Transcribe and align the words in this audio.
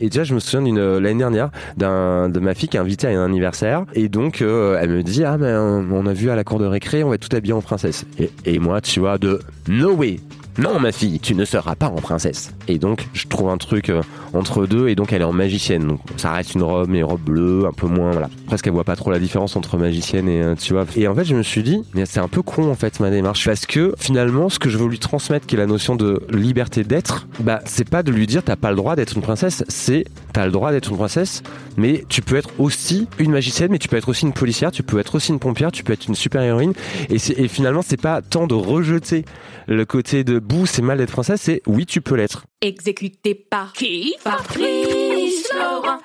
Et 0.00 0.06
déjà, 0.06 0.24
je 0.24 0.34
me 0.34 0.40
souviens 0.40 0.62
d'une 0.62 0.98
l'année 0.98 1.18
dernière 1.18 1.50
de 1.76 2.38
ma 2.40 2.54
fille 2.54 2.68
qui 2.68 2.76
est 2.76 2.80
invitée 2.80 3.08
à 3.08 3.10
un 3.10 3.24
anniversaire. 3.24 3.84
Et 3.94 4.08
donc 4.08 4.42
euh, 4.42 4.78
elle 4.80 4.90
me 4.90 5.02
dit 5.02 5.24
ah 5.24 5.36
mais 5.38 5.46
euh, 5.46 5.82
on 5.90 6.06
a 6.06 6.12
vu 6.12 6.30
à 6.30 6.36
la 6.36 6.44
cour 6.44 6.58
de 6.58 6.66
récré 6.66 7.04
on 7.04 7.08
va 7.08 7.14
être 7.16 7.28
tout 7.28 7.34
habillé 7.36 7.52
en 7.52 7.60
princesse 7.60 8.04
et, 8.18 8.30
et 8.44 8.58
moi 8.58 8.80
tu 8.80 9.00
vois 9.00 9.18
de 9.18 9.40
no 9.68 9.92
way 9.92 10.20
non 10.58 10.78
ma 10.78 10.92
fille 10.92 11.20
tu 11.20 11.34
ne 11.34 11.44
seras 11.44 11.74
pas 11.74 11.88
en 11.88 11.96
princesse. 11.96 12.52
Et 12.68 12.78
donc 12.78 13.08
je 13.12 13.26
trouve 13.26 13.48
un 13.48 13.58
truc 13.58 13.88
euh, 13.88 14.02
entre 14.32 14.66
deux 14.66 14.88
et 14.88 14.94
donc 14.94 15.12
elle 15.12 15.22
est 15.22 15.24
en 15.24 15.32
magicienne. 15.32 15.86
Donc 15.86 16.00
ça 16.16 16.32
reste 16.32 16.54
une 16.54 16.62
robe 16.62 16.88
mais 16.88 17.02
robe 17.02 17.20
bleue 17.20 17.66
un 17.66 17.72
peu 17.72 17.86
moins 17.86 18.12
voilà. 18.12 18.28
Presque 18.46 18.66
elle 18.66 18.72
voit 18.72 18.84
pas 18.84 18.96
trop 18.96 19.10
la 19.10 19.18
différence 19.18 19.56
entre 19.56 19.76
magicienne 19.78 20.28
et 20.28 20.42
euh, 20.42 20.54
tu 20.54 20.72
vois. 20.72 20.86
Et 20.96 21.08
en 21.08 21.14
fait 21.14 21.24
je 21.24 21.34
me 21.34 21.42
suis 21.42 21.62
dit 21.62 21.82
mais 21.94 22.06
c'est 22.06 22.20
un 22.20 22.28
peu 22.28 22.42
con 22.42 22.70
en 22.70 22.74
fait 22.74 23.00
ma 23.00 23.10
démarche. 23.10 23.44
Parce 23.44 23.66
que 23.66 23.94
finalement 23.98 24.48
ce 24.48 24.58
que 24.58 24.68
je 24.68 24.78
veux 24.78 24.88
lui 24.88 24.98
transmettre 24.98 25.46
qui 25.46 25.56
est 25.56 25.58
la 25.58 25.66
notion 25.66 25.96
de 25.96 26.22
liberté 26.30 26.84
d'être 26.84 27.26
bah 27.40 27.60
c'est 27.64 27.88
pas 27.88 28.02
de 28.02 28.12
lui 28.12 28.26
dire 28.26 28.42
t'as 28.42 28.56
pas 28.56 28.70
le 28.70 28.76
droit 28.76 28.96
d'être 28.96 29.14
une 29.16 29.22
princesse. 29.22 29.64
C'est 29.68 30.04
t'as 30.32 30.46
le 30.46 30.52
droit 30.52 30.70
d'être 30.70 30.90
une 30.90 30.96
princesse 30.96 31.42
mais 31.76 32.04
tu 32.08 32.22
peux 32.22 32.36
être 32.36 32.50
aussi 32.58 33.08
une 33.18 33.32
magicienne 33.32 33.70
mais 33.72 33.78
tu 33.78 33.88
peux 33.88 33.96
être 33.96 34.08
aussi 34.08 34.24
une 34.26 34.32
policière 34.32 34.70
tu 34.70 34.82
peux 34.82 34.98
être 34.98 35.16
aussi 35.16 35.32
une 35.32 35.38
pompière 35.38 35.72
tu 35.72 35.82
peux 35.82 35.92
être 35.92 36.06
une 36.06 36.14
super 36.14 36.42
héroïne 36.42 36.72
et, 37.10 37.16
et 37.16 37.48
finalement 37.48 37.82
c'est 37.82 38.00
pas 38.00 38.22
tant 38.22 38.46
de 38.46 38.54
rejeter 38.54 39.24
le 39.66 39.84
côté 39.84 40.24
de 40.24 40.38
bouh 40.44 40.66
c'est 40.66 40.82
mal 40.82 40.98
d'être 40.98 41.12
princesse 41.12 41.40
c'est 41.40 41.62
oui 41.66 41.86
tu 41.86 42.00
peux 42.00 42.14
l'être 42.14 42.44
Exécuté 42.60 43.34
par 43.34 43.72
qui? 43.72 44.14
Fabrice 44.20 45.48
Florent. 45.48 45.98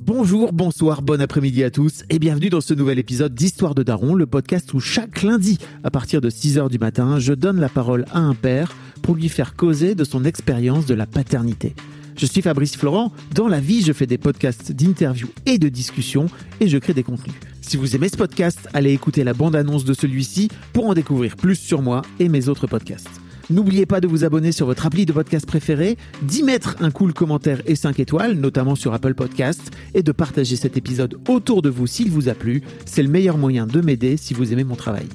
Bonjour, 0.00 0.52
bonsoir, 0.52 1.02
bon 1.02 1.20
après-midi 1.20 1.64
à 1.64 1.70
tous 1.70 2.04
et 2.10 2.20
bienvenue 2.20 2.48
dans 2.48 2.60
ce 2.60 2.74
nouvel 2.74 3.00
épisode 3.00 3.34
d'Histoire 3.34 3.74
de 3.74 3.82
Daron, 3.82 4.14
le 4.14 4.26
podcast 4.26 4.72
où 4.72 4.78
chaque 4.78 5.22
lundi, 5.22 5.58
à 5.82 5.90
partir 5.90 6.20
de 6.20 6.30
6h 6.30 6.70
du 6.70 6.78
matin, 6.78 7.18
je 7.18 7.32
donne 7.32 7.58
la 7.58 7.68
parole 7.68 8.04
à 8.12 8.20
un 8.20 8.34
père 8.34 8.72
pour 9.02 9.16
lui 9.16 9.28
faire 9.28 9.56
causer 9.56 9.96
de 9.96 10.04
son 10.04 10.24
expérience 10.24 10.86
de 10.86 10.94
la 10.94 11.06
paternité. 11.06 11.74
Je 12.16 12.24
suis 12.24 12.40
Fabrice 12.40 12.76
Florent, 12.76 13.12
dans 13.34 13.46
la 13.46 13.60
vie 13.60 13.82
je 13.82 13.92
fais 13.92 14.06
des 14.06 14.16
podcasts 14.16 14.72
d'interviews 14.72 15.28
et 15.44 15.58
de 15.58 15.68
discussions 15.68 16.26
et 16.60 16.68
je 16.68 16.78
crée 16.78 16.94
des 16.94 17.02
contenus. 17.02 17.34
Si 17.60 17.76
vous 17.76 17.94
aimez 17.94 18.08
ce 18.08 18.16
podcast, 18.16 18.70
allez 18.72 18.92
écouter 18.92 19.22
la 19.22 19.34
bande-annonce 19.34 19.84
de 19.84 19.92
celui-ci 19.92 20.48
pour 20.72 20.86
en 20.86 20.94
découvrir 20.94 21.36
plus 21.36 21.56
sur 21.56 21.82
moi 21.82 22.00
et 22.18 22.30
mes 22.30 22.48
autres 22.48 22.66
podcasts. 22.66 23.20
N'oubliez 23.50 23.84
pas 23.84 24.00
de 24.00 24.08
vous 24.08 24.24
abonner 24.24 24.50
sur 24.50 24.64
votre 24.64 24.86
appli 24.86 25.04
de 25.04 25.12
podcast 25.12 25.46
préféré, 25.46 25.98
d'y 26.22 26.42
mettre 26.42 26.76
un 26.80 26.90
cool 26.90 27.12
commentaire 27.12 27.60
et 27.66 27.76
5 27.76 28.00
étoiles, 28.00 28.32
notamment 28.32 28.76
sur 28.76 28.94
Apple 28.94 29.14
Podcasts, 29.14 29.70
et 29.92 30.02
de 30.02 30.10
partager 30.10 30.56
cet 30.56 30.78
épisode 30.78 31.18
autour 31.28 31.60
de 31.60 31.68
vous 31.68 31.86
s'il 31.86 32.10
vous 32.10 32.30
a 32.30 32.34
plu. 32.34 32.62
C'est 32.86 33.02
le 33.02 33.10
meilleur 33.10 33.36
moyen 33.36 33.66
de 33.66 33.80
m'aider 33.82 34.16
si 34.16 34.32
vous 34.32 34.54
aimez 34.54 34.64
mon 34.64 34.74
travail. 34.74 35.06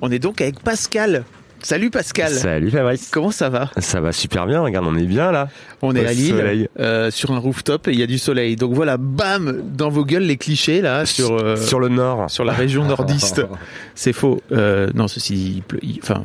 On 0.00 0.10
est 0.10 0.18
donc 0.18 0.40
avec 0.40 0.60
Pascal. 0.60 1.24
Salut 1.60 1.90
Pascal. 1.90 2.30
salut 2.32 2.70
Fabrice 2.70 3.08
Comment 3.10 3.30
ça 3.30 3.48
va? 3.48 3.70
Ça 3.78 4.00
va 4.00 4.12
super 4.12 4.46
bien 4.46 4.60
regarde 4.60 4.86
on 4.86 4.96
est 4.96 5.04
bien 5.06 5.32
là 5.32 5.48
On 5.82 5.94
est 5.94 6.06
à 6.06 6.12
Lille, 6.12 6.68
euh, 6.78 7.10
sur 7.10 7.32
un 7.32 7.38
rooftop 7.38 7.88
et 7.88 7.92
il 7.92 7.98
y 7.98 8.02
a 8.02 8.06
du 8.06 8.18
soleil. 8.18 8.56
Donc 8.56 8.72
voilà, 8.74 8.96
bam, 8.96 9.62
dans 9.74 9.88
vos 9.88 10.04
gueules 10.04 10.22
les 10.22 10.36
clichés 10.36 10.80
là 10.80 11.04
sur 11.04 11.32
euh, 11.32 11.56
sur 11.56 11.80
le 11.80 11.88
nord 11.88 12.30
sur 12.30 12.44
la 12.44 12.52
région 12.52 12.84
nordiste. 12.84 13.42
C'est 13.94 14.12
faux. 14.12 14.40
Euh, 14.52 14.88
non, 14.94 15.08
ceci, 15.08 15.54
il 15.56 15.62
pleut- 15.62 15.80
il- 15.82 15.98
enfin, 16.02 16.22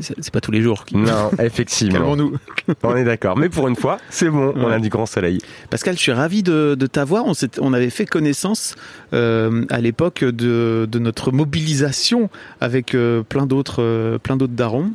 c'est- 0.00 0.30
pas 0.30 0.40
tous 0.40 0.50
les 0.50 0.62
jours. 0.62 0.84
qu'il- 0.84 0.98
non 0.98 1.30
effectivement 1.42 1.98
Calmons-nous. 1.98 2.32
on 2.82 2.96
est 2.96 3.04
d'accord 3.04 3.36
mais 3.38 3.48
pour 3.48 3.68
une 3.68 3.76
fois 3.76 3.98
c'est 4.10 4.28
bon 4.30 4.52
on 4.56 4.68
a 4.68 4.78
du 4.78 4.88
grand 4.88 5.06
soleil 5.06 5.38
Pascal, 5.70 5.96
je 5.96 6.00
suis 6.00 6.12
ravi 6.12 6.42
de, 6.42 6.74
de 6.74 6.86
t'avoir. 6.86 7.24
On, 7.26 7.34
s'est- 7.34 7.58
on 7.60 7.72
avait 7.72 7.90
fait 7.90 8.06
connaissance 8.06 8.74
euh, 9.12 9.64
à 9.70 9.80
l'époque 9.80 10.24
de, 10.24 10.86
de 10.90 10.98
notre 10.98 11.32
mobilisation 11.32 12.30
avec 12.60 12.94
euh, 12.94 13.22
plein 13.22 13.46
d'autres 13.46 13.82
euh, 13.82 14.18
plein 14.18 14.36
d'autres 14.36 14.52
darons. 14.54 14.90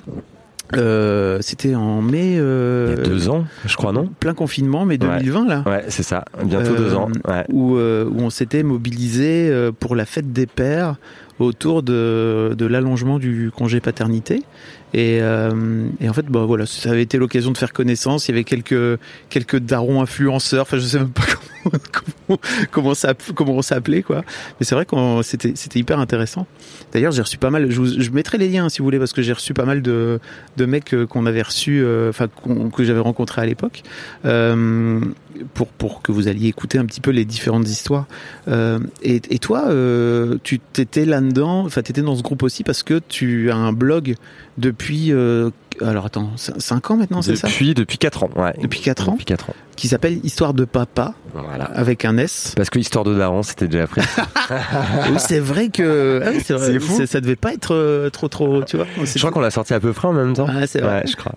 Euh, 0.76 1.38
C'était 1.42 1.76
en 1.76 2.02
mai. 2.02 2.32
il 2.34 2.36
y 2.38 2.94
a 2.94 2.96
deux 2.96 3.30
ans 3.30 3.46
je 3.66 3.76
crois 3.76 3.92
non 3.92 4.10
Plein 4.20 4.34
confinement, 4.34 4.86
mai 4.86 4.98
2020 4.98 5.46
là. 5.48 5.64
ouais 5.68 5.84
c'est 5.90 6.02
ça 6.04 6.26
bientôt 6.44 6.72
Euh, 6.72 6.78
deux 6.78 6.96
ans 6.96 7.10
ouais. 7.28 7.44
Où, 7.50 7.76
euh, 7.78 8.06
où 8.10 8.22
on 8.22 8.30
s'était 8.32 8.64
mobilisé 8.64 9.52
pour 9.80 9.96
la 9.96 10.06
fête 10.06 10.32
des 10.34 10.48
pères 10.48 10.96
autour 11.40 11.84
de, 11.84 12.56
de 12.58 12.66
l'allongement 12.66 13.20
du 13.20 13.52
congé 13.56 13.82
paternité. 13.82 14.44
Et, 14.94 15.20
euh, 15.22 15.88
et 16.00 16.08
en 16.08 16.14
fait, 16.14 16.26
bah 16.28 16.46
voilà, 16.46 16.66
ça 16.66 16.92
avait 16.92 17.02
été 17.02 17.18
l'occasion 17.18 17.52
de 17.52 17.58
faire 17.58 17.74
connaissance. 17.74 18.28
Il 18.28 18.32
y 18.32 18.34
avait 18.36 18.44
quelques 18.44 19.00
quelques 19.30 19.58
darons 19.58 20.02
influenceurs. 20.02 20.64
Enfin, 20.64 20.78
je 20.78 20.86
sais 20.86 21.00
même 21.00 21.10
pas 21.10 21.24
comment 21.28 21.53
comment, 22.72 22.94
ça 22.94 23.14
comment 23.36 23.54
on 23.54 23.62
s'appelait 23.62 24.02
quoi. 24.02 24.24
Mais 24.60 24.66
c'est 24.66 24.76
vrai 24.76 24.86
qu'on 24.86 25.22
c'était 25.24 25.54
c'était 25.56 25.80
hyper 25.80 26.00
intéressant. 26.00 26.48
D'ailleurs, 26.92 27.12
j'ai 27.12 27.22
reçu 27.22 27.38
pas 27.38 27.50
mal. 27.50 27.72
Je, 27.72 28.10
mettrai 28.12 28.38
les 28.38 28.50
liens 28.50 28.70
si 28.70 28.80
vous 28.80 28.86
voulez 28.86 29.00
parce 29.00 29.14
que 29.14 29.22
j'ai 29.22 29.34
reçu 29.34 29.54
pas 29.54 29.66
mal 29.66 29.82
de 29.82 30.20
de 30.58 30.66
mecs 30.66 30.94
euh, 30.94 31.08
qu'on 31.08 31.26
avait 31.26 31.42
reçus, 31.42 31.82
euh, 31.84 32.10
enfin 32.10 32.28
que 32.28 32.84
j'avais 32.84 33.00
rencontrés 33.00 33.42
à 33.42 33.46
l'époque, 33.46 33.84
euh, 34.26 35.00
pour 35.54 35.68
pour 35.68 36.02
que 36.02 36.12
vous 36.12 36.28
alliez 36.28 36.48
écouter 36.48 36.78
un 36.78 36.86
petit 36.86 37.02
peu 37.02 37.12
les 37.12 37.26
différentes 37.26 37.68
histoires. 37.68 38.06
Et, 39.02 39.22
et 39.30 39.40
toi, 39.40 39.70
tu 40.44 40.60
t'étais 40.60 41.06
là-dedans, 41.06 41.66
enfin 41.66 41.82
t'étais 41.82 42.02
dans 42.02 42.16
ce 42.16 42.22
groupe 42.24 42.44
aussi 42.44 42.64
parce 42.64 42.84
que 42.84 43.00
tu 43.08 43.52
as 43.52 43.56
un 43.56 43.74
blog 43.74 44.16
depuis. 44.58 45.12
Alors 45.82 46.06
attends, 46.06 46.32
5 46.36 46.92
ans 46.92 46.98
maintenant, 46.98 47.22
c'est 47.22 47.36
ça? 47.36 47.48
Depuis 47.48 47.74
depuis 47.74 47.98
quatre 47.98 48.24
ans 48.24 48.30
ouais 48.36 48.54
Depuis 48.62 48.82
quatre 48.82 49.10
ans? 49.10 49.14
Depuis 49.14 49.26
quatre 49.26 49.50
ans 49.50 49.56
Qui 49.76 49.88
s'appelle 49.88 50.20
Histoire 50.24 50.54
de 50.54 50.66
papa 50.66 51.14
voilà 51.34 51.66
avec 51.66 52.06
un 52.06 52.16
S. 52.20 52.54
parce 52.56 52.70
que 52.70 52.78
histoire 52.78 53.04
de 53.04 53.16
daron 53.16 53.42
c'était 53.42 53.68
déjà 53.68 53.88
pris 53.88 54.02
oui, 54.52 55.16
c'est 55.18 55.40
vrai 55.40 55.70
que 55.70 56.22
ah 56.24 56.30
oui, 56.32 56.42
c'est 56.46 56.54
vrai, 56.54 56.80
fou. 56.80 57.02
ça 57.08 57.22
devait 57.22 57.36
pas 57.36 57.54
être 57.54 57.74
euh, 57.74 58.10
trop 58.12 58.28
trop, 58.28 58.64
tu 58.64 58.78
vois. 58.78 58.86
je 59.04 59.18
crois 59.18 59.32
qu'on 59.32 59.40
l'a 59.40 59.50
sorti 59.50 59.74
à 59.74 59.80
peu 59.80 59.94
près 59.94 60.08
en 60.08 60.14
même 60.14 60.34
temps 60.34 60.46
Ah, 60.48 60.68
c'est 60.68 60.80
vrai. 60.82 61.00
ouais 61.02 61.08
je 61.08 61.16
crois 61.16 61.34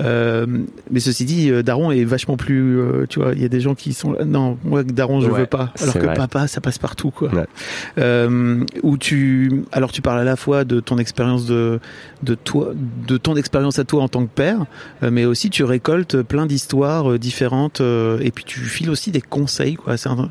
Euh, 0.00 0.46
mais 0.90 1.00
ceci 1.00 1.24
dit, 1.24 1.50
euh, 1.50 1.62
Daron 1.64 1.90
est 1.90 2.04
vachement 2.04 2.36
plus, 2.36 2.78
euh, 2.78 3.06
tu 3.08 3.18
vois, 3.18 3.32
il 3.32 3.42
y 3.42 3.44
a 3.44 3.48
des 3.48 3.60
gens 3.60 3.74
qui 3.74 3.92
sont 3.92 4.12
là, 4.12 4.24
non, 4.24 4.56
moi 4.62 4.84
Daron 4.84 5.20
je 5.20 5.28
Ouais, 5.28 5.40
veux 5.40 5.46
pas, 5.46 5.72
alors 5.80 5.94
que 5.94 5.98
vrai. 5.98 6.14
papa 6.14 6.46
ça 6.46 6.60
passe 6.60 6.78
partout 6.78 7.10
quoi. 7.10 7.28
Ouais. 7.34 7.46
Où 8.84 8.96
tu, 8.98 9.64
alors 9.72 9.90
tu 9.90 10.00
parles 10.00 10.20
à 10.20 10.24
la 10.24 10.36
fois 10.36 10.64
de 10.64 10.78
ton 10.78 10.98
expérience 10.98 11.44
de, 11.46 11.80
de 12.22 12.34
toi, 12.36 12.72
de 13.08 13.16
ton 13.16 13.34
expérience 13.34 13.79
à 13.80 13.84
toi 13.84 14.02
en 14.04 14.08
tant 14.08 14.24
que 14.24 14.30
père, 14.32 14.66
euh, 15.02 15.10
mais 15.10 15.24
aussi 15.24 15.50
tu 15.50 15.64
récoltes 15.64 16.22
plein 16.22 16.46
d'histoires 16.46 17.10
euh, 17.12 17.18
différentes 17.18 17.80
euh, 17.80 18.18
et 18.20 18.30
puis 18.30 18.44
tu 18.44 18.60
files 18.60 18.90
aussi 18.90 19.10
des 19.10 19.20
conseils 19.20 19.74
quoi. 19.74 19.94
Un- 20.06 20.30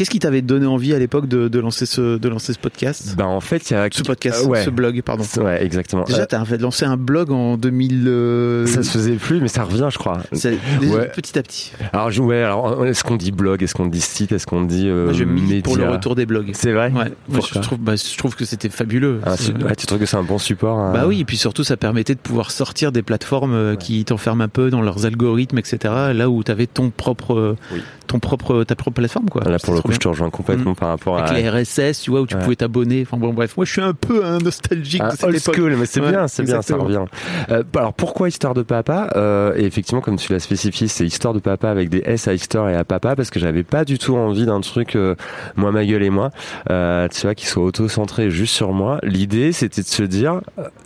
Qu'est-ce 0.00 0.08
qui 0.08 0.18
t'avait 0.18 0.40
donné 0.40 0.64
envie 0.64 0.94
à 0.94 0.98
l'époque 0.98 1.28
de, 1.28 1.48
de 1.48 1.58
lancer 1.58 1.84
ce, 1.84 2.16
de 2.16 2.28
lancer 2.30 2.54
ce 2.54 2.58
podcast, 2.58 3.16
bah 3.18 3.26
en 3.26 3.40
fait 3.40 3.68
il 3.68 3.74
y 3.74 3.76
a 3.76 3.86
ce 3.92 4.02
podcast, 4.02 4.44
Euh, 4.46 4.48
ouais. 4.48 4.64
ce 4.64 4.70
blog, 4.70 5.02
pardon. 5.02 5.24
ouais 5.42 5.62
exactement 5.62 6.04
Déjà, 6.04 6.20
Euh, 6.22 6.26
t'as 6.26 6.42
lancer 6.56 6.86
un 6.86 6.96
blog 6.96 7.30
en 7.30 7.58
2000. 7.58 8.04
euh, 8.08 8.66
ça 8.66 8.82
se 8.82 8.92
faisait 8.92 9.16
plus 9.16 9.42
mais 9.42 9.48
ça 9.48 9.62
revient 9.64 9.88
je 9.92 9.98
crois 9.98 10.22
c'est 10.32 10.56
déjà 10.80 10.94
Ouais. 10.94 11.08
petit 11.14 11.38
à 11.38 11.42
petit. 11.42 11.72
alors 11.92 12.10
je- 12.10 12.22
ouais 12.22 12.42
alors 12.42 12.86
est-ce 12.86 13.04
qu'on 13.04 13.16
dit 13.16 13.30
blog 13.30 13.62
est-ce 13.62 13.74
qu'on 13.74 13.84
dit 13.88 14.00
site 14.00 14.32
est-ce 14.32 14.46
qu'on 14.46 14.62
dit 14.62 14.88
euh, 14.88 15.04
Moi, 15.04 15.12
je 15.12 15.24
média 15.24 15.60
pour 15.60 15.76
le 15.76 15.86
retour 15.90 16.14
des 16.14 16.24
blogs. 16.24 16.52
c'est 16.54 16.72
vrai 16.72 16.86
Ouais, 16.86 16.92
moi, 16.92 17.04
je 17.28 17.34
Pourquoi 17.34 17.60
trouve, 17.60 17.78
bah, 17.80 17.92
je 17.96 18.16
trouve 18.16 18.34
que 18.34 18.46
c'était 18.46 18.70
fabuleux. 18.70 19.20
Ah, 19.26 19.32
ouais, 19.32 19.76
tu 19.76 19.86
trouves 19.86 19.98
que 19.98 20.06
c'est 20.06 20.16
un 20.16 20.22
bon 20.22 20.38
support 20.38 20.78
hein 20.78 20.92
Bah 20.94 21.04
oui, 21.08 21.20
et 21.20 21.24
puis 21.26 21.36
surtout, 21.36 21.62
ça 21.62 21.76
permettait 21.76 22.14
de 22.14 22.20
pouvoir 22.20 22.52
sortir 22.52 22.90
des 22.90 23.02
plateformes 23.02 23.52
euh, 23.52 23.76
qui 23.76 24.02
t'enferment 24.06 24.44
un 24.44 24.48
peu 24.48 24.70
dans 24.70 24.80
leurs 24.80 25.04
algorithmes, 25.04 25.58
etc. 25.58 25.78
Là 26.14 26.30
où 26.30 26.42
t'avais 26.42 26.66
ton 26.66 26.88
propre, 26.88 27.56
Oui. 27.74 27.80
ton 28.06 28.18
propre, 28.18 28.64
ta 28.64 28.74
propre 28.76 28.94
plateforme, 28.96 29.28
quoi. 29.28 29.42
Là, 29.44 29.58
C'était 29.58 29.66
pour 29.66 29.74
le 29.74 29.80
trop 29.80 29.88
coup, 29.90 29.94
je 29.94 30.00
te 30.00 30.08
rejoins 30.08 30.30
complètement 30.30 30.74
par 30.74 30.88
rapport 30.88 31.18
à. 31.18 31.24
Avec 31.24 31.42
les 31.42 31.48
RSS, 31.48 32.02
tu 32.02 32.10
vois, 32.10 32.20
où 32.22 32.26
tu 32.26 32.34
Ouais. 32.36 32.42
pouvais 32.42 32.56
t'abonner. 32.56 33.02
Enfin 33.02 33.16
bon, 33.16 33.32
bref, 33.32 33.56
moi, 33.56 33.64
je 33.66 33.72
suis 33.72 33.80
un 33.82 33.92
peu 33.94 34.22
nostalgique 34.42 35.00
Un 35.02 35.08
de 35.08 35.12
cette 35.12 35.24
old 35.24 35.36
époque. 35.36 35.54
school, 35.56 35.76
mais 35.76 35.86
c'est 35.86 36.00
Ouais, 36.00 36.10
bien, 36.10 36.28
c'est 36.28 36.42
bien, 36.44 36.62
ça 36.62 36.76
revient. 36.76 37.04
Euh, 37.50 37.62
alors 37.76 37.92
pourquoi 37.94 38.28
histoire 38.28 38.54
de 38.54 38.62
papa? 38.62 39.10
Euh, 39.16 39.54
Et 39.56 39.64
effectivement, 39.64 40.00
comme 40.00 40.16
tu 40.16 40.32
l'as 40.32 40.38
spécifié, 40.40 40.88
c'est 40.88 41.04
histoire 41.04 41.34
de 41.34 41.38
papa 41.40 41.68
avec 41.70 41.88
des 41.88 42.02
S 42.04 42.28
à 42.28 42.32
histoire 42.34 42.68
et 42.70 42.76
à 42.76 42.84
papa 42.84 43.16
parce 43.16 43.30
que 43.30 43.38
j'avais 43.40 43.62
pas 43.62 43.84
du 43.84 43.98
tout 43.98 44.16
envie 44.16 44.46
d'un 44.46 44.60
truc 44.60 44.96
euh, 44.96 45.14
moi 45.56 45.72
ma 45.72 45.84
gueule 45.84 46.02
et 46.02 46.10
moi, 46.10 46.30
tu 46.68 47.20
vois, 47.22 47.34
qui 47.34 47.46
soit 47.46 47.62
auto-centré 47.64 48.30
juste 48.30 48.54
sur 48.54 48.72
moi. 48.72 48.98
L'idée, 49.02 49.52
c'était 49.52 49.82
de 49.82 49.86
se 49.86 50.02
dire, 50.02 50.40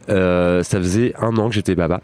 ça 0.09 0.63
faisait 0.81 1.15
un 1.21 1.37
an 1.37 1.49
que 1.49 1.55
j'étais 1.55 1.75
papa. 1.77 2.01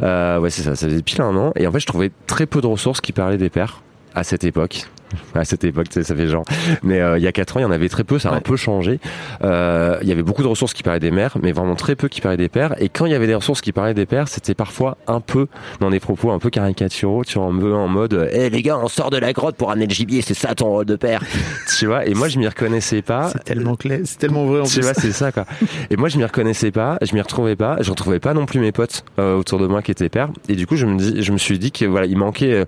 Ouais, 0.00 0.50
c'est 0.50 0.62
ça, 0.62 0.74
ça 0.76 0.88
faisait 0.88 1.02
pile 1.02 1.22
un 1.22 1.36
an. 1.36 1.52
Et 1.56 1.66
en 1.66 1.72
fait, 1.72 1.80
je 1.80 1.86
trouvais 1.86 2.10
très 2.26 2.46
peu 2.46 2.60
de 2.60 2.66
ressources 2.66 3.00
qui 3.00 3.12
parlaient 3.12 3.36
des 3.38 3.50
pères 3.50 3.82
à 4.14 4.24
cette 4.24 4.44
époque. 4.44 4.86
à 5.34 5.44
cette 5.44 5.64
époque, 5.64 5.86
ça 5.90 6.02
fait 6.02 6.28
genre. 6.28 6.44
Mais 6.82 7.00
euh, 7.00 7.18
il 7.18 7.24
y 7.24 7.26
a 7.26 7.32
4 7.32 7.56
ans, 7.56 7.60
il 7.60 7.62
y 7.62 7.66
en 7.66 7.70
avait 7.70 7.88
très 7.88 8.04
peu, 8.04 8.18
ça 8.18 8.30
a 8.30 8.34
un 8.34 8.40
peu 8.40 8.56
changé. 8.56 9.00
Euh, 9.42 9.98
il 10.02 10.08
y 10.08 10.12
avait 10.12 10.22
beaucoup 10.22 10.42
de 10.42 10.48
ressources 10.48 10.74
qui 10.74 10.82
parlaient 10.82 11.00
des 11.00 11.10
mères, 11.10 11.36
mais 11.42 11.52
vraiment 11.52 11.74
très 11.74 11.96
peu 11.96 12.08
qui 12.08 12.20
parlaient 12.20 12.36
des 12.36 12.48
pères. 12.48 12.74
Et 12.82 12.88
quand 12.88 13.06
il 13.06 13.12
y 13.12 13.14
avait 13.14 13.26
des 13.26 13.34
ressources 13.34 13.60
qui 13.60 13.72
parlaient 13.72 13.94
des 13.94 14.06
pères, 14.06 14.28
c'était 14.28 14.54
parfois 14.54 14.96
un 15.06 15.20
peu 15.20 15.46
dans 15.80 15.90
des 15.90 16.00
propos 16.00 16.30
un 16.30 16.38
peu 16.38 16.50
caricaturaux, 16.50 17.24
tu 17.24 17.38
vois, 17.38 17.46
en 17.48 17.88
mode 17.88 18.28
"Eh 18.32 18.50
les 18.50 18.62
gars, 18.62 18.78
on 18.78 18.88
sort 18.88 19.10
de 19.10 19.16
la 19.18 19.32
grotte 19.32 19.56
pour 19.56 19.70
amener 19.70 19.86
le 19.86 19.94
gibier, 19.94 20.22
c'est 20.22 20.34
ça 20.34 20.54
ton 20.54 20.66
rôle 20.68 20.84
de 20.86 20.96
père." 20.96 21.22
tu 21.78 21.86
vois, 21.86 22.06
et 22.06 22.14
moi 22.14 22.28
je 22.28 22.38
m'y 22.38 22.46
reconnaissais 22.46 23.02
pas. 23.02 23.30
C'est 23.32 23.44
tellement 23.44 23.76
clair, 23.76 24.00
c'est 24.04 24.18
tellement 24.18 24.44
vrai 24.46 24.60
en 24.60 24.64
Tu 24.64 24.74
plus. 24.74 24.82
vois, 24.82 24.94
c'est 24.94 25.12
ça 25.12 25.32
quoi. 25.32 25.44
Et 25.90 25.96
moi 25.96 26.08
je 26.08 26.18
m'y 26.18 26.24
reconnaissais 26.24 26.70
pas, 26.70 26.98
je 27.02 27.14
m'y 27.14 27.20
retrouvais 27.20 27.56
pas, 27.56 27.76
je 27.80 27.90
retrouvais 27.90 28.20
pas 28.20 28.34
non 28.34 28.46
plus 28.46 28.60
mes 28.60 28.72
potes 28.72 29.04
euh, 29.18 29.36
autour 29.36 29.58
de 29.58 29.66
moi 29.66 29.82
qui 29.82 29.90
étaient 29.90 30.08
pères. 30.08 30.28
Et 30.48 30.54
du 30.56 30.66
coup, 30.66 30.76
je 30.76 30.86
me 30.86 30.96
dis, 30.98 31.22
je 31.22 31.32
me 31.32 31.38
suis 31.38 31.58
dit 31.58 31.72
que 31.72 31.84
voilà, 31.84 32.06
il 32.06 32.16
manquait 32.16 32.52
euh, 32.52 32.64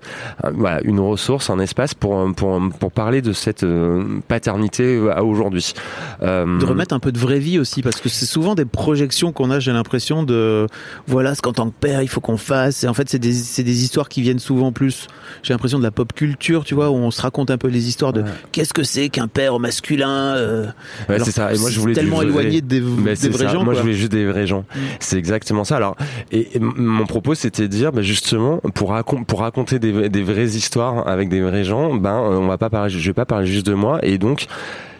voilà 0.53 0.79
une 0.83 0.99
ressource, 0.99 1.49
un 1.49 1.59
espace 1.59 1.93
pour 1.93 2.15
pour 2.37 2.61
pour 2.79 2.91
parler 2.93 3.21
de 3.21 3.33
cette 3.33 3.63
euh, 3.63 4.03
paternité 4.29 5.01
à 5.13 5.23
aujourd'hui. 5.25 5.73
Euh, 6.23 6.57
de 6.59 6.65
remettre 6.65 6.95
un 6.95 6.99
peu 6.99 7.11
de 7.11 7.19
vraie 7.19 7.39
vie 7.39 7.59
aussi 7.59 7.81
parce 7.81 7.99
que 7.99 8.07
c'est 8.07 8.25
souvent 8.25 8.55
des 8.55 8.63
projections 8.65 9.33
qu'on 9.33 9.51
a 9.51 9.59
j'ai 9.59 9.73
l'impression 9.73 10.23
de 10.23 10.67
voilà 11.07 11.35
ce 11.35 11.41
qu'en 11.41 11.51
tant 11.51 11.67
que 11.69 11.75
père 11.77 12.01
il 12.01 12.07
faut 12.07 12.21
qu'on 12.21 12.37
fasse 12.37 12.85
et 12.85 12.87
en 12.87 12.93
fait 12.93 13.09
c'est 13.09 13.19
des 13.19 13.33
des 13.63 13.83
histoires 13.83 14.07
qui 14.07 14.21
viennent 14.21 14.39
souvent 14.39 14.71
plus 14.71 15.07
j'ai 15.43 15.53
l'impression 15.53 15.77
de 15.79 15.83
la 15.83 15.91
pop 15.91 16.13
culture 16.13 16.63
tu 16.63 16.73
vois 16.75 16.89
où 16.89 16.95
on 16.95 17.11
se 17.11 17.21
raconte 17.21 17.51
un 17.51 17.57
peu 17.57 17.67
les 17.67 17.89
histoires 17.89 18.13
de 18.13 18.23
qu'est-ce 18.53 18.73
que 18.73 18.83
c'est 18.83 19.09
qu'un 19.09 19.27
père 19.27 19.53
au 19.53 19.59
masculin 19.59 20.35
euh, 20.37 20.67
Ouais, 21.09 21.19
c'est 21.19 21.31
ça. 21.31 21.53
Et 21.53 21.57
moi, 21.57 21.69
je 21.69 21.79
voulais 21.79 21.93
tellement 21.93 22.21
éloigné 22.21 22.61
des, 22.61 22.79
des 22.79 22.81
vrais 22.81 23.15
ça. 23.15 23.47
gens 23.47 23.63
Moi, 23.63 23.65
quoi. 23.65 23.73
je 23.75 23.81
voulais 23.81 23.93
juste 23.93 24.11
des 24.11 24.25
vrais 24.25 24.45
gens. 24.47 24.61
Mm. 24.61 24.79
C'est 24.99 25.17
exactement 25.17 25.63
ça. 25.63 25.77
Alors, 25.77 25.95
et, 26.31 26.47
mon 26.59 27.05
propos, 27.05 27.33
c'était 27.35 27.63
de 27.63 27.67
dire, 27.67 27.91
bah, 27.91 28.01
justement, 28.01 28.59
pour, 28.75 28.91
racon- 28.91 29.25
pour 29.25 29.39
raconter 29.41 29.79
des, 29.79 30.09
des 30.09 30.23
vraies 30.23 30.45
histoires 30.45 31.07
avec 31.07 31.29
des 31.29 31.41
vrais 31.41 31.63
gens, 31.63 31.95
ben, 31.95 32.16
euh, 32.25 32.37
on 32.37 32.47
va 32.47 32.57
pas 32.57 32.69
parler, 32.69 32.89
je 32.89 33.09
vais 33.09 33.13
pas 33.13 33.25
parler 33.25 33.47
juste 33.47 33.65
de 33.65 33.73
moi. 33.73 33.99
Et 34.03 34.17
donc, 34.17 34.47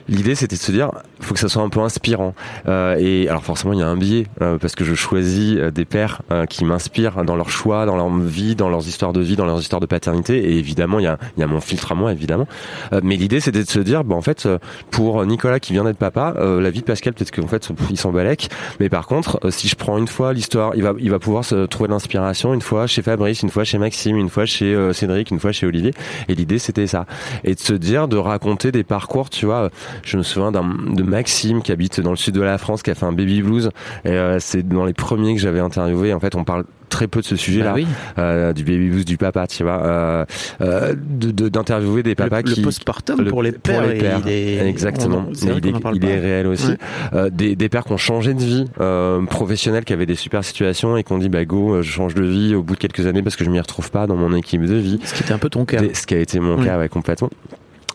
L'idée, 0.10 0.36
c'était 0.36 0.56
de 0.56 0.62
se 0.62 0.72
dire, 0.72 0.92
faut 1.20 1.34
que 1.34 1.40
ça 1.40 1.50
soit 1.50 1.62
un 1.62 1.70
peu 1.70 1.82
inspirant. 1.82 2.34
Euh, 2.68 2.96
et 3.00 3.28
alors 3.28 3.44
forcément, 3.44 3.74
il 3.74 3.80
y 3.80 3.84
a 3.84 3.88
un 3.88 3.98
biais 3.98 4.28
euh, 4.42 4.58
parce 4.58 4.76
que 4.76 4.86
je 4.86 4.96
choisis 4.96 5.58
euh, 5.58 5.72
des 5.72 5.86
pères 5.86 6.22
euh, 6.32 6.46
qui 6.46 6.64
m'inspirent 6.64 7.26
dans 7.26 7.36
leur 7.36 7.50
choix, 7.50 7.86
dans 7.86 7.98
leur 7.98 8.10
vie, 8.10 8.56
dans 8.56 8.70
leurs 8.70 8.88
histoires 8.88 9.14
de 9.14 9.22
vie, 9.22 9.36
dans 9.36 9.46
leurs 9.46 9.60
histoires 9.60 9.82
de 9.82 9.86
paternité. 9.86 10.38
Et 10.38 10.58
évidemment, 10.58 11.00
il 11.00 11.04
y 11.04 11.08
a, 11.08 11.18
y 11.38 11.44
a 11.44 11.48
mon 11.48 11.60
filtre 11.60 11.92
à 11.92 11.96
moi, 11.96 12.12
évidemment. 12.12 12.48
Euh, 12.94 13.02
mais 13.04 13.18
l'idée, 13.18 13.40
c'était 13.40 13.64
de 13.64 13.70
se 13.70 13.80
dire, 13.80 14.04
bah, 14.04 14.16
en 14.16 14.22
fait, 14.22 14.46
euh, 14.46 14.60
pour 14.92 15.26
Nicolas 15.26 15.60
qui 15.60 15.74
vient 15.74 15.84
d'être 15.84 15.98
papa, 15.98 16.34
la 16.38 16.70
vie 16.70 16.80
de 16.80 16.86
Pascal, 16.86 17.14
peut-être 17.14 17.32
qu'en 17.32 17.48
fait, 17.48 17.70
il 17.90 17.98
s'en 17.98 18.12
balèque. 18.12 18.50
Mais 18.80 18.90
par 18.90 19.08
contre, 19.08 19.40
si 19.52 19.68
je 19.68 19.76
prends 19.76 19.98
une 19.98 20.08
fois 20.08 20.34
l'histoire, 20.34 20.74
il 20.76 20.84
va, 20.84 20.94
il 21.00 21.10
va 21.10 21.20
pouvoir 21.20 21.44
se 21.44 21.66
trouver 21.66 21.90
l'inspiration 21.90 22.54
une 22.54 22.62
fois 22.62 22.88
chez 22.88 23.02
Fabrice, 23.02 23.42
une 23.44 23.50
fois 23.50 23.64
chez 23.64 23.78
Maxime, 23.78 24.18
une 24.18 24.30
fois 24.30 24.46
chez 24.46 24.76
Cédric, 24.94 25.32
une 25.32 25.40
fois 25.40 25.52
chez 25.52 25.66
Olivier. 25.66 25.94
Et 26.28 26.36
l'idée, 26.36 26.60
c'était 26.60 26.88
ça. 26.88 27.06
Et 27.44 27.56
de 27.56 27.60
se 27.60 27.74
dire, 27.74 28.08
de 28.08 28.18
raconter 28.18 28.72
des 28.72 28.84
parcours, 28.84 29.30
tu 29.30 29.46
vois. 29.46 29.70
Je 30.04 30.18
me 30.18 30.24
souviens 30.24 30.52
d'un, 30.52 30.64
de 30.94 31.04
Maxime 31.04 31.62
qui 31.62 31.72
habite 31.72 32.00
dans 32.02 32.12
le 32.12 32.18
sud 32.18 32.36
de 32.36 32.42
la 32.42 32.58
France, 32.58 32.84
qui 32.84 32.92
a 32.92 32.96
fait 32.96 33.06
un 33.06 33.14
baby 33.14 33.42
blues. 33.42 33.70
Et 34.06 34.10
euh, 34.10 34.38
c'est 34.40 34.68
dans 34.68 34.86
les 34.86 34.94
premiers 34.94 35.36
que 35.36 35.42
j'avais 35.42 35.60
interviewé. 35.60 36.14
En 36.14 36.20
fait, 36.20 36.36
on 36.36 36.44
parle 36.44 36.66
très 36.90 37.08
peu 37.08 37.20
de 37.20 37.26
ce 37.26 37.36
sujet-là, 37.36 37.72
Bah 37.72 37.76
oui. 37.76 37.88
euh, 38.18 38.54
du 38.54 38.64
baby 38.64 38.88
blues 38.90 39.04
du 39.04 39.18
papa, 39.18 39.46
tu 39.48 39.64
vois. 39.64 39.84
Euh, 39.86 40.26
euh, 40.62 40.96
de, 40.98 41.32
de- 41.32 41.50
d'interviewer 41.50 42.02
des 42.02 42.16
papas 42.16 42.38
le, 42.38 42.44
qui 42.44 42.60
le 42.62 42.64
postpartum 42.64 43.22
le- 43.22 43.30
pour 43.30 43.44
les 43.44 43.52
pères, 43.52 43.82
pour 43.82 43.90
les 43.92 43.98
pères. 44.00 44.22
il 44.26 44.32
est- 44.32 44.68
Exactement. 44.70 45.26
on- 45.28 45.34
il, 45.34 45.50
est, 45.68 45.74
il 45.96 46.06
est 46.06 46.20
réel 46.20 46.48
aussi. 46.48 46.68
Ouais. 46.70 46.78
Euh, 47.14 47.30
des, 47.30 47.58
des 47.58 47.68
pères 47.68 47.84
qui 47.84 47.92
ont 47.92 47.98
changé 47.98 48.34
de 48.34 48.40
vie 48.40 48.66
euh, 48.80 49.22
professionnelle, 49.26 49.84
qui 49.84 49.92
avaient 49.92 50.06
des 50.06 50.16
super 50.16 50.46
situations 50.46 50.96
et 50.96 51.04
qui 51.04 51.12
ont 51.12 51.18
dit 51.18 51.28
bah 51.30 51.44
go, 51.44 51.74
euh, 51.76 51.82
je 51.82 51.92
change 51.92 52.16
de 52.16 52.24
vie 52.24 52.56
au 52.56 52.64
bout 52.64 52.76
de 52.76 52.80
quelques 52.80 53.06
années 53.06 53.22
parce 53.22 53.36
que 53.36 53.44
je 53.44 53.50
m'y 53.50 53.60
retrouve 53.60 53.92
pas 53.92 54.08
dans 54.08 54.16
mon 54.16 54.34
équipe 54.34 54.62
de 54.66 54.76
vie. 54.76 55.00
ce 55.04 55.14
qui 55.14 55.24
était 55.24 55.34
un 55.34 55.40
peu 55.40 55.50
ton 55.50 55.66
cas 55.66 55.82
Des- 55.82 55.94
Ce 55.94 56.08
qui 56.08 56.16
a 56.16 56.20
été 56.20 56.40
mon 56.40 56.58
Oui. 56.58 56.66
cas, 56.66 56.78
ouais, 56.80 56.88
complètement. 56.88 57.30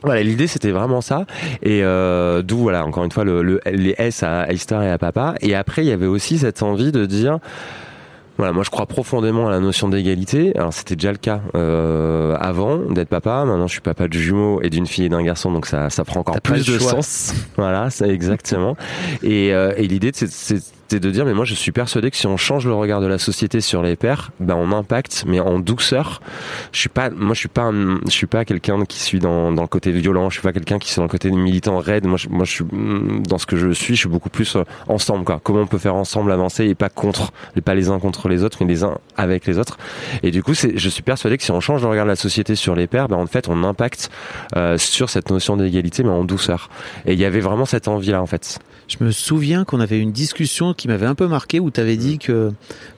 Voilà, 0.05 0.23
l'idée 0.23 0.47
c'était 0.47 0.71
vraiment 0.73 1.01
ça, 1.01 1.27
et 1.63 1.83
euh, 1.85 2.43
d'où 2.43 2.59
voilà 2.59 2.85
encore 2.85 3.05
une 3.05 3.13
fois 3.13 3.25
le, 3.25 3.43
le- 3.43 3.61
les 3.71 3.95
S 3.99 4.23
à, 4.23 4.53
Histoire 4.53 4.83
et 4.83 4.91
à 4.91 4.99
Papa. 4.99 5.35
Et 5.41 5.55
après 5.55 5.85
il 5.85 5.89
y 5.89 5.93
avait 5.93 6.07
aussi 6.07 6.39
cette 6.39 6.63
envie 6.63 6.91
de 6.93 7.07
dire, 7.07 7.39
voilà, 8.39 8.53
moi 8.53 8.65
je 8.65 8.71
crois 8.71 8.87
profondément 8.87 9.47
à 9.47 9.51
la 9.51 9.61
notion 9.61 9.89
d'égalité. 9.89 10.53
Alors 10.57 10.73
c'était 10.73 10.97
déjà 10.97 11.13
le 11.13 11.19
cas 11.19 11.41
euh, 11.55 12.35
avant 12.41 12.79
d'être 12.79 13.09
papa. 13.11 13.45
Maintenant 13.45 13.67
je 13.69 13.73
suis 13.73 13.81
papa 13.81 14.09
de 14.09 14.15
jumeaux 14.15 14.61
et 14.63 14.71
d'une 14.71 14.87
fille 14.87 15.05
et 15.05 15.09
d'un 15.09 15.23
garçon, 15.23 15.53
donc 15.53 15.67
ça 15.67 15.91
ça 15.91 16.05
prend 16.05 16.21
encore 16.21 16.41
plus 16.41 16.67
de 16.67 16.79
choix. 16.79 16.91
sens. 17.03 17.35
Voilà, 17.57 17.91
c'est 17.91 18.09
exactement. 18.09 18.77
et, 19.23 19.53
euh, 19.55 19.73
et 19.77 19.87
l'idée 19.87 20.11
c'est 20.15 20.61
de 21.01 21.11
dire 21.11 21.25
mais 21.25 21.35
moi 21.35 21.45
je 21.45 21.55
suis 21.55 21.73
persuadé 21.73 22.11
que 22.11 22.17
si 22.17 22.27
on 22.27 22.37
change 22.37 22.67
le 22.67 22.75
regard 22.75 23.01
de 23.01 23.07
la 23.07 23.19
société 23.19 23.61
sur 23.61 23.83
les 23.83 23.97
pères, 23.97 24.31
ben 24.41 24.55
on 24.57 24.73
impacte 24.73 25.25
mais 25.27 25.41
en 25.41 25.59
douceur. 25.59 26.21
Je 26.73 26.81
suis 26.81 26.89
pas 26.89 27.11
moi 27.11 27.35
je 27.35 27.41
suis 27.41 27.49
pas 27.49 27.71
je 27.73 28.11
suis 28.11 28.27
pas 28.27 28.45
quelqu'un 28.45 28.85
qui 28.85 29.01
suis 29.01 29.19
dans, 29.19 29.53
dans 29.53 29.63
le 29.63 29.69
côté 29.69 29.93
violent, 29.93 30.31
je 30.31 30.35
suis 30.35 30.43
pas 30.43 30.53
quelqu'un 30.53 30.79
qui 30.79 30.89
suis 30.91 30.97
dans 30.97 31.05
le 31.05 31.09
côté 31.09 31.31
militant 31.31 31.79
raide. 31.79 32.07
Moi 32.07 32.19
moi 32.31 32.45
je 32.45 32.51
suis 32.51 32.65
mm, 32.65 33.27
dans 33.27 33.39
ce 33.39 33.47
que 33.47 33.57
je 33.57 33.71
suis, 33.71 33.95
je 33.95 34.01
suis 34.01 34.09
beaucoup 34.09 34.31
plus 34.31 34.57
euh, 34.57 34.65
ensemble 34.89 35.25
quoi. 35.25 35.41
Comment 35.43 35.61
on 35.61 35.67
peut 35.67 35.79
faire 35.79 35.95
ensemble 35.95 36.33
avancer 36.33 36.67
et 36.67 36.75
pas 36.75 36.89
contre, 36.89 37.33
et 37.57 37.61
pas 37.61 37.75
les 37.75 37.89
uns 37.89 37.99
contre 37.99 38.29
les 38.29 38.45
autres 38.45 38.59
mais 38.61 38.67
les 38.67 38.85
uns 38.85 38.99
avec 39.17 39.47
les 39.47 39.59
autres. 39.59 39.79
Et 40.23 40.31
du 40.31 40.43
coup, 40.43 40.55
je 40.55 40.89
suis 40.89 41.03
persuadé 41.03 41.37
que 41.39 41.45
si 41.45 41.51
on 41.51 41.61
change 41.61 41.83
le 41.83 41.89
regard 41.89 42.05
de 42.05 42.11
la 42.11 42.17
société 42.17 42.55
sur 42.55 42.75
les 42.75 42.87
pères, 42.87 43.09
ben 43.09 43.17
en 43.17 43.27
fait 43.27 43.49
on 43.49 43.65
impacte 43.65 44.11
euh, 44.57 44.79
sur 44.79 45.11
cette 45.11 45.31
notion 45.31 45.57
d'égalité 45.57 46.03
mais 46.03 46.11
en 46.11 46.25
douceur. 46.25 46.69
Et 47.07 47.13
il 47.13 47.19
y 47.19 47.25
avait 47.25 47.41
vraiment 47.41 47.65
cette 47.65 47.89
envie 47.89 48.11
là 48.11 48.23
en 48.23 48.27
fait. 48.27 48.59
Je 48.89 49.03
me 49.03 49.11
souviens 49.11 49.65
qu'on 49.65 49.81
avait 49.81 49.99
une 49.99 50.13
discussion 50.13 50.75
qui 50.83 50.89
m'avait 50.89 51.07
un 51.07 51.15
peu 51.15 51.29
marqué 51.29 51.61
où 51.61 51.71
tu 51.71 51.81
avais 51.81 51.97
dit 51.97 52.19
que 52.19 52.51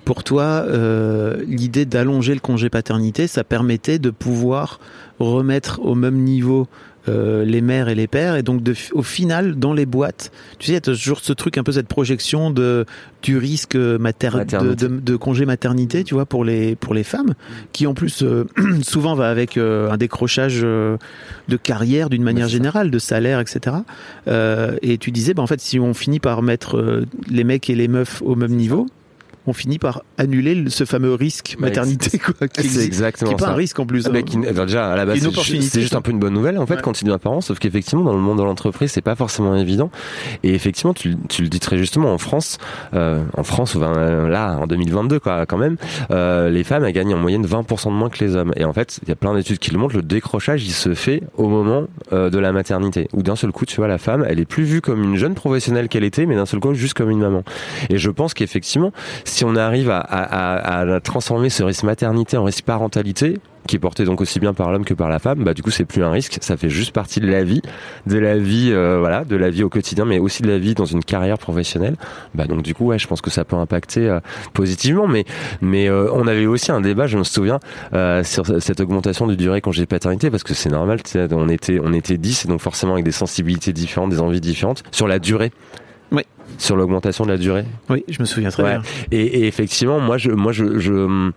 pour 0.06 0.24
toi, 0.24 0.64
euh, 0.66 1.44
l'idée 1.46 1.84
d'allonger 1.84 2.32
le 2.32 2.40
congé 2.40 2.70
paternité, 2.70 3.26
ça 3.26 3.44
permettait 3.44 3.98
de 3.98 4.08
pouvoir 4.08 4.80
remettre 5.18 5.80
au 5.82 5.94
même 5.94 6.16
niveau 6.16 6.66
euh, 7.08 7.44
les 7.44 7.60
mères 7.60 7.88
et 7.88 7.94
les 7.94 8.06
pères. 8.06 8.36
Et 8.36 8.42
donc 8.42 8.62
de, 8.62 8.74
au 8.92 9.02
final 9.02 9.56
dans 9.56 9.72
les 9.72 9.86
boîtes 9.86 10.32
tu 10.58 10.66
sais 10.66 10.72
il 10.72 10.74
y 10.74 10.78
a 10.78 10.80
toujours 10.80 11.20
ce 11.20 11.32
truc 11.32 11.58
un 11.58 11.62
peu 11.62 11.72
cette 11.72 11.88
projection 11.88 12.50
de 12.50 12.86
du 13.22 13.38
risque 13.38 13.74
mater 13.74 14.30
de, 14.30 14.36
Maternité. 14.36 14.86
de, 14.86 15.00
de 15.00 15.16
congé 15.16 15.46
maternité 15.46 16.04
tu 16.04 16.14
vois 16.14 16.26
pour 16.26 16.44
les 16.44 16.76
pour 16.76 16.94
les 16.94 17.04
femmes 17.04 17.34
qui 17.72 17.86
en 17.86 17.94
plus 17.94 18.22
euh, 18.22 18.44
souvent 18.82 19.14
va 19.14 19.30
avec 19.30 19.56
euh, 19.56 19.90
un 19.90 19.96
décrochage 19.96 20.60
euh, 20.62 20.96
de 21.48 21.56
carrière 21.56 22.10
d'une 22.10 22.22
manière 22.22 22.48
générale 22.48 22.90
de 22.90 22.98
salaire 22.98 23.40
etc 23.40 23.76
euh, 24.28 24.76
et 24.82 24.98
tu 24.98 25.10
disais, 25.10 25.34
bah, 25.34 25.42
en 25.42 25.46
fait, 25.46 25.60
si 25.60 25.78
on 25.78 25.94
finit 25.94 26.20
par 26.20 26.42
mettre 26.42 26.76
euh, 26.76 27.06
les 27.28 27.44
mecs 27.44 27.68
et 27.70 27.74
les 27.74 27.88
meufs 27.88 28.22
au 28.22 28.34
même 28.34 28.52
niveau, 28.52 28.86
on 29.46 29.52
finit 29.52 29.78
par 29.78 30.02
annuler 30.18 30.54
le- 30.54 30.70
ce 30.70 30.84
fameux 30.84 31.14
risque 31.14 31.56
Bah, 31.58 31.66
maternité, 31.68 32.18
quoi, 32.18 32.48
qui 32.48 32.68
C'est 32.68 32.84
exactement 32.84 33.30
qui 33.30 33.34
est 33.34 33.38
pas 33.38 33.46
ça. 33.46 33.52
un 33.52 33.56
risque 33.56 33.78
en 33.78 33.86
plus. 33.86 34.06
Ah 34.06 34.10
hein. 34.16 34.64
déjà 34.64 34.92
à 34.92 34.96
la 34.96 35.04
base 35.06 35.18
c'est 35.18 35.80
juste, 35.80 35.94
un 35.94 36.00
peu 36.02 36.10
une 36.10 36.18
bonne 36.18 36.34
nouvelle 36.34 36.58
en 36.58 36.66
fait 36.66 36.74
Ouais. 36.76 36.80
quand 36.82 37.00
il 37.00 37.04
devient 37.04 37.18
parent 37.22 37.40
sauf 37.40 37.58
qu'effectivement 37.58 38.04
dans 38.04 38.12
le 38.14 38.18
monde 38.20 38.38
de 38.38 38.42
l'entreprise 38.42 38.90
c'est 38.90 39.00
pas 39.02 39.14
forcément 39.14 39.54
évident 39.56 39.90
et 40.42 40.54
effectivement 40.54 40.94
tu, 40.94 41.16
tu 41.28 41.42
le 41.42 41.48
dis 41.48 41.60
très 41.60 41.76
justement 41.78 42.12
en 42.12 42.18
France 42.18 42.58
euh, 42.94 43.22
en 43.36 43.42
France 43.44 43.76
euh, 43.80 44.28
là 44.28 44.56
en 44.60 44.66
2022 44.66 45.20
quoi 45.20 45.46
quand 45.46 45.58
même 45.58 45.76
euh, 46.10 46.48
les 46.50 46.64
femmes 46.64 46.84
elles 46.84 46.92
gagnent 46.92 47.14
en 47.14 47.18
moyenne 47.18 47.44
20% 47.46 47.86
de 47.86 47.90
moins 47.92 48.08
que 48.10 48.24
les 48.24 48.34
hommes 48.36 48.52
et 48.56 48.64
en 48.64 48.72
fait 48.72 48.98
il 49.02 49.08
y 49.08 49.12
a 49.12 49.16
plein 49.16 49.34
d'études 49.34 49.58
qui 49.58 49.70
le 49.70 49.78
montrent 49.78 49.96
le 49.96 50.02
décrochage 50.02 50.64
il 50.64 50.72
se 50.72 50.94
fait 50.94 51.22
au 51.36 51.48
moment 51.48 51.84
euh, 52.12 52.30
de 52.30 52.38
la 52.38 52.52
maternité 52.52 53.08
où 53.12 53.22
d'un 53.22 53.36
seul 53.36 53.52
coup 53.52 53.66
tu 53.66 53.76
vois 53.76 53.88
la 53.88 53.98
femme 53.98 54.24
elle 54.28 54.40
est 54.40 54.44
plus 54.46 54.64
vue 54.64 54.80
comme 54.80 55.02
une 55.02 55.16
jeune 55.16 55.34
professionnelle 55.34 55.88
qu'elle 55.88 56.04
était 56.04 56.26
mais 56.26 56.34
d'un 56.36 56.46
seul 56.46 56.60
coup 56.60 56.74
juste 56.74 56.94
comme 56.94 57.10
une 57.10 57.20
maman 57.20 57.42
et 57.90 57.98
je 57.98 58.10
pense 58.10 58.34
qu'effectivement 58.34 58.92
si 59.34 59.44
on 59.44 59.56
arrive 59.56 59.90
à, 59.90 61.00
transformer 61.02 61.50
ce 61.50 61.64
risque 61.64 61.82
maternité 61.82 62.36
en 62.36 62.44
risque 62.44 62.64
parentalité 62.64 63.38
qui 63.66 63.76
est 63.76 63.78
porté 63.80 64.04
donc 64.04 64.20
aussi 64.20 64.38
bien 64.38 64.52
par 64.52 64.70
l'homme 64.70 64.84
que 64.84 64.92
par 64.92 65.08
la 65.08 65.18
femme, 65.18 65.42
bah 65.42 65.54
du 65.54 65.62
coup 65.62 65.70
c'est 65.70 65.86
plus 65.86 66.04
un 66.04 66.10
risque, 66.10 66.36
ça 66.42 66.56
fait 66.56 66.68
juste 66.68 66.92
partie 66.92 67.18
de 67.18 67.26
la 67.26 67.42
vie, 67.42 67.62
de 68.06 68.18
la 68.18 68.36
vie 68.36 68.70
euh, 68.70 68.98
voilà, 69.00 69.24
de 69.24 69.34
la 69.36 69.48
vie 69.48 69.64
au 69.64 69.70
quotidien, 69.70 70.04
mais 70.04 70.18
aussi 70.18 70.42
de 70.42 70.48
la 70.48 70.58
vie 70.58 70.74
dans 70.74 70.84
une 70.84 71.02
carrière 71.02 71.38
professionnelle. 71.38 71.96
Bah 72.34 72.44
donc 72.44 72.62
du 72.62 72.74
coup 72.74 72.84
ouais, 72.84 72.98
je 72.98 73.08
pense 73.08 73.22
que 73.22 73.30
ça 73.30 73.44
peut 73.44 73.56
impacter 73.56 74.06
euh, 74.06 74.20
positivement, 74.52 75.08
mais 75.08 75.24
mais 75.62 75.88
euh, 75.88 76.12
on 76.12 76.26
avait 76.26 76.46
aussi 76.46 76.70
un 76.72 76.82
débat, 76.82 77.06
je 77.06 77.16
me 77.16 77.24
souviens, 77.24 77.58
sur 78.22 78.46
cette 78.60 78.80
augmentation 78.80 79.26
du 79.26 79.36
durée 79.36 79.62
congé 79.62 79.86
paternité 79.86 80.30
parce 80.30 80.42
que 80.42 80.54
c'est 80.54 80.70
normal, 80.70 81.00
on 81.32 81.48
était 81.48 81.80
on 81.82 81.92
était 81.94 82.18
10 82.18 82.44
et 82.44 82.48
donc 82.48 82.60
forcément 82.60 82.92
avec 82.92 83.04
des 83.04 83.12
sensibilités 83.12 83.72
différentes, 83.72 84.10
des 84.10 84.20
envies 84.20 84.42
différentes 84.42 84.82
sur 84.92 85.08
la 85.08 85.18
durée. 85.18 85.50
Oui. 86.12 86.22
Sur 86.58 86.76
l'augmentation 86.76 87.24
de 87.24 87.30
la 87.30 87.38
durée. 87.38 87.64
Oui, 87.88 88.04
je 88.08 88.20
me 88.20 88.24
souviens 88.26 88.50
très 88.50 88.62
Ouais. 88.62 88.70
bien. 88.78 88.82
Et, 89.10 89.22
et 89.40 89.46
effectivement, 89.46 89.98
moi, 90.00 90.18
je, 90.18 90.30
moi, 90.30 90.52
je, 90.52 90.78
je 90.78 91.30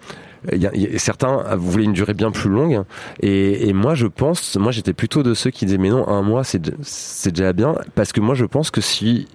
y 0.56 0.66
a- 0.68 0.76
y 0.76 0.96
a- 0.96 1.00
certains 1.00 1.44
voulaient 1.56 1.86
une 1.86 1.94
durée 1.94 2.14
bien 2.14 2.30
plus 2.32 2.50
longue, 2.50 2.84
et, 3.22 3.68
et 3.70 3.74
moi, 3.74 3.96
je 3.96 4.06
pense, 4.08 4.56
moi, 4.58 4.72
j'étais 4.72 4.94
plutôt 4.94 5.24
de 5.24 5.34
ceux 5.34 5.50
qui 5.50 5.66
disaient 5.66 5.78
mais 5.80 5.90
non, 5.90 6.08
un 6.08 6.22
mois, 6.22 6.44
c'est 6.44 7.32
déjà 7.32 7.54
bien, 7.54 7.76
parce 7.96 8.12
que 8.12 8.20
moi, 8.22 8.36
je 8.36 8.46
pense 8.46 8.70
que 8.70 8.82
si 8.82 9.28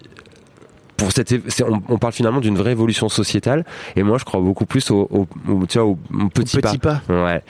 pour 1.02 1.12
cette, 1.12 1.35
on, 1.68 1.80
on 1.88 1.99
parle 1.99 2.12
finalement 2.12 2.40
d'une 2.40 2.56
vraie 2.56 2.73
évolution 2.73 3.09
sociétale, 3.09 3.64
et 3.97 4.02
moi, 4.02 4.18
je 4.18 4.25
crois 4.25 4.40
beaucoup 4.40 4.66
plus 4.66 4.90
au, 4.90 5.09
au, 5.11 5.26
au- 5.52 5.66
tu 5.66 5.78
vois, 5.78 5.87
au, 5.88 5.99
au 6.21 6.28
petit, 6.28 6.56
Petit 6.59 6.78
pas. 6.78 7.00
Ouais, 7.09 7.42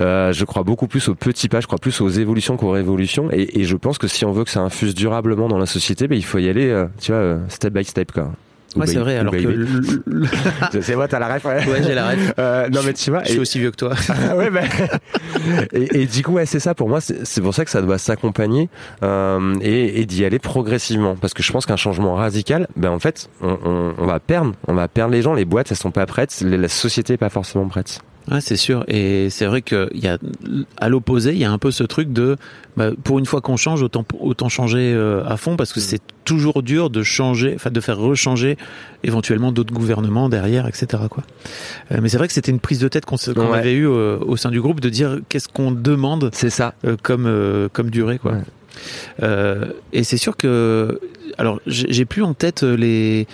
euh, 0.00 0.32
je 0.32 0.44
crois 0.44 0.62
beaucoup 0.62 0.86
plus 0.86 1.08
aux 1.08 1.14
petits 1.14 1.48
pas, 1.48 1.60
je 1.60 1.66
crois 1.66 1.78
plus 1.78 2.00
aux 2.00 2.08
évolutions 2.08 2.56
qu'aux 2.56 2.70
révolutions, 2.70 3.28
et, 3.32 3.60
et 3.60 3.64
je 3.64 3.76
pense 3.76 3.98
que 3.98 4.06
si 4.08 4.24
on 4.24 4.32
veut 4.32 4.44
que 4.44 4.50
ça 4.50 4.60
infuse 4.60 4.94
durablement 4.94 5.48
dans 5.48 5.58
la 5.58 5.66
société, 5.66 6.08
ben, 6.08 6.16
il 6.16 6.24
faut 6.24 6.38
y 6.38 6.48
aller, 6.48 6.68
euh, 6.68 6.86
tu 7.00 7.12
vois, 7.12 7.20
euh, 7.20 7.38
step 7.48 7.72
by 7.74 7.84
step, 7.84 8.12
quoi. 8.12 8.30
Ouais, 8.76 8.86
c'est 8.86 8.98
vrai. 8.98 9.16
Alors 9.16 9.32
que 9.32 9.38
Baby. 9.46 9.66
c'est 10.82 10.94
moi, 10.94 11.08
t'as 11.08 11.18
la 11.18 11.34
ref. 11.34 11.44
Ouais, 11.44 11.66
Ouais, 11.66 11.82
j'ai 11.82 11.94
la 11.94 12.10
ref. 12.10 12.32
Euh, 12.38 12.68
non 12.68 12.80
mais 12.84 12.92
tu 12.92 13.10
vois. 13.10 13.22
je 13.24 13.28
suis 13.30 13.38
et- 13.38 13.40
aussi 13.40 13.58
vieux 13.58 13.70
que 13.70 13.76
toi. 13.76 13.94
Ah 14.30 14.36
ouais, 14.36 14.50
bah. 14.50 14.60
et, 15.72 16.02
et 16.02 16.06
du 16.06 16.22
coup, 16.22 16.32
ouais, 16.32 16.46
c'est 16.46 16.60
ça. 16.60 16.74
Pour 16.74 16.88
moi, 16.88 17.00
c'est 17.00 17.40
pour 17.40 17.54
ça 17.54 17.64
que 17.64 17.70
ça 17.70 17.82
doit 17.82 17.98
s'accompagner 17.98 18.68
euh, 19.02 19.54
et, 19.60 20.00
et 20.00 20.06
d'y 20.06 20.24
aller 20.24 20.38
progressivement. 20.38 21.16
Parce 21.16 21.34
que 21.34 21.42
je 21.42 21.50
pense 21.52 21.66
qu'un 21.66 21.76
changement 21.76 22.14
radical, 22.14 22.68
ben 22.76 22.90
en 22.90 22.98
fait, 22.98 23.28
on, 23.42 23.58
on, 23.64 23.94
on 23.98 24.06
va 24.06 24.20
perdre, 24.20 24.52
on 24.68 24.74
va 24.74 24.88
perdre 24.88 25.12
les 25.12 25.22
gens. 25.22 25.34
Les 25.34 25.44
boîtes, 25.44 25.70
elles 25.70 25.76
sont 25.76 25.90
pas 25.90 26.06
prêtes. 26.06 26.40
La 26.46 26.68
société 26.68 27.14
est 27.14 27.18
pas 27.18 27.28
forcément 27.30 27.66
prête. 27.68 28.00
Ouais, 28.30 28.40
c'est 28.40 28.56
sûr. 28.56 28.84
Et 28.88 29.28
c'est 29.30 29.46
vrai 29.46 29.60
que 29.62 29.88
il 29.92 30.00
y 30.04 30.08
a, 30.08 30.18
à 30.76 30.88
l'opposé, 30.88 31.32
il 31.32 31.38
y 31.38 31.44
a 31.44 31.50
un 31.50 31.58
peu 31.58 31.70
ce 31.70 31.82
truc 31.82 32.12
de, 32.12 32.36
bah, 32.76 32.90
pour 33.02 33.18
une 33.18 33.26
fois 33.26 33.40
qu'on 33.40 33.56
change, 33.56 33.82
autant 33.82 34.04
autant 34.20 34.48
changer 34.48 34.92
euh, 34.94 35.24
à 35.26 35.36
fond, 35.36 35.56
parce 35.56 35.72
que 35.72 35.80
c'est 35.80 36.00
toujours 36.24 36.62
dur 36.62 36.90
de 36.90 37.02
changer, 37.02 37.52
enfin 37.56 37.70
de 37.70 37.80
faire 37.80 37.98
rechanger 37.98 38.56
éventuellement 39.02 39.50
d'autres 39.50 39.74
gouvernements 39.74 40.28
derrière, 40.28 40.68
etc. 40.68 41.02
Quoi. 41.10 41.24
Euh, 41.90 41.98
mais 42.00 42.08
c'est 42.08 42.18
vrai 42.18 42.28
que 42.28 42.32
c'était 42.34 42.52
une 42.52 42.60
prise 42.60 42.78
de 42.78 42.88
tête 42.88 43.04
qu'on 43.04 43.16
Ouais. 43.16 43.58
avait 43.58 43.74
eu 43.74 43.86
au 43.86 44.36
sein 44.36 44.50
du 44.50 44.60
groupe 44.60 44.80
de 44.80 44.88
dire 44.90 45.18
qu'est-ce 45.28 45.48
qu'on 45.48 45.72
demande 45.72 46.30
C'est 46.32 46.50
ça. 46.50 46.74
euh, 46.84 46.96
comme 47.02 47.26
euh, 47.26 47.68
comme 47.72 47.90
durée, 47.90 48.18
quoi. 48.18 48.32
Ouais. 48.32 48.38
Euh, 49.22 49.72
et 49.92 50.04
c'est 50.04 50.16
sûr 50.16 50.36
que, 50.36 51.00
alors, 51.38 51.60
j'ai 51.66 52.04
plus 52.04 52.22
en 52.22 52.34
tête 52.34 52.62
les, 52.62 53.26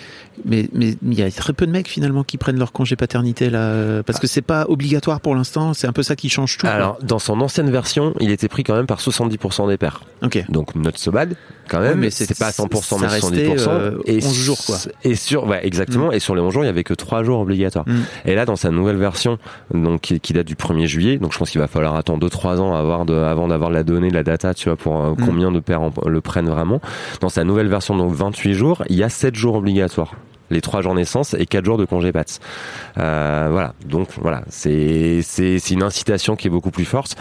mais 0.45 0.67
mais 0.73 0.95
il 1.03 1.13
y 1.17 1.23
a 1.23 1.31
très 1.31 1.53
peu 1.53 1.65
de 1.65 1.71
mecs 1.71 1.87
finalement 1.87 2.23
qui 2.23 2.37
prennent 2.37 2.59
leur 2.59 2.71
congé 2.71 2.95
paternité 2.95 3.49
là, 3.49 3.59
euh, 3.59 4.03
parce 4.03 4.19
que 4.19 4.27
c'est 4.27 4.41
pas 4.41 4.65
obligatoire 4.69 5.19
pour 5.21 5.35
l'instant. 5.35 5.73
C'est 5.73 5.87
un 5.87 5.93
peu 5.93 6.03
ça 6.03 6.15
qui 6.15 6.29
change 6.29 6.57
tout. 6.57 6.65
quoi. 6.67 6.75
Alors, 6.75 6.97
dans 7.01 7.19
son 7.19 7.39
ancienne 7.41 7.69
version, 7.71 8.13
il 8.19 8.31
était 8.31 8.47
pris 8.47 8.63
quand 8.63 8.75
même 8.75 8.87
par 8.87 8.99
70% 8.99 9.67
des 9.67 9.77
pairs. 9.77 10.01
ok. 10.23 10.45
Donc, 10.49 10.75
not 10.75 10.91
so 10.95 11.11
bad, 11.11 11.35
quand 11.69 11.79
même. 11.79 11.91
Ouais, 11.91 11.95
mais 11.95 12.09
c'est- 12.09 12.25
c'était 12.25 12.39
pas 12.39 12.47
à 12.47 12.51
100%, 12.51 12.97
ça 12.97 13.05
mais 13.05 13.07
restait, 13.11 13.45
70%. 13.47 13.69
euh, 13.71 13.91
et 14.05 14.17
11 14.17 14.33
jours, 14.33 14.57
quoi. 14.65 14.77
Et 15.03 15.15
sur, 15.15 15.45
ouais, 15.47 15.65
exactement. 15.65 16.11
Et 16.11 16.19
sur 16.19 16.35
les 16.35 16.41
11 16.41 16.53
jours, 16.53 16.63
il 16.63 16.67
y 16.67 16.69
avait 16.69 16.83
que 16.83 16.93
3 16.93 17.23
jours 17.23 17.39
obligatoires. 17.39 17.85
Mm. 17.87 17.95
Et 18.25 18.35
là, 18.35 18.45
dans 18.45 18.55
sa 18.55 18.69
nouvelle 18.71 18.97
version, 18.97 19.37
donc 19.73 20.01
qui, 20.01 20.19
qui 20.19 20.33
date 20.33 20.47
du 20.47 20.55
1er 20.55 20.87
juillet, 20.87 21.17
donc 21.17 21.33
je 21.33 21.37
pense 21.37 21.49
qu'il 21.51 21.59
va 21.61 21.67
falloir 21.67 21.95
attendre 21.95 22.19
2-3 22.19 22.59
ans 22.59 23.05
de, 23.05 23.13
avant 23.13 23.47
d'avoir 23.47 23.69
la 23.69 23.83
donnée, 23.83 24.09
la 24.09 24.23
data, 24.23 24.53
tu 24.53 24.69
vois, 24.69 24.75
pour 24.77 25.03
euh, 25.03 25.11
Mm. 25.13 25.25
combien 25.25 25.51
de 25.51 25.59
pères 25.59 25.81
en- 25.81 25.91
le 26.07 26.21
prennent 26.21 26.49
vraiment. 26.49 26.79
Dans 27.21 27.29
sa 27.29 27.43
nouvelle 27.43 27.67
version, 27.67 27.86
donc 27.95 28.13
28 28.13 28.53
jours, 28.53 28.83
il 28.89 28.95
y 28.95 29.03
a 29.03 29.09
7 29.09 29.35
jours 29.35 29.55
obligatoires. 29.55 30.13
Les 30.49 30.61
3 30.61 30.81
jours 30.81 30.95
naissance 30.95 31.33
et 31.33 31.45
4 31.45 31.65
jours 31.65 31.77
de 31.77 31.83
congé 31.83 32.13
pattes. 32.13 32.39
Euh, 32.97 33.49
voilà. 33.51 33.73
Donc 33.85 34.07
voilà, 34.21 34.43
c'est 34.49 35.21
une 35.71 35.83
incitation 35.83 36.37
qui 36.37 36.47
est 36.47 36.49
beaucoup 36.49 36.71
plus 36.71 36.85
forte. 36.85 37.17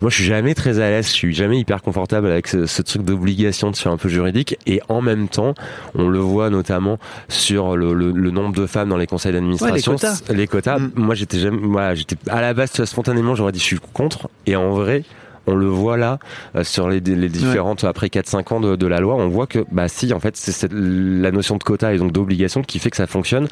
Moi, 0.00 0.10
je 0.10 0.16
suis 0.16 0.24
jamais 0.24 0.54
très 0.54 0.78
à 0.78 0.88
l'aise. 0.88 1.08
Je 1.08 1.12
suis 1.12 1.34
jamais 1.34 1.58
hyper 1.58 1.82
confortable 1.82 2.28
avec 2.28 2.46
ce, 2.46 2.66
ce 2.66 2.82
truc 2.82 3.02
d'obligation 3.02 3.72
de 3.72 3.76
faire 3.76 3.90
un 3.90 3.96
peu 3.96 4.08
juridique. 4.08 4.56
Et 4.66 4.80
en 4.88 5.00
même 5.00 5.28
temps, 5.28 5.54
on 5.96 6.08
le 6.08 6.20
voit 6.20 6.50
notamment 6.50 6.98
sur 7.28 7.76
le, 7.76 7.94
le, 7.94 8.12
le 8.12 8.30
nombre 8.30 8.54
de 8.54 8.66
femmes 8.66 8.90
dans 8.90 8.96
les 8.96 9.08
conseils 9.08 9.32
d'administration. 9.32 9.92
Ouais, 9.92 9.98
les 9.98 10.00
quotas. 10.00 10.32
Les 10.32 10.46
quotas. 10.46 10.78
Mm. 10.78 10.92
Moi, 10.94 11.14
j'étais 11.16 11.38
jamais. 11.38 11.58
Voilà, 11.60 11.96
j'étais 11.96 12.16
à 12.30 12.40
la 12.40 12.54
base 12.54 12.84
spontanément, 12.84 13.34
j'aurais 13.34 13.52
dit 13.52 13.58
je 13.58 13.64
suis 13.64 13.80
contre. 13.92 14.30
Et 14.46 14.54
en 14.54 14.70
vrai. 14.70 15.02
On 15.48 15.54
le 15.56 15.66
voit 15.66 15.96
là 15.96 16.18
euh, 16.56 16.62
sur 16.64 16.88
les, 16.88 17.00
les 17.00 17.28
différentes 17.28 17.84
après 17.84 18.08
4-5 18.08 18.54
ans 18.54 18.60
de, 18.60 18.76
de 18.76 18.86
la 18.86 19.00
loi, 19.00 19.14
on 19.16 19.28
voit 19.28 19.46
que 19.46 19.64
bah 19.72 19.88
si 19.88 20.12
en 20.12 20.20
fait 20.20 20.36
c'est 20.36 20.70
la 20.72 21.30
notion 21.30 21.56
de 21.56 21.62
quota 21.64 21.92
et 21.94 21.98
donc 21.98 22.12
d'obligation 22.12 22.62
qui 22.62 22.78
fait 22.78 22.90
que 22.90 22.96
ça 22.96 23.06
fonctionne. 23.06 23.48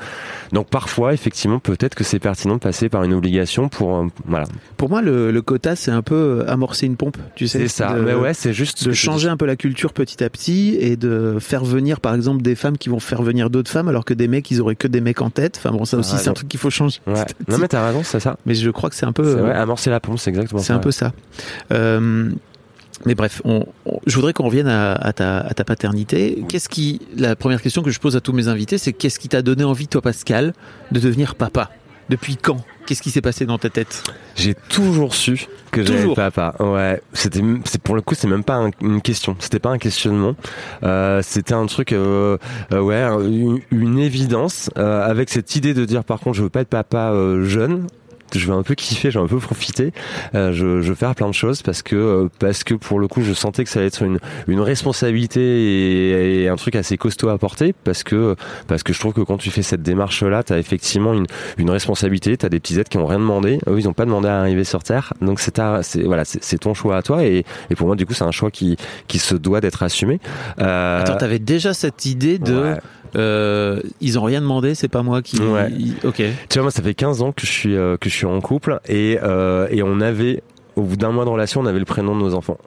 Donc 0.53 0.69
parfois 0.69 1.13
effectivement 1.15 1.59
peut-être 1.59 1.95
que 1.95 2.05
c'est 2.05 2.19
pertinent 2.19 2.55
de 2.55 2.61
passer 2.61 2.89
par 2.89 3.03
une 3.05 3.15
obligation 3.15 3.69
pour 3.69 3.97
euh, 3.97 4.07
voilà 4.27 4.47
Pour 4.77 4.91
moi, 4.91 5.01
le, 5.03 5.31
le 5.31 5.43
quota, 5.43 5.75
c'est 5.77 5.91
un 5.91 6.03
peu 6.03 6.45
amorcer 6.47 6.87
une 6.87 6.97
pompe, 6.97 7.17
tu 7.35 7.49
sais. 7.49 7.61
c'est 7.61 7.69
ça. 7.69 7.95
de- 7.95 8.01
Mais 8.01 8.15
ouais 8.15 8.35
c'est 8.35 8.53
juste 8.53 8.87
de 8.87 8.93
changer 8.93 9.29
un 9.29 9.37
peu 9.37 9.47
la 9.47 9.57
culture 9.57 9.93
petit 9.93 10.23
à 10.23 10.29
petit 10.31 10.77
et 10.81 10.97
de 10.97 11.39
faire 11.41 11.65
venir 11.65 12.01
par 12.01 12.15
exemple 12.15 12.43
des 12.43 12.55
femmes 12.55 12.77
qui 12.79 12.89
vont 12.89 13.01
faire 13.01 13.23
venir 13.23 13.49
d'autres 13.51 13.71
femmes 13.71 13.89
alors 13.89 14.05
que 14.05 14.15
des 14.15 14.29
mecs 14.29 14.51
ils 14.51 14.61
auraient 14.61 14.77
que 14.77 14.89
des 14.89 15.01
mecs 15.01 15.23
en 15.23 15.31
tête 15.31 15.57
enfin 15.59 15.71
bon 15.75 15.85
ça 15.85 15.97
aussi 15.97 16.13
Ah, 16.15 16.19
c'est 16.19 16.29
un 16.31 16.35
truc 16.35 16.49
qu'il 16.49 16.61
faut 16.61 16.71
changer 16.71 17.01
Ouais. 17.07 17.25
Non 17.49 17.59
mais 17.59 17.69
t'as 17.69 17.87
raison, 17.87 18.03
c'est 18.05 18.21
ça. 18.21 18.37
mais 18.47 18.55
je 18.55 18.71
crois 18.71 18.91
que 18.91 18.97
c'est 18.97 19.07
un 19.07 19.13
peu 19.13 19.25
euh, 19.27 19.37
vrai, 19.43 19.53
amorcer 19.55 19.91
la 19.91 20.01
pompe, 20.01 20.19
c'est 20.19 20.31
exactement 20.31 20.61
C'est 20.61 20.73
un 20.73 20.79
peu 20.79 20.91
ça. 20.91 21.13
Euh, 21.73 21.86
mais 23.05 23.15
bref, 23.15 23.43
on, 23.45 23.67
on- 23.85 24.01
je 24.07 24.15
voudrais 24.17 24.33
qu'on 24.33 24.45
revienne 24.47 24.69
à, 24.69 24.93
à 24.93 25.13
ta, 25.13 25.39
à 25.39 25.53
ta 25.55 25.65
paternité. 25.65 26.45
Qu'est-ce 26.49 26.69
qui, 26.69 27.01
la 27.17 27.37
première 27.37 27.61
question 27.63 27.83
que 27.83 27.91
je 27.91 28.01
pose 28.01 28.17
à 28.17 28.21
tous 28.21 28.33
mes 28.33 28.49
invités, 28.49 28.79
c'est 28.79 28.93
qu'est-ce 28.93 29.19
qui 29.19 29.29
t'a 29.29 29.43
donné 29.43 29.65
envie, 29.65 29.87
toi 29.89 30.01
Pascal, 30.03 30.53
de 30.93 31.01
devenir 31.01 31.35
papa? 31.35 31.71
Depuis 32.09 32.37
quand? 32.37 32.59
Qu'est-ce 32.87 33.03
qui 33.03 33.11
s'est 33.11 33.21
passé 33.21 33.47
dans 33.47 33.59
ta 33.59 33.69
tête? 33.69 34.05
J'ai 34.37 34.55
toujours 34.55 35.13
su 35.13 35.47
que 35.73 35.81
être 35.81 36.15
papa. 36.15 36.55
Ouais, 36.61 37.03
c'était, 37.13 37.43
c'est 37.65 37.83
pour 37.83 37.97
le 37.97 38.01
coup, 38.01 38.15
c'est 38.15 38.29
même 38.29 38.45
pas 38.45 38.55
un- 38.59 38.71
une 38.81 39.03
question. 39.03 39.35
C'était 39.41 39.59
pas 39.59 39.71
un 39.71 39.79
questionnement. 39.79 40.37
Euh, 40.85 41.21
c'était 41.25 41.55
un 41.55 41.67
truc, 41.67 41.91
euh, 41.93 42.39
euh, 42.73 42.81
ouais, 42.81 43.03
une, 43.03 43.59
une 43.73 43.99
évidence 43.99 44.71
euh, 44.79 45.05
avec 45.05 45.31
cette 45.31 45.57
idée 45.57 45.75
de 45.75 45.85
dire, 45.85 46.05
par 46.05 46.21
contre, 46.21 46.37
je 46.37 46.45
veux 46.45 46.49
pas 46.49 46.61
être 46.61 46.69
papa 46.69 47.11
euh, 47.11 47.45
jeune. 47.45 47.89
Je 48.35 48.47
veux 48.47 48.55
un 48.55 48.63
peu 48.63 48.75
kiffer, 48.75 49.11
je 49.11 49.19
veux 49.19 49.25
un 49.25 49.29
peu 49.29 49.39
profiter. 49.39 49.93
Euh, 50.35 50.53
je, 50.53 50.81
je 50.81 50.89
veux 50.89 50.95
faire 50.95 51.15
plein 51.15 51.29
de 51.29 51.35
choses 51.35 51.63
parce 51.63 51.83
que 51.83 51.97
euh, 51.97 52.29
parce 52.39 52.65
que 52.65 52.75
pour 52.75 52.99
le 52.99 53.09
coup, 53.09 53.23
je 53.23 53.33
sentais 53.33 53.65
que 53.65 53.71
ça 53.71 53.79
allait 53.81 53.89
être 53.89 54.03
une 54.03 54.19
une 54.49 54.61
responsabilité 54.61 55.41
et, 55.41 56.43
et 56.43 56.49
un 56.49 56.57
truc 56.57 56.77
assez 56.77 56.97
costaud 56.97 57.29
à 57.29 57.39
porter 57.39 57.75
parce 57.85 58.03
que 58.03 58.37
parce 58.67 58.83
que 58.83 58.93
je 58.93 59.01
trouve 59.01 59.13
que 59.13 59.21
quand 59.21 59.39
tu 59.39 59.51
fais 59.51 59.63
cette 59.63 59.83
démarche 59.83 60.23
là, 60.23 60.43
t'as 60.43 60.59
effectivement 60.59 61.15
une 61.15 61.27
une 61.59 61.71
responsabilité. 61.71 62.37
T'as 62.37 62.49
des 62.49 62.61
petits 62.61 62.79
êtres 62.79 62.91
qui 62.91 62.99
ont 62.99 63.07
rien 63.07 63.19
demandé. 63.19 63.59
Eux, 63.69 63.79
ils 63.79 63.89
ont 63.89 63.93
pas 63.93 64.05
demandé 64.05 64.29
à 64.29 64.41
arriver 64.41 64.65
sur 64.65 64.83
Terre. 64.83 65.13
Donc 65.21 65.41
c'est 65.41 65.61
c'est 65.83 66.03
voilà, 66.03 66.25
c'est 66.25 66.59
ton 66.59 66.75
choix 66.75 66.97
à 66.97 67.03
toi. 67.03 67.25
Et, 67.25 67.45
et 67.71 67.75
pour 67.75 67.87
moi, 67.87 67.97
du 67.97 68.07
coup, 68.07 68.15
c'est 68.15 68.25
un 68.25 68.31
choix 68.31 68.51
qui 68.51 68.77
qui 69.09 69.19
se 69.19 69.35
doit 69.35 69.61
d'être 69.61 69.83
assumé. 69.83 70.21
Euh, 70.61 71.01
Attends, 71.01 71.17
t'avais 71.17 71.39
déjà 71.39 71.75
cette 71.75 72.07
idée 72.07 72.39
de, 72.39 72.63
ouais. 72.63 72.79
Euh, 73.15 73.81
ils 74.01 74.19
ont 74.19 74.23
rien 74.23 74.41
demandé, 74.41 74.75
c'est 74.75 74.89
pas 74.89 75.03
moi 75.03 75.23
qui. 75.23 75.39
Ouais. 75.41 75.69
Ok. 76.05 76.17
Tu 76.17 76.25
vois, 76.55 76.63
moi, 76.63 76.71
ça 76.71 76.83
fait 76.83 76.95
15 76.95 77.23
ans 77.23 77.33
que 77.33 77.47
je 77.47 77.53
suis 77.53 77.77
euh, 77.77 77.97
que 77.97 78.09
je 78.09 78.15
suis 78.15 78.27
en 78.27 78.41
couple 78.41 78.81
et 78.89 79.19
euh, 79.23 79.69
et 79.71 79.83
on 79.83 80.01
avait 80.01 80.43
au 80.75 80.83
bout 80.83 80.97
d'un 80.97 81.11
mois 81.11 81.25
de 81.25 81.31
relation, 81.31 81.61
on 81.61 81.67
avait 81.67 81.79
le 81.79 81.85
prénom 81.85 82.15
de 82.17 82.21
nos 82.21 82.35
enfants. 82.35 82.59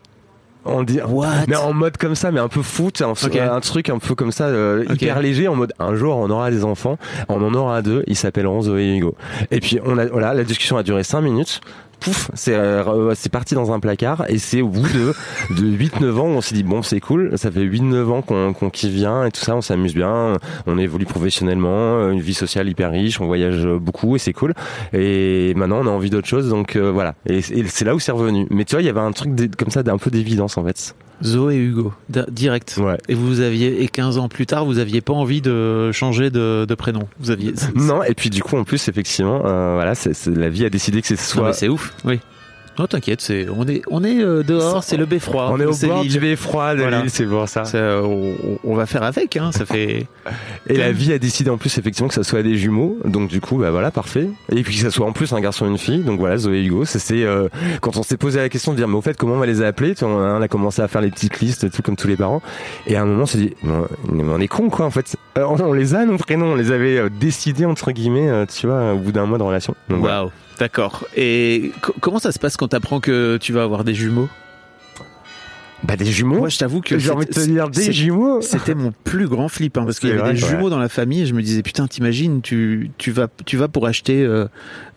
On 0.65 0.83
dit 0.83 0.99
What? 1.07 1.45
mais 1.47 1.55
en 1.55 1.73
mode 1.73 1.95
comme 1.97 2.15
ça, 2.15 2.31
mais 2.31 2.39
un 2.39 2.49
peu 2.49 2.61
foot, 2.61 3.01
un, 3.01 3.11
Ok. 3.11 3.35
un 3.37 3.59
truc 3.61 3.89
un 3.89 3.97
peu 3.97 4.13
comme 4.13 4.31
ça, 4.31 4.45
euh, 4.47 4.83
hyper 4.89 5.19
léger, 5.21 5.47
en 5.47 5.55
mode 5.55 5.73
un 5.79 5.95
jour 5.95 6.17
on 6.17 6.29
aura 6.29 6.51
des 6.51 6.63
enfants, 6.65 6.97
on 7.29 7.41
en 7.43 7.53
aura 7.53 7.81
deux, 7.81 8.03
ils 8.07 8.15
s'appelleront 8.17 8.61
Zoé 8.61 8.83
et 8.83 8.97
Hugo. 8.97 9.15
Et 9.51 9.61
puis 9.61 9.79
on 9.85 9.97
a, 9.97 10.05
voilà, 10.07 10.33
la 10.33 10.43
discussion 10.43 10.77
a 10.77 10.83
duré 10.83 11.03
cinq 11.03 11.21
minutes. 11.21 11.61
Pouf, 11.99 12.31
c'est 12.33 12.55
euh, 12.55 13.13
parti 13.31 13.55
dans 13.55 13.71
un 13.71 13.79
placard 13.79 14.25
et 14.29 14.37
c'est 14.37 14.61
au 14.61 14.69
bout 14.69 14.87
de 14.87 15.13
de 15.57 15.77
8-9 15.77 16.17
ans 16.17 16.25
on 16.25 16.41
s'est 16.41 16.55
dit 16.55 16.63
bon 16.63 16.81
c'est 16.81 16.99
cool, 16.99 17.37
ça 17.37 17.51
fait 17.51 17.63
8-9 17.63 18.05
ans 18.09 18.21
qu'on 18.21 18.53
qu'on 18.53 18.69
kiffe 18.69 18.93
bien 18.93 19.25
et 19.25 19.31
tout 19.31 19.41
ça, 19.41 19.55
on 19.55 19.61
s'amuse 19.61 19.93
bien, 19.93 20.37
on 20.65 20.77
évolue 20.77 21.05
professionnellement, 21.05 21.99
euh, 21.99 22.11
une 22.11 22.21
vie 22.21 22.33
sociale 22.33 22.69
hyper 22.69 22.91
riche, 22.91 23.19
on 23.19 23.25
voyage 23.25 23.65
beaucoup 23.65 24.15
et 24.15 24.19
c'est 24.19 24.33
cool. 24.33 24.53
Et 24.93 25.53
maintenant 25.55 25.79
on 25.81 25.87
a 25.87 25.91
envie 25.91 26.09
d'autre 26.09 26.27
chose 26.27 26.49
donc 26.49 26.75
euh, 26.75 26.91
voilà. 26.91 27.15
Et, 27.27 27.39
et 27.39 27.67
c'est 27.67 27.85
là 27.85 27.95
où 27.95 27.99
c'est 27.99 28.11
revenu. 28.11 28.47
Mais 28.49 28.65
tu 28.65 28.75
vois, 28.75 28.81
il 28.81 28.85
y 28.85 28.89
avait 28.89 28.99
un 28.99 29.11
truc 29.11 29.55
comme 29.57 29.69
ça 29.69 29.83
d'un 29.83 29.97
peu 29.97 30.09
d'évidence 30.09 30.57
en 30.57 30.63
fait. 30.63 30.95
Zoé 31.23 31.55
et 31.55 31.57
Hugo, 31.59 31.93
di- 32.09 32.19
direct. 32.31 32.75
Ouais. 32.79 32.97
Et 33.09 33.13
vous 33.13 33.39
aviez, 33.41 33.83
et 33.83 33.87
15 33.87 34.17
ans 34.17 34.29
plus 34.29 34.45
tard, 34.45 34.65
vous 34.65 34.79
aviez 34.79 35.01
pas 35.01 35.13
envie 35.13 35.41
de 35.41 35.91
changer 35.91 36.29
de, 36.29 36.65
de 36.65 36.75
prénom. 36.75 37.07
Vous 37.19 37.31
aviez. 37.31 37.53
Non, 37.75 38.03
et 38.03 38.13
puis 38.13 38.29
du 38.29 38.41
coup, 38.41 38.57
en 38.57 38.63
plus, 38.63 38.87
effectivement, 38.87 39.41
euh, 39.45 39.73
voilà, 39.73 39.93
la 40.27 40.49
vie 40.49 40.65
a 40.65 40.69
décidé 40.69 41.01
que 41.01 41.07
c'est 41.07 41.17
soit. 41.19 41.53
c'est 41.53 41.67
ouf. 41.67 41.93
Oui. 42.05 42.19
Non, 42.79 42.87
t'inquiète, 42.87 43.19
c'est 43.19 43.45
on 43.53 43.67
est 43.67 43.81
on 43.91 44.05
est 44.05 44.21
euh, 44.21 44.41
dehors, 44.41 44.85
c'est 44.85 44.95
le 44.95 45.05
beffroi. 45.05 45.51
on 45.51 45.59
est 45.59 45.65
au 45.65 45.75
bord 45.75 46.05
du 46.05 46.17
beffroi 46.17 46.75
de 46.75 46.79
Voilà. 46.79 47.01
l'île, 47.01 47.09
c'est 47.09 47.25
pour 47.25 47.45
ça. 47.49 47.65
Ça, 47.65 48.01
on, 48.01 48.35
on 48.63 48.73
va 48.73 48.85
faire 48.85 49.03
avec, 49.03 49.35
hein. 49.35 49.51
Ça 49.51 49.65
fait. 49.65 50.07
Et 50.67 50.77
la 50.77 50.93
vie 50.93 51.11
a 51.11 51.19
décidé 51.19 51.49
en 51.49 51.57
plus, 51.57 51.77
effectivement, 51.77 52.07
que 52.07 52.13
ça 52.13 52.23
soit 52.23 52.41
des 52.41 52.55
jumeaux. 52.55 52.97
Donc 53.03 53.27
du 53.29 53.41
coup, 53.41 53.57
bah 53.57 53.69
voilà, 53.69 53.91
parfait. 53.91 54.29
Et 54.55 54.63
puis 54.63 54.75
que 54.77 54.81
ça 54.81 54.91
soit 54.91 55.05
en 55.05 55.11
plus 55.11 55.33
un 55.33 55.41
garçon 55.41 55.65
et 55.65 55.69
une 55.69 55.77
fille. 55.77 55.99
Donc 56.03 56.19
voilà, 56.21 56.37
Zoé 56.37 56.59
et 56.59 56.63
Hugo. 56.63 56.85
C'est 56.85 57.23
euh, 57.23 57.49
quand 57.81 57.97
on 57.97 58.03
s'est 58.03 58.15
posé 58.15 58.39
la 58.39 58.47
question 58.47 58.71
de 58.71 58.77
dire, 58.77 58.87
mais 58.87 58.95
au 58.95 59.01
fait, 59.01 59.17
comment 59.17 59.33
on 59.33 59.39
va 59.39 59.45
les 59.45 59.61
appeler? 59.61 59.93
Tu 59.93 60.05
vois, 60.05 60.13
On 60.13 60.41
a 60.41 60.47
commencé 60.47 60.81
à 60.81 60.87
faire 60.87 61.01
les 61.01 61.11
petites 61.11 61.41
listes, 61.41 61.69
tout 61.69 61.81
comme 61.81 61.97
tous 61.97 62.07
les 62.07 62.15
parents. 62.15 62.41
Et 62.87 62.95
à 62.95 63.01
un 63.01 63.05
moment, 63.05 63.23
on 63.23 63.25
s'est 63.25 63.39
dit, 63.39 63.53
mais 63.61 64.23
on 64.23 64.39
est 64.39 64.47
con 64.47 64.69
quoi, 64.69 64.85
en 64.85 64.91
fait. 64.91 65.17
Euh, 65.37 65.43
on, 65.43 65.73
les 65.73 65.95
a 65.95 66.05
nos 66.05 66.17
prénoms, 66.17 66.53
on 66.53 66.55
les 66.55 66.71
avait 66.71 66.97
euh, 66.97 67.09
décidés 67.09 67.65
entre 67.65 67.91
guillemets, 67.91 68.47
tu 68.47 68.67
vois, 68.67 68.93
au 68.93 68.99
bout 68.99 69.11
d'un 69.11 69.25
mois 69.25 69.37
de 69.37 69.43
relation. 69.43 69.75
Donc, 69.89 69.99
voilà. 69.99 70.27
D'accord. 70.59 71.07
Et 71.15 71.71
co- 71.81 71.95
comment 72.01 72.19
ça 72.19 72.31
se 72.31 72.37
passe 72.39 72.57
quand 72.57 72.67
t'apprends 72.67 72.99
que 72.99 73.37
tu 73.37 73.53
vas 73.53 73.63
avoir 73.63 73.83
des 73.83 73.93
jumeaux? 73.95 74.29
Bah 75.83 75.95
des 75.95 76.05
jumeaux. 76.05 76.39
Moi, 76.39 76.49
je 76.49 76.57
t'avoue 76.57 76.81
que 76.81 76.99
J'ai 76.99 77.09
envie 77.09 77.25
de 77.25 77.31
te 77.31 77.39
dire 77.39 77.69
des 77.69 77.93
jumeaux. 77.93 78.41
C'était 78.41 78.75
mon 78.75 78.91
plus 79.05 79.27
grand 79.27 79.47
flip 79.47 79.77
hein, 79.77 79.85
parce 79.85 79.99
qu'il 79.99 80.09
y 80.09 80.11
avait 80.11 80.33
des 80.33 80.37
jumeaux 80.37 80.69
dans 80.69 80.77
la 80.77 80.89
famille 80.89 81.21
et 81.21 81.25
je 81.25 81.33
me 81.33 81.41
disais 81.41 81.63
putain 81.63 81.87
t'imagines 81.87 82.41
tu 82.41 82.91
tu 82.97 83.11
vas 83.11 83.27
tu 83.45 83.55
vas 83.55 83.69
pour 83.69 83.87
acheter 83.87 84.21
euh, 84.23 84.47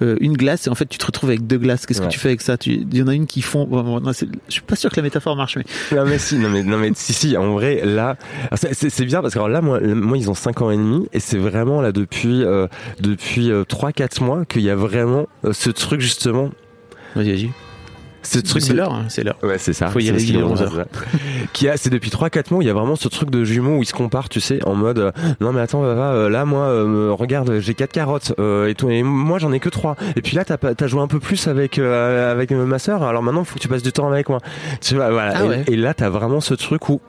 euh, 0.03 0.17
une 0.21 0.37
glace 0.37 0.67
et 0.67 0.71
en 0.71 0.75
fait 0.75 0.87
tu 0.87 0.99
te 0.99 1.07
retrouves 1.07 1.31
avec 1.31 1.47
deux 1.47 1.59
glaces 1.59 1.87
qu'est-ce 1.87 2.01
Ouais. 2.01 2.09
que 2.09 2.13
tu 2.13 2.19
fais 2.19 2.29
avec 2.29 2.41
ça? 2.41 2.57
Il 2.67 2.97
y 2.97 3.01
en 3.03 3.07
a 3.07 3.15
une 3.15 3.27
qui 3.27 3.43
fond 3.43 3.65
bon, 3.65 4.01
non, 4.01 4.11
je 4.13 4.27
suis 4.49 4.61
pas 4.63 4.75
sûr 4.75 4.91
que 4.91 4.97
la 4.97 5.03
métaphore 5.03 5.37
marche 5.37 5.57
mais 5.57 5.65
Non 5.97 6.05
mais 6.05 6.19
si, 6.19 6.37
non 6.37 6.49
mais 6.51 6.63
non 6.65 6.79
mais 6.79 6.91
si 6.97 7.13
si, 7.13 7.37
en 7.37 7.53
vrai 7.53 7.83
là, 7.85 8.17
c'est- 8.55 9.05
bien 9.05 9.23
parce 9.23 9.35
que 9.35 9.39
alors 9.39 9.49
là 9.49 9.61
moi, 9.63 9.79
moi 9.81 10.19
ils 10.19 10.31
ont 10.31 10.35
5 10.35 10.63
ans 10.63 10.71
et 10.73 10.77
demi 10.77 11.07
et 11.13 11.21
c'est 11.21 11.39
vraiment 11.39 11.81
là 11.81 11.93
depuis 11.93 12.43
euh, 12.45 12.67
depuis 13.01 13.51
3 13.69 13.93
4 13.93 14.21
mois 14.23 14.45
qu'il 14.45 14.63
y 14.63 14.71
a 14.71 14.75
vraiment 14.77 15.29
euh, 15.45 15.53
ce 15.53 15.71
truc 15.71 16.01
justement 16.01 16.51
vas-y 17.15 17.31
vas-y 17.31 17.51
ce 18.23 18.39
truc 18.39 18.63
C'est 18.63 18.73
l'heure, 18.75 18.93
hein, 18.95 19.05
c'est 19.09 19.25
l'heure. 19.25 19.37
Ouais, 19.43 19.59
c'est 19.59 19.73
ça. 19.73 19.89
Faut 19.89 19.99
y 19.99 20.09
aller, 20.09 20.19
ce 20.19 20.25
il 20.25 20.31
est 20.31 20.35
qu'il 20.39 20.45
11 20.45 20.59
c'est 20.59 20.77
ça. 20.77 20.85
Qui 21.53 21.69
a, 21.69 21.77
c'est 21.77 21.91
depuis 21.91 22.11
3-4 22.11 22.53
mois, 22.53 22.63
il 22.63 22.67
y 22.67 22.71
a 22.71 22.73
vraiment 22.75 22.97
ce 22.97 23.09
truc 23.09 23.31
de 23.31 23.45
jumeaux 23.45 23.77
où 23.79 23.83
ils 23.83 23.87
se 23.87 23.93
comparent, 23.95 24.29
tu 24.29 24.41
sais, 24.41 24.61
en 24.67 24.75
mode, 24.75 24.99
euh, 24.99 25.13
non 25.41 25.53
mais 25.53 25.61
attends, 25.61 25.83
Vava, 25.83 26.13
euh, 26.13 26.29
là 26.29 26.45
moi, 26.45 26.67
euh, 26.67 27.13
regarde, 27.13 27.59
j'ai 27.61 27.75
4 27.75 27.93
carottes, 27.93 28.33
euh, 28.39 28.69
et, 28.69 28.75
toi, 28.75 28.93
et 28.93 29.03
moi 29.03 29.39
j'en 29.39 29.53
ai 29.53 29.61
que 29.61 29.69
3. 29.69 29.97
Et 30.17 30.23
puis 30.23 30.37
là, 30.37 30.45
t'as, 30.45 30.57
pas- 30.57 30.75
t'as 30.75 30.87
joué 30.87 31.01
un 31.01 31.09
peu 31.09 31.19
plus 31.21 31.49
avec, 31.49 31.79
euh, 31.79 32.31
avec 32.33 32.51
ma 32.53 32.79
sœur, 32.79 33.03
alors 33.03 33.23
maintenant 33.23 33.45
faut 33.45 33.55
que 33.57 33.61
tu 33.61 33.69
passes 33.69 33.83
du 33.83 33.93
temps 33.93 34.09
avec 34.11 34.29
moi. 34.29 34.39
Tu 34.81 34.95
vois, 34.95 35.11
voilà. 35.11 35.35
Ah 35.37 35.43
et 35.67 35.77
là, 35.77 35.95
t'as 35.95 36.09
vraiment 36.09 36.41
ce 36.41 36.55
truc 36.55 36.89
où, 36.89 37.01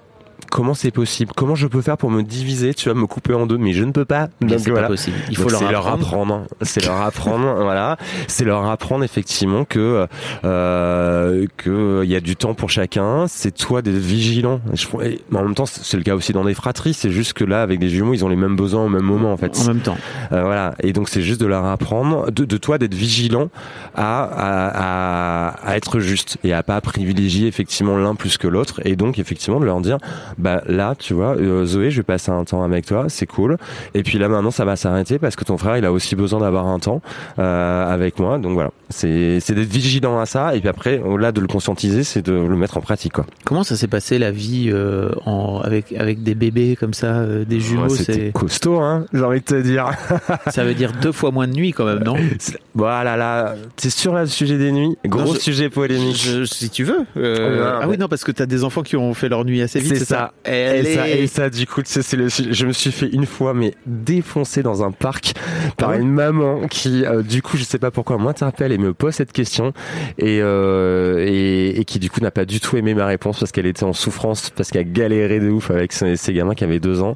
comment 0.51 0.73
c'est 0.73 0.91
possible? 0.91 1.31
Comment 1.35 1.55
je 1.55 1.67
peux 1.67 1.81
faire 1.81 1.97
pour 1.97 2.11
me 2.11 2.21
diviser, 2.21 2.73
tu 2.73 2.89
vas 2.89 2.95
me 2.95 3.07
couper 3.07 3.33
en 3.33 3.45
deux, 3.45 3.57
mais 3.57 3.73
je 3.73 3.83
ne 3.83 3.91
peux 3.91 4.05
pas. 4.05 4.29
Mais 4.41 4.47
Donc, 4.49 4.59
c'est 4.59 4.69
voilà. 4.69 4.87
pas 4.87 4.93
possible. 4.93 5.17
Il 5.29 5.35
Donc, 5.37 5.49
faut 5.49 5.57
c'est 5.57 5.71
leur 5.71 5.87
apprendre. 5.87 6.43
C'est 6.61 6.85
leur 6.85 7.01
apprendre, 7.01 7.55
voilà. 7.63 7.97
C'est 8.27 8.45
leur 8.45 8.65
apprendre 8.69 9.03
effectivement 9.03 9.65
que 9.65 10.07
euh, 10.45 11.45
que 11.57 12.01
il 12.03 12.09
y 12.09 12.15
a 12.15 12.19
du 12.19 12.35
temps 12.35 12.53
pour 12.53 12.69
chacun. 12.69 13.25
C'est 13.27 13.51
toi 13.55 13.81
d'être 13.81 13.95
vigilant. 13.95 14.59
Je, 14.73 14.85
et 15.05 15.21
en 15.33 15.43
même 15.43 15.55
temps, 15.55 15.65
c'est 15.65 15.97
le 15.97 16.03
cas 16.03 16.15
aussi 16.15 16.33
dans 16.33 16.45
des 16.45 16.53
fratries. 16.53 16.93
C'est 16.93 17.11
juste 17.11 17.33
que 17.33 17.43
là, 17.43 17.61
avec 17.61 17.79
des 17.79 17.89
jumeaux, 17.89 18.13
ils 18.13 18.23
ont 18.23 18.29
les 18.29 18.35
mêmes 18.35 18.55
besoins 18.55 18.83
au 18.83 18.89
même 18.89 19.03
moment 19.03 19.33
en 19.33 19.37
fait. 19.37 19.57
En 19.59 19.65
même 19.65 19.79
temps. 19.81 19.97
Euh, 20.31 20.43
voilà. 20.43 20.75
Et 20.81 20.93
donc 20.93 21.09
c'est 21.09 21.21
juste 21.21 21.41
de 21.41 21.47
leur 21.47 21.65
apprendre, 21.65 22.31
de, 22.31 22.45
de 22.45 22.57
toi 22.57 22.77
d'être 22.77 22.93
vigilant 22.93 23.49
à, 23.95 24.23
à, 24.23 25.47
à, 25.47 25.69
à 25.71 25.77
être 25.77 25.99
juste 25.99 26.37
et 26.43 26.53
à 26.53 26.63
pas 26.63 26.79
privilégier 26.81 27.47
effectivement 27.47 27.97
l'un 27.97 28.15
plus 28.15 28.37
que 28.37 28.47
l'autre. 28.47 28.81
Et 28.85 28.95
donc 28.95 29.19
effectivement 29.19 29.59
de 29.59 29.65
leur 29.65 29.81
dire, 29.81 29.97
bah 30.37 30.61
là, 30.67 30.95
tu 30.97 31.13
vois, 31.13 31.35
euh, 31.37 31.65
Zoé, 31.65 31.91
je 31.91 31.97
vais 31.97 32.03
passer 32.03 32.31
un 32.31 32.43
temps 32.43 32.63
avec 32.63 32.85
toi, 32.85 33.05
c'est 33.09 33.25
cool. 33.25 33.57
Et 33.93 34.03
puis 34.03 34.17
là 34.17 34.27
maintenant, 34.27 34.51
ça 34.51 34.65
va 34.65 34.75
s'arrêter 34.75 35.19
parce 35.19 35.35
que 35.35 35.43
ton 35.43 35.57
frère, 35.57 35.77
il 35.77 35.85
a 35.85 35.91
aussi 35.91 36.15
besoin 36.15 36.39
d'avoir 36.39 36.67
un 36.67 36.79
temps 36.79 37.01
euh, 37.39 37.93
avec 37.93 38.19
moi. 38.19 38.37
Donc 38.39 38.53
voilà, 38.53 38.71
c'est 38.89 39.39
c'est 39.39 39.53
d'être 39.55 39.69
vigilant 39.71 40.19
à 40.19 40.25
ça. 40.25 40.55
Et 40.55 40.59
puis 40.59 40.69
après, 40.69 40.99
au-delà 40.99 41.31
de 41.31 41.41
le 41.41 41.47
conscientiser, 41.47 42.03
c'est 42.03 42.21
de 42.25 42.33
le 42.33 42.55
mettre 42.55 42.77
en 42.77 42.81
pratique 42.81 43.13
quoi. 43.13 43.25
Comment 43.45 43.63
ça 43.63 43.75
s'est 43.75 43.87
passé 43.87 44.19
la 44.19 44.31
vie 44.31 44.69
euh, 44.71 45.09
en, 45.25 45.61
avec, 45.63 45.93
avec 45.93 46.23
des 46.23 46.35
bébés 46.35 46.75
comme 46.79 46.93
ça, 46.93 47.07
euh, 47.07 47.45
des 47.45 47.59
jumeaux 47.59 47.83
Ouais, 47.83 47.89
C'était 47.89 48.13
c'est 48.13 48.31
costaud, 48.31 48.79
hein. 48.79 49.05
J'ai 49.13 49.23
envie 49.23 49.39
de 49.39 49.45
te 49.45 49.61
dire. 49.61 49.89
Ça 50.47 50.63
veut 50.63 50.73
dire 50.73 50.91
deux 51.01 51.11
fois 51.11 51.31
moins 51.31 51.47
de 51.47 51.53
nuit 51.53 51.71
quand 51.71 51.85
même, 51.85 52.03
non? 52.03 52.15
C'est- 52.39 52.57
Voilà, 52.75 53.17
là, 53.17 53.55
t'es 53.75 53.89
sur 53.89 54.13
le 54.13 54.25
sujet 54.25 54.57
des 54.57 54.71
nuits, 54.71 54.97
gros 55.05 55.21
Non, 55.21 55.33
je- 55.33 55.39
sujet 55.39 55.69
polémique. 55.69 56.15
Je- 56.23 56.45
Si 56.45 56.69
tu 56.69 56.83
veux. 56.83 56.99
Euh, 57.17 57.71
ah 57.75 57.79
mais- 57.85 57.91
oui, 57.91 57.97
non, 57.97 58.07
parce 58.07 58.23
que 58.23 58.31
t'as 58.31 58.45
des 58.45 58.63
enfants 58.63 58.83
qui 58.83 58.95
ont 58.95 59.13
fait 59.13 59.27
leur 59.29 59.43
nuit 59.45 59.61
assez 59.61 59.79
vite, 59.79 59.89
C'est 59.93 59.99
c'est 59.99 60.05
ça, 60.05 60.12
ça. 60.13 60.33
Elle 60.43 60.87
Et 60.87 60.95
ça, 60.95 61.09
est- 61.09 61.19
et 61.23 61.27
ça, 61.27 61.49
du 61.49 61.65
coup, 61.67 61.81
tu 61.81 61.91
sais, 61.91 62.01
c'est 62.01 62.17
le, 62.17 62.27
je 62.29 62.65
me 62.65 62.71
suis 62.73 62.91
fait 62.91 63.07
une 63.07 63.25
fois, 63.25 63.53
mais 63.53 63.73
défoncer 63.85 64.63
dans 64.63 64.83
un 64.83 64.91
parc 64.91 65.33
par 65.77 65.89
Ah 65.89 65.93
ouais 65.93 66.01
une 66.01 66.11
maman 66.11 66.67
qui, 66.67 67.05
euh, 67.05 67.21
du 67.21 67.41
coup, 67.41 67.57
je 67.57 67.63
sais 67.63 67.79
pas 67.79 67.91
pourquoi, 67.91 68.17
m'interpelle 68.17 68.71
et 68.71 68.77
me 68.77 68.93
pose 68.93 69.13
cette 69.13 69.31
question 69.31 69.73
et, 70.17 70.39
euh, 70.41 71.25
et, 71.27 71.79
et 71.79 71.85
qui, 71.85 71.99
du 71.99 72.09
coup, 72.09 72.19
n'a 72.21 72.31
pas 72.31 72.45
du 72.45 72.59
tout 72.59 72.77
aimé 72.77 72.93
ma 72.93 73.05
réponse 73.05 73.39
parce 73.39 73.51
qu'elle 73.51 73.65
était 73.65 73.83
en 73.83 73.93
souffrance, 73.93 74.49
parce 74.49 74.69
qu'elle 74.69 74.91
galérait 74.91 75.39
de 75.39 75.49
ouf 75.49 75.71
avec 75.71 75.93
ses, 75.93 76.15
ses 76.15 76.33
gamins 76.33 76.53
qui 76.55 76.63
avaient 76.63 76.79
deux 76.79 77.01
ans. 77.01 77.15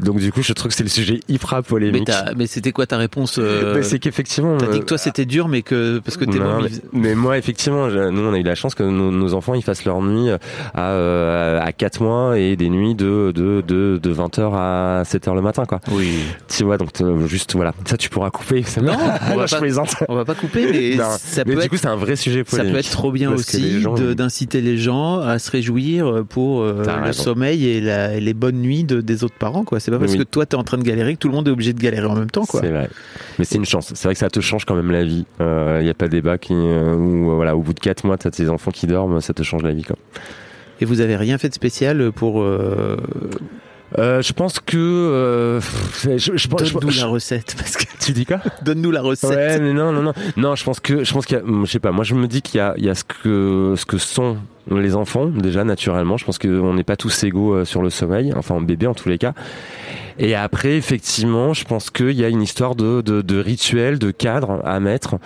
Donc, 0.00 0.18
du 0.18 0.32
coup, 0.32 0.42
je 0.42 0.52
trouve 0.52 0.70
que 0.70 0.76
c'est 0.76 0.82
le 0.84 0.88
sujet 0.90 1.20
hyper 1.28 1.56
Mais, 1.56 1.62
polémique. 1.62 2.04
t'as- 2.06 2.32
mais 2.36 2.46
c'était 2.46 2.72
quoi 2.72 2.86
ta 2.86 2.96
réponse 2.96 3.38
euh, 3.38 3.74
Mais 3.76 3.82
c'est 3.82 3.98
qu'effectivement, 3.98 4.56
T'as 4.56 4.66
dit 4.68 4.80
que 4.80 4.84
toi 4.84 4.98
c'était 4.98 5.24
dur, 5.26 5.48
mais 5.48 5.62
que 5.62 5.98
parce 5.98 6.16
que 6.16 6.24
tes 6.24 6.38
mais, 6.38 6.68
mais 6.92 7.14
moi, 7.14 7.38
effectivement, 7.38 7.88
je- 7.90 8.08
nous, 8.10 8.22
on 8.22 8.32
a 8.32 8.38
eu 8.38 8.42
la 8.42 8.54
chance 8.54 8.74
que 8.74 8.82
nos, 8.82 9.10
nos 9.10 9.34
enfants 9.34 9.54
ils 9.54 9.62
fassent 9.62 9.84
leur 9.84 10.00
nuit 10.02 10.28
à, 10.74 11.58
à 11.62 11.72
4 11.72 12.02
mois 12.02 12.29
et 12.38 12.56
des 12.56 12.68
nuits 12.68 12.94
de, 12.94 13.32
de, 13.34 13.62
de, 13.66 13.98
de 14.02 14.14
20h 14.14 14.50
à 14.54 15.02
7h 15.04 15.34
le 15.34 15.40
matin, 15.42 15.64
quoi. 15.64 15.80
Oui. 15.90 16.18
Tu 16.48 16.64
vois, 16.64 16.76
donc 16.78 16.90
euh, 17.00 17.26
juste, 17.26 17.54
voilà. 17.54 17.72
Ça, 17.84 17.96
tu 17.96 18.08
pourras 18.10 18.30
couper. 18.30 18.64
Non, 18.82 18.92
on 19.32 19.36
va 19.36 19.46
je 19.46 19.54
pas- 19.54 19.60
plaisante. 19.60 19.94
On 20.08 20.14
va 20.14 20.24
pas 20.24 20.34
couper, 20.34 20.66
mais 20.70 20.96
Non, 20.96 21.04
ça 21.18 21.42
mais 21.46 21.54
peut 21.54 21.60
du 21.60 21.64
être 21.66 21.70
coup, 21.70 21.76
c'est 21.76 21.86
un 21.88 21.96
vrai 21.96 22.16
sujet 22.16 22.42
Ça 22.46 22.56
polémique. 22.58 22.72
peut 22.74 22.78
être 22.80 22.90
trop 22.90 23.12
bien 23.12 23.32
aussi 23.32 23.82
d'inciter 24.16 24.60
les 24.60 24.76
gens 24.78 25.20
à 25.20 25.38
se 25.38 25.50
réjouir 25.50 26.24
pour 26.28 26.62
euh, 26.62 26.82
le 26.86 27.04
raison. 27.06 27.22
sommeil 27.22 27.66
et, 27.66 27.80
la- 27.80 28.14
et 28.14 28.20
les 28.20 28.34
bonnes 28.34 28.60
nuits 28.60 28.84
de, 28.84 29.00
des 29.00 29.24
autres 29.24 29.36
parents. 29.38 29.64
quoi. 29.64 29.80
C'est 29.80 29.90
pas 29.90 29.98
parce 29.98 30.12
Oui. 30.12 30.18
que 30.18 30.22
toi 30.24 30.46
t'es 30.46 30.56
en 30.56 30.64
train 30.64 30.78
de 30.78 30.82
galérer 30.84 31.14
que 31.14 31.18
tout 31.18 31.28
le 31.28 31.34
monde 31.34 31.48
est 31.48 31.52
obligé 31.52 31.72
de 31.72 31.80
galérer 31.80 32.06
en 32.06 32.14
même 32.16 32.30
temps. 32.30 32.44
quoi. 32.46 32.60
C'est 32.60 32.70
vrai. 32.70 32.88
Mais 33.38 33.44
c'est 33.44 33.56
une 33.56 33.64
chance. 33.66 33.92
C'est 33.94 34.04
vrai 34.08 34.14
que 34.14 34.20
ça 34.20 34.30
te 34.30 34.40
change 34.40 34.64
quand 34.64 34.74
même 34.74 34.90
la 34.90 35.04
vie. 35.04 35.24
Il 35.40 35.82
n'y 35.84 35.90
a 35.90 35.94
pas 35.94 36.06
de 36.06 36.12
débat 36.12 36.38
qui, 36.38 36.52
euh, 36.54 36.94
où, 36.94 37.30
euh, 37.30 37.34
voilà, 37.34 37.56
au 37.56 37.60
bout 37.60 37.72
de 37.74 37.80
4 37.80 38.04
mois, 38.04 38.16
t'as 38.18 38.30
tes 38.30 38.48
enfants 38.48 38.70
qui 38.70 38.86
dorment, 38.86 39.20
ça 39.20 39.32
te 39.32 39.42
change 39.42 39.62
la 39.62 39.72
vie, 39.72 39.82
quoi. 39.84 39.96
Et 40.80 40.84
vous 40.84 41.00
avez 41.00 41.16
rien 41.16 41.38
fait 41.38 41.48
de 41.48 41.54
spécial 41.54 42.10
pour 42.12 42.40
euh, 42.42 42.96
Euh, 43.98 44.22
je 44.22 44.32
pense 44.32 44.60
que, 44.60 44.76
euh, 44.76 45.60
je, 46.04 46.16
je, 46.36 46.48
donne-nous 46.48 46.90
je- 46.90 47.00
la 47.00 47.06
recette 47.08 47.56
parce 47.58 47.76
que 47.76 47.82
tu 47.98 48.12
dis 48.12 48.24
quoi? 48.24 48.38
donne-nous 48.64 48.92
la 48.92 49.02
recette. 49.02 49.30
Ouais, 49.30 49.58
mais 49.58 49.72
non, 49.72 49.90
non, 49.90 50.02
non, 50.02 50.12
non. 50.36 50.54
Je 50.54 50.62
pense 50.62 50.78
que, 50.78 51.02
je 51.02 51.12
pense 51.12 51.26
qu'il 51.26 51.36
y 51.36 51.40
a, 51.40 51.42
je 51.64 51.70
sais 51.70 51.80
pas. 51.80 51.90
Moi, 51.90 52.04
je 52.04 52.14
me 52.14 52.28
dis 52.28 52.40
qu'il 52.40 52.58
y 52.58 52.60
a, 52.60 52.72
il 52.78 52.84
y 52.84 52.88
a 52.88 52.94
ce 52.94 53.02
que, 53.02 53.74
ce 53.76 53.84
que 53.84 53.98
sont 53.98 54.36
les 54.70 54.94
enfants 54.94 55.26
déjà 55.26 55.64
naturellement. 55.64 56.16
Je 56.16 56.24
pense 56.24 56.38
qu'on 56.38 56.72
n'est 56.74 56.84
pas 56.84 56.96
tous 56.96 57.24
égaux 57.24 57.64
sur 57.64 57.82
le 57.82 57.90
sommeil, 57.90 58.32
enfin 58.36 58.54
en 58.54 58.60
bébé 58.60 58.86
en 58.86 58.94
tous 58.94 59.08
les 59.08 59.18
cas. 59.18 59.34
Et 60.22 60.34
après, 60.34 60.76
effectivement, 60.76 61.54
je 61.54 61.64
pense 61.64 61.88
qu'il 61.88 62.12
y 62.12 62.24
a 62.24 62.28
une 62.28 62.42
histoire 62.42 62.74
de, 62.74 63.00
de, 63.00 63.22
de 63.22 63.40
rituel, 63.40 63.98
de 63.98 64.10
cadre 64.10 64.60
à 64.66 64.78
mettre, 64.78 65.16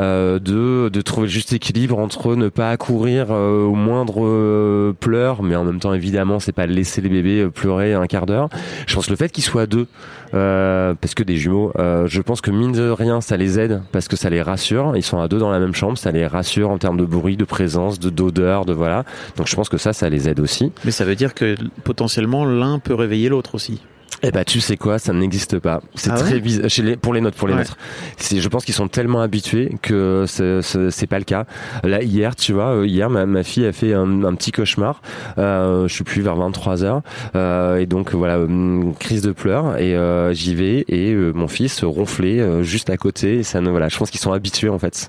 euh, 0.00 0.40
de, 0.40 0.88
de 0.88 1.00
trouver 1.02 1.28
le 1.28 1.32
juste 1.32 1.52
équilibre 1.52 1.96
entre 2.00 2.34
ne 2.34 2.48
pas 2.48 2.70
accourir 2.70 3.28
euh, 3.30 3.62
au 3.62 3.76
moindre 3.76 4.24
euh, 4.26 4.92
pleur, 4.92 5.44
mais 5.44 5.54
en 5.54 5.62
même 5.62 5.78
temps, 5.78 5.94
évidemment, 5.94 6.40
c'est 6.40 6.50
pas 6.50 6.66
laisser 6.66 7.00
les 7.00 7.08
bébés 7.08 7.42
euh, 7.42 7.48
pleurer 7.48 7.94
un 7.94 8.08
quart 8.08 8.26
d'heure. 8.26 8.48
Je 8.88 8.94
pense 8.96 9.06
que 9.06 9.12
le 9.12 9.16
fait 9.16 9.30
qu'ils 9.30 9.44
soient 9.44 9.66
deux, 9.66 9.86
euh, 10.34 10.94
parce 11.00 11.14
que 11.14 11.22
des 11.22 11.36
jumeaux, 11.36 11.70
euh, 11.78 12.08
je 12.08 12.20
pense 12.20 12.40
que 12.40 12.50
mine 12.50 12.72
de 12.72 12.90
rien, 12.90 13.20
ça 13.20 13.36
les 13.36 13.60
aide 13.60 13.82
parce 13.92 14.08
que 14.08 14.16
ça 14.16 14.30
les 14.30 14.42
rassure. 14.42 14.96
Ils 14.96 15.04
sont 15.04 15.20
à 15.20 15.28
deux 15.28 15.38
dans 15.38 15.52
la 15.52 15.60
même 15.60 15.74
chambre, 15.74 15.96
ça 15.96 16.10
les 16.10 16.26
rassure 16.26 16.70
en 16.70 16.78
termes 16.78 16.96
de 16.96 17.04
bruit, 17.04 17.36
de 17.36 17.44
présence, 17.44 18.00
de 18.00 18.10
d'odeur, 18.10 18.64
de 18.64 18.72
voilà. 18.72 19.04
Donc 19.36 19.46
je 19.46 19.54
pense 19.54 19.68
que 19.68 19.78
ça, 19.78 19.92
ça 19.92 20.08
les 20.08 20.28
aide 20.28 20.40
aussi. 20.40 20.72
Mais 20.84 20.90
ça 20.90 21.04
veut 21.04 21.14
dire 21.14 21.34
que 21.34 21.54
potentiellement 21.84 22.44
l'un 22.44 22.80
peut 22.80 22.94
réveiller 22.94 23.28
l'autre 23.28 23.54
aussi. 23.54 23.80
Eh 24.22 24.30
ben, 24.32 24.44
tu 24.44 24.60
sais 24.60 24.76
quoi, 24.76 24.98
ça 24.98 25.12
n'existe 25.14 25.58
pas. 25.58 25.80
C'est 25.94 26.10
Ah 26.10 26.16
très 26.18 26.34
ouais 26.34 26.40
bizarre. 26.40 26.68
Chez 26.68 26.82
les, 26.82 26.96
pour 26.96 27.14
les 27.14 27.22
nôtres, 27.22 27.36
pour 27.38 27.48
les 27.48 27.54
Ouais. 27.54 27.60
nôtres. 27.60 27.78
C'est, 28.18 28.38
je 28.40 28.48
pense 28.48 28.64
qu'ils 28.66 28.74
sont 28.74 28.88
tellement 28.88 29.22
habitués 29.22 29.72
que 29.80 30.24
c'est, 30.26 31.06
pas 31.06 31.18
le 31.18 31.24
cas. 31.24 31.46
Là, 31.84 32.02
hier, 32.02 32.36
tu 32.36 32.52
vois, 32.52 32.74
euh, 32.76 32.86
hier, 32.86 33.08
ma, 33.08 33.24
ma 33.24 33.42
fille 33.42 33.64
a 33.64 33.72
fait 33.72 33.94
un, 33.94 34.24
un 34.24 34.34
petit 34.34 34.52
cauchemar. 34.52 35.00
Euh, 35.38 35.88
je 35.88 35.94
suis 35.94 36.04
plus 36.04 36.20
vers 36.20 36.36
23 36.36 36.84
heures. 36.84 37.00
Euh, 37.34 37.78
et 37.78 37.86
donc, 37.86 38.12
voilà, 38.12 38.36
une 38.36 38.94
crise 38.98 39.22
de 39.22 39.32
pleurs. 39.32 39.78
Et 39.78 39.96
euh, 39.96 40.34
j'y 40.34 40.54
vais. 40.54 40.84
Et 40.88 41.12
euh, 41.12 41.32
mon 41.32 41.48
fils 41.48 41.82
ronflait 41.82 42.40
euh, 42.40 42.62
juste 42.62 42.90
à 42.90 42.98
côté. 42.98 43.38
Et 43.38 43.42
ça 43.42 43.62
ne, 43.62 43.70
voilà, 43.70 43.88
je 43.88 43.96
pense 43.96 44.10
qu'ils 44.10 44.20
sont 44.20 44.32
habitués, 44.32 44.68
en 44.68 44.78
fait. 44.78 45.08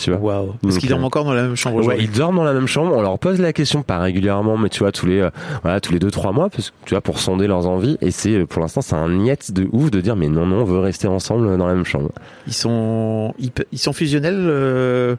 Tu 0.00 0.10
vois. 0.10 0.18
Waouh. 0.36 0.54
Parce 0.62 0.78
qu'ils 0.78 0.88
dorment 0.88 1.02
euh, 1.02 1.06
encore 1.06 1.24
dans 1.24 1.34
la 1.34 1.42
même 1.42 1.56
chambre 1.56 1.84
Ouais, 1.84 1.98
ils 2.00 2.10
dorment 2.10 2.36
dans 2.36 2.44
la 2.44 2.54
même 2.54 2.66
chambre. 2.66 2.92
On 2.96 3.02
leur 3.02 3.18
pose 3.18 3.38
la 3.38 3.52
question, 3.52 3.82
pas 3.82 3.98
régulièrement, 3.98 4.56
mais 4.56 4.68
tu 4.70 4.78
vois 4.80 4.92
tous 4.92 5.06
les, 5.06 5.20
euh, 5.20 5.30
voilà, 5.62 5.80
tous 5.80 5.92
les 5.92 5.98
deux 5.98 6.10
trois 6.10 6.32
mois, 6.32 6.48
parce 6.48 6.70
que 6.70 6.74
tu 6.86 6.94
vois 6.94 7.00
pour 7.02 7.18
sonder 7.20 7.46
leurs 7.46 7.66
envies. 7.66 7.98
Et 8.00 8.10
c'est, 8.10 8.34
euh, 8.34 8.46
pour 8.46 8.62
l'instant, 8.62 8.80
c'est 8.80 8.94
un 8.96 9.08
niette 9.10 9.52
de 9.52 9.68
ouf 9.72 9.90
de 9.90 10.00
dire, 10.00 10.16
mais 10.16 10.28
non, 10.28 10.46
non, 10.46 10.62
on 10.62 10.64
veut 10.64 10.78
rester 10.78 11.06
ensemble 11.06 11.56
dans 11.58 11.66
la 11.66 11.74
même 11.74 11.84
chambre. 11.84 12.10
Ils 12.46 12.54
sont 12.54 13.34
ils, 13.38 13.78
sont 13.78 13.92
fusionnels. 13.92 14.38
euh, 14.38 15.16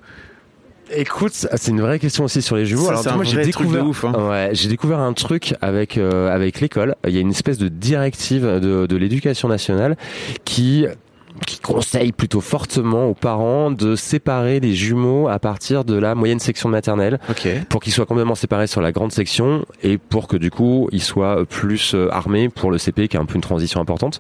Écoute, 0.94 1.32
c'est 1.34 1.68
une 1.72 1.80
vraie 1.80 2.00
question 2.00 2.26
aussi 2.26 2.42
sur 2.42 2.58
les 2.58 2.66
jumeaux. 2.66 2.84
Ça, 2.84 3.00
Alors, 3.00 3.16
moi, 3.16 3.24
j'ai 3.24 3.42
découvert, 3.42 3.86
hein. 4.04 4.30
ouais, 4.30 4.50
j'ai 4.52 4.68
découvert 4.68 5.00
un 5.00 5.14
truc 5.14 5.54
avec 5.62 5.98
euh, 5.98 6.30
avec 6.34 6.60
l'école. 6.60 6.96
Il 7.08 7.14
y 7.14 7.18
a 7.18 7.22
une 7.22 7.30
espèce 7.30 7.58
de 7.58 7.70
directive 7.70 8.44
de, 8.46 8.88
de 8.88 8.96
l'éducation 8.98 9.48
nationale 9.48 9.96
qui 10.44 10.86
qui 11.48 11.60
conseille 11.60 12.12
plutôt 12.12 12.42
fortement 12.42 13.06
aux 13.06 13.14
parents 13.14 13.72
de 13.72 13.96
séparer 13.96 14.60
les 14.60 14.74
jumeaux 14.74 15.28
à 15.28 15.40
partir 15.40 15.84
de 15.84 15.96
la 15.96 16.16
moyenne 16.16 16.40
section 16.40 16.70
maternelle. 16.70 17.20
Ok. 17.30 17.48
pour 17.70 17.82
qu'ils 17.82 17.94
soient 17.94 18.06
complètement 18.06 18.36
séparés 18.36 18.68
sur 18.68 18.82
la 18.82 18.92
grande 18.92 19.12
section 19.12 19.66
et 19.84 19.98
pour 19.98 20.28
que 20.28 20.38
du 20.38 20.52
coup 20.52 20.88
ils 20.92 21.02
soient 21.02 21.46
plus 21.46 21.94
euh, 21.94 22.10
armés 22.12 22.50
pour 22.50 22.72
le 22.72 22.78
CP 22.78 23.08
qui 23.08 23.18
est 23.18 23.20
un 23.20 23.26
peu 23.26 23.36
une 23.36 23.42
transition 23.42 23.80
importante 23.80 24.20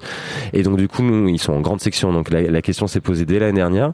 et 0.53 0.63
donc 0.63 0.77
du 0.77 0.87
coup 0.87 1.03
nous 1.03 1.27
ils 1.29 1.39
sont 1.39 1.53
en 1.53 1.61
grande 1.61 1.81
section 1.81 2.13
donc 2.13 2.29
la, 2.29 2.41
la 2.41 2.61
question 2.61 2.87
s'est 2.87 3.01
posée 3.01 3.25
dès 3.25 3.39
l'année 3.39 3.57
dernière 3.57 3.91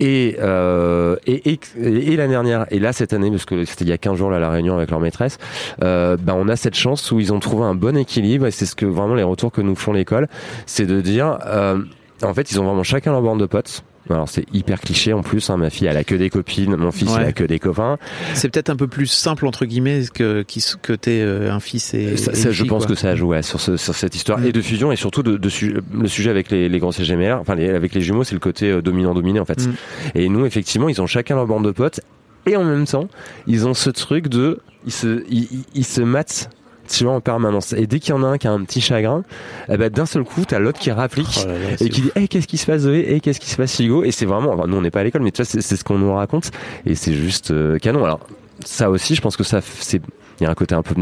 et, 0.00 0.36
euh, 0.40 1.16
et, 1.26 1.52
et, 1.52 1.60
et 1.78 2.16
l'année 2.16 2.32
dernière, 2.32 2.66
et 2.70 2.78
là 2.78 2.92
cette 2.92 3.12
année, 3.12 3.30
parce 3.30 3.44
que 3.46 3.64
c'était 3.64 3.84
il 3.84 3.88
y 3.88 3.92
a 3.92 3.98
15 3.98 4.18
jours 4.18 4.30
là, 4.30 4.38
la 4.38 4.50
réunion 4.50 4.76
avec 4.76 4.90
leur 4.90 5.00
maîtresse, 5.00 5.38
euh, 5.82 6.16
ben 6.20 6.34
on 6.36 6.48
a 6.48 6.56
cette 6.56 6.74
chance 6.74 7.10
où 7.12 7.20
ils 7.20 7.32
ont 7.32 7.40
trouvé 7.40 7.64
un 7.64 7.74
bon 7.74 7.96
équilibre, 7.96 8.46
et 8.46 8.50
c'est 8.50 8.66
ce 8.66 8.74
que 8.76 8.86
vraiment 8.86 9.14
les 9.14 9.22
retours 9.22 9.52
que 9.52 9.62
nous 9.62 9.74
font 9.74 9.92
l'école, 9.92 10.28
c'est 10.66 10.86
de 10.86 11.00
dire, 11.00 11.38
euh, 11.46 11.78
en 12.22 12.34
fait 12.34 12.50
ils 12.50 12.60
ont 12.60 12.64
vraiment 12.64 12.82
chacun 12.82 13.12
leur 13.12 13.22
bande 13.22 13.40
de 13.40 13.46
potes, 13.46 13.82
alors 14.08 14.28
c'est 14.28 14.44
hyper 14.54 14.80
cliché 14.80 15.12
en 15.12 15.22
plus, 15.22 15.50
hein, 15.50 15.56
ma 15.56 15.68
fille 15.70 15.86
elle 15.88 15.96
a 15.96 16.04
que 16.04 16.14
des 16.14 16.30
copines, 16.30 16.76
mon 16.76 16.92
fils 16.92 17.10
il 17.12 17.18
Ouais. 17.20 17.26
a 17.26 17.32
que 17.32 17.44
des 17.44 17.58
copains, 17.58 17.98
C'est 18.34 18.48
peut-être 18.48 18.70
un 18.70 18.76
peu 18.76 18.86
plus 18.86 19.06
simple 19.06 19.46
entre 19.46 19.64
guillemets 19.66 20.02
que 20.14 20.44
que 20.82 20.92
t'es 20.92 21.20
euh, 21.22 21.50
un 21.52 21.60
fils 21.60 21.92
et. 21.94 22.16
Ça, 22.16 22.32
et 22.32 22.34
ça, 22.34 22.48
une 22.48 22.54
je 22.54 22.60
fille, 22.62 22.68
pense 22.68 22.86
quoi. 22.86 22.94
que 22.94 23.00
ça 23.00 23.10
a 23.10 23.14
joué 23.16 23.36
ouais, 23.36 23.42
sur, 23.42 23.60
ce- 23.60 23.76
sur 23.76 23.94
cette 23.94 24.14
histoire 24.14 24.44
et 24.44 24.52
de 24.52 24.60
fusion 24.60 24.92
et 24.92 24.96
surtout 24.96 25.22
de, 25.22 25.36
de 25.36 25.48
su- 25.48 25.76
le 25.92 26.08
sujet 26.08 26.30
avec 26.30 26.50
les, 26.50 26.68
les 26.68 26.78
grossesses 26.78 27.06
gémellaires, 27.06 27.40
enfin 27.40 27.54
les- 27.54 27.70
avec 27.70 27.94
les 27.94 28.00
jumeaux, 28.00 28.24
c'est 28.24 28.34
le 28.34 28.40
côté 28.40 28.70
euh, 28.70 28.80
dominant-dominé 28.82 29.40
en 29.40 29.44
fait. 29.44 29.66
Mm. 29.66 29.74
Et 30.14 30.28
nous, 30.28 30.46
effectivement, 30.46 30.88
ils 30.88 31.00
ont 31.02 31.06
chacun 31.06 31.34
leur 31.34 31.46
bande 31.46 31.64
de 31.64 31.70
potes 31.72 32.00
et 32.46 32.56
en 32.56 32.64
même 32.64 32.86
temps, 32.86 33.08
ils 33.48 33.66
ont 33.66 33.74
ce 33.74 33.90
truc 33.90 34.28
de, 34.28 34.60
ils 34.86 34.92
se, 34.92 35.24
ils, 35.28 35.48
ils- 35.50 35.64
ils 35.74 35.84
se 35.84 36.00
matent 36.00 36.48
tu 36.88 37.04
vois, 37.04 37.14
en 37.14 37.20
permanence. 37.20 37.72
Et 37.72 37.86
dès 37.86 38.00
qu'il 38.00 38.10
y 38.10 38.18
en 38.18 38.22
a 38.22 38.26
un 38.26 38.38
qui 38.38 38.46
a 38.46 38.52
un 38.52 38.62
petit 38.64 38.80
chagrin, 38.80 39.22
eh 39.68 39.76
ben, 39.76 39.90
d'un 39.90 40.06
seul 40.06 40.24
coup, 40.24 40.44
t'as 40.46 40.58
l'autre 40.58 40.78
qui 40.78 40.90
rapplique 40.90 41.40
Oh 41.44 41.48
là 41.48 41.58
là, 41.58 41.76
et 41.80 41.88
qui 41.88 42.02
dit, 42.02 42.10
hey, 42.14 42.28
qu'est-ce 42.28 42.46
qui 42.46 42.58
se 42.58 42.66
passe 42.66 42.82
Zoé? 42.82 43.12
Hey, 43.12 43.20
qu'est-ce 43.20 43.40
qui 43.40 43.50
se 43.50 43.56
passe 43.56 43.78
Hugo? 43.78 44.04
Et 44.04 44.10
c'est 44.10 44.26
vraiment, 44.26 44.52
enfin, 44.52 44.66
nous 44.66 44.76
on 44.76 44.82
n'est 44.82 44.90
pas 44.90 45.00
à 45.00 45.04
l'école, 45.04 45.22
mais 45.22 45.30
tu 45.32 45.42
vois, 45.42 45.46
c'est 45.46 45.76
ce 45.76 45.84
qu'on 45.84 45.98
nous 45.98 46.14
raconte 46.14 46.50
et 46.84 46.94
c'est 46.94 47.14
juste 47.14 47.50
euh, 47.50 47.78
canon. 47.78 48.04
Alors 48.04 48.20
ça 48.64 48.90
aussi, 48.90 49.14
je 49.14 49.20
pense 49.20 49.36
que 49.36 49.44
ça, 49.44 49.60
c'est 49.60 50.00
il 50.40 50.44
y 50.44 50.46
a 50.46 50.50
un 50.50 50.54
côté 50.54 50.74
un 50.74 50.82
peu 50.82 50.94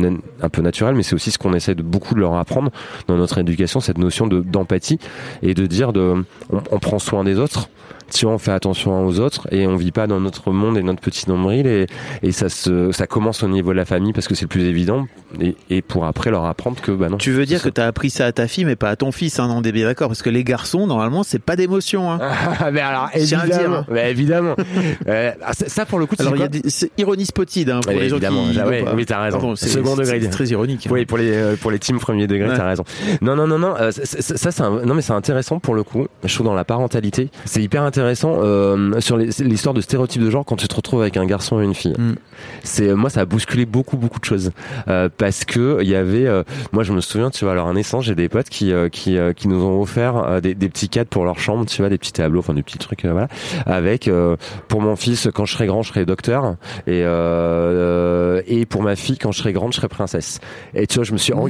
un 0.42 0.48
peu 0.48 0.62
naturel, 0.62 0.94
mais 0.94 1.02
c'est 1.02 1.14
aussi 1.14 1.32
ce 1.32 1.38
qu'on 1.38 1.54
essaie 1.54 1.74
de 1.74 1.82
beaucoup 1.82 2.14
de 2.14 2.20
leur 2.20 2.34
apprendre 2.34 2.70
dans 3.08 3.16
notre 3.16 3.38
éducation, 3.38 3.80
cette 3.80 3.98
notion 3.98 4.26
de 4.28 4.40
d'empathie 4.40 4.98
et 5.42 5.54
de 5.54 5.66
dire 5.66 5.92
de, 5.92 6.24
on, 6.50 6.62
on 6.70 6.78
prend 6.78 6.98
soin 6.98 7.24
des 7.24 7.38
autres. 7.38 7.68
Tu 8.12 8.26
vois, 8.26 8.34
on 8.34 8.38
fait 8.38 8.52
attention 8.52 9.06
aux 9.06 9.18
autres 9.20 9.48
et 9.50 9.66
on 9.66 9.76
vit 9.76 9.92
pas 9.92 10.06
dans 10.06 10.20
notre 10.20 10.50
monde 10.52 10.76
et 10.78 10.82
notre 10.82 11.00
petit 11.00 11.28
nombril 11.28 11.66
et, 11.66 11.86
et 12.22 12.32
ça 12.32 12.48
se, 12.48 12.92
ça 12.92 13.06
commence 13.06 13.42
au 13.42 13.48
niveau 13.48 13.72
de 13.72 13.76
la 13.76 13.84
famille 13.84 14.12
parce 14.12 14.28
que 14.28 14.34
c'est 14.34 14.42
le 14.44 14.48
plus 14.48 14.64
évident 14.64 15.06
et, 15.40 15.56
et 15.70 15.82
pour 15.82 16.04
après 16.04 16.30
leur 16.30 16.44
apprendre 16.44 16.80
que 16.80 16.92
bah 16.92 17.08
non. 17.08 17.16
Tu 17.18 17.32
veux 17.32 17.46
dire 17.46 17.62
que 17.62 17.68
t'as 17.68 17.86
appris 17.86 18.10
ça 18.10 18.26
à 18.26 18.32
ta 18.32 18.46
fille, 18.46 18.64
mais 18.64 18.76
pas 18.76 18.90
à 18.90 18.96
ton 18.96 19.10
fils, 19.12 19.38
hein, 19.40 19.48
on 19.52 19.62
est 19.62 19.72
bien 19.72 19.86
d'accord, 19.86 20.08
parce 20.08 20.22
que 20.22 20.30
les 20.30 20.44
garçons, 20.44 20.86
normalement, 20.86 21.22
c'est 21.22 21.38
pas 21.40 21.56
d'émotion. 21.56 22.10
Hein. 22.12 22.18
Ah, 22.60 22.70
mais 22.70 22.80
alors 22.80 23.08
le 23.14 23.20
dire, 23.24 23.42
évidemment, 23.44 23.76
hein. 23.78 23.86
mais 23.90 24.10
évidemment. 24.10 24.54
Euh, 25.08 25.32
ah, 25.44 25.52
ça, 25.52 25.68
ça, 25.68 25.86
pour 25.86 25.98
le 25.98 26.06
coup, 26.06 26.14
Alors 26.18 26.32
c'est 26.32 26.38
il 26.38 26.40
y 26.40 26.44
a 26.44 26.48
des, 26.48 26.90
ironie 26.98 27.26
spotted 27.26 27.68
hein, 27.68 27.80
pour 27.82 27.92
Ouais, 27.92 28.00
les 28.00 28.08
gens 28.08 28.16
évidemment, 28.16 28.44
qui. 28.50 28.58
ah 28.60 28.66
ouais, 28.68 28.84
oui, 28.94 29.04
t'as 29.06 29.20
raison. 29.22 29.38
Pardon, 29.38 29.56
Second 29.56 29.96
degré. 29.96 30.20
C'est 30.20 30.28
très 30.30 30.46
ironique. 30.46 30.86
hein. 30.86 30.90
Oui, 30.92 31.04
pour 31.04 31.18
les 31.18 31.30
euh, 31.32 31.56
pour 31.56 31.70
les 31.70 31.78
teams 31.78 31.98
premier 31.98 32.26
degré, 32.26 32.48
Ouais. 32.48 32.56
t'as 32.56 32.66
raison. 32.68 32.84
Non, 33.20 33.34
non, 33.36 33.46
non, 33.46 33.58
non. 33.58 33.74
euh, 33.78 33.90
ça, 33.92 34.50
c'est 34.50 34.62
non, 34.62 34.94
mais 34.94 35.02
c'est 35.02 35.12
intéressant 35.12 35.58
pour 35.58 35.74
le 35.74 35.82
coup. 35.82 36.06
Je 36.24 36.32
trouve 36.34 36.46
dans 36.46 36.54
la 36.54 36.64
parentalité, 36.64 37.30
c'est 37.44 37.62
hyper 37.62 37.82
intéressant 37.82 38.03
euh, 38.42 39.00
sur 39.00 39.16
l'histoire 39.16 39.74
de 39.74 39.80
stéréotypes 39.80 40.22
de 40.22 40.30
genre 40.30 40.44
quand 40.44 40.56
tu 40.56 40.68
te 40.68 40.74
retrouves 40.74 41.00
avec 41.02 41.16
un 41.16 41.26
garçon 41.26 41.60
et 41.60 41.64
une 41.64 41.74
fille. 41.74 41.94
Mm. 41.98 42.14
C'est 42.62 42.94
moi, 42.94 43.10
ça 43.10 43.20
a 43.20 43.24
bousculé 43.24 43.64
beaucoup, 43.66 43.96
beaucoup 43.96 44.20
de 44.20 44.24
choses 44.24 44.50
Euh, 44.88 45.08
parce 45.16 45.44
que 45.44 45.78
il 45.82 45.88
y 45.88 45.94
avait, 45.94 46.26
euh, 46.26 46.42
moi, 46.72 46.82
je 46.82 46.92
me 46.92 47.00
souviens, 47.00 47.30
tu 47.30 47.44
vois, 47.44 47.52
à 47.52 47.54
leur 47.56 47.72
naissance, 47.72 48.04
j'ai 48.04 48.14
des 48.14 48.28
potes 48.28 48.48
qui 48.48 48.72
euh, 48.72 48.88
qui 48.88 49.16
euh, 49.18 49.32
qui 49.32 49.48
nous 49.48 49.62
ont 49.62 49.80
offert 49.80 50.16
euh, 50.16 50.40
des, 50.40 50.54
des 50.54 50.68
petits 50.68 50.88
cadres 50.88 51.08
pour 51.10 51.24
leur 51.24 51.38
chambre, 51.38 51.64
tu 51.66 51.80
vois, 51.80 51.88
des 51.88 51.98
petits 51.98 52.12
tableaux, 52.12 52.40
enfin 52.40 52.54
des 52.54 52.62
petits 52.62 52.78
trucs, 52.78 53.04
euh, 53.04 53.12
voilà, 53.12 53.28
avec 53.66 54.08
euh, 54.08 54.36
pour 54.68 54.80
mon 54.80 54.96
fils 54.96 55.28
quand 55.34 55.44
je 55.44 55.52
serai 55.54 55.66
grand, 55.66 55.82
je 55.82 55.88
serai 55.90 56.04
docteur 56.04 56.56
et 56.86 57.02
euh, 57.04 58.42
et 58.46 58.66
pour 58.66 58.82
ma 58.82 58.96
fille 58.96 59.18
quand 59.18 59.32
je 59.32 59.38
serai 59.38 59.52
grande, 59.52 59.72
je 59.72 59.76
serai 59.76 59.88
princesse. 59.88 60.40
Et 60.74 60.86
tu 60.86 60.96
vois, 60.96 61.04
je 61.04 61.12
me 61.12 61.18
suis 61.18 61.32
No 61.32 61.48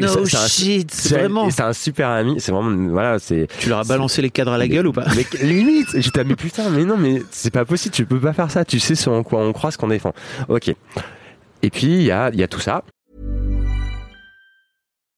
c'est- 0.88 1.14
un- 1.14 1.18
vraiment. 1.18 1.50
c'est 1.50 1.62
un 1.62 1.72
super 1.72 2.08
ami. 2.08 2.36
C'est 2.38 2.52
vraiment, 2.52 2.70
voilà, 2.90 3.18
c'est. 3.18 3.48
Tu 3.58 3.68
leur 3.68 3.78
as 3.80 3.84
balancé 3.84 4.22
les 4.22 4.30
cadres 4.30 4.52
à 4.52 4.58
la 4.58 4.68
gueule 4.68 4.86
ou 4.86 4.92
pas 4.92 5.04
Mais 5.16 5.24
limite, 5.42 5.88
j'étais 5.94 6.20
putain, 6.36 6.70
mais 6.70 6.84
non, 6.84 6.96
mais 6.96 7.22
c'est 7.30 7.50
pas 7.50 7.64
possible. 7.64 7.94
Tu 7.94 8.06
peux 8.06 8.20
pas 8.20 8.32
faire 8.32 8.50
ça. 8.50 8.64
Tu 8.64 8.80
sais 8.80 8.94
sur 8.94 9.22
quoi 9.24 9.40
on 9.40 9.52
croit, 9.52 9.70
ce 9.70 9.78
qu'on 9.78 9.88
défend. 9.88 10.12
Ok. 10.48 10.74
Et 11.62 11.70
puis 11.70 11.86
il 11.86 12.02
y 12.02 12.10
a, 12.10 12.30
y 12.30 12.42
a 12.42 12.48
tout 12.48 12.60
ça. 12.60 12.84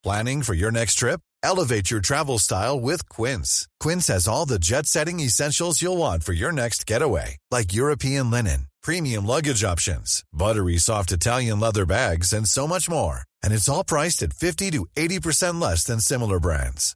Planning 0.02 0.42
for 0.42 0.54
your 0.54 0.70
next 0.70 0.98
trip? 0.98 1.20
Elevate 1.42 1.90
your 1.90 2.00
travel 2.00 2.38
style 2.38 2.80
with 2.80 3.08
Quince. 3.08 3.68
Quince 3.80 4.08
has 4.08 4.28
all 4.28 4.46
the 4.46 4.58
jet 4.58 4.86
setting 4.86 5.20
essentials 5.20 5.82
you'll 5.82 5.96
want 5.96 6.24
for 6.24 6.32
your 6.32 6.52
next 6.52 6.86
getaway, 6.86 7.36
like 7.50 7.74
European 7.74 8.30
linen, 8.30 8.66
premium 8.82 9.26
luggage 9.26 9.64
options, 9.64 10.24
buttery 10.32 10.78
soft 10.78 11.12
Italian 11.12 11.60
leather 11.60 11.86
bags, 11.86 12.32
and 12.32 12.48
so 12.48 12.66
much 12.66 12.88
more. 12.88 13.20
And 13.44 13.52
it's 13.52 13.68
all 13.68 13.84
priced 13.84 14.22
at 14.22 14.32
50 14.32 14.72
to 14.72 14.86
80% 14.96 15.60
less 15.60 15.84
than 15.84 16.00
similar 16.00 16.40
brands. 16.40 16.95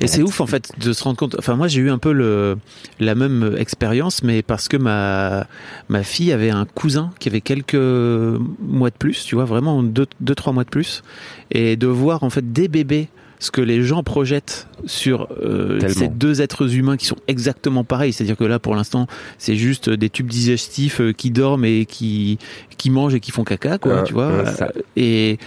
Et 0.00 0.06
c'est 0.06 0.22
ouf 0.22 0.40
en 0.40 0.46
fait 0.46 0.70
de 0.78 0.92
se 0.92 1.02
rendre 1.02 1.16
compte. 1.16 1.34
Enfin 1.38 1.56
moi 1.56 1.68
j'ai 1.68 1.80
eu 1.80 1.90
un 1.90 1.98
peu 1.98 2.12
le 2.12 2.56
la 3.00 3.14
même 3.14 3.54
expérience, 3.58 4.22
mais 4.22 4.42
parce 4.42 4.68
que 4.68 4.76
ma 4.76 5.46
ma 5.88 6.02
fille 6.02 6.32
avait 6.32 6.50
un 6.50 6.66
cousin 6.66 7.10
qui 7.18 7.28
avait 7.28 7.40
quelques 7.40 7.74
mois 7.74 8.90
de 8.90 8.96
plus, 8.96 9.24
tu 9.24 9.34
vois, 9.34 9.44
vraiment 9.44 9.82
deux 9.82 10.06
deux 10.20 10.34
trois 10.34 10.52
mois 10.52 10.64
de 10.64 10.70
plus, 10.70 11.02
et 11.50 11.76
de 11.76 11.86
voir 11.86 12.22
en 12.22 12.30
fait 12.30 12.52
des 12.52 12.68
bébés 12.68 13.08
ce 13.40 13.52
que 13.52 13.60
les 13.60 13.84
gens 13.84 14.02
projettent 14.02 14.66
sur 14.84 15.28
euh, 15.40 15.78
ces 15.88 16.08
deux 16.08 16.42
êtres 16.42 16.74
humains 16.74 16.96
qui 16.96 17.06
sont 17.06 17.18
exactement 17.28 17.84
pareils. 17.84 18.12
C'est-à-dire 18.12 18.36
que 18.36 18.42
là, 18.42 18.58
pour 18.58 18.74
l'instant, 18.74 19.06
c'est 19.38 19.54
juste 19.54 19.88
des 19.88 20.10
tubes 20.10 20.26
digestifs 20.26 21.00
euh, 21.00 21.12
qui 21.12 21.30
dorment 21.30 21.64
et 21.64 21.86
qui 21.86 22.38
qui 22.78 22.90
mangent 22.90 23.14
et 23.14 23.20
qui 23.20 23.30
font 23.30 23.44
caca, 23.44 23.78
quoi, 23.78 23.98
Ouais, 23.98 24.04
tu 24.04 24.12
vois. 24.12 24.38
ouais, 24.42 24.46
ça. 24.56 24.72
Et 24.96 25.38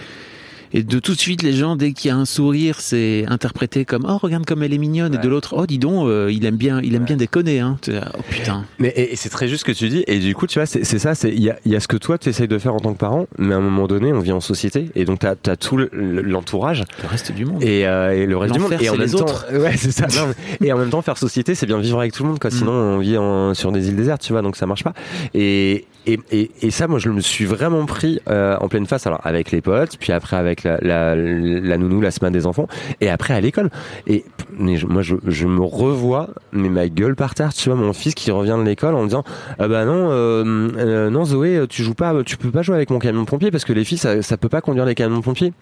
et 0.74 0.82
de 0.82 0.98
tout 0.98 1.14
de 1.14 1.18
suite, 1.18 1.42
les 1.42 1.52
gens, 1.52 1.76
dès 1.76 1.92
qu'il 1.92 2.08
y 2.08 2.10
a 2.12 2.16
un 2.16 2.24
sourire, 2.24 2.80
c'est 2.80 3.24
interprété 3.28 3.84
comme 3.84 4.06
oh 4.08 4.18
regarde 4.18 4.44
comme 4.46 4.62
elle 4.62 4.72
est 4.72 4.78
mignonne, 4.78 5.14
et 5.14 5.18
de 5.18 5.28
l'autre 5.28 5.54
oh 5.56 5.66
dis 5.66 5.78
donc, 5.78 6.06
euh, 6.08 6.30
il 6.32 6.44
aime 6.44 6.56
bien, 6.56 6.80
il 6.82 6.94
aime 6.94 7.04
bien 7.04 7.16
déconner, 7.16 7.60
hein. 7.60 7.78
Oh 7.88 8.20
putain. 8.30 8.64
Mais 8.78 8.88
et, 8.96 9.12
et 9.12 9.16
c'est 9.16 9.28
très 9.28 9.48
juste 9.48 9.60
ce 9.60 9.64
que 9.64 9.76
tu 9.76 9.88
dis. 9.88 10.04
Et 10.06 10.18
du 10.18 10.34
coup, 10.34 10.46
tu 10.46 10.58
vois, 10.58 10.66
c'est 10.66 10.84
ça. 10.84 11.14
C'est 11.14 11.30
il 11.30 11.42
y 11.42 11.50
a, 11.50 11.56
il 11.64 11.72
y 11.72 11.76
a 11.76 11.80
ce 11.80 11.88
que 11.88 11.96
toi 11.96 12.18
tu 12.18 12.28
essayes 12.28 12.48
de 12.48 12.58
faire 12.58 12.74
en 12.74 12.80
tant 12.80 12.92
que 12.92 12.98
parent, 12.98 13.26
mais 13.38 13.54
à 13.54 13.58
un 13.58 13.60
moment 13.60 13.86
donné, 13.86 14.12
on 14.12 14.20
vit 14.20 14.32
en 14.32 14.40
société 14.40 14.90
et 14.94 15.04
donc 15.04 15.18
t'as 15.20 15.34
as 15.46 15.56
tout 15.56 15.76
le- 15.76 15.90
l'entourage 15.92 16.84
Le 17.02 17.08
reste 17.08 17.32
du 17.32 17.44
monde. 17.44 17.62
et, 17.62 17.86
euh, 17.86 18.12
et 18.12 18.26
le 18.26 18.36
reste 18.36 18.54
du 18.54 18.60
monde. 18.60 18.72
Et 18.80 18.88
en 18.88 18.92
même 18.96 19.02
les 19.06 19.10
temps, 19.12 19.20
autres. 19.24 19.46
ouais, 19.58 19.76
c'est 19.76 19.92
ça. 19.92 20.06
Non, 20.16 20.32
mais- 20.60 20.66
et 20.68 20.72
en 20.72 20.78
même 20.78 20.90
temps, 20.90 21.02
faire 21.02 21.18
société, 21.18 21.54
c'est 21.54 21.66
bien 21.66 21.78
vivre 21.78 21.98
avec 22.00 22.12
tout 22.12 22.22
le 22.22 22.30
monde, 22.30 22.38
quoi. 22.38 22.50
Sinon, 22.50 22.72
on 22.72 22.98
vit 22.98 23.16
en- 23.18 23.54
sur 23.54 23.72
des 23.72 23.88
îles 23.88 23.96
désertes, 23.96 24.22
tu 24.22 24.32
vois, 24.32 24.42
donc 24.42 24.56
ça 24.56 24.66
marche 24.66 24.84
pas. 24.84 24.94
Et 25.34 25.84
et, 26.06 26.18
et, 26.30 26.50
et 26.62 26.70
ça, 26.70 26.88
moi, 26.88 26.98
je 26.98 27.08
me 27.10 27.20
suis 27.20 27.44
vraiment 27.44 27.84
pris 27.86 28.20
euh, 28.28 28.56
en 28.60 28.68
pleine 28.68 28.86
face. 28.86 29.06
Alors 29.06 29.20
avec 29.24 29.50
les 29.50 29.60
potes, 29.60 29.96
puis 29.98 30.12
après 30.12 30.36
avec 30.36 30.62
la, 30.64 30.78
la, 30.82 31.14
la 31.16 31.78
nounou 31.78 32.00
la 32.00 32.10
semaine 32.10 32.32
des 32.32 32.46
enfants, 32.46 32.66
et 33.00 33.08
après 33.10 33.34
à 33.34 33.40
l'école. 33.40 33.70
Et 34.06 34.24
mais 34.58 34.76
je- 34.76 34.86
moi, 34.86 35.02
je, 35.02 35.16
je 35.26 35.46
me 35.46 35.62
revois, 35.62 36.28
mais 36.52 36.68
ma 36.68 36.88
gueule 36.88 37.16
par 37.16 37.34
terre. 37.34 37.52
Tu 37.54 37.68
vois, 37.68 37.78
mon 37.78 37.92
fils 37.92 38.14
qui 38.14 38.30
revient 38.30 38.56
de 38.58 38.64
l'école 38.64 38.94
en 38.94 39.00
me 39.02 39.06
disant, 39.06 39.24
ah 39.58 39.68
bah 39.68 39.84
non, 39.84 40.10
euh, 40.10 40.68
euh, 40.78 41.10
non 41.10 41.24
Zoé, 41.24 41.64
tu 41.68 41.82
joues 41.82 41.94
pas, 41.94 42.14
tu 42.24 42.36
peux 42.36 42.50
pas 42.50 42.62
jouer 42.62 42.76
avec 42.76 42.90
mon 42.90 42.98
camion 42.98 43.22
de 43.22 43.26
pompier 43.28 43.50
parce 43.50 43.64
que 43.64 43.72
les 43.72 43.84
filles, 43.84 43.98
ça, 43.98 44.22
ça 44.22 44.36
peut 44.36 44.48
pas 44.48 44.60
conduire 44.60 44.84
les 44.84 44.94
camions 44.94 45.18
de 45.18 45.22
pompiers. 45.24 45.52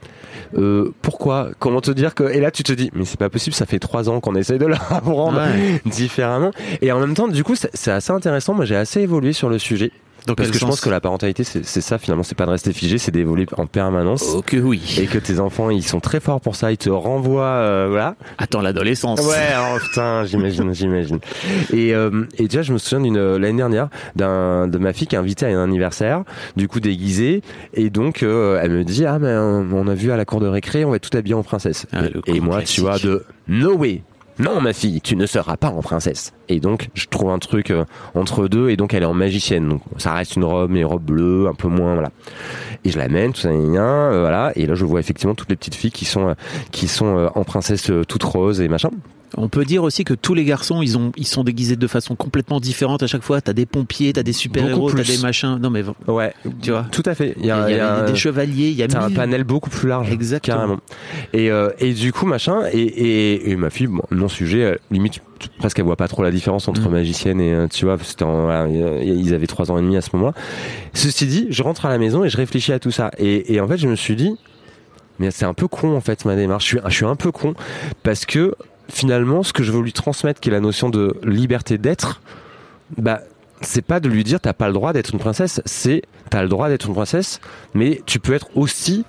Euh, 0.57 0.91
pourquoi? 1.03 1.51
Comment 1.59 1.81
te 1.81 1.91
dire 1.91 2.15
que 2.15 2.25
Et 2.25 2.41
là, 2.41 2.51
tu 2.51 2.63
te 2.63 2.73
dis, 2.73 2.91
mais 2.95 3.05
c'est 3.05 3.19
pas 3.19 3.29
possible. 3.31 3.55
Ça 3.55 3.67
fait 3.67 3.79
trois 3.79 4.09
ans 4.09 4.21
qu'on 4.21 4.35
essaye 4.35 4.59
de 4.59 4.67
apprendre 4.91 5.39
Ouais. 5.41 5.81
différemment. 5.87 6.51
Et 6.83 6.91
en 6.93 6.99
même 7.01 7.15
temps, 7.15 7.29
du 7.29 7.45
coup, 7.45 7.55
c'est 7.55 7.91
assez 7.91 8.13
intéressant. 8.13 8.55
Moi, 8.55 8.65
j'ai 8.65 8.77
assez 8.77 9.01
évolué 9.01 9.33
sur 9.33 9.49
le 9.49 9.59
sujet. 9.59 9.93
Dans 10.27 10.35
Parce 10.35 10.51
que 10.51 10.59
je 10.59 10.65
pense 10.65 10.81
que 10.81 10.91
la 10.91 11.01
parentalité, 11.01 11.45
c'est 11.45 11.81
ça 11.81 11.99
finalement, 11.99 12.23
c'est 12.23 12.35
pas 12.37 12.47
de 12.47 12.51
rester 12.51 12.73
figé, 12.73 12.99
c'est 12.99 13.11
d'évoluer 13.11 13.47
en 13.57 13.67
permanence. 13.67 14.25
Oh 14.35 14.43
que 14.43 14.57
oui. 14.57 14.97
Et 15.01 15.07
que 15.07 15.19
tes 15.19 15.41
enfants, 15.41 15.71
ils 15.71 15.83
sont 15.83 16.01
très 16.01 16.21
forts 16.21 16.41
pour 16.41 16.57
ça, 16.57 16.73
ils 16.73 16.79
te 16.79 16.91
renvoient, 16.91 17.45
euh, 17.45 17.87
voilà. 17.89 18.17
Attends 18.39 18.61
l'adolescence. 18.61 19.21
Ouais, 19.21 19.49
oh, 19.59 19.79
putain, 19.81 20.25
j'imagine, 20.25 20.75
j'imagine. 20.75 21.19
Et, 21.73 21.95
euh, 21.95 22.27
et 22.39 22.45
déjà, 22.45 22.63
je 22.63 22.73
me 22.73 22.79
souviens 22.79 23.01
d'une 23.01 23.17
euh, 23.17 23.39
l'année 23.39 23.59
dernière 23.59 23.89
d'un 24.17 24.69
de 24.69 24.79
ma 24.79 24.93
fille 24.93 25.07
qui 25.07 25.15
est 25.15 25.19
invitée 25.19 25.47
à 25.47 25.49
un 25.49 25.65
anniversaire, 25.65 26.25
du 26.57 26.69
coup 26.69 26.81
déguisée, 26.81 27.43
et 27.75 27.91
donc 27.91 28.23
euh, 28.23 28.61
elle 28.63 28.73
me 28.73 28.85
dit 28.85 29.07
ah 29.07 29.19
mais 29.19 29.29
euh, 29.29 29.63
on 29.73 29.87
a 29.89 29.95
vu 29.95 30.11
à 30.11 30.17
la 30.17 30.25
cour 30.25 30.41
de 30.41 30.47
récré, 30.47 30.85
on 30.85 30.91
va 30.91 30.97
être 30.97 31.09
tout 31.09 31.17
habillé 31.17 31.35
en 31.35 31.43
princesse. 31.43 31.87
Ah, 31.93 32.03
et, 32.27 32.37
et 32.37 32.41
moi, 32.41 32.63
tu 32.63 32.81
vois, 32.81 32.99
de 32.99 33.25
no 33.49 33.75
way. 33.75 34.03
Non, 34.41 34.59
ma 34.63 34.73
fille, 34.73 35.03
tu 35.03 35.17
ne 35.17 35.27
seras 35.27 35.59
pas 35.59 35.69
en 35.69 35.83
princesse. 35.83 36.33
Et 36.49 36.61
donc, 36.61 36.89
je 36.95 37.07
trouve 37.07 37.29
un 37.29 37.39
truc 37.39 37.71
euh, 37.71 37.85
entre 38.15 38.49
deux, 38.49 38.71
et 38.71 38.77
donc 38.79 38.95
elle 38.95 39.03
est 39.03 39.07
en 39.07 39.13
magicienne. 39.13 39.69
Donc, 39.69 39.83
ça 39.99 40.15
reste 40.15 40.35
une 40.35 40.45
robe, 40.45 40.71
mais 40.71 40.83
robe 40.83 41.03
bleue, 41.03 41.47
un 41.47 41.53
peu 41.53 41.69
moins, 41.69 41.93
voilà. 41.93 42.09
Et 42.85 42.91
je 42.91 42.97
l'amène, 42.97 43.35
tout 43.35 43.41
ça, 43.43 43.51
euh, 43.51 44.21
voilà. 44.21 44.53
Et 44.57 44.65
là, 44.65 44.75
je 44.75 44.87
vois 44.87 44.99
effectivement 44.99 45.35
toutes 45.35 45.51
les 45.51 45.57
petites 45.57 45.75
filles 45.75 45.93
qui 45.93 46.07
sont, 46.07 46.31
euh, 46.31 46.35
qui 46.71 46.89
sont 46.89 47.31
en 47.35 47.45
princesse 47.45 47.93
toute 48.09 48.23
rose 48.23 48.63
et 48.63 48.69
machin. 48.69 48.89
On 49.37 49.49
peut 49.49 49.65
dire 49.65 49.83
aussi 49.85 50.05
que 50.05 50.15
tous 50.15 50.35
les 50.35 50.45
garçons, 50.45 50.83
ils 50.83 50.99
ont, 50.99 51.13
ils 51.17 51.27
sont 51.27 51.45
déguisés 51.45 51.77
de 51.77 51.87
façon 51.87 52.17
complètement 52.17 52.59
différente 52.61 53.03
à 53.03 53.07
chaque 53.07 53.23
fois. 53.23 53.41
T'as 53.41 53.53
des 53.53 53.65
pompiers, 53.67 54.13
t'as 54.13 54.23
des 54.25 54.33
super-héros, 54.33 54.91
t'as 54.93 55.03
des 55.05 55.19
machins. 55.19 55.59
Non 55.61 55.71
mais 55.71 55.85
Ouais, 56.09 56.35
tu 56.63 56.71
vois. 56.73 56.87
tout 56.91 57.03
à 57.07 57.15
fait. 57.15 57.35
Il 57.39 57.45
Il 57.45 57.47
y 57.47 57.51
a, 57.53 57.71
il 57.71 57.77
y 57.77 57.81
a 57.81 58.03
des 58.03 58.17
chevaliers, 58.17 58.69
il 58.71 58.75
y 58.77 58.83
a 58.83 58.87
un 59.03 59.11
panel 59.11 59.45
beaucoup 59.45 59.71
plus 59.71 59.89
large. 59.89 60.11
Exactement. 60.11 60.57
Carrément. 60.57 60.81
Et, 61.33 61.51
euh, 61.51 61.71
et 61.79 61.93
du 61.93 62.13
coup, 62.13 62.27
machin, 62.27 62.63
et, 62.73 62.79
et, 62.81 63.51
et 63.51 63.57
ma 63.57 63.71
fille, 63.71 63.87
bon, 63.87 64.03
non 64.11 64.29
sujet, 64.29 64.65
euh, 64.65 64.77
limite, 64.91 65.21
presque 65.59 65.79
elle 65.79 65.85
voit 65.85 65.97
pas 65.97 66.09
trop 66.09 66.23
la 66.23 66.31
différence 66.33 66.67
entre 66.69 66.89
Mm. 66.89 66.93
magicienne 66.93 67.41
et, 67.41 67.55
euh, 67.55 67.67
tu 67.69 67.85
vois, 67.85 67.97
c'était 68.03 68.25
en- 68.25 68.45
voilà, 68.45 68.67
ils 68.69 69.33
avaient 69.33 69.47
trois 69.47 69.71
ans 69.71 69.79
et 69.79 69.83
demi 69.83 69.97
à 69.97 70.01
ce 70.01 70.11
moment-là. 70.15 70.35
Ceci 70.93 71.27
dit, 71.27 71.47
je 71.51 71.63
rentre 71.63 71.87
à 71.87 71.89
la 71.89 71.99
maison 71.99 72.25
et 72.25 72.29
je 72.29 72.37
réfléchis 72.37 72.73
à 72.73 72.79
tout 72.81 72.91
ça. 72.91 73.11
Et, 73.19 73.55
et 73.55 73.61
en 73.61 73.69
fait, 73.69 73.79
je 73.79 73.87
me 73.87 73.95
suis 73.97 74.17
dit, 74.17 74.33
mais 75.19 75.31
c'est 75.31 75.45
un 75.45 75.55
peu 75.55 75.69
con 75.69 75.95
en 75.97 76.01
fait 76.01 76.25
ma 76.25 76.35
démarche. 76.35 76.65
Je 76.65 76.69
suis, 76.69 76.79
je 76.89 76.95
suis 76.95 77.05
un 77.07 77.15
peu 77.17 77.31
con 77.31 77.55
parce 78.03 78.25
que 78.27 78.55
finalement, 78.91 79.43
ce 79.43 79.53
que 79.53 79.63
je 79.63 79.73
veux 79.73 79.83
lui 79.83 79.93
transmettre, 79.93 80.41
qui 80.41 80.49
est 80.49 80.53
la 80.53 80.61
notion 80.61 80.91
de 80.91 81.17
liberté 81.23 81.79
d'être, 81.79 82.21
bah 82.99 83.21
c'est 83.63 83.83
pas 83.83 84.01
de 84.01 84.09
lui 84.09 84.25
dire 84.25 84.41
t'as 84.41 84.53
pas 84.53 84.69
le 84.69 84.73
droit 84.73 84.93
d'être 84.93 85.13
une 85.13 85.19
princesse, 85.19 85.61
c'est 85.65 86.03
t'as 86.31 86.43
le 86.43 86.49
droit 86.49 86.69
d'être 86.69 86.87
une 86.87 86.95
princesse, 86.95 87.41
mais 87.75 88.01
tu 88.07 88.21
peux 88.21 88.33
être 88.33 88.49
aussi 88.57 89.05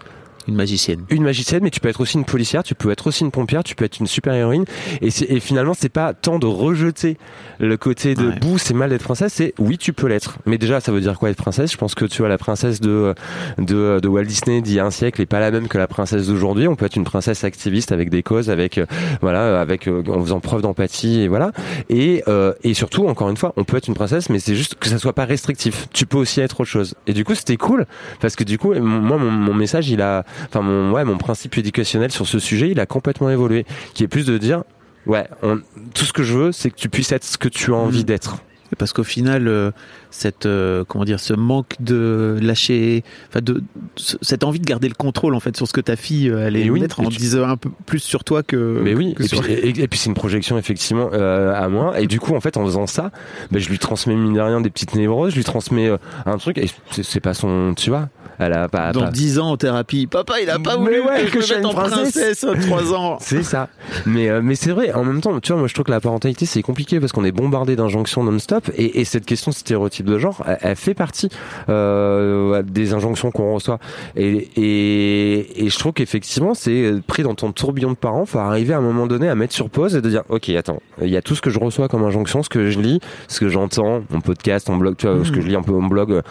Une 0.47 0.56
magicienne. 0.56 1.04
une 1.10 1.23
magicienne, 1.23 1.62
mais 1.63 1.69
tu 1.69 1.80
peux 1.80 1.89
être 1.89 2.01
aussi 2.01 2.17
une 2.17 2.25
policière, 2.25 2.63
tu 2.63 2.75
peux 2.75 2.91
être 2.91 3.08
aussi 3.08 3.23
une 3.23 3.32
pompière, 3.32 3.63
tu 3.63 3.75
peux 3.75 3.86
être 3.86 3.99
une 3.99 4.08
super 4.08 4.34
héroïne. 4.34 4.65
Et, 5.01 5.08
et 5.08 5.39
finalement, 5.39 5.73
c'est 5.73 5.89
pas 5.89 6.13
tant 6.13 6.39
de 6.39 6.45
rejeter 6.47 7.17
le 7.60 7.77
côté 7.77 8.15
de 8.15 8.30
Ouais. 8.30 8.39
bout, 8.39 8.58
c'est 8.58 8.73
mal 8.73 8.89
d'être 8.89 9.04
princesse, 9.04 9.34
c'est 9.34 9.54
oui, 9.60 9.77
tu 9.77 9.93
peux 9.93 10.08
l'être. 10.08 10.38
Mais 10.45 10.58
déjà, 10.58 10.80
ça 10.80 10.91
veut 10.91 11.01
dire 11.01 11.17
quoi 11.19 11.30
être 11.30 11.38
princesse? 11.38 11.71
Je 11.71 11.77
pense 11.77 11.95
que 11.95 12.06
tu 12.06 12.19
vois, 12.19 12.30
la 12.30 12.38
princesse 12.38 12.80
de, 12.82 13.13
de, 13.58 13.99
de 14.01 14.08
Walt 14.08 14.23
Disney 14.25 14.62
d'il 14.62 14.75
y 14.75 14.80
a 14.80 14.86
un 14.86 14.91
siècle 14.91 15.21
est 15.21 15.25
pas 15.25 15.39
la 15.39 15.51
même 15.51 15.67
que 15.67 15.77
la 15.77 15.88
princesse 15.88 16.27
d'aujourd'hui. 16.27 16.67
On 16.67 16.75
peut 16.75 16.86
être 16.86 16.95
une 16.95 17.04
princesse 17.04 17.43
activiste 17.43 17.91
avec 17.91 18.10
des 18.10 18.23
causes, 18.23 18.49
avec 18.49 18.77
euh, 18.77 18.86
voilà, 19.21 19.60
avec 19.62 19.88
euh, 19.88 20.04
en 20.08 20.21
faisant 20.21 20.39
preuve 20.39 20.62
d'empathie 20.62 21.21
et 21.21 21.27
voilà. 21.27 21.51
Et 21.89 22.23
euh, 22.27 22.54
et 22.63 22.73
surtout, 22.73 23.08
encore 23.08 23.30
une 23.30 23.38
fois, 23.38 23.54
on 23.58 23.63
peut 23.63 23.77
être 23.77 23.88
une 23.88 23.93
princesse, 23.95 24.30
mais 24.30 24.39
c'est 24.39 24.56
juste 24.56 24.75
que 24.75 24.88
ça 24.89 24.97
soit 24.97 25.13
pas 25.13 25.25
restrictif. 25.25 25.88
Tu 25.93 26.06
peux 26.06 26.17
aussi 26.17 26.41
être 26.41 26.60
autre 26.62 26.69
chose. 26.69 26.95
Et 27.08 27.13
du 27.13 27.23
coup, 27.25 27.36
c'était 27.36 27.58
cool 27.58 27.86
parce 28.19 28.36
que 28.36 28.43
du 28.43 28.58
coup, 28.58 28.73
moi, 28.73 29.17
mon, 29.17 29.32
mon 29.32 29.54
message, 29.54 29.89
il 29.89 30.01
a, 30.01 30.23
enfin, 30.47 30.61
mon 30.61 30.91
ouais, 30.91 31.03
mon 31.05 31.17
principe 31.17 31.57
éducationnel 31.57 32.11
sur 32.11 32.27
ce 32.27 32.39
sujet, 32.39 32.69
il 32.69 32.79
a 32.79 32.85
complètement 32.85 33.29
évolué, 33.29 33.65
qui 33.93 34.03
est 34.03 34.07
plus 34.07 34.25
de 34.25 34.37
dire, 34.37 34.63
ouais, 35.05 35.27
on- 35.43 35.59
tout 35.93 36.05
ce 36.05 36.13
que 36.13 36.23
je 36.23 36.37
veux, 36.37 36.51
c'est 36.51 36.69
que 36.69 36.75
tu 36.77 36.89
puisses 36.89 37.11
être 37.11 37.23
ce 37.23 37.37
que 37.37 37.49
tu 37.49 37.71
as 37.73 37.77
envie 37.77 37.99
Mhm. 37.99 38.05
d'être. 38.05 38.37
Parce 38.77 38.93
qu'au 38.93 39.03
final, 39.03 39.49
euh, 39.49 39.71
cette 40.11 40.45
euh, 40.45 40.85
comment 40.87 41.03
dire, 41.03 41.19
ce 41.19 41.33
manque 41.33 41.75
de 41.81 42.37
lâcher, 42.41 43.03
enfin 43.27 43.41
de 43.41 43.61
cette 43.97 44.45
envie 44.45 44.61
de 44.61 44.65
garder 44.65 44.87
le 44.87 44.93
contrôle 44.93 45.35
en 45.35 45.41
fait 45.41 45.57
sur 45.57 45.67
ce 45.67 45.73
que 45.73 45.81
ta 45.81 45.97
fille 45.97 46.29
euh, 46.29 46.47
allait 46.47 46.69
oui, 46.69 46.79
mettre 46.79 47.01
et 47.01 47.05
en 47.05 47.09
tu- 47.09 47.17
disant 47.17 47.43
un 47.49 47.57
peu 47.57 47.69
plus 47.85 47.99
sur 47.99 48.23
toi 48.23 48.43
que. 48.43 48.79
Mais 48.81 48.93
oui, 48.93 49.13
que 49.13 49.23
et 49.23 49.27
sur- 49.27 49.41
puis, 49.41 49.51
et, 49.51 49.67
et 49.81 49.87
puis 49.89 49.99
c'est 49.99 50.07
une 50.07 50.13
projection 50.15 50.57
effectivement 50.57 51.09
euh, 51.11 51.53
à 51.53 51.67
moi. 51.67 51.99
Et 51.99 52.07
du 52.07 52.21
coup, 52.21 52.33
en 52.33 52.39
fait, 52.39 52.55
en 52.55 52.63
faisant 52.63 52.87
ça, 52.87 53.11
ben, 53.51 53.59
je 53.59 53.67
lui 53.67 53.77
transmets 53.77 54.15
mine 54.15 54.35
de 54.35 54.39
rien 54.39 54.61
des 54.61 54.69
petites 54.69 54.95
névroses, 54.95 55.31
je 55.31 55.35
lui 55.35 55.43
transmets 55.43 55.91
un 56.25 56.37
truc. 56.37 56.57
Et 56.57 56.67
c'est 56.91 57.19
pas 57.19 57.33
son, 57.33 57.73
tu 57.75 57.89
vois, 57.89 58.07
elle 58.41 58.54
a 58.54 58.67
pas. 58.69 58.91
Dans 58.91 59.01
pas- 59.06 59.12
10 59.12 59.39
ans 59.39 59.51
en 59.51 59.58
thérapie, 59.58 60.08
papa 60.08 60.41
il 60.41 60.49
a 60.49 60.60
pas 60.60 60.77
Mais 60.77 60.84
voulu 60.99 61.01
ouais, 61.01 61.25
que, 61.25 61.32
que 61.32 61.41
je 61.41 61.45
sois 61.47 61.58
en 61.58 61.69
une 61.69 61.75
princesse. 61.75 62.13
princesse 62.13 62.43
à 62.43 62.56
3 62.56 62.93
ans. 62.93 63.17
C'est 63.21 63.43
ça. 63.43 63.69
Mais 64.06 64.30
euh, 64.30 64.41
mais 64.43 64.56
c'est 64.56 64.71
vrai. 64.71 64.91
En 64.93 65.04
même 65.04 65.21
temps, 65.21 65.39
tu 65.39 65.51
vois, 65.51 65.60
moi 65.60 65.67
je 65.67 65.73
trouve 65.73 65.86
que 65.86 65.91
la 65.91 65.99
parentalité 66.01 66.45
c'est 66.45 66.62
compliqué 66.62 66.99
parce 66.99 67.12
qu'on 67.12 67.23
est 67.23 67.32
bombardé 67.32 67.75
d'injonctions 67.75 68.23
non-stop 68.23 68.69
et, 68.75 68.99
et 68.99 69.06
cette 69.06 69.25
question 69.25 69.51
de 69.51 69.56
stéréotype 69.56 70.06
de 70.06 70.17
genre, 70.17 70.43
elle, 70.47 70.58
elle 70.62 70.75
fait 70.75 70.93
partie 70.93 71.30
euh, 71.69 72.62
des 72.63 72.93
injonctions 72.93 73.32
qu'on 73.32 73.54
reçoit. 73.54 73.80
Et 74.15 74.49
et, 74.58 75.65
et 75.65 75.69
je 75.69 75.80
trouve 75.80 75.93
qu'effectivement 75.93 76.54
c'est 76.54 76.93
pris 77.08 77.23
dans 77.23 77.36
ton 77.36 77.51
tourbillon 77.51 77.91
de 77.91 77.95
parents, 77.97 78.25
faut 78.25 78.39
arriver 78.39 78.73
à 78.73 78.77
un 78.77 78.82
moment 78.82 79.08
donné 79.08 79.27
à 79.30 79.36
mettre 79.36 79.54
sur 79.54 79.69
pause 79.69 79.95
et 79.95 80.01
de 80.01 80.10
dire 80.10 80.23
ok 80.30 80.49
attends, 80.49 80.82
il 81.01 81.10
y 81.10 81.17
a 81.17 81.21
tout 81.21 81.36
ce 81.36 81.41
que 81.41 81.49
je 81.49 81.60
reçois 81.60 81.88
comme 81.88 82.04
injonction, 82.04 82.43
ce 82.43 82.49
que 82.49 82.69
je 82.69 82.80
lis, 82.80 82.99
ce 83.27 83.39
que 83.39 83.49
j'entends, 83.49 84.04
mon 84.10 84.21
podcast, 84.21 84.69
mon 84.69 84.77
blog, 84.77 84.95
tu 84.97 85.08
vois, 85.08 85.23
ce 85.25 85.32
que 85.32 85.41
je 85.41 85.47
lis 85.47 85.56
un 85.56 85.62
peu 85.62 85.71
mon 85.71 85.88
blog. 85.88 86.21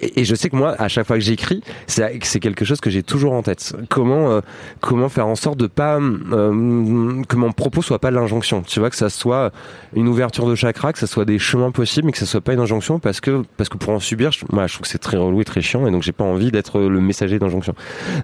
Et, 0.00 0.24
je 0.24 0.34
sais 0.34 0.48
que 0.48 0.56
moi, 0.56 0.74
à 0.78 0.88
chaque 0.88 1.06
fois 1.06 1.16
que 1.16 1.22
j'écris, 1.22 1.62
c'est 1.86 2.40
quelque 2.40 2.64
chose 2.64 2.80
que 2.80 2.90
j'ai 2.90 3.02
toujours 3.02 3.32
en 3.32 3.42
tête. 3.42 3.74
Comment 3.88 4.30
euh, 4.30 4.40
comment 4.80 5.08
faire 5.08 5.26
en 5.26 5.34
sorte 5.34 5.58
de 5.58 5.66
pas 5.66 5.98
euh, 5.98 7.22
que 7.28 7.36
mon 7.36 7.52
propos 7.52 7.82
soit 7.82 7.98
pas 7.98 8.10
l'injonction. 8.10 8.62
Tu 8.62 8.80
vois 8.80 8.90
que 8.90 8.96
ça 8.96 9.10
soit 9.10 9.52
une 9.94 10.08
ouverture 10.08 10.46
de 10.46 10.54
chakra, 10.54 10.92
que 10.92 10.98
ça 10.98 11.06
soit 11.06 11.24
des 11.24 11.38
chemins 11.38 11.70
possibles, 11.70 12.06
mais 12.06 12.12
que 12.12 12.18
ça 12.18 12.26
soit 12.26 12.40
pas 12.40 12.52
une 12.54 12.60
injonction 12.60 12.98
parce 12.98 13.20
que 13.20 13.42
parce 13.56 13.68
que 13.68 13.76
pour 13.76 13.92
en 13.92 14.00
subir, 14.00 14.30
moi, 14.52 14.66
je 14.66 14.74
trouve 14.74 14.82
que 14.82 14.88
c'est 14.88 14.98
très 14.98 15.16
relou 15.16 15.40
et 15.40 15.44
très 15.44 15.62
chiant 15.62 15.86
et 15.86 15.90
donc 15.90 16.02
j'ai 16.02 16.12
pas 16.12 16.24
envie 16.24 16.50
d'être 16.50 16.80
le 16.80 17.00
messager 17.00 17.38
d'injonction. 17.38 17.74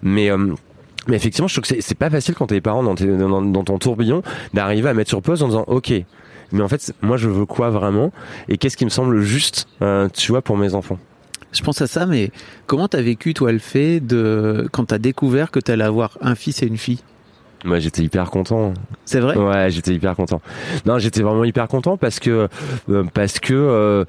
Mais 0.03 0.31
euh, 0.31 0.55
mais 1.09 1.17
effectivement, 1.17 1.49
je 1.49 1.55
trouve 1.55 1.69
que 1.69 1.81
c'est- 1.81 1.95
pas 1.95 2.11
facile 2.11 2.35
quand 2.35 2.47
t'es 2.47 2.61
parent 2.61 2.83
dans, 2.83 2.95
dans, 2.95 3.65
ton 3.65 3.79
tourbillon 3.79 4.23
d'arriver 4.53 4.89
à 4.89 4.95
mettre 4.95 5.11
sur 5.11 5.23
pause 5.23 5.43
en 5.43 5.49
disant 5.49 5.65
ok. 5.67 5.93
Mais 6.53 6.63
en 6.63 6.69
fait, 6.69 6.93
moi, 7.03 7.17
je 7.17 7.29
veux 7.29 7.47
quoi 7.47 7.71
vraiment 7.71 8.13
Et 8.49 8.59
qu'est-ce 8.59 8.77
qui 8.77 8.85
me 8.85 8.91
semble 8.91 9.23
juste, 9.23 9.67
euh, 9.83 10.09
tu 10.13 10.31
vois, 10.31 10.43
pour 10.43 10.57
mes 10.57 10.75
enfants? 10.75 10.99
Je 11.55 11.63
pense 11.63 11.81
à 11.81 11.87
ça, 11.87 12.07
mais 12.07 12.31
comment 12.67 12.89
t'as 12.89 13.03
vécu 13.03 13.33
toi 13.35 13.53
le 13.53 13.59
fait 13.59 14.01
de 14.01 14.69
quand 14.73 14.87
t'as 14.87 14.99
découvert 14.99 15.51
que 15.51 15.61
t'allais 15.61 15.85
avoir 15.85 16.19
un 16.21 16.35
fils 16.35 16.63
et 16.63 16.67
une 16.67 16.79
fille? 16.79 17.01
Moi, 17.65 17.79
j'étais 17.79 18.03
hyper 18.03 18.31
content. 18.31 18.75
C'est 19.07 19.21
vrai? 19.21 19.37
Ouais, 19.37 19.71
j'étais 19.71 19.93
hyper 19.93 20.15
content. 20.17 20.43
Non, 20.85 20.99
j'étais 20.99 21.23
vraiment 21.23 21.45
hyper 21.45 21.67
content 21.67 21.97
parce 21.97 22.21
que 22.21 22.49
euh, 22.91 23.05
parce 23.15 23.39
que 23.41 23.55
euh, 23.55 24.05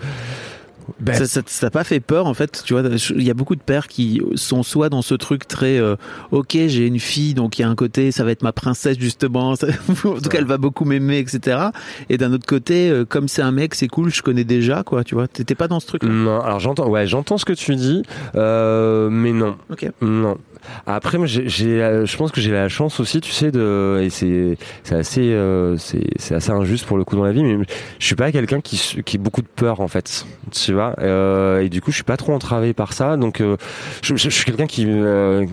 ben, 0.99 1.25
Ça, 1.25 1.41
t'a 1.41 1.69
pas 1.69 1.83
fait 1.83 1.99
peur 1.99 2.25
en 2.27 2.33
fait, 2.33 2.63
tu 2.65 2.73
vois. 2.73 2.83
Il 3.15 3.23
y 3.23 3.29
a 3.31 3.33
beaucoup 3.33 3.55
de 3.55 3.61
pères 3.61 3.87
qui 3.87 4.21
sont 4.35 4.63
soit 4.63 4.89
dans 4.89 5.01
ce 5.01 5.15
truc 5.15 5.47
très, 5.47 5.77
euh, 5.79 5.95
ok, 6.31 6.51
j'ai 6.67 6.87
une 6.87 6.99
fille, 6.99 7.33
donc 7.33 7.57
il 7.59 7.61
y 7.63 7.65
a 7.65 7.69
un 7.69 7.75
côté, 7.75 8.11
ça 8.11 8.23
va 8.23 8.31
être 8.31 8.43
ma 8.43 8.51
princesse 8.53 8.97
justement. 8.99 9.55
Ça- 9.55 9.67
en 10.05 10.19
tout 10.19 10.29
cas, 10.29 10.37
elle 10.39 10.45
va 10.45 10.57
beaucoup 10.57 10.85
m'aimer, 10.85 11.19
etc. 11.19 11.67
Et 12.09 12.17
d'un 12.17 12.33
autre 12.33 12.45
côté, 12.47 12.89
euh, 12.89 13.05
comme 13.05 13.27
c'est 13.27 13.41
un 13.41 13.51
mec, 13.51 13.75
c'est 13.75 13.87
cool, 13.87 14.13
je 14.13 14.21
connais 14.21 14.43
déjà, 14.43 14.83
quoi. 14.83 15.03
Tu 15.03 15.15
vois. 15.15 15.27
T'étais 15.27 15.55
pas 15.55 15.67
dans 15.67 15.79
ce 15.79 15.87
truc-là? 15.87 16.09
non, 16.09 16.39
alors 16.41 16.59
j'entends, 16.59 16.87
ouais, 16.89 17.07
j'entends 17.07 17.37
ce 17.37 17.45
que 17.45 17.53
tu 17.53 17.75
dis, 17.75 18.03
euh, 18.35 19.09
mais 19.09 19.31
non, 19.33 19.55
Ok. 19.71 19.89
non. 20.01 20.37
Après, 20.85 21.17
euh, 21.17 22.05
je 22.05 22.17
pense 22.17 22.31
que 22.31 22.41
j'ai 22.41 22.51
la 22.51 22.69
chance 22.69 22.99
aussi, 22.99 23.21
tu 23.21 23.31
sais, 23.31 23.51
de, 23.51 24.01
et 24.03 24.09
c'est, 24.09 24.57
assez, 24.91 25.31
euh, 25.31 25.77
c'est, 25.77 26.33
assez 26.33 26.51
injuste 26.51 26.85
pour 26.85 26.97
le 26.97 27.03
coup 27.03 27.15
dans 27.15 27.23
la 27.23 27.31
vie, 27.31 27.43
mais 27.43 27.65
je 27.99 28.05
suis 28.05 28.15
pas 28.15 28.31
quelqu'un 28.31 28.61
qui, 28.61 29.01
qui 29.03 29.17
a 29.17 29.19
beaucoup 29.19 29.41
de 29.41 29.47
peur 29.47 29.79
en 29.81 29.87
fait, 29.87 30.25
tu 30.51 30.73
vois, 30.73 30.95
euh, 30.99 31.61
et 31.61 31.69
du 31.69 31.81
coup, 31.81 31.91
je 31.91 31.95
suis 31.95 32.03
pas 32.03 32.17
trop 32.17 32.33
entravé 32.33 32.73
par 32.73 32.93
ça, 32.93 33.17
donc 33.17 33.41
euh, 33.41 33.57
je, 34.01 34.15
suis 34.15 34.45
quelqu'un 34.45 34.67
qui, 34.67 34.85
euh, 34.87 35.45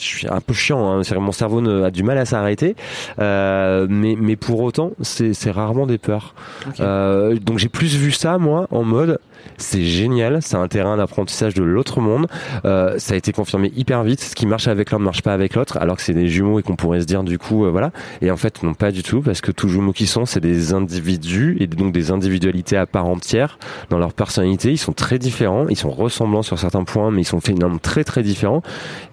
suis 0.00 0.28
un 0.28 0.40
peu 0.40 0.54
chiant, 0.54 1.00
hein, 1.00 1.02
mon 1.18 1.32
cerveau 1.32 1.60
ne- 1.60 1.82
a 1.82 1.90
du 1.90 2.02
mal 2.02 2.18
à 2.18 2.24
s'arrêter, 2.24 2.76
euh, 3.18 3.86
mais, 3.88 4.16
mais 4.18 4.36
pour 4.36 4.60
autant, 4.60 4.92
c'est, 5.00 5.32
rarement 5.50 5.86
des 5.86 5.98
peurs. 5.98 6.34
Euh, 6.80 7.36
donc 7.36 7.58
j'ai 7.58 7.68
plus 7.68 7.96
vu 7.96 8.10
ça 8.10 8.36
moi 8.38 8.66
en 8.70 8.82
mode 8.82 9.20
c'est 9.58 9.82
génial, 9.82 10.38
c'est 10.42 10.56
un 10.56 10.68
terrain 10.68 10.96
d'apprentissage 10.96 11.54
de 11.54 11.62
l'autre 11.62 12.00
monde. 12.00 12.26
Euh, 12.64 12.98
ça 12.98 13.14
a 13.14 13.16
été 13.16 13.32
confirmé 13.32 13.72
hyper 13.76 14.02
vite. 14.02 14.20
Ce 14.20 14.34
qui 14.34 14.46
marche 14.46 14.68
avec 14.68 14.90
l'un 14.90 14.98
ne 14.98 15.04
marche 15.04 15.22
pas 15.22 15.32
avec 15.32 15.54
l'autre, 15.54 15.78
alors 15.78 15.96
que 15.96 16.02
c'est 16.02 16.14
des 16.14 16.28
jumeaux 16.28 16.58
et 16.58 16.62
qu'on 16.62 16.76
pourrait 16.76 17.00
se 17.00 17.06
dire 17.06 17.22
du 17.22 17.38
coup 17.38 17.64
euh, 17.64 17.70
voilà. 17.70 17.92
Et 18.22 18.30
en 18.30 18.36
fait 18.36 18.62
non 18.62 18.74
pas 18.74 18.90
du 18.90 19.02
tout 19.02 19.22
parce 19.22 19.40
que 19.40 19.52
tous 19.52 19.68
jumeaux 19.68 19.92
qui 19.92 20.06
sont 20.06 20.26
c'est 20.26 20.40
des 20.40 20.72
individus 20.74 21.56
et 21.60 21.66
donc 21.66 21.92
des 21.92 22.10
individualités 22.10 22.76
à 22.76 22.86
part 22.86 23.06
entière 23.06 23.58
dans 23.90 23.98
leur 23.98 24.12
personnalité. 24.12 24.72
Ils 24.72 24.78
sont 24.78 24.92
très 24.92 25.18
différents, 25.18 25.68
ils 25.68 25.76
sont 25.76 25.90
ressemblants 25.90 26.42
sur 26.42 26.58
certains 26.58 26.84
points, 26.84 27.10
mais 27.10 27.22
ils 27.22 27.26
sont 27.26 27.40
finalement 27.40 27.78
très 27.78 28.04
très 28.04 28.22
différents. 28.22 28.62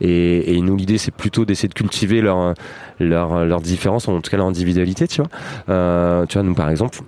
Et, 0.02 0.56
et 0.56 0.62
nous 0.62 0.73
l'idée 0.76 0.98
c'est 0.98 1.14
plutôt 1.14 1.46
d'essayer 1.46 1.70
de 1.70 1.74
cultiver 1.74 2.22
leur 2.22 2.54
leur 3.00 3.46
leur 3.46 3.62
différence, 3.62 4.08
en 4.08 4.22
tout 4.22 4.30
cas 4.30 4.38
leur 4.38 4.48
individualité, 4.48 5.08
tu 5.08 5.22
vois. 5.22 5.30
Euh, 5.70 6.26
tu 6.26 6.34
vois 6.34 6.44
nous 6.44 6.56
par 6.56 6.70
exemple 6.70 7.00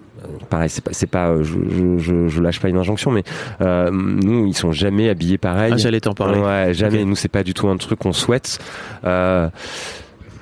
pareil, 0.49 0.69
c'est 0.69 0.83
pas, 0.83 0.91
c'est 0.93 1.07
pas, 1.07 1.29
euh, 1.29 1.43
je, 1.43 1.97
je, 1.97 2.27
je, 2.27 2.41
lâche 2.41 2.59
pas 2.59 2.69
une 2.69 2.77
injonction, 2.77 3.11
mais 3.11 3.23
euh, 3.61 3.89
nous, 3.91 4.45
ils 4.47 4.55
sont 4.55 4.71
jamais 4.71 5.09
habillés 5.09 5.37
pareil. 5.37 5.73
Ah, 5.75 5.77
j'allais 5.77 5.99
t'en 5.99 6.13
parler. 6.13 6.39
Ouais, 6.39 6.73
jamais. 6.73 7.01
Ok. 7.01 7.07
Nous, 7.07 7.15
c'est 7.15 7.29
pas 7.29 7.43
du 7.43 7.53
tout 7.53 7.67
un 7.67 7.77
truc 7.77 7.99
qu'on 7.99 8.13
souhaite. 8.13 8.59
Euh, 9.03 9.49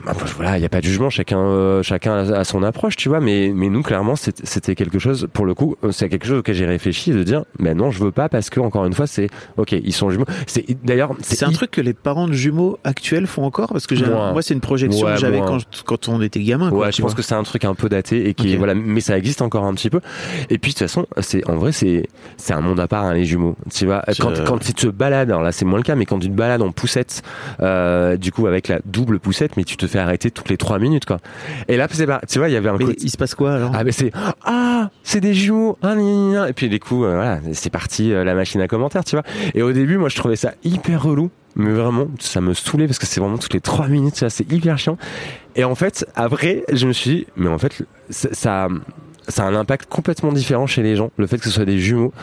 après, 0.08 0.30
voilà, 0.36 0.58
il 0.58 0.60
n'y 0.60 0.66
a 0.66 0.70
pas 0.70 0.80
de 0.82 0.86
jugement, 0.86 1.10
chacun, 1.10 1.40
euh, 1.40 1.84
chacun 1.84 2.14
a, 2.14 2.40
a 2.40 2.44
son 2.44 2.64
approche, 2.64 2.96
tu 2.96 3.10
vois. 3.10 3.20
Mais, 3.20 3.52
mais 3.54 3.70
nous, 3.70 3.82
clairement, 3.84 4.16
c'était 4.16 4.76
quelque 4.76 5.00
chose, 5.00 5.28
pour 5.34 5.46
le 5.46 5.54
coup, 5.54 5.76
euh, 5.84 5.92
c'est 5.92 6.10
quelque 6.10 6.26
chose 6.28 6.40
auquel 6.40 6.56
j'ai 6.56 6.66
réfléchi, 6.66 7.12
de 7.12 7.24
dire, 7.24 7.46
mais 7.60 7.74
non, 7.74 7.92
je 7.92 8.04
veux 8.04 8.12
pas 8.12 8.30
parce 8.30 8.50
que, 8.50 8.60
encore 8.60 8.86
une 8.86 8.94
fois, 8.94 9.08
c'est, 9.08 9.30
ok, 9.58 9.72
ils 9.72 9.94
sont 9.94 10.10
jumeaux. 10.10 10.26
C'est 10.48 10.66
d'ailleurs, 10.84 11.12
C'est 11.22 11.44
un 11.46 11.52
truc 11.52 11.72
que 11.72 11.82
les 11.82 11.94
parents 11.94 12.28
de 12.28 12.34
jumeaux 12.34 12.78
actuels 12.84 13.28
font 13.28 13.44
encore 13.46 13.70
parce 13.72 13.88
que 13.88 13.96
moi, 13.96 14.42
c'est 14.42 14.54
une 14.54 14.60
projection 14.62 15.06
Ouais, 15.06 15.14
que 15.14 15.20
j'avais 15.20 15.40
quand, 15.40 15.60
quand 15.86 16.10
on 16.10 16.22
était 16.22 16.42
gamin. 16.42 16.70
quoi, 16.70 16.80
Ouais, 16.80 16.92
je 16.92 17.02
pense 17.02 17.12
vois. 17.12 17.18
que 17.18 17.22
c'est 17.22 17.36
un 17.36 17.44
truc 17.44 17.66
un 17.66 17.76
peu 17.76 17.90
daté 17.90 18.28
et 18.30 18.34
qui 18.34 18.56
voilà, 18.58 18.76
mais 18.76 19.00
ça 19.02 19.18
existe 19.18 19.42
encore 19.42 19.64
un 19.66 19.74
petit 19.74 19.90
peu. 19.90 20.00
Et 20.50 20.58
puis 20.58 20.72
de 20.74 20.78
toute 20.78 20.88
façon, 20.88 21.06
c'est 21.22 21.48
en 21.50 21.56
vrai 21.58 21.72
c'est 21.72 22.08
c'est 22.38 22.54
un 22.54 22.62
monde 22.62 22.80
à 22.80 22.88
part 22.88 23.04
hein, 23.06 23.14
les 23.14 23.26
jumeaux. 23.26 23.56
Tu 23.74 23.86
vois, 23.86 24.04
Je- 24.10 24.22
quand 24.22 24.34
quand 24.46 24.58
tu 24.60 24.74
te 24.74 24.88
balades, 24.88 25.30
alors 25.30 25.42
là 25.44 25.52
c'est 25.52 25.66
moins 25.66 25.78
le 25.78 25.84
cas, 25.84 25.96
mais 25.96 26.06
quand 26.06 26.20
tu 26.20 26.28
te 26.28 26.34
balades 26.34 26.62
en 26.62 26.72
poussette, 26.72 27.22
euh, 27.62 28.18
du 28.18 28.32
coup 28.32 28.48
avec 28.48 28.68
la 28.68 28.80
double 28.86 29.20
poussette, 29.20 29.58
mais 29.58 29.64
tu 29.64 29.78
te 29.78 29.86
arrêter 30.00 30.32
toutes 30.32 30.50
les 30.50 30.58
trois 30.58 30.80
minutes 30.80 31.06
quoi. 31.06 31.20
Et 31.68 31.78
là 31.78 31.88
c'est 31.92 32.08
pas, 32.08 32.22
tu 32.28 32.40
vois, 32.40 32.50
il 32.50 32.54
y 32.54 32.56
avait 32.56 32.70
un 32.70 32.78
Mais 32.78 32.86
il 33.00 33.10
se 33.10 33.18
passe 33.18 33.36
quoi 33.36 33.54
alors? 33.54 33.72
Ah 33.74 33.84
mais 33.84 33.92
c'est 33.92 34.12
ah 34.46 34.90
c'est 35.04 35.20
des 35.20 35.34
jumeaux 35.34 35.78
ah, 35.82 35.96
et 36.48 36.54
puis 36.54 36.70
les 36.70 36.80
coups 36.80 37.06
euh, 37.06 37.16
voilà 37.16 37.40
c'est 37.54 37.70
parti 37.70 38.12
euh, 38.12 38.24
la 38.24 38.34
machine 38.36 38.62
à 38.62 38.68
commentaires 38.68 39.04
tu 39.04 39.16
vois. 39.16 39.24
Et 39.54 39.62
au 39.62 39.72
début 39.72 39.98
moi 39.98 40.10
je 40.10 40.16
trouvais 40.16 40.36
ça 40.36 40.54
hyper 40.64 41.04
relou. 41.04 41.30
Mais 41.56 41.72
vraiment 41.72 42.08
ça 42.20 42.42
me 42.42 42.54
saoulait 42.54 42.88
parce 42.88 42.98
que 42.98 43.06
c'est 43.06 43.20
vraiment 43.20 43.38
toutes 43.38 43.54
les 43.54 43.62
trois 43.62 43.88
minutes 43.88 44.16
ça 44.16 44.30
c'est 44.30 44.52
hyper 44.52 44.78
chiant. 44.78 44.98
Et 45.56 45.64
en 45.64 45.76
fait 45.76 46.06
après 46.16 46.64
je 46.72 46.88
me 46.88 46.94
suis 46.94 47.12
dit 47.12 47.28
mais 47.36 47.50
en 47.50 47.58
fait 47.58 47.86
ça, 48.10 48.30
ça 48.32 48.68
ça 49.28 49.44
a 49.44 49.48
un 49.48 49.56
impact 49.56 49.90
complètement 49.90 50.32
différent 50.32 50.68
chez 50.68 50.84
les 50.84 50.96
gens, 50.96 51.12
le 51.18 51.28
fait 51.28 51.38
que 51.38 51.46
ce 51.46 51.50
soit 51.52 51.66
des 51.66 51.80
jumeaux. 51.80 52.14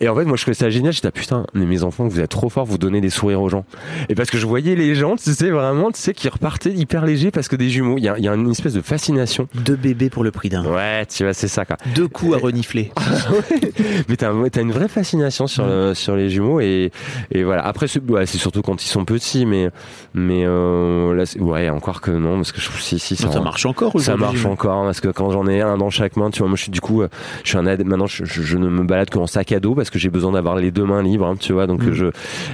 Et 0.00 0.08
en 0.08 0.14
fait, 0.16 0.24
moi, 0.24 0.36
je 0.36 0.42
trouvais 0.42 0.54
ça 0.54 0.70
génial. 0.70 0.92
J'étais, 0.92 1.08
ah, 1.08 1.12
putain, 1.12 1.46
mais 1.54 1.66
mes 1.66 1.82
enfants, 1.82 2.06
vous 2.08 2.20
êtes 2.20 2.30
trop 2.30 2.48
forts, 2.48 2.64
vous 2.66 2.78
donnez 2.78 3.00
des 3.00 3.10
sourires 3.10 3.40
aux 3.42 3.48
gens. 3.48 3.64
Et 4.08 4.14
parce 4.14 4.30
que 4.30 4.38
je 4.38 4.46
voyais 4.46 4.74
les 4.74 4.94
gens, 4.94 5.16
tu 5.16 5.32
sais, 5.32 5.50
vraiment, 5.50 5.90
tu 5.90 6.00
sais, 6.00 6.14
qui 6.14 6.28
repartaient 6.28 6.72
hyper 6.72 7.04
légers 7.04 7.30
parce 7.30 7.48
que 7.48 7.56
des 7.56 7.70
jumeaux, 7.70 7.96
il 7.98 8.04
y 8.04 8.08
a, 8.08 8.18
il 8.18 8.24
y 8.24 8.28
a 8.28 8.34
une 8.34 8.50
espèce 8.50 8.74
de 8.74 8.82
fascination. 8.82 9.48
Deux 9.54 9.76
bébés 9.76 10.10
pour 10.10 10.24
le 10.24 10.30
prix 10.30 10.48
d'un. 10.48 10.64
Ouais, 10.64 11.06
tu 11.06 11.24
vois, 11.24 11.34
c'est 11.34 11.48
ça, 11.48 11.64
quoi. 11.64 11.76
Deux 11.94 12.08
coups 12.08 12.36
à 12.36 12.38
renifler. 12.38 12.92
Mais 14.08 14.16
t'as 14.16 14.30
as 14.30 14.60
une 14.60 14.72
vraie 14.72 14.88
fascination 14.88 15.46
sur, 15.46 15.66
le- 15.66 15.94
sur 15.94 16.16
les 16.16 16.30
jumeaux 16.30 16.60
et, 16.60 16.90
et 17.32 17.42
voilà. 17.44 17.64
Après, 17.64 17.88
c'est 17.88 18.02
ouais, 18.10 18.26
surtout 18.26 18.62
quand 18.62 18.82
ils 18.82 18.88
sont 18.88 19.04
petits, 19.04 19.46
mais, 19.46 19.70
mais 20.14 20.44
euh, 20.46 21.14
là, 21.14 21.24
ouais, 21.38 21.68
encore 21.70 22.00
que 22.00 22.10
non, 22.10 22.36
parce 22.36 22.52
que 22.52 22.60
je, 22.60 22.68
si, 22.80 22.98
si, 22.98 23.16
ça, 23.16 23.30
ça, 23.30 23.40
marche 23.40 23.66
encore 23.66 23.98
ça 24.00 24.16
marche 24.16 24.44
encore 24.46 24.84
parce 24.84 25.00
que 25.00 25.08
quand 25.08 25.30
j'en 25.30 25.46
ai 25.46 25.60
un 25.60 25.76
dans 25.78 25.90
chaque 25.90 26.16
main, 26.16 26.30
tu 26.30 26.40
vois, 26.40 26.47
moi 26.48 26.56
je 26.56 26.62
suis 26.62 26.70
du 26.72 26.80
coup, 26.80 27.02
euh, 27.02 27.08
je 27.44 27.50
suis 27.50 27.58
un 27.58 27.66
adepte- 27.66 27.84
maintenant 27.86 28.06
je, 28.06 28.24
je- 28.24 28.42
je 28.42 28.56
ne 28.58 28.68
me 28.68 28.82
balade 28.84 29.10
qu'en 29.10 29.26
sac 29.26 29.52
à 29.52 29.60
dos 29.60 29.74
parce 29.74 29.90
que 29.90 29.98
j'ai 29.98 30.10
besoin 30.10 30.32
d'avoir 30.32 30.56
les 30.56 30.70
deux 30.70 30.84
mains 30.84 31.02
libres, 31.02 31.26
hein, 31.26 31.36
tu 31.38 31.52
vois. 31.52 31.66
Donc 31.66 31.82
Mm. 31.84 31.92
je, 31.92 32.06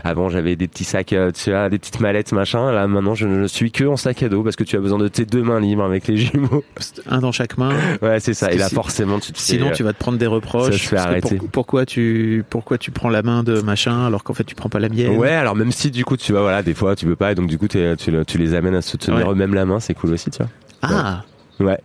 avant 0.04 0.28
j'avais 0.28 0.57
des 0.57 0.68
petits 0.68 0.85
sacs, 0.85 1.12
euh, 1.12 1.30
tu 1.33 1.50
vois, 1.50 1.68
des 1.68 1.78
petites 1.78 2.00
mallettes 2.00 2.33
machin. 2.33 2.72
Là 2.72 2.87
maintenant 2.87 3.14
je 3.14 3.26
ne 3.26 3.46
suis 3.46 3.70
que 3.70 3.85
en 3.85 3.96
sac 3.96 4.22
à 4.22 4.28
dos 4.28 4.42
parce 4.42 4.57
que 4.57 4.64
tu 4.64 4.76
as 4.76 4.80
besoin 4.80 4.98
de 4.98 5.09
tes 5.09 5.24
deux 5.24 5.42
mains 5.42 5.61
libres 5.61 5.85
avec 5.85 6.07
les 6.09 6.16
jumeaux. 6.16 6.62
Un 7.09 7.18
dans 7.20 7.33
chaque 7.33 7.57
main. 7.59 7.70
Ouais, 8.02 8.20
c'est 8.20 8.35
ça. 8.35 8.52
Et 8.52 8.59
là 8.59 8.68
si- 8.68 8.74
forcément 8.74 9.18
tu 9.18 9.33
te 9.33 9.38
fais, 9.38 9.54
Sinon, 9.54 9.68
euh, 9.68 9.72
tu 9.72 9.83
vas 9.83 9.92
te 9.92 9.98
prendre 9.98 10.18
des 10.18 10.26
reproches. 10.26 10.88
ça 10.88 11.04
arrêter. 11.04 11.37
pour- 11.37 11.48
pourquoi 11.48 11.87
tu 11.87 12.44
pourquoi 12.50 12.78
tu 12.78 12.90
prends 12.90 13.09
la 13.11 13.22
main 13.22 13.42
de 13.42 13.61
machin 13.61 14.07
alors 14.07 14.24
qu'en 14.24 14.35
fait 14.35 14.44
tu 14.44 14.54
prends 14.54 14.68
pas 14.68 14.78
la 14.80 14.88
mienne? 14.88 15.16
Ouais, 15.16 15.30
alors 15.30 15.54
même 15.57 15.72
si 15.72 15.90
du 15.90 16.04
coup 16.04 16.16
tu 16.16 16.33
vois, 16.33 16.42
voilà, 16.42 16.62
des 16.62 16.74
fois 16.74 16.96
tu 16.96 17.07
peux 17.07 17.16
pas, 17.16 17.33
et 17.33 17.35
donc 17.35 17.46
du 17.48 17.59
coup 17.59 17.68
tu, 17.68 17.78
le- 17.78 18.24
tu 18.24 18.38
les 18.38 18.54
amènes 18.54 18.74
à 18.74 18.83
se 18.83 18.96
tenir 18.96 19.26
Ouais. 19.26 19.33
eux-mêmes 19.33 19.54
la 19.54 19.64
main, 19.64 19.80
c'est 19.80 19.94
cool 19.94 20.12
aussi, 20.12 20.30
tu 20.30 20.38
vois. 20.38 20.48
Ah, 20.83 21.22
Ouais, 21.61 21.78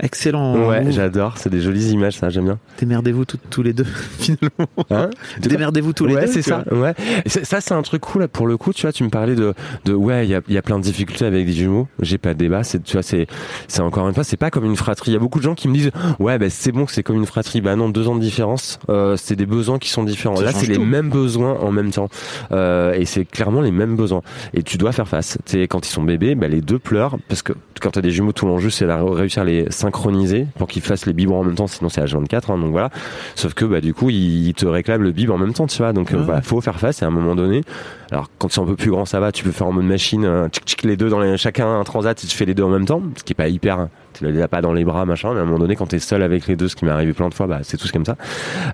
excellent. 0.00 0.68
ouais, 0.68 0.90
j'adore, 0.90 1.38
c'est 1.38 1.50
des 1.50 1.60
jolies 1.60 1.90
images, 1.90 2.16
ça, 2.18 2.30
j'aime 2.30 2.44
bien. 2.44 2.58
Démerdez-vous 2.78 3.24
tous- 3.24 3.38
tous 3.50 3.62
les 3.62 3.72
deux 3.72 3.84
finalement. 4.18 4.68
Hein 4.90 5.10
Démerdez-vous 5.40 5.92
tous 5.92 6.06
les 6.06 6.14
ouais, 6.14 6.26
deux. 6.26 6.32
c'est 6.32 6.42
ça. 6.42 6.64
Ouais. 6.70 6.94
Ça, 7.26 7.60
c'est 7.60 7.72
un 7.74 7.82
truc 7.82 8.02
cool 8.02 8.22
là, 8.22 8.28
pour 8.28 8.46
le 8.46 8.56
coup. 8.56 8.72
Tu 8.72 8.82
vois, 8.82 8.92
tu 8.92 9.04
me 9.04 9.08
parlais 9.10 9.34
de, 9.34 9.54
de 9.84 9.92
ouais, 9.94 10.26
il 10.26 10.30
y 10.30 10.34
a, 10.34 10.40
y 10.48 10.56
a 10.56 10.62
plein 10.62 10.78
de 10.78 10.84
difficultés 10.84 11.24
avec 11.24 11.46
des 11.46 11.52
jumeaux. 11.52 11.88
J'ai 12.00 12.18
pas 12.18 12.34
de 12.34 12.38
débat. 12.38 12.62
C'est, 12.64 12.82
tu 12.82 12.92
vois, 12.94 13.02
c'est, 13.02 13.26
c'est 13.66 13.80
encore 13.80 14.06
une 14.08 14.14
fois, 14.14 14.24
c'est 14.24 14.36
pas 14.36 14.50
comme 14.50 14.64
une 14.64 14.76
fratrie. 14.76 15.10
Il 15.10 15.14
y 15.14 15.16
a 15.16 15.20
beaucoup 15.20 15.38
de 15.38 15.44
gens 15.44 15.54
qui 15.54 15.68
me 15.68 15.74
disent, 15.74 15.90
ouais, 16.18 16.38
ben 16.38 16.50
c'est 16.50 16.72
bon, 16.72 16.84
que 16.86 16.92
c'est 16.92 17.02
comme 17.02 17.16
une 17.16 17.26
fratrie. 17.26 17.60
Bah 17.60 17.76
non, 17.76 17.88
deux 17.88 18.08
ans 18.08 18.14
de 18.16 18.20
différence. 18.20 18.78
Euh, 18.88 19.16
c'est 19.16 19.36
des 19.36 19.46
besoins 19.46 19.78
qui 19.78 19.88
sont 19.90 20.04
différents. 20.04 20.36
Ça 20.36 20.44
là, 20.44 20.52
c'est 20.52 20.66
les 20.66 20.78
mêmes 20.78 21.10
besoins 21.10 21.56
en 21.60 21.70
même 21.72 21.90
temps. 21.90 22.08
Euh, 22.52 22.92
et 22.94 23.04
c'est 23.04 23.24
clairement 23.24 23.60
les 23.60 23.70
mêmes 23.72 23.96
besoins. 23.96 24.22
Et 24.54 24.62
tu 24.62 24.78
dois 24.78 24.92
faire 24.92 25.08
face. 25.08 25.38
Tu 25.44 25.52
sais, 25.60 25.68
quand 25.68 25.86
ils 25.86 25.90
sont 25.90 26.02
bébés, 26.02 26.34
bah, 26.34 26.48
les 26.48 26.60
deux 26.60 26.78
pleurent 26.78 27.16
parce 27.28 27.42
que 27.42 27.52
quand 27.80 27.90
t'as 27.90 28.00
des 28.00 28.10
jumeaux, 28.10 28.32
tout 28.32 28.46
l'enjeu, 28.46 28.70
c'est 28.70 28.86
de 28.86 28.92
réussir 28.92 29.44
les 29.44 29.70
synchroniser 29.88 30.46
pour 30.56 30.68
qu'ils 30.68 30.82
fassent 30.82 31.06
les 31.06 31.12
biberons 31.12 31.40
en 31.40 31.44
même 31.44 31.54
temps. 31.54 31.66
Sinon, 31.66 31.88
c'est 31.88 32.02
H24. 32.02 32.52
Hein, 32.52 32.58
donc 32.58 32.70
voilà. 32.70 32.90
Sauf 33.34 33.54
que 33.54 33.64
bah 33.64 33.80
du 33.80 33.94
coup 33.94 34.10
ils 34.10 34.52
te 34.54 34.66
réclament 34.66 35.02
le 35.02 35.12
bib 35.12 35.30
en 35.30 35.38
même 35.38 35.52
temps 35.52 35.66
tu 35.66 35.78
vois 35.78 35.92
donc 35.92 36.12
euh, 36.12 36.24
Ouais. 36.24 36.40
faut 36.42 36.60
faire 36.60 36.78
face 36.78 37.00
et 37.02 37.04
à 37.04 37.08
un 37.08 37.10
moment 37.10 37.34
donné 37.34 37.62
alors 38.10 38.28
quand 38.38 38.50
c'est 38.50 38.60
un 38.60 38.64
peu 38.64 38.74
plus 38.76 38.90
grand 38.90 39.04
ça 39.04 39.20
va 39.20 39.32
tu 39.32 39.44
peux 39.44 39.50
faire 39.52 39.66
en 39.66 39.72
mode 39.72 39.84
machine 39.84 40.24
euh, 40.24 40.48
tchic, 40.48 40.64
tchic, 40.64 40.82
les 40.82 40.96
deux 40.96 41.08
dans 41.08 41.20
les, 41.20 41.36
chacun 41.38 41.80
un 41.80 41.84
transat 41.84 42.22
et 42.22 42.26
tu 42.26 42.36
fais 42.36 42.44
les 42.44 42.54
deux 42.54 42.64
en 42.64 42.68
même 42.68 42.84
temps 42.84 43.02
ce 43.16 43.22
qui 43.22 43.32
est 43.32 43.34
pas 43.34 43.48
hyper 43.48 43.88
tu 44.14 44.26
les 44.26 44.42
as 44.42 44.48
pas 44.48 44.60
dans 44.60 44.72
les 44.72 44.84
bras 44.84 45.04
machin 45.06 45.32
mais 45.32 45.40
à 45.40 45.42
un 45.42 45.46
moment 45.46 45.58
donné 45.58 45.76
quand 45.76 45.86
t'es 45.86 45.98
seul 46.00 46.22
avec 46.22 46.46
les 46.48 46.56
deux 46.56 46.68
ce 46.68 46.76
qui 46.76 46.84
m'est 46.84 46.90
arrivé 46.90 47.12
plein 47.12 47.28
de 47.28 47.34
fois 47.34 47.46
bah 47.46 47.60
c'est 47.62 47.76
tous 47.76 47.90
comme 47.92 48.04
ça 48.04 48.16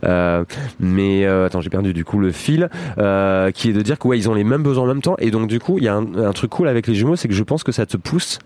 euh, 0.04 0.44
mais 0.80 1.24
euh, 1.26 1.46
attends 1.46 1.60
j'ai 1.60 1.70
perdu 1.70 1.92
du 1.92 2.04
coup 2.04 2.18
le 2.18 2.32
fil 2.32 2.68
euh, 2.98 3.50
qui 3.50 3.70
est 3.70 3.72
de 3.72 3.82
dire 3.82 3.98
que 3.98 4.08
ouais 4.08 4.18
ils 4.18 4.28
ont 4.28 4.34
les 4.34 4.44
mêmes 4.44 4.62
besoins 4.62 4.84
en 4.84 4.88
même 4.88 5.02
temps 5.02 5.16
et 5.18 5.30
donc 5.30 5.48
du 5.48 5.60
coup 5.60 5.78
il 5.78 5.84
y 5.84 5.88
a 5.88 5.94
un, 5.94 6.14
un 6.16 6.32
truc 6.32 6.50
cool 6.50 6.68
avec 6.68 6.86
les 6.86 6.94
jumeaux 6.94 7.16
c'est 7.16 7.28
que 7.28 7.34
je 7.34 7.42
pense 7.44 7.62
que 7.62 7.72
ça 7.72 7.86
te 7.86 7.96
pousse 7.96 8.38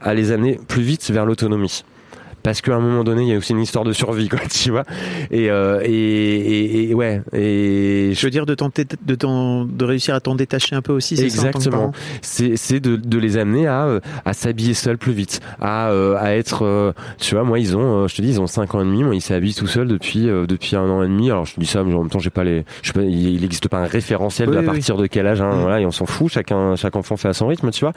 à 0.00 0.14
les 0.14 0.32
amener 0.32 0.58
plus 0.68 0.82
vite 0.82 1.08
vers 1.10 1.24
l'autonomie 1.26 1.84
parce 2.42 2.60
qu'à 2.60 2.74
un 2.74 2.80
moment 2.80 3.04
donné, 3.04 3.22
il 3.22 3.28
y 3.28 3.34
a 3.34 3.38
aussi 3.38 3.52
une 3.52 3.60
histoire 3.60 3.84
de 3.84 3.92
survie, 3.92 4.28
quoi, 4.28 4.40
tu 4.50 4.70
vois. 4.70 4.84
Et, 5.30 5.50
euh, 5.50 5.80
et, 5.84 5.90
et, 5.90 6.90
et 6.90 6.94
ouais, 6.94 7.22
et 7.32 8.12
Je 8.14 8.26
veux 8.26 8.30
dire 8.30 8.46
de, 8.46 8.54
t'en 8.54 8.68
dé- 8.74 8.84
de, 9.06 9.14
t'en- 9.14 9.64
de 9.64 9.84
réussir 9.84 10.14
à 10.14 10.20
t'en 10.20 10.34
détacher 10.34 10.74
un 10.76 10.82
peu 10.82 10.92
aussi. 10.92 11.16
c'est 11.16 11.24
Exactement. 11.24 11.92
c'est 12.22 12.56
c'est 12.56 12.80
de, 12.80 12.96
de 12.96 13.18
les 13.18 13.36
amener 13.36 13.66
à 13.66 13.84
euh, 13.86 14.00
à 14.24 14.32
s'habiller 14.32 14.74
seuls 14.74 14.98
plus 14.98 15.12
vite, 15.12 15.40
à 15.60 15.90
euh, 15.90 16.16
à 16.18 16.34
être, 16.34 16.94
tu 17.18 17.34
vois, 17.34 17.44
moi 17.44 17.58
ils 17.58 17.76
ont, 17.76 18.06
je 18.08 18.14
te 18.16 18.22
dis, 18.22 18.28
ils 18.30 18.40
ont 18.40 18.46
5 18.46 18.74
ans 18.74 18.80
et 18.80 18.84
demi, 18.84 19.04
moi 19.04 19.14
ils 19.14 19.20
s'habillent 19.20 19.54
tout 19.54 19.66
seuls 19.66 19.88
depuis 19.88 20.26
depuis 20.26 20.76
un 20.76 20.88
an 20.88 21.02
et 21.02 21.08
demi. 21.08 21.30
Alors 21.30 21.44
je 21.46 21.54
te 21.54 21.60
dis 21.60 21.66
ça, 21.66 21.84
mais 21.84 21.94
en 21.94 22.00
même 22.00 22.10
temps 22.10 22.18
j'ai 22.18 22.30
pas 22.30 22.44
les, 22.44 22.64
je 22.82 22.88
sais 22.88 22.92
pas, 22.92 23.02
il 23.02 23.30
il 23.30 23.44
existe 23.44 23.68
pas 23.68 23.78
un 23.78 23.86
référentiel 23.86 24.48
Oui, 24.48 24.54
de 24.54 24.58
à 24.58 24.62
oui. 24.62 24.66
partir 24.66 24.96
de 24.96 25.06
quel 25.06 25.26
âge, 25.26 25.40
hein, 25.40 25.50
Mm. 25.56 25.60
voilà, 25.60 25.80
et 25.80 25.86
on 25.86 25.90
s'en 25.90 26.06
fout, 26.06 26.30
chacun 26.32 26.76
chaque 26.76 26.96
enfant 26.96 27.16
fait 27.16 27.28
à 27.28 27.32
son 27.32 27.46
rythme, 27.48 27.70
tu 27.70 27.84
vois. 27.84 27.92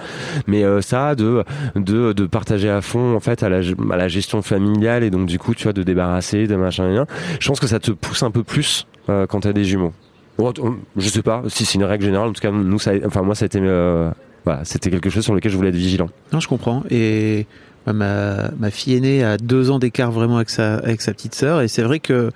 Mais 0.47 0.63
euh, 0.63 0.81
ça 0.81 1.15
de 1.15 1.43
de 1.75 2.13
de 2.13 2.25
partager 2.25 2.69
à 2.69 2.81
fond 2.81 3.15
en 3.15 3.19
fait 3.19 3.43
à 3.43 3.49
la 3.49 3.59
à 3.91 3.97
la 3.97 4.07
gestion 4.07 4.32
familiale 4.41 5.03
et 5.03 5.09
donc 5.09 5.27
du 5.27 5.37
coup 5.37 5.53
tu 5.53 5.63
vois 5.63 5.73
de 5.73 5.83
débarrasser 5.83 6.47
de 6.47 6.55
machin 6.55 6.87
rien. 6.87 7.05
Je 7.39 7.47
pense 7.47 7.59
que 7.59 7.67
ça 7.67 7.79
te 7.79 7.91
pousse 7.91 8.23
un 8.23 8.31
peu 8.31 8.43
plus 8.43 8.87
euh, 9.09 9.27
quand 9.27 9.41
t'as 9.41 9.53
des 9.53 9.65
jumeaux. 9.65 9.93
T- 10.37 10.61
je 10.97 11.09
sais 11.09 11.21
pas 11.21 11.43
si 11.47 11.63
c'est 11.63 11.75
une 11.75 11.83
règle 11.83 12.05
générale. 12.05 12.29
En 12.29 12.33
tout 12.33 12.41
cas, 12.41 12.49
nous, 12.49 12.79
ça, 12.79 12.93
enfin 13.05 13.21
moi, 13.21 13.35
ça 13.35 13.43
a 13.43 13.45
été, 13.45 13.59
euh, 13.61 14.09
voilà, 14.45 14.65
c'était 14.65 14.89
quelque 14.89 15.11
chose 15.11 15.23
sur 15.23 15.35
lequel 15.35 15.51
je 15.51 15.57
voulais 15.57 15.69
être 15.69 15.75
vigilant. 15.75 16.09
Non, 16.31 16.39
je 16.39 16.47
comprends. 16.47 16.83
Et 16.89 17.45
bah, 17.85 17.93
ma, 17.93 18.49
ma 18.57 18.71
fille 18.71 18.95
aînée 18.95 19.23
a 19.23 19.37
deux 19.37 19.69
ans 19.69 19.77
d'écart 19.77 20.11
vraiment 20.11 20.37
avec 20.37 20.49
sa, 20.49 20.77
avec 20.77 21.01
sa 21.01 21.13
petite 21.13 21.35
sœur. 21.35 21.61
Et 21.61 21.67
c'est 21.67 21.83
vrai 21.83 21.99
que 21.99 22.13
euh, 22.13 22.31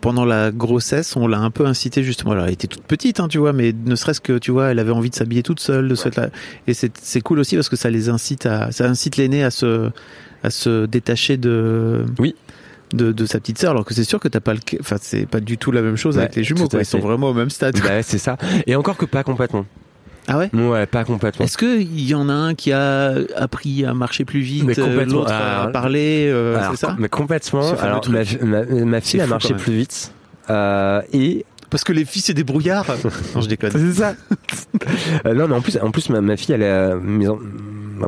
pendant 0.00 0.24
la 0.24 0.50
grossesse, 0.50 1.14
on 1.14 1.28
l'a 1.28 1.38
un 1.38 1.50
peu 1.50 1.66
incité 1.66 2.02
justement. 2.02 2.32
Alors, 2.32 2.46
elle 2.46 2.52
était 2.52 2.66
toute 2.66 2.82
petite, 2.82 3.20
hein, 3.20 3.28
tu 3.28 3.38
vois, 3.38 3.52
mais 3.52 3.72
ne 3.86 3.94
serait-ce 3.94 4.20
que, 4.20 4.36
tu 4.38 4.50
vois, 4.50 4.72
elle 4.72 4.80
avait 4.80 4.90
envie 4.90 5.10
de 5.10 5.14
s'habiller 5.14 5.44
toute 5.44 5.60
seule, 5.60 5.86
de 5.86 5.94
se. 5.94 6.08
Et 6.66 6.74
c'est 6.74 6.92
c'est 7.00 7.20
cool 7.20 7.38
aussi 7.38 7.54
parce 7.54 7.68
que 7.68 7.76
ça 7.76 7.90
les 7.90 8.08
incite 8.08 8.44
à, 8.44 8.72
ça 8.72 8.86
incite 8.88 9.16
l'aîné 9.16 9.44
à 9.44 9.50
se, 9.52 9.90
à 10.42 10.50
se 10.50 10.86
détacher 10.86 11.36
de. 11.36 12.04
Oui. 12.18 12.34
De, 12.92 13.12
de 13.12 13.24
sa 13.24 13.38
petite 13.38 13.56
sœur, 13.58 13.70
alors 13.70 13.84
que 13.84 13.94
c'est 13.94 14.02
sûr 14.02 14.18
que 14.18 14.26
t'as 14.26 14.40
pas 14.40 14.52
le, 14.52 14.58
enfin 14.80 14.96
c'est 15.00 15.24
pas 15.24 15.38
du 15.38 15.58
tout 15.58 15.70
la 15.70 15.80
même 15.80 15.94
chose 15.96 16.16
Ouais, 16.16 16.22
avec 16.24 16.34
les 16.34 16.42
jumeaux, 16.42 16.66
quoi. 16.66 16.80
Ils 16.80 16.84
sont 16.84 16.98
vraiment 16.98 17.28
au 17.30 17.34
même 17.34 17.48
stade. 17.50 17.78
Bah, 17.84 18.02
c'est 18.02 18.18
ça. 18.18 18.36
Et 18.66 18.74
encore 18.74 18.96
que 18.96 19.04
pas 19.04 19.22
complètement. 19.22 19.64
Ah 20.26 20.36
ouais? 20.38 20.50
Ouais, 20.52 20.86
pas 20.86 21.04
complètement. 21.04 21.44
Est-ce 21.44 21.56
que 21.56 21.80
il 21.80 22.00
y 22.08 22.16
en 22.16 22.28
a 22.28 22.32
un 22.32 22.54
qui 22.56 22.72
a 22.72 23.14
appris 23.36 23.84
à 23.84 23.94
marcher 23.94 24.24
plus 24.24 24.40
vite, 24.40 24.64
euh, 24.76 24.84
complètement. 24.86 25.18
l'autre 25.20 25.32
à 25.32 25.68
parler, 25.68 26.28
euh, 26.32 26.58
c'est 26.72 26.78
ça? 26.78 26.96
Mais 26.98 27.08
complètement. 27.08 27.72
Alors, 27.78 28.04
ma, 28.10 28.22
ma, 28.44 28.64
ma 28.64 29.00
fille 29.00 29.20
a 29.20 29.26
marché 29.28 29.54
plus 29.54 29.72
vite. 29.72 30.12
Euh, 30.50 31.00
et 31.12 31.44
Parce 31.70 31.84
que 31.84 31.92
les 31.92 32.04
filles 32.04 32.22
c'est 32.22 32.34
des 32.34 32.42
brouillards. 32.42 32.86
non, 33.36 33.40
je 33.40 33.48
déconne. 33.48 33.70
c'est 33.70 33.92
ça. 34.00 34.14
Euh, 35.26 35.34
non, 35.34 35.46
mais 35.46 35.54
en 35.54 35.60
plus, 35.60 35.78
en 35.80 35.92
plus, 35.92 36.10
ma, 36.10 36.20
ma 36.20 36.36
fille, 36.36 36.54
elle 36.56 36.64
a, 36.64 36.96
mes, 36.96 37.28
en- 37.28 37.38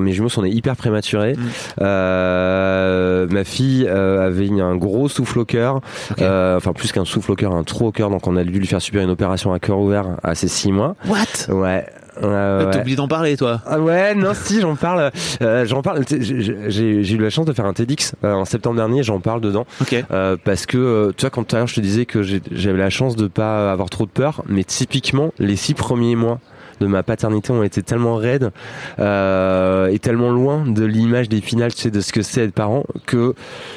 mes 0.00 0.12
jumeaux 0.12 0.28
sont 0.28 0.42
nés 0.42 0.50
hyper 0.50 0.76
prématurés. 0.76 1.34
Mm. 1.34 1.40
Euh, 1.80 3.26
ma 3.30 3.44
fille 3.44 3.86
euh, 3.88 4.26
avait 4.26 4.46
eu 4.46 4.60
un 4.60 4.76
gros 4.76 5.08
souffle 5.08 5.40
au 5.40 5.44
cœur. 5.44 5.80
Euh, 6.20 6.56
enfin 6.56 6.72
plus 6.72 6.92
qu'un 6.92 7.04
souffle 7.04 7.32
au 7.32 7.36
cœur, 7.36 7.54
un 7.54 7.64
trou 7.64 7.86
au 7.86 7.92
cœur. 7.92 8.10
Donc 8.10 8.26
on 8.26 8.36
a 8.36 8.44
dû 8.44 8.58
lui 8.58 8.66
faire 8.66 8.82
subir 8.82 9.02
une 9.02 9.10
opération 9.10 9.52
à 9.52 9.58
cœur 9.58 9.78
ouvert 9.78 10.06
à 10.22 10.34
ses 10.34 10.48
six 10.48 10.72
mois. 10.72 10.94
What? 11.06 11.52
Ouais. 11.54 11.86
Ouais, 12.16 12.28
T'as 12.28 12.66
ouais. 12.68 12.80
oublié 12.80 12.94
d'en 12.96 13.08
parler, 13.08 13.38
toi. 13.38 13.62
Ah 13.66 13.80
ouais, 13.80 14.14
non, 14.14 14.32
si, 14.34 14.60
j'en 14.60 14.76
parle. 14.76 15.10
euh, 15.40 15.64
j'en 15.64 15.80
parle. 15.80 16.04
J'ai 16.10 17.00
eu 17.14 17.16
la 17.16 17.30
chance 17.30 17.46
de 17.46 17.54
faire 17.54 17.64
un 17.64 17.72
TEDx 17.72 18.12
euh, 18.22 18.34
en 18.34 18.44
septembre 18.44 18.76
dernier. 18.76 19.02
J'en 19.02 19.18
parle 19.20 19.40
dedans 19.40 19.64
Ok. 19.80 19.96
euh, 20.10 20.36
parce 20.44 20.66
que 20.66 20.76
euh, 20.76 21.12
tu 21.16 21.22
vois, 21.22 21.30
quand 21.30 21.44
tout 21.44 21.56
à 21.56 21.60
l'heure 21.60 21.68
je 21.68 21.74
te 21.74 21.80
disais 21.80 22.04
que 22.04 22.20
j'avais 22.22 22.78
la 22.78 22.90
chance 22.90 23.16
de 23.16 23.28
pas 23.28 23.72
avoir 23.72 23.88
trop 23.88 24.04
de 24.04 24.10
peur, 24.10 24.42
mais 24.46 24.62
typiquement 24.62 25.32
les 25.38 25.56
six 25.56 25.72
premiers 25.72 26.14
mois 26.14 26.38
de 26.82 26.86
ma 26.88 27.02
paternité 27.02 27.52
ont 27.52 27.62
été 27.62 27.82
tellement 27.82 28.16
raides 28.16 28.50
euh, 28.98 29.86
et 29.88 29.98
tellement 29.98 30.30
loin 30.30 30.64
de 30.66 30.84
l'image 30.84 31.28
des 31.28 31.40
finales, 31.40 31.72
tu 31.74 31.82
sais, 31.82 31.90
de 31.90 32.00
ce 32.00 32.12
que 32.12 32.22
c'est 32.22 32.42
être 32.44 32.52
parent, 32.54 32.84
que 33.06 33.34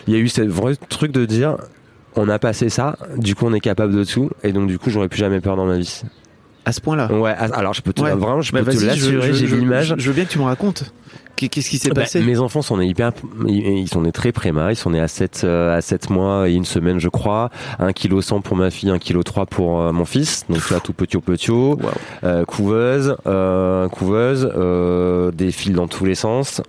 il 0.08 0.14
y 0.14 0.18
a 0.18 0.20
eu 0.20 0.28
ce 0.28 0.42
vrai 0.42 0.76
truc 0.90 1.12
de 1.12 1.26
dire. 1.26 1.58
On 2.18 2.30
a 2.30 2.40
passé 2.40 2.70
ça, 2.70 2.98
du 3.18 3.36
coup 3.36 3.46
on 3.46 3.54
est 3.54 3.60
capable 3.60 3.94
de 3.94 4.04
tout, 4.06 4.30
et 4.42 4.54
donc 4.54 4.68
du 4.68 4.80
coup 4.80 4.90
j'aurais 4.90 5.10
plus 5.10 5.20
jamais 5.20 5.42
peur 5.42 5.58
dans 5.58 5.66
ma 5.66 5.78
vie. 5.78 6.02
À 6.64 6.72
ce 6.72 6.80
point-là? 6.82 7.12
Ouais, 7.12 7.32
alors 7.38 7.74
je 7.74 7.82
peux 7.82 7.92
te, 7.94 8.02
Ouais. 8.02 8.12
vraiment, 8.16 8.42
je 8.42 8.52
Bah, 8.54 8.64
te 8.64 8.72
je- 8.72 8.86
l'assurer, 8.88 9.28
je- 9.28 9.34
j'ai 9.34 9.48
je- 9.48 9.56
l'image. 9.56 9.94
Je 9.98 10.08
veux 10.10 10.16
bien 10.16 10.24
que 10.26 10.30
tu 10.32 10.40
me 10.40 10.46
racontes. 10.46 10.92
Qu'est- 11.36 11.50
Qu'est-ce 11.50 11.70
qui 11.70 11.78
s'est 11.78 11.90
Bah, 11.90 12.02
passé? 12.02 12.22
mes 12.22 12.40
enfants 12.40 12.62
sont 12.62 12.78
nés 12.78 12.86
hyper, 12.88 13.12
ils 13.48 13.88
sont 13.90 14.02
nés 14.02 14.12
très 14.12 14.32
préma, 14.32 14.72
ils 14.72 14.76
sont 14.76 14.90
nés 14.92 15.00
à 15.02 15.08
7, 15.08 15.42
euh, 15.44 15.76
à 15.78 15.82
7 15.82 16.10
mois 16.10 16.50
et 16.50 16.54
une 16.54 16.66
semaine, 16.66 17.00
je 17.00 17.10
crois. 17.10 17.50
1 17.80 17.92
kg 17.94 18.22
100 18.22 18.42
pour 18.42 18.56
ma 18.56 18.70
fille, 18.72 18.90
1 18.90 19.00
kg 19.00 19.24
3 19.24 19.46
pour 19.46 19.80
euh, 19.82 19.92
mon 19.92 20.06
fils. 20.06 20.46
Donc, 20.50 20.60
vois, 20.60 20.80
tout 20.80 20.94
petit 20.94 21.18
au 21.18 21.22
petit 21.22 21.52
Waouh. 21.52 21.78
euh, 22.24 22.46
couveuse, 22.46 23.16
euh, 23.28 23.88
couveuse, 23.90 24.50
des 25.36 25.52
fils 25.52 25.74
dans 25.74 25.88
tous 25.88 26.06
les 26.06 26.16
sens. 26.16 26.62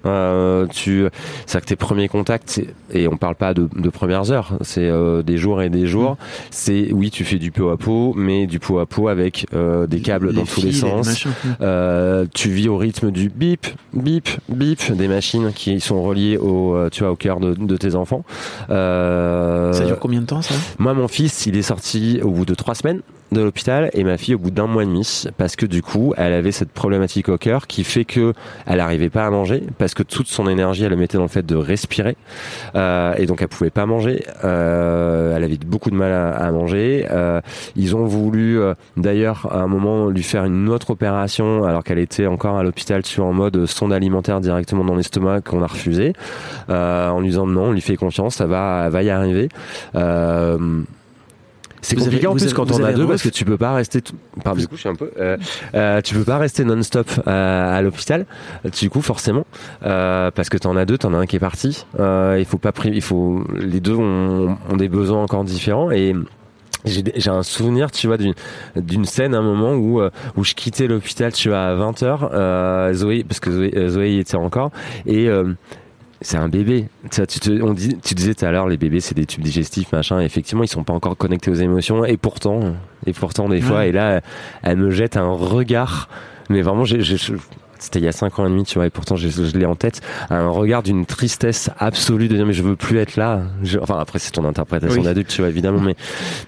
Tu, 0.73 1.07
c'est 1.47 1.61
que 1.61 1.67
tes 1.67 1.77
premiers 1.77 2.09
contacts, 2.09 2.61
et 2.93 3.09
on 3.09 3.17
parle 3.17 3.37
pas 3.37 3.55
de, 3.55 3.69
de 3.77 3.89
premières 3.89 4.31
heures, 4.33 4.59
c'est 4.63 4.91
des 5.25 5.37
jours 5.39 5.63
et 5.63 5.71
des 5.71 5.87
jours. 5.87 6.17
C'est, 6.51 6.91
oui, 6.93 7.11
tu 7.11 7.25
fais 7.25 7.39
du 7.39 7.51
pot 7.53 7.71
à 7.71 7.77
pot, 7.77 8.13
mais 8.17 8.47
du 8.47 8.59
pot 8.59 8.79
à 8.81 8.87
pot 8.87 9.09
avec 9.09 9.47
des 9.89 10.01
câbles 10.01 10.33
dans 10.33 10.45
tous 10.45 10.63
les 10.63 10.73
sens. 10.73 11.27
tu 12.35 12.49
vis 12.51 12.69
au 12.69 12.77
rythme 12.77 13.11
du 13.13 13.29
bip, 13.29 13.67
bip, 13.95 14.29
bip 14.49 14.56
des 14.57 15.09
machines 15.09 15.53
qui 15.53 15.81
sont 15.81 16.03
reliées 16.03 16.37
au, 16.37 16.75
euh, 16.75 16.89
tu 16.91 17.03
vois, 17.03 17.13
au 17.13 17.17
cœur 17.17 17.41
de, 17.41 17.55
de 17.55 17.77
tes 17.77 17.95
enfants. 17.95 18.25
Euh, 18.71 19.73
Ça 19.73 19.85
dure 19.85 19.99
combien 19.99 20.21
de 20.21 20.27
temps, 20.27 20.43
ça? 20.43 20.55
Moi, 20.79 20.95
mon 20.95 21.09
fils, 21.09 21.47
il 21.47 21.57
est 21.57 21.63
sorti 21.63 22.21
au 22.23 22.31
bout 22.31 22.45
de 22.45 22.55
trois 22.55 22.75
semaines. 22.75 23.01
De 23.33 23.41
l'hôpital 23.41 23.91
et 23.93 24.05
ma 24.05 24.17
fille 24.17 24.35
au 24.35 24.39
bout 24.39 24.51
d'un 24.51 24.67
mois 24.67 24.85
et 24.85 24.87
demi 24.87 25.25
parce 25.37 25.57
que 25.57 25.67
du 25.67 25.83
coup 25.83 26.15
elle 26.17 26.33
avait 26.33 26.53
cette 26.53 26.71
problématique 26.71 27.29
au 27.29 27.39
cœur 27.39 27.67
qui 27.67 27.83
fait 27.85 28.05
que 28.05 28.33
elle 28.67 28.79
n'arrivait 28.79 29.11
pas 29.11 29.27
à 29.27 29.31
manger 29.31 29.65
parce 29.79 29.95
que 29.95 30.03
toute 30.03 30.29
son 30.29 30.49
énergie 30.49 30.85
elle 30.85 30.91
le 30.91 30.97
mettait 30.97 31.19
dans 31.19 31.25
le 31.25 31.29
fait 31.29 31.45
de 31.45 31.57
respirer 31.57 32.17
euh, 32.75 33.15
et 33.17 33.27
donc 33.27 33.43
elle 33.43 33.49
pouvait 33.49 33.71
pas 33.71 33.87
manger. 33.87 34.25
Euh, 34.45 35.37
elle 35.37 35.45
avait 35.45 35.59
beaucoup 35.59 35.91
de 35.91 35.97
mal 35.97 36.13
à, 36.13 36.51
manger. 36.53 37.07
Euh, 37.11 37.41
ils 37.75 37.97
ont 37.97 38.05
voulu 38.05 38.59
d'ailleurs 38.97 39.49
à 39.51 39.61
un 39.61 39.67
moment 39.67 40.09
lui 40.09 40.23
faire 40.23 40.45
une 40.45 40.69
autre 40.69 40.91
opération 40.91 41.65
alors 41.65 41.83
qu'elle 41.83 41.99
était 41.99 42.27
encore 42.27 42.57
à 42.57 42.63
l'hôpital 42.63 43.05
sur 43.05 43.25
en 43.25 43.33
mode 43.33 43.67
sonde 43.67 43.93
alimentaire 43.93 44.41
directement 44.41 44.85
dans 44.85 44.95
l'estomac 44.95 45.41
qu'on 45.41 45.63
a 45.63 45.67
refusé. 45.67 46.13
En 46.69 47.21
lui 47.21 47.29
disant 47.29 47.47
non 47.47 47.67
on 47.67 47.73
lui 47.73 47.81
fait 47.81 47.97
confiance 47.97 48.37
ça 48.37 48.47
va 48.47 48.89
va 48.89 49.03
y 49.03 49.11
arriver 49.11 49.49
c'est 51.89 51.97
compliqué 51.97 52.17
avez- 52.19 52.27
en 52.29 52.33
plus 52.33 52.45
avez- 52.45 52.53
quand 52.55 52.71
on 52.73 52.83
a 52.85 52.93
deux 52.93 53.07
parce 53.07 53.23
que 53.23 53.29
tu 53.29 53.45
peux 53.45 53.57
pas 53.57 53.75
rester 53.75 54.03
tout... 54.03 54.15
pardon. 54.43 54.61
Du 54.61 54.69
coup 54.69 54.75
je 54.77 54.81
suis 54.81 54.89
un 54.89 54.95
peu 54.95 55.11
euh, 55.19 55.37
euh, 55.75 56.01
tu 56.01 56.15
peux 56.15 56.25
pas 56.25 56.39
rester 56.39 56.65
non-stop 56.65 57.09
euh, 57.27 57.79
à 57.79 57.83
l'hôpital. 57.83 58.27
Du 58.79 58.91
coup 58.91 59.01
forcément 59.03 59.47
euh, 59.85 60.31
parce 60.33 60.49
que 60.49 60.59
t'en 60.59 60.77
as 60.77 60.85
deux 60.85 60.99
t'en 60.99 61.15
as 61.15 61.19
un 61.19 61.27
qui 61.27 61.37
est 61.37 61.41
parti. 61.41 61.87
Euh, 62.01 62.37
il 62.39 62.45
faut 62.45 62.59
pas 62.59 62.73
il 62.85 63.03
faut 63.03 63.45
les 63.57 63.81
deux 63.81 63.95
ont, 63.95 64.57
ont 64.69 64.77
des 64.77 64.89
besoins 64.89 65.23
encore 65.23 65.45
différents. 65.45 65.91
Et 65.91 66.15
j'ai 66.85 67.03
j'ai 67.17 67.31
un 67.31 67.43
souvenir 67.43 67.91
tu 67.91 68.07
vois 68.07 68.17
d'une 68.17 68.35
d'une 68.77 69.05
scène 69.05 69.35
un 69.35 69.43
moment 69.43 69.73
où 69.75 70.01
euh, 70.01 70.11
où 70.37 70.45
je 70.45 70.55
quittais 70.55 70.87
l'hôpital 70.87 71.33
tu 71.33 71.49
vois 71.49 71.59
à 71.63 71.75
20h 71.75 72.29
euh, 72.33 72.93
Zoé 72.95 73.25
parce 73.25 73.41
que 73.41 73.51
Zoé, 73.51 73.89
Zoé 73.89 74.11
y 74.15 74.19
était 74.21 74.37
encore. 74.37 74.71
Et 75.07 75.29
euh, 75.29 75.53
c'est 76.21 76.37
un 76.37 76.49
bébé. 76.49 76.89
Tu, 77.11 77.27
te, 77.27 77.63
on 77.63 77.75
tu 77.75 78.15
disais 78.15 78.35
tout 78.35 78.45
à 78.45 78.51
l'heure, 78.51 78.69
les 78.69 78.77
bébés, 78.77 79.01
c'est 79.01 79.15
des 79.15 79.27
tubes 79.27 79.43
digestifs, 79.43 79.93
machin. 79.93 80.21
Effectivement, 80.21 80.65
ils 80.65 80.69
sont 80.69 80.85
pas 80.85 80.95
encore 80.95 81.17
connectés 81.17 81.51
aux 81.51 81.55
émotions. 81.55 82.05
Et 82.05 82.17
pourtant, 82.17 82.75
et 83.07 83.13
pourtant, 83.13 83.49
des 83.49 83.61
fois, 83.61 83.87
et 83.87 83.93
là, 83.93 84.21
elle 84.63 84.79
me 84.79 84.91
jette 84.91 85.17
un 85.17 85.31
regard. 85.31 86.09
Mais 86.49 86.63
vraiment, 86.63 86.85
j'ai, 86.85 87.03
c'était 87.79 87.99
il 87.99 88.05
y 88.05 88.09
a 88.09 88.13
cinq 88.13 88.39
ans 88.39 88.47
et 88.47 88.51
demi, 88.51 88.65
tu 88.65 88.75
vois, 88.77 88.87
et 88.87 88.91
pourtant, 88.91 89.17
je, 89.17 89.29
je 89.29 89.57
l'ai 89.59 89.67
en 89.67 89.75
tête. 89.77 90.01
Un 90.31 90.49
regard 90.49 90.83
d'une 90.83 91.07
tristesse 91.07 91.71
absolue 91.79 92.29
de 92.29 92.37
dire, 92.37 92.47
mais 92.47 92.53
je 92.53 92.63
veux 92.63 92.77
plus 92.77 92.99
être 92.99 93.17
là. 93.17 93.43
Je- 93.63 93.79
enfin, 93.79 93.99
après, 93.99 94.19
c'est 94.19 94.31
ton 94.33 94.45
interprétation 94.45 94.99
Oui. 95.01 95.05
d'adulte, 95.05 95.29
tu 95.29 95.41
vois, 95.43 95.51
évidemment, 95.51 95.81
mais, 95.81 95.97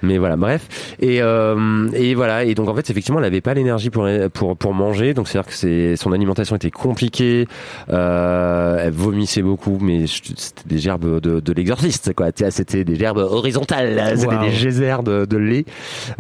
mais 0.02 0.18
voilà, 0.18 0.36
bref. 0.36 0.66
Et, 1.00 1.22
euh, 1.22 1.88
et 1.94 2.14
voilà. 2.14 2.44
Et 2.44 2.54
donc, 2.54 2.68
en 2.68 2.74
fait, 2.74 2.88
effectivement, 2.90 3.18
elle 3.20 3.26
avait 3.26 3.40
pas 3.40 3.54
l'énergie 3.54 3.90
pour, 3.90 4.08
pour, 4.32 4.56
pour 4.56 4.74
manger. 4.74 5.14
Donc, 5.14 5.28
c'est-à-dire 5.28 5.48
que 5.50 5.54
c'est, 5.56 5.96
son 5.96 6.12
alimentation 6.12 6.56
était 6.56 6.70
compliquée. 6.70 7.46
Euh, 7.90 8.78
elle 8.86 8.92
vomissait 8.92 9.42
beaucoup, 9.42 9.78
mais 9.80 10.06
c'était 10.06 10.62
des 10.66 10.78
gerbes 10.78 11.20
de, 11.20 11.40
de 11.40 11.52
l'exorciste, 11.52 12.14
quoi. 12.14 12.28
C'était 12.50 12.84
des 12.84 12.96
gerbes 12.96 13.18
horizontales, 13.18 14.00
c'était 14.16 14.34
Wow. 14.36 14.42
des 14.44 14.50
geysers 14.50 15.02
de, 15.02 15.24
de 15.24 15.36
lait. 15.36 15.64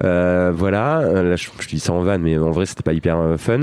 Euh, 0.04 0.52
voilà. 0.54 1.02
Là, 1.22 1.36
je, 1.36 1.48
je 1.60 1.68
dis 1.68 1.78
ça 1.80 1.92
en 1.92 2.00
vanne, 2.02 2.22
mais 2.22 2.38
en 2.38 2.50
vrai, 2.50 2.66
c'était 2.66 2.82
pas 2.82 2.92
hyper 2.92 3.18
fun. 3.38 3.60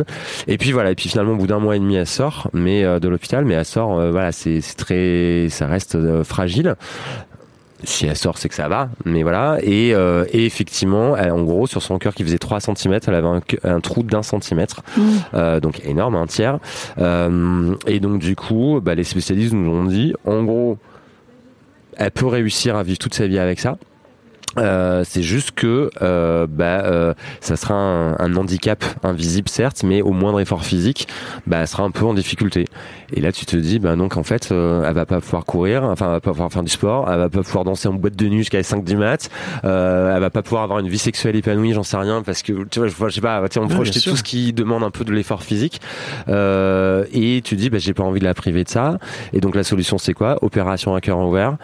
Et 0.47 0.57
puis 0.57 0.71
voilà. 0.71 0.91
Et 0.91 0.95
puis 0.95 1.09
finalement, 1.09 1.34
au 1.35 1.37
bout 1.37 1.47
d'un 1.47 1.59
mois 1.59 1.75
et 1.75 1.79
demi, 1.79 1.95
elle 1.95 2.07
sort, 2.07 2.49
mais 2.53 2.83
euh, 2.83 2.99
de 2.99 3.07
l'hôpital, 3.07 3.45
mais 3.45 3.53
elle 3.53 3.65
sort. 3.65 3.99
euh, 3.99 4.11
voilà, 4.11 4.31
c'est 4.31 4.59
très, 4.77 5.47
ça 5.49 5.67
reste 5.67 5.95
euh, 5.95 6.23
fragile. 6.23 6.75
Si 7.83 8.07
elle 8.07 8.15
sort, 8.15 8.37
c'est 8.39 8.49
que 8.49 8.55
ça 8.55 8.67
va, 8.67 8.89
mais 9.03 9.21
voilà. 9.21 9.57
Et, 9.61 9.93
euh, 9.93 10.25
et 10.31 10.45
effectivement, 10.45 11.15
elle- 11.15 11.31
en 11.31 11.43
gros, 11.43 11.67
sur 11.67 11.83
son 11.83 11.99
cœur 11.99 12.15
qui 12.15 12.23
faisait 12.23 12.39
3 12.39 12.59
cm, 12.59 12.99
elle 13.05 13.13
avait 13.13 13.27
un, 13.63 13.79
trou 13.81 14.01
d'un 14.01 14.23
centimètre, 14.23 14.81
Euh, 15.35 15.59
donc 15.59 15.81
énorme, 15.85 16.15
un 16.15 16.25
tiers. 16.25 16.57
Euh, 16.97 17.75
et 17.85 17.99
donc 17.99 18.19
du 18.19 18.35
coup, 18.35 18.79
bah, 18.81 18.95
les 18.95 19.03
spécialistes 19.03 19.53
nous 19.53 19.69
ont 19.69 19.83
dit, 19.85 20.13
en 20.25 20.43
gros, 20.43 20.77
elle 21.97 22.11
peut 22.11 22.25
réussir 22.27 22.75
à 22.75 22.81
vivre 22.83 22.97
toute 22.97 23.13
sa 23.13 23.27
vie 23.27 23.37
avec 23.39 23.59
ça. 23.59 23.77
Euh, 24.57 25.03
c'est 25.05 25.23
juste 25.23 25.51
que 25.51 25.89
euh, 26.01 26.47
bah, 26.49 26.83
euh, 26.83 27.13
ça 27.41 27.55
sera 27.55 27.73
un, 27.73 28.17
un 28.19 28.35
handicap 28.35 28.83
invisible 29.03 29.49
certes, 29.49 29.83
mais 29.83 30.01
au 30.01 30.11
moindre 30.11 30.39
effort 30.39 30.63
physique, 30.63 31.07
bah, 31.47 31.57
elle 31.61 31.67
sera 31.67 31.83
un 31.83 31.91
peu 31.91 32.05
en 32.05 32.13
difficulté. 32.13 32.65
Et 33.13 33.21
là, 33.21 33.31
tu 33.31 33.45
te 33.45 33.55
dis, 33.55 33.79
bah 33.79 33.95
donc 33.95 34.17
en 34.17 34.23
fait, 34.23 34.49
euh, 34.51 34.83
elle 34.87 34.93
va 34.93 35.05
pas 35.05 35.21
pouvoir 35.21 35.45
courir, 35.45 35.83
enfin, 35.83 36.05
elle 36.07 36.11
va 36.13 36.19
pas 36.19 36.31
pouvoir 36.31 36.51
faire 36.51 36.63
du 36.63 36.71
sport, 36.71 37.09
elle 37.11 37.19
va 37.19 37.29
pas 37.29 37.43
pouvoir 37.43 37.63
danser 37.63 37.87
en 37.87 37.93
boîte 37.93 38.15
de 38.15 38.27
nuit 38.27 38.39
jusqu'à 38.39 38.61
5 38.63 38.83
du 38.83 38.97
mat, 38.97 39.29
euh, 39.63 40.15
elle 40.15 40.21
va 40.21 40.29
pas 40.29 40.41
pouvoir 40.41 40.63
avoir 40.63 40.79
une 40.79 40.87
vie 40.87 40.97
sexuelle 40.97 41.35
épanouie, 41.35 41.73
j'en 41.73 41.83
sais 41.83 41.97
rien, 41.97 42.23
parce 42.23 42.41
que 42.41 42.63
tu 42.65 42.79
vois, 42.79 42.87
je, 42.87 43.13
sais 43.13 43.21
pas, 43.21 43.41
on 43.57 43.65
Ouais, 43.65 43.73
projetait 43.73 43.99
tout 43.99 44.15
ce 44.15 44.23
qui 44.23 44.53
demande 44.53 44.83
un 44.83 44.91
peu 44.91 45.03
de 45.03 45.11
l'effort 45.11 45.43
physique, 45.43 45.81
euh, 46.27 47.05
et 47.13 47.41
tu 47.43 47.55
dis, 47.55 47.69
bah 47.69 47.77
j'ai 47.77 47.93
pas 47.93 48.03
envie 48.03 48.19
de 48.19 48.25
la 48.25 48.33
priver 48.33 48.63
de 48.63 48.69
ça. 48.69 48.97
Et 49.33 49.39
donc 49.39 49.55
la 49.55 49.63
solution, 49.63 49.97
c'est 49.97 50.13
quoi? 50.13 50.37
Opération 50.41 50.95
à 50.95 51.01
cœur 51.01 51.19
ouvert 51.19 51.57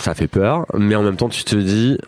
ça 0.00 0.14
fait 0.14 0.28
peur, 0.28 0.66
mais 0.76 0.94
en 0.94 1.02
même 1.02 1.16
temps, 1.16 1.28
tu 1.28 1.44
te 1.44 1.56
dis, 1.56 1.98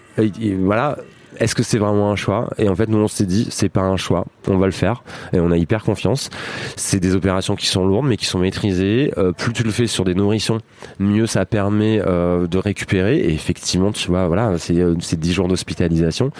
voilà, 0.61 0.97
est-ce 1.39 1.55
que 1.55 1.63
c'est 1.63 1.79
vraiment 1.79 2.11
un 2.11 2.17
choix? 2.17 2.49
Et 2.59 2.69
en 2.69 2.75
fait, 2.75 2.89
nous, 2.89 2.99
on 2.99 3.09
s'est 3.09 3.27
dit, 3.27 3.49
c'est 3.51 3.69
pas 3.69 3.83
un 3.83 3.97
choix, 3.97 4.27
on 4.49 4.59
va 4.59 4.67
le 4.67 4.73
faire, 4.73 5.03
et 5.33 5.41
on 5.41 5.51
a 5.51 5.57
hyper 5.57 5.83
confiance. 5.83 6.31
C'est 6.77 7.01
des 7.01 7.15
opérations 7.15 7.57
qui 7.57 7.67
sont 7.67 7.87
lourdes, 7.87 8.07
mais 8.07 8.17
qui 8.17 8.27
sont 8.27 8.39
maîtrisées. 8.39 9.13
Euh, 9.19 9.33
plus 9.33 9.53
tu 9.53 9.63
le 9.63 9.71
fais 9.71 9.87
sur 9.87 10.05
des 10.05 10.15
nourrissons, 10.15 10.59
mieux 10.99 11.27
ça 11.27 11.45
permet 11.45 12.01
euh, 12.07 12.47
de 12.47 12.59
récupérer. 12.59 13.19
Et 13.19 13.33
effectivement, 13.33 13.93
tu 13.93 14.09
vois, 14.09 14.27
voilà, 14.27 14.59
c'est 14.59 14.81
euh, 14.81 14.95
c'est 15.01 15.19
10 15.19 15.33
jours 15.33 15.49
d'hospitalisation, 15.49 16.31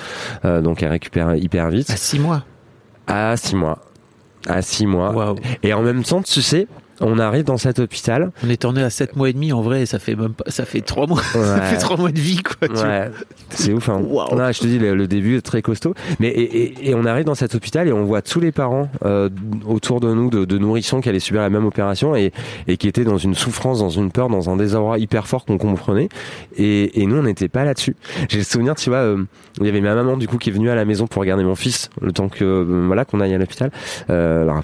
euh, 0.45 0.61
donc 0.61 0.83
elle 0.83 0.91
récupère 0.91 1.35
hyper 1.35 1.71
vite. 1.71 1.91
À 1.91 1.97
6 1.97 2.19
mois. 2.19 2.45
À 3.07 3.37
6 3.37 3.57
mois. 3.57 3.79
À 4.49 4.63
6 4.63 4.87
mois. 4.87 5.35
Et 5.63 5.75
en 5.75 5.83
même 5.83 6.05
temps, 6.05 6.23
tu 6.23 6.43
sais, 6.43 6.69
on 7.01 7.19
arrive 7.19 7.45
dans 7.45 7.57
cet 7.59 7.79
hôpital. 7.79 8.31
On 8.45 8.51
est 8.51 8.61
tourné 8.61 8.83
à 8.83 8.91
7 8.91 9.17
mois 9.17 9.29
et 9.29 9.33
demi 9.33 9.53
en 9.53 9.61
vrai, 9.63 9.87
ça 9.87 9.99
fait 9.99 10.15
même 10.15 10.33
pas, 10.35 10.45
ça 10.49 10.65
fait 10.65 10.81
3 10.81 11.07
mois. 11.07 11.23
ça 11.33 11.61
fait 11.63 11.77
3 11.79 11.97
mois 11.97 12.11
de 12.13 12.19
vie 12.19 12.43
quoi. 12.43 12.69
Ouais, 12.69 13.11
c'est 13.51 13.73
ouf. 13.73 13.89
Hein. 13.89 14.01
Waouh. 14.05 14.35
Non, 14.37 14.51
je 14.53 14.61
te 14.61 14.67
dis, 14.67 14.79
le, 14.79 14.95
le 14.95 15.07
début 15.07 15.37
est 15.37 15.41
très 15.43 15.63
costaud. 15.63 15.95
Mais 16.21 16.29
et, 16.29 16.43
et- 16.63 16.91
et 16.91 16.95
on 16.95 17.05
arrive 17.05 17.25
dans 17.25 17.35
cet 17.35 17.55
hôpital 17.55 17.89
et 17.89 17.93
on 17.93 18.05
voit 18.05 18.23
tous 18.23 18.41
les 18.41 18.53
parents 18.53 18.89
euh, 19.05 19.29
autour 19.67 20.01
de 20.01 20.13
nous, 20.15 20.31
de, 20.31 20.45
de 20.45 20.59
nourrissons 20.59 21.01
qui 21.01 21.09
allaient 21.09 21.19
subir 21.21 21.41
la 21.43 21.51
même 21.51 21.65
opération 21.67 22.15
et, 22.17 22.33
et 22.69 22.77
qui 22.77 22.87
étaient 22.89 23.05
dans 23.05 23.19
une 23.19 23.35
souffrance, 23.35 23.79
dans 23.81 23.91
une 23.91 24.11
peur, 24.11 24.29
dans 24.29 24.51
un 24.51 24.57
désarroi 24.57 24.99
hyper 24.99 25.27
fort 25.27 25.45
qu'on 25.45 25.59
comprenait. 25.59 26.09
Et, 26.57 27.01
et 27.03 27.07
nous, 27.07 27.17
on 27.17 27.23
n'était 27.23 27.49
pas 27.49 27.65
là-dessus. 27.65 27.97
J'ai 28.29 28.39
le 28.39 28.45
souvenir, 28.45 28.75
tu 28.75 28.91
vois, 28.91 28.99
euh, 28.99 29.25
il 29.61 29.67
y 29.67 29.69
avait 29.69 29.81
ma 29.81 29.95
maman 29.95 30.17
du 30.17 30.29
coup 30.29 30.39
qui 30.39 30.51
est 30.51 30.53
venue 30.53 30.71
à 30.71 30.75
la 30.75 30.85
maison 30.85 31.07
pour 31.07 31.21
regarder 31.21 31.45
mon 31.45 31.55
fils 31.57 31.91
le 32.01 32.13
temps 32.13 32.29
que 32.29 32.45
euh, 32.45 32.85
voilà 32.87 33.05
qu'on 33.05 33.21
aille 33.21 33.35
à 33.35 33.39
l'hôpital. 33.39 33.71
Euh, 34.11 34.43
alors, 34.43 34.61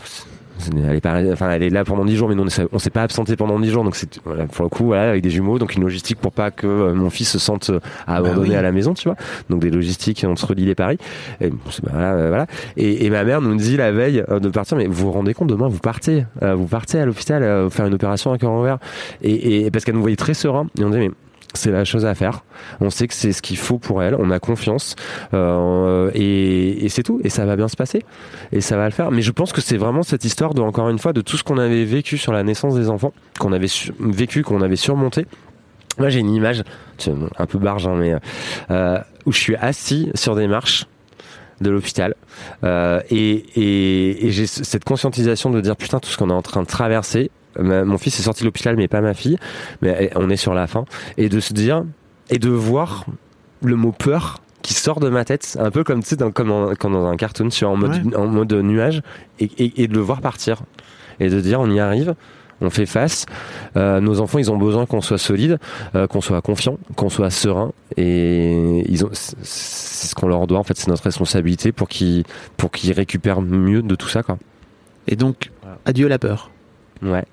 elle 0.89 0.97
est, 0.97 1.01
pas, 1.01 1.21
enfin, 1.33 1.51
elle 1.51 1.63
est 1.63 1.71
là 1.71 1.85
pendant 1.85 2.05
10 2.05 2.17
jours, 2.17 2.29
mais 2.29 2.35
nous, 2.35 2.45
on 2.73 2.79
s'est- 2.79 2.91
pas 2.91 3.03
absenté 3.03 3.37
pendant 3.37 3.59
10 3.59 3.71
jours, 3.71 3.85
donc 3.85 3.97
c'est 3.97 4.21
voilà, 4.25 4.45
pour 4.47 4.65
le 4.65 4.69
coup, 4.69 4.85
voilà, 4.85 5.11
avec 5.11 5.23
des 5.23 5.31
jumeaux, 5.31 5.59
donc 5.59 5.75
une 5.75 5.83
logistique 5.83 6.19
pour 6.19 6.33
pas 6.33 6.51
que 6.51 6.67
euh, 6.67 6.95
mon 6.95 7.09
fils 7.11 7.31
se 7.31 7.39
sente 7.39 7.71
euh, 7.71 7.81
abandonné 8.07 8.51
oui. 8.51 8.55
à 8.55 8.63
la 8.63 8.73
maison, 8.73 8.93
tu 8.95 9.09
vois. 9.09 9.17
Donc 9.51 9.61
des 9.61 9.71
logistiques 9.71 10.25
entre 10.25 10.55
Lille 10.55 10.69
et 10.69 10.75
Paris. 10.75 10.99
Et, 11.41 11.49
bon, 11.51 11.57
bah, 11.83 11.91
voilà, 11.93 12.13
euh, 12.13 12.29
voilà. 12.29 12.47
Et, 12.77 13.07
et 13.07 13.11
ma 13.11 13.25
mère 13.25 13.41
nous 13.41 13.55
dit 13.55 13.77
la 13.77 13.93
veille 13.93 14.23
de 14.29 14.49
partir, 14.49 14.77
mais 14.77 14.87
vous 14.87 15.07
vous 15.07 15.13
rendez 15.13 15.35
compte, 15.35 15.49
demain 15.49 15.69
vous 15.69 15.79
partez, 15.79 16.25
vous 16.41 16.67
partez 16.67 16.99
à 16.99 17.07
l'hôpital 17.07 17.43
euh, 17.43 17.71
faire 17.71 17.87
une 17.87 17.95
opération 17.95 18.33
à 18.33 18.39
cœur 18.39 18.53
ouvert. 18.53 18.79
Et, 19.23 19.65
et 19.67 19.71
parce 19.71 19.85
qu'elle 19.85 19.95
nous 19.95 20.01
voyait 20.03 20.17
très 20.17 20.35
serein, 20.35 20.67
et 20.79 20.85
on 20.85 20.91
dit 20.91 20.99
mais 20.99 21.11
c'est 21.55 21.71
la 21.71 21.85
chose 21.85 22.07
à 22.07 22.15
faire. 22.15 22.45
On 22.81 22.91
sait 22.91 23.07
que 23.09 23.15
c'est 23.15 23.33
ce 23.33 23.43
qu'il 23.43 23.57
faut 23.59 23.79
pour 23.79 24.03
elle. 24.03 24.15
On 24.19 24.31
a 24.31 24.39
confiance 24.39 24.97
euh, 25.35 26.11
et, 26.15 26.85
et 26.85 26.89
c'est 26.89 27.03
tout. 27.03 27.21
Et 27.25 27.29
ça 27.29 27.45
va 27.45 27.57
bien 27.57 27.69
se 27.69 27.77
passer. 27.77 28.03
Et 28.53 28.61
ça 28.61 28.77
va 28.77 28.85
le 28.87 28.91
faire. 28.93 29.11
Mais 29.11 29.23
je 29.23 29.31
pense 29.33 29.53
que 29.53 29.61
c'est 29.61 29.77
vraiment 29.77 30.03
cette 30.03 30.25
histoire 30.25 30.55
de 30.55 30.61
encore 30.63 30.89
une 30.89 30.99
fois 30.99 31.13
de 31.13 31.21
tout 31.21 31.37
ce 31.37 31.45
qu'on 31.45 31.59
avait 31.59 31.85
vécu 31.85 32.19
sur 32.19 32.33
la 32.33 32.43
naissance 32.43 32.75
des 32.75 32.89
enfants, 32.89 33.13
qu'on 33.39 33.53
avait 33.53 33.69
vécu, 34.01 34.43
qu'on 34.43 34.63
avait 34.63 34.77
surmonté. 34.77 35.27
Moi, 35.99 36.09
j'ai 36.09 36.21
une 36.21 36.31
image, 36.35 36.63
un 37.39 37.47
peu 37.47 37.59
barge, 37.59 37.87
hein, 37.87 37.95
mais 37.99 38.15
euh, 38.71 38.99
où 39.27 39.33
je 39.33 39.39
suis 39.39 39.57
assis 39.57 40.11
sur 40.15 40.35
des 40.35 40.47
marches 40.49 40.87
de 41.61 41.71
l'hôpital 41.71 42.15
euh, 42.65 43.01
et, 43.11 43.45
et, 44.27 44.31
j'ai 44.33 44.47
ce- 44.47 44.65
cette 44.65 44.85
conscientisation 44.85 45.51
de 45.51 45.61
dire 45.61 45.77
putain 45.77 46.01
tout 46.01 46.09
ce 46.09 46.17
qu'on 46.17 46.31
est 46.31 46.33
en 46.33 46.43
train 46.43 46.63
de 46.63 46.67
traverser. 46.67 47.31
Ma- 47.59 47.85
mon 47.85 47.99
fils 47.99 48.19
est 48.19 48.23
sorti 48.23 48.43
de 48.43 48.47
l'hôpital, 48.47 48.77
mais 48.77 48.89
pas 48.89 49.01
ma 49.01 49.15
fille. 49.15 49.37
Mais 49.83 50.11
on 50.17 50.31
est 50.31 50.37
sur 50.37 50.55
la 50.55 50.67
fin 50.67 50.85
et 51.17 51.29
de 51.29 51.41
se 51.41 51.53
dire 51.53 51.85
et 52.31 52.39
de 52.39 52.49
voir 52.51 53.05
le 53.63 53.77
mot 53.77 53.93
peur 53.93 54.39
qui 54.63 54.75
sort 54.75 55.01
de 55.01 55.09
ma 55.09 55.25
tête, 55.25 55.57
un 55.61 55.71
peu 55.73 55.83
comme 55.85 56.03
tu 56.03 56.11
sais, 56.11 56.17
dans, 56.17 56.31
comme, 56.31 56.51
en- 56.53 56.73
dans 56.93 57.07
un 57.07 57.17
cartoon, 57.17 57.49
vois, 57.49 57.69
en 57.71 57.77
mode, 57.77 58.07
Ouais. 58.07 58.17
en 58.17 58.27
mode 58.27 58.53
nuage, 58.53 59.03
et, 59.41 59.51
et, 59.59 59.83
et 59.83 59.89
de 59.89 59.95
le 59.95 60.01
voir 60.01 60.21
partir 60.21 60.63
et 61.21 61.29
de 61.29 61.41
dire 61.41 61.61
on 61.61 61.71
y 61.71 61.81
arrive. 61.81 62.15
On 62.65 62.71
fait 62.71 62.87
face. 62.87 63.27
Euh, 63.77 63.99
nos 64.01 64.21
enfants, 64.21 64.39
ils 64.39 64.53
ont 64.53 64.57
besoin 64.57 64.87
qu'on 64.87 65.01
soit 65.01 65.19
solide, 65.19 65.59
euh, 65.97 66.07
qu'on 66.07 66.21
soit 66.21 66.41
confiant, 66.43 66.79
qu'on 66.95 67.09
soit 67.09 67.31
serein. 67.31 67.73
Et 67.97 68.85
ils 68.89 69.05
ont, 69.05 69.09
c'est 69.13 69.35
c'est 69.43 70.07
ce 70.07 70.15
qu'on 70.15 70.29
leur 70.29 70.47
doit. 70.47 70.61
En 70.61 70.63
fait, 70.63 70.77
c'est 70.77 70.87
notre 70.87 71.03
responsabilité 71.03 71.73
pour 71.73 71.89
qu'ils, 71.89 72.23
pour 72.57 72.71
qu'ils 72.71 72.93
récupèrent 72.93 73.41
mieux 73.43 73.83
de 73.83 73.95
tout 73.97 74.07
ça, 74.09 74.23
quoi. 74.23 74.39
Et 75.09 75.17
donc, 75.17 75.51
adieu 75.87 76.07
la 76.07 76.21
peur. 76.21 76.51
Ouais. 77.03 77.25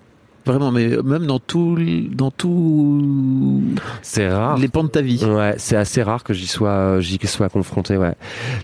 Vraiment, 0.49 0.71
mais 0.71 0.87
même 1.03 1.25
dans 1.27 1.39
tout, 1.39 1.77
dans 2.11 2.31
tout 2.31 3.61
C'est 4.01 4.29
rare. 4.29 4.57
les 4.57 4.67
pans 4.67 4.83
de 4.83 4.89
ta 4.89 5.01
vie. 5.01 5.23
Ouais, 5.23 5.53
c'est 5.57 5.75
assez 5.75 6.01
rare 6.01 6.23
que 6.23 6.33
j'y 6.33 6.47
sois, 6.47 6.99
j'y 7.01 7.19
sois 7.25 7.49
confronté. 7.49 7.97
Ouais. 7.97 8.15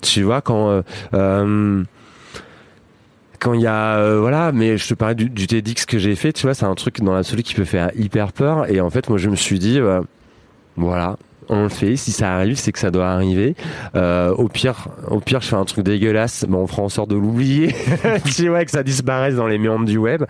Tu 0.01 0.23
vois 0.23 0.41
quand. 0.41 0.69
euh, 0.69 0.81
euh, 1.13 1.83
quand 3.39 3.53
il 3.53 3.61
y 3.61 3.67
a 3.67 3.97
euh, 3.97 4.19
voilà 4.19 4.51
mais 4.53 4.77
je 4.77 4.88
te 4.88 4.93
parlais 4.93 5.13
du, 5.13 5.29
du 5.29 5.45
TEDx 5.45 5.86
que 5.86 5.99
j'ai 5.99 6.15
fait 6.15 6.31
tu 6.33 6.43
vois 6.47 6.53
c'est 6.55 6.65
un 6.65 6.73
truc 6.73 7.01
dans 7.01 7.13
l'absolu 7.13 7.43
qui 7.43 7.53
peut 7.53 7.65
faire 7.65 7.91
hyper 7.95 8.31
peur 8.31 8.71
et 8.71 8.79
en 8.79 8.89
fait 8.89 9.07
moi 9.09 9.17
je 9.19 9.29
me 9.29 9.36
suis 9.36 9.59
dit 9.59 9.77
euh, 9.77 10.01
voilà 10.77 11.17
on 11.50 11.64
le 11.64 11.70
fait. 11.70 11.96
Si 11.96 12.12
ça 12.12 12.34
arrive, 12.34 12.58
c'est 12.58 12.72
que 12.72 12.80
ça 12.80 12.91
doit 12.91 13.08
arriver. 13.08 13.56
Euh, 13.96 14.32
au 14.32 14.48
pire, 14.48 14.88
au 15.10 15.20
pire, 15.20 15.41
je 15.41 15.48
fais 15.48 15.56
un 15.56 15.66
truc 15.66 15.86
dégueulasse, 15.86 16.46
on 16.52 16.68
fera 16.68 16.82
en 16.82 16.89
sorte 16.89 17.10
de 17.10 17.16
l'oublier. 17.16 17.76
que 18.66 18.72
ça 18.72 18.84
disparaisse 18.84 19.36
dans 19.36 19.48
les 19.48 19.58
méandres 19.58 19.86
du 19.86 19.98
web. 19.98 20.24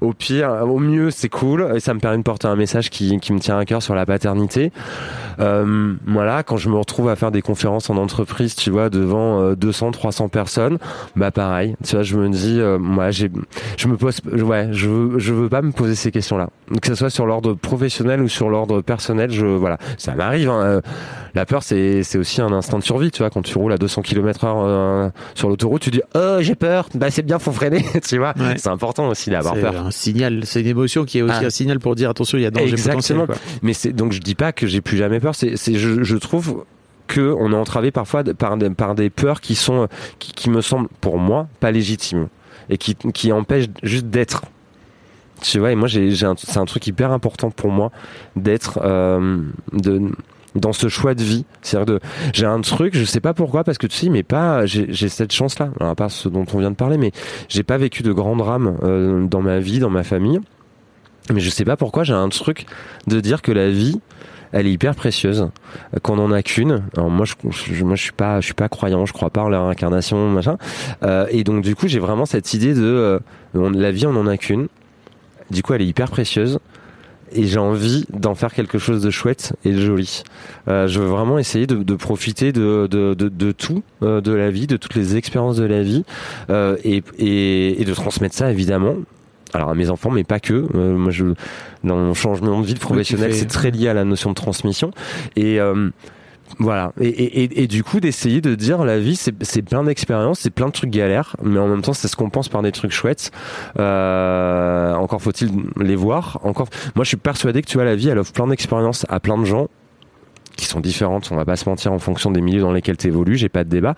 Au 0.00 0.12
pire, 0.12 0.50
au 0.62 0.78
mieux, 0.78 1.10
c'est 1.10 1.28
cool 1.28 1.72
et 1.74 1.80
ça 1.80 1.94
me 1.94 2.00
permet 2.00 2.18
de 2.18 2.22
porter 2.22 2.48
un 2.48 2.56
message 2.56 2.90
qui, 2.90 3.12
me 3.14 3.38
tient 3.38 3.58
à 3.58 3.64
cœur 3.64 3.82
sur 3.82 3.94
la 3.94 4.06
paternité. 4.06 4.72
Euh, 5.38 5.94
voilà, 6.06 6.42
quand 6.42 6.56
je 6.56 6.68
me 6.68 6.76
retrouve 6.76 7.08
à 7.08 7.16
faire 7.16 7.30
des 7.30 7.42
conférences 7.42 7.90
en 7.90 7.96
entreprise, 7.96 8.54
tu 8.54 8.70
vois, 8.70 8.88
devant 8.88 9.52
200, 9.52 9.88
euh, 9.88 9.90
300 9.90 10.28
personnes, 10.28 10.78
bah 11.14 11.30
pareil. 11.30 11.76
Tu 11.84 11.94
vois, 11.94 12.02
je 12.02 12.16
me 12.16 12.28
dis, 12.28 12.60
moi, 12.80 13.10
je 13.10 13.26
me 13.88 13.96
pose, 13.96 14.20
je 14.32 14.88
veux, 14.88 15.18
je 15.18 15.34
veux 15.34 15.48
pas 15.48 15.62
me 15.62 15.72
poser 15.72 15.94
ces 15.94 16.10
questions-là. 16.10 16.48
Que 16.80 16.88
ce 16.88 16.94
soit 16.96 17.10
sur 17.10 17.26
l'ordre 17.26 17.54
professionnel 17.54 18.20
ou 18.20 18.28
sur 18.28 18.48
l'ordre 18.48 18.80
personnel, 18.80 19.30
je, 19.30 19.46
voilà, 19.46 19.78
ça 19.98 20.14
m'arrive. 20.14 20.50
Hein, 20.50 20.62
euh, 20.62 20.80
la 21.34 21.46
peur, 21.46 21.62
c'est, 21.62 22.02
c'est 22.02 22.18
aussi 22.18 22.40
un 22.40 22.52
instinct 22.52 22.78
de 22.78 22.84
survie, 22.84 23.10
tu 23.10 23.22
vois. 23.22 23.30
Quand 23.30 23.42
tu 23.42 23.56
roules 23.56 23.72
à 23.72 23.78
200 23.78 24.02
km 24.02 24.44
heure 24.44 25.12
sur 25.34 25.48
l'autoroute, 25.48 25.82
tu 25.82 25.90
dis, 25.90 26.02
oh, 26.14 26.38
j'ai 26.40 26.54
peur. 26.54 26.88
Bah, 26.94 27.10
c'est 27.10 27.22
bien, 27.22 27.38
faut 27.38 27.52
freiner, 27.52 27.84
tu 28.06 28.18
vois. 28.18 28.34
C'est 28.56 28.68
important 28.68 29.08
aussi 29.08 29.30
d'avoir 29.30 29.54
peur. 29.54 29.72
C'est 29.72 29.78
un 29.78 29.90
signal, 29.90 30.40
c'est 30.44 30.60
une 30.60 30.66
émotion 30.66 31.04
qui 31.04 31.18
est 31.18 31.22
aussi 31.22 31.38
ah. 31.42 31.46
un 31.46 31.50
signal 31.50 31.78
pour 31.78 31.94
dire 31.94 32.10
attention, 32.10 32.38
il 32.38 32.42
y 32.42 32.46
a 32.46 32.50
danger 32.50 32.72
Exactement. 32.72 33.26
Potentiel, 33.26 33.58
Mais 33.62 33.72
c'est 33.72 33.92
donc 33.92 34.12
je 34.12 34.20
dis 34.20 34.34
pas 34.34 34.52
que 34.52 34.66
j'ai 34.66 34.80
plus 34.80 34.96
jamais 34.96 35.20
peur. 35.20 35.34
C'est, 35.34 35.56
c'est 35.56 35.74
je, 35.74 36.02
je 36.02 36.16
trouve 36.16 36.64
que 37.06 37.34
on 37.38 37.52
est 37.52 37.56
entravé 37.56 37.90
parfois 37.90 38.24
par 38.24 38.56
des, 38.56 38.70
par 38.70 38.94
des 38.94 39.10
peurs 39.10 39.40
qui 39.40 39.54
sont 39.54 39.88
qui, 40.18 40.32
qui 40.32 40.50
me 40.50 40.60
semblent 40.60 40.88
pour 41.00 41.18
moi 41.18 41.46
pas 41.60 41.70
légitimes 41.70 42.28
et 42.68 42.78
qui, 42.78 42.96
qui 43.14 43.32
empêchent 43.32 43.68
juste 43.82 44.06
d'être 44.06 44.42
tu 45.42 45.58
vois 45.58 45.72
et 45.72 45.74
moi 45.74 45.88
j'ai, 45.88 46.14
c'est 46.14 46.58
un 46.58 46.64
truc 46.64 46.86
hyper 46.86 47.12
important 47.12 47.50
pour 47.50 47.70
moi 47.70 47.90
d'être 48.36 48.80
euh, 48.82 49.42
de 49.72 50.10
dans 50.56 50.72
ce 50.72 50.88
choix 50.88 51.14
de 51.14 51.22
vie. 51.22 51.44
C'est-à-dire 51.62 51.94
de, 51.94 52.00
j'ai 52.32 52.46
un 52.46 52.60
truc, 52.60 52.96
je 52.96 53.04
sais 53.04 53.20
pas 53.20 53.34
pourquoi, 53.34 53.64
parce 53.64 53.78
que 53.78 53.86
tu 53.86 53.96
sais, 53.96 54.08
mais 54.08 54.22
pas, 54.22 54.66
j'ai, 54.66 55.08
cette 55.08 55.32
chance-là, 55.32 55.70
à 55.80 55.94
part 55.94 56.10
ce 56.10 56.28
dont 56.28 56.46
on 56.52 56.58
vient 56.58 56.70
de 56.70 56.76
parler, 56.76 56.98
mais 56.98 57.12
j'ai 57.48 57.62
pas 57.62 57.76
vécu 57.76 58.02
de 58.02 58.12
grands 58.12 58.36
drames 58.36 58.78
euh, 58.82 59.26
dans 59.26 59.42
ma 59.42 59.58
vie, 59.58 59.78
dans 59.78 59.90
ma 59.90 60.02
famille. 60.02 60.40
Mais 61.32 61.40
je 61.40 61.50
sais 61.50 61.64
pas 61.64 61.76
pourquoi, 61.76 62.04
j'ai 62.04 62.12
un 62.14 62.28
truc 62.28 62.66
de 63.06 63.20
dire 63.20 63.42
que 63.42 63.52
la 63.52 63.70
vie, 63.70 64.00
elle 64.52 64.66
est 64.66 64.72
hyper 64.72 64.94
précieuse, 64.94 65.48
qu'on 66.02 66.18
en 66.18 66.30
a 66.30 66.42
qu'une. 66.42 66.84
Alors 66.96 67.10
moi, 67.10 67.26
je, 67.26 67.34
je, 67.50 67.84
moi, 67.84 67.96
je 67.96 68.02
suis 68.02 68.12
pas, 68.12 68.40
je 68.40 68.46
suis 68.46 68.54
pas 68.54 68.68
croyant, 68.68 69.04
je 69.06 69.12
crois 69.12 69.30
pas 69.30 69.42
en 69.42 69.48
la 69.48 69.60
réincarnation, 69.60 70.30
machin. 70.30 70.56
Euh, 71.02 71.26
et 71.30 71.42
donc, 71.42 71.62
du 71.62 71.74
coup, 71.74 71.88
j'ai 71.88 71.98
vraiment 71.98 72.26
cette 72.26 72.54
idée 72.54 72.74
de 72.74 73.20
la 73.54 73.90
vie, 73.90 74.06
on 74.06 74.16
en 74.16 74.26
a 74.26 74.36
qu'une. 74.36 74.68
Du 75.50 75.62
coup, 75.62 75.74
elle 75.74 75.82
est 75.82 75.86
hyper 75.86 76.10
précieuse. 76.10 76.58
Et 77.32 77.44
j'ai 77.44 77.58
envie 77.58 78.04
d'en 78.10 78.36
faire 78.36 78.54
quelque 78.54 78.78
chose 78.78 79.02
de 79.02 79.10
chouette 79.10 79.52
et 79.64 79.72
de 79.72 79.80
joli. 79.80 80.22
Euh, 80.68 80.86
je 80.86 81.00
veux 81.00 81.08
vraiment 81.08 81.38
essayer 81.38 81.66
de, 81.66 81.82
de 81.82 81.94
profiter 81.96 82.52
de, 82.52 82.86
de, 82.86 83.14
de, 83.14 83.52
tout 83.52 83.82
euh, 84.02 84.20
de 84.20 84.32
la 84.32 84.50
vie, 84.50 84.68
de 84.68 84.76
toutes 84.76 84.94
les 84.94 85.16
expériences 85.16 85.56
de 85.56 85.64
la 85.64 85.82
vie, 85.82 86.04
euh, 86.50 86.76
et, 86.84 87.02
et, 87.18 87.82
et 87.82 87.84
de 87.84 87.94
transmettre 87.94 88.36
ça 88.36 88.50
évidemment 88.52 88.94
alors 89.54 89.70
à 89.70 89.74
mes 89.74 89.90
enfants, 89.90 90.10
mais 90.10 90.24
pas 90.24 90.38
que. 90.38 90.66
Moi, 90.76 91.10
je, 91.10 91.24
dans 91.82 91.96
mon 91.96 92.14
changement 92.14 92.60
de 92.60 92.66
vie 92.66 92.74
professionnel, 92.74 93.32
c'est 93.32 93.46
très 93.46 93.70
lié 93.70 93.88
à 93.88 93.94
la 93.94 94.04
notion 94.04 94.30
de 94.30 94.34
transmission. 94.34 94.90
Et 95.34 95.58
voilà. 96.58 96.92
Et, 97.00 97.08
et, 97.08 97.62
et, 97.62 97.66
du 97.66 97.84
coup, 97.84 98.00
d'essayer 98.00 98.40
de 98.40 98.54
dire 98.54 98.84
la 98.84 98.98
vie, 98.98 99.16
c'est 99.16 99.62
plein 99.62 99.84
d'expériences, 99.84 100.40
c'est 100.40 100.50
plein 100.50 100.66
de 100.66 100.72
trucs 100.72 100.90
galères, 100.90 101.36
mais 101.42 101.58
en 101.58 101.68
même 101.68 101.82
temps, 101.82 101.92
c'est 101.92 102.08
ce 102.08 102.16
qu'on 102.16 102.30
pense 102.30 102.48
par 102.48 102.62
des 102.62 102.72
trucs 102.72 102.92
chouettes. 102.92 103.30
Euh, 103.78 104.94
encore 104.94 105.20
faut-il 105.20 105.50
les 105.80 105.96
voir. 105.96 106.38
Encore, 106.42 106.68
moi, 106.94 107.04
je 107.04 107.08
suis 107.08 107.16
persuadé 107.16 107.62
que 107.62 107.66
tu 107.66 107.76
vois, 107.76 107.84
la 107.84 107.96
vie, 107.96 108.08
elle 108.08 108.18
offre 108.18 108.32
plein 108.32 108.46
d'expériences 108.46 109.04
à 109.08 109.20
plein 109.20 109.38
de 109.38 109.44
gens 109.44 109.68
qui 110.56 110.64
sont 110.64 110.80
différentes, 110.80 111.28
on 111.30 111.36
va 111.36 111.44
pas 111.44 111.56
se 111.56 111.68
mentir, 111.68 111.92
en 111.92 111.98
fonction 111.98 112.30
des 112.30 112.40
milieux 112.40 112.60
dans 112.60 112.72
lesquels 112.72 112.96
tu 112.96 113.06
évolues, 113.06 113.36
j'ai 113.36 113.48
pas 113.48 113.64
de 113.64 113.68
débat. 113.68 113.94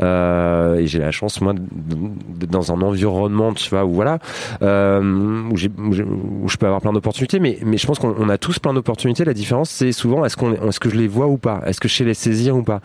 Euh, 0.00 0.76
et 0.76 0.86
j'ai 0.86 0.98
la 0.98 1.10
chance, 1.10 1.40
moi, 1.40 1.54
d'être 1.54 2.50
dans 2.50 2.72
un 2.72 2.82
environnement, 2.82 3.52
tu 3.54 3.70
vois, 3.70 3.84
où 3.84 3.92
voilà, 3.92 4.18
euh, 4.62 5.00
où, 5.00 5.54
où, 5.54 6.48
je 6.48 6.56
peux 6.56 6.66
avoir 6.66 6.80
plein 6.80 6.92
d'opportunités, 6.92 7.38
mais, 7.38 7.58
mais 7.64 7.78
je 7.78 7.86
pense 7.86 7.98
qu'on 7.98 8.28
a 8.28 8.38
tous 8.38 8.58
plein 8.58 8.74
d'opportunités. 8.74 9.24
La 9.24 9.34
différence, 9.34 9.70
c'est 9.70 9.92
souvent, 9.92 10.24
est-ce 10.24 10.36
qu'on, 10.36 10.52
est-ce 10.52 10.80
que 10.80 10.90
je 10.90 10.96
les 10.96 11.08
vois 11.08 11.26
ou 11.26 11.38
pas? 11.38 11.62
Est-ce 11.66 11.80
que 11.80 11.88
je 11.88 11.94
sais 11.94 12.04
les 12.04 12.14
saisir 12.14 12.56
ou 12.56 12.62
pas? 12.62 12.80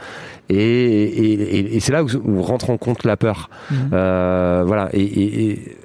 Et, 0.50 0.56
et, 0.58 1.76
et, 1.76 1.80
c'est 1.80 1.92
là 1.92 2.04
où, 2.04 2.08
où, 2.24 2.42
rentre 2.44 2.70
en 2.70 2.78
compte 2.78 3.04
la 3.04 3.18
peur. 3.18 3.50
Mmh. 3.72 3.76
Euh, 3.94 4.64
voilà. 4.66 4.90
et 4.94 5.76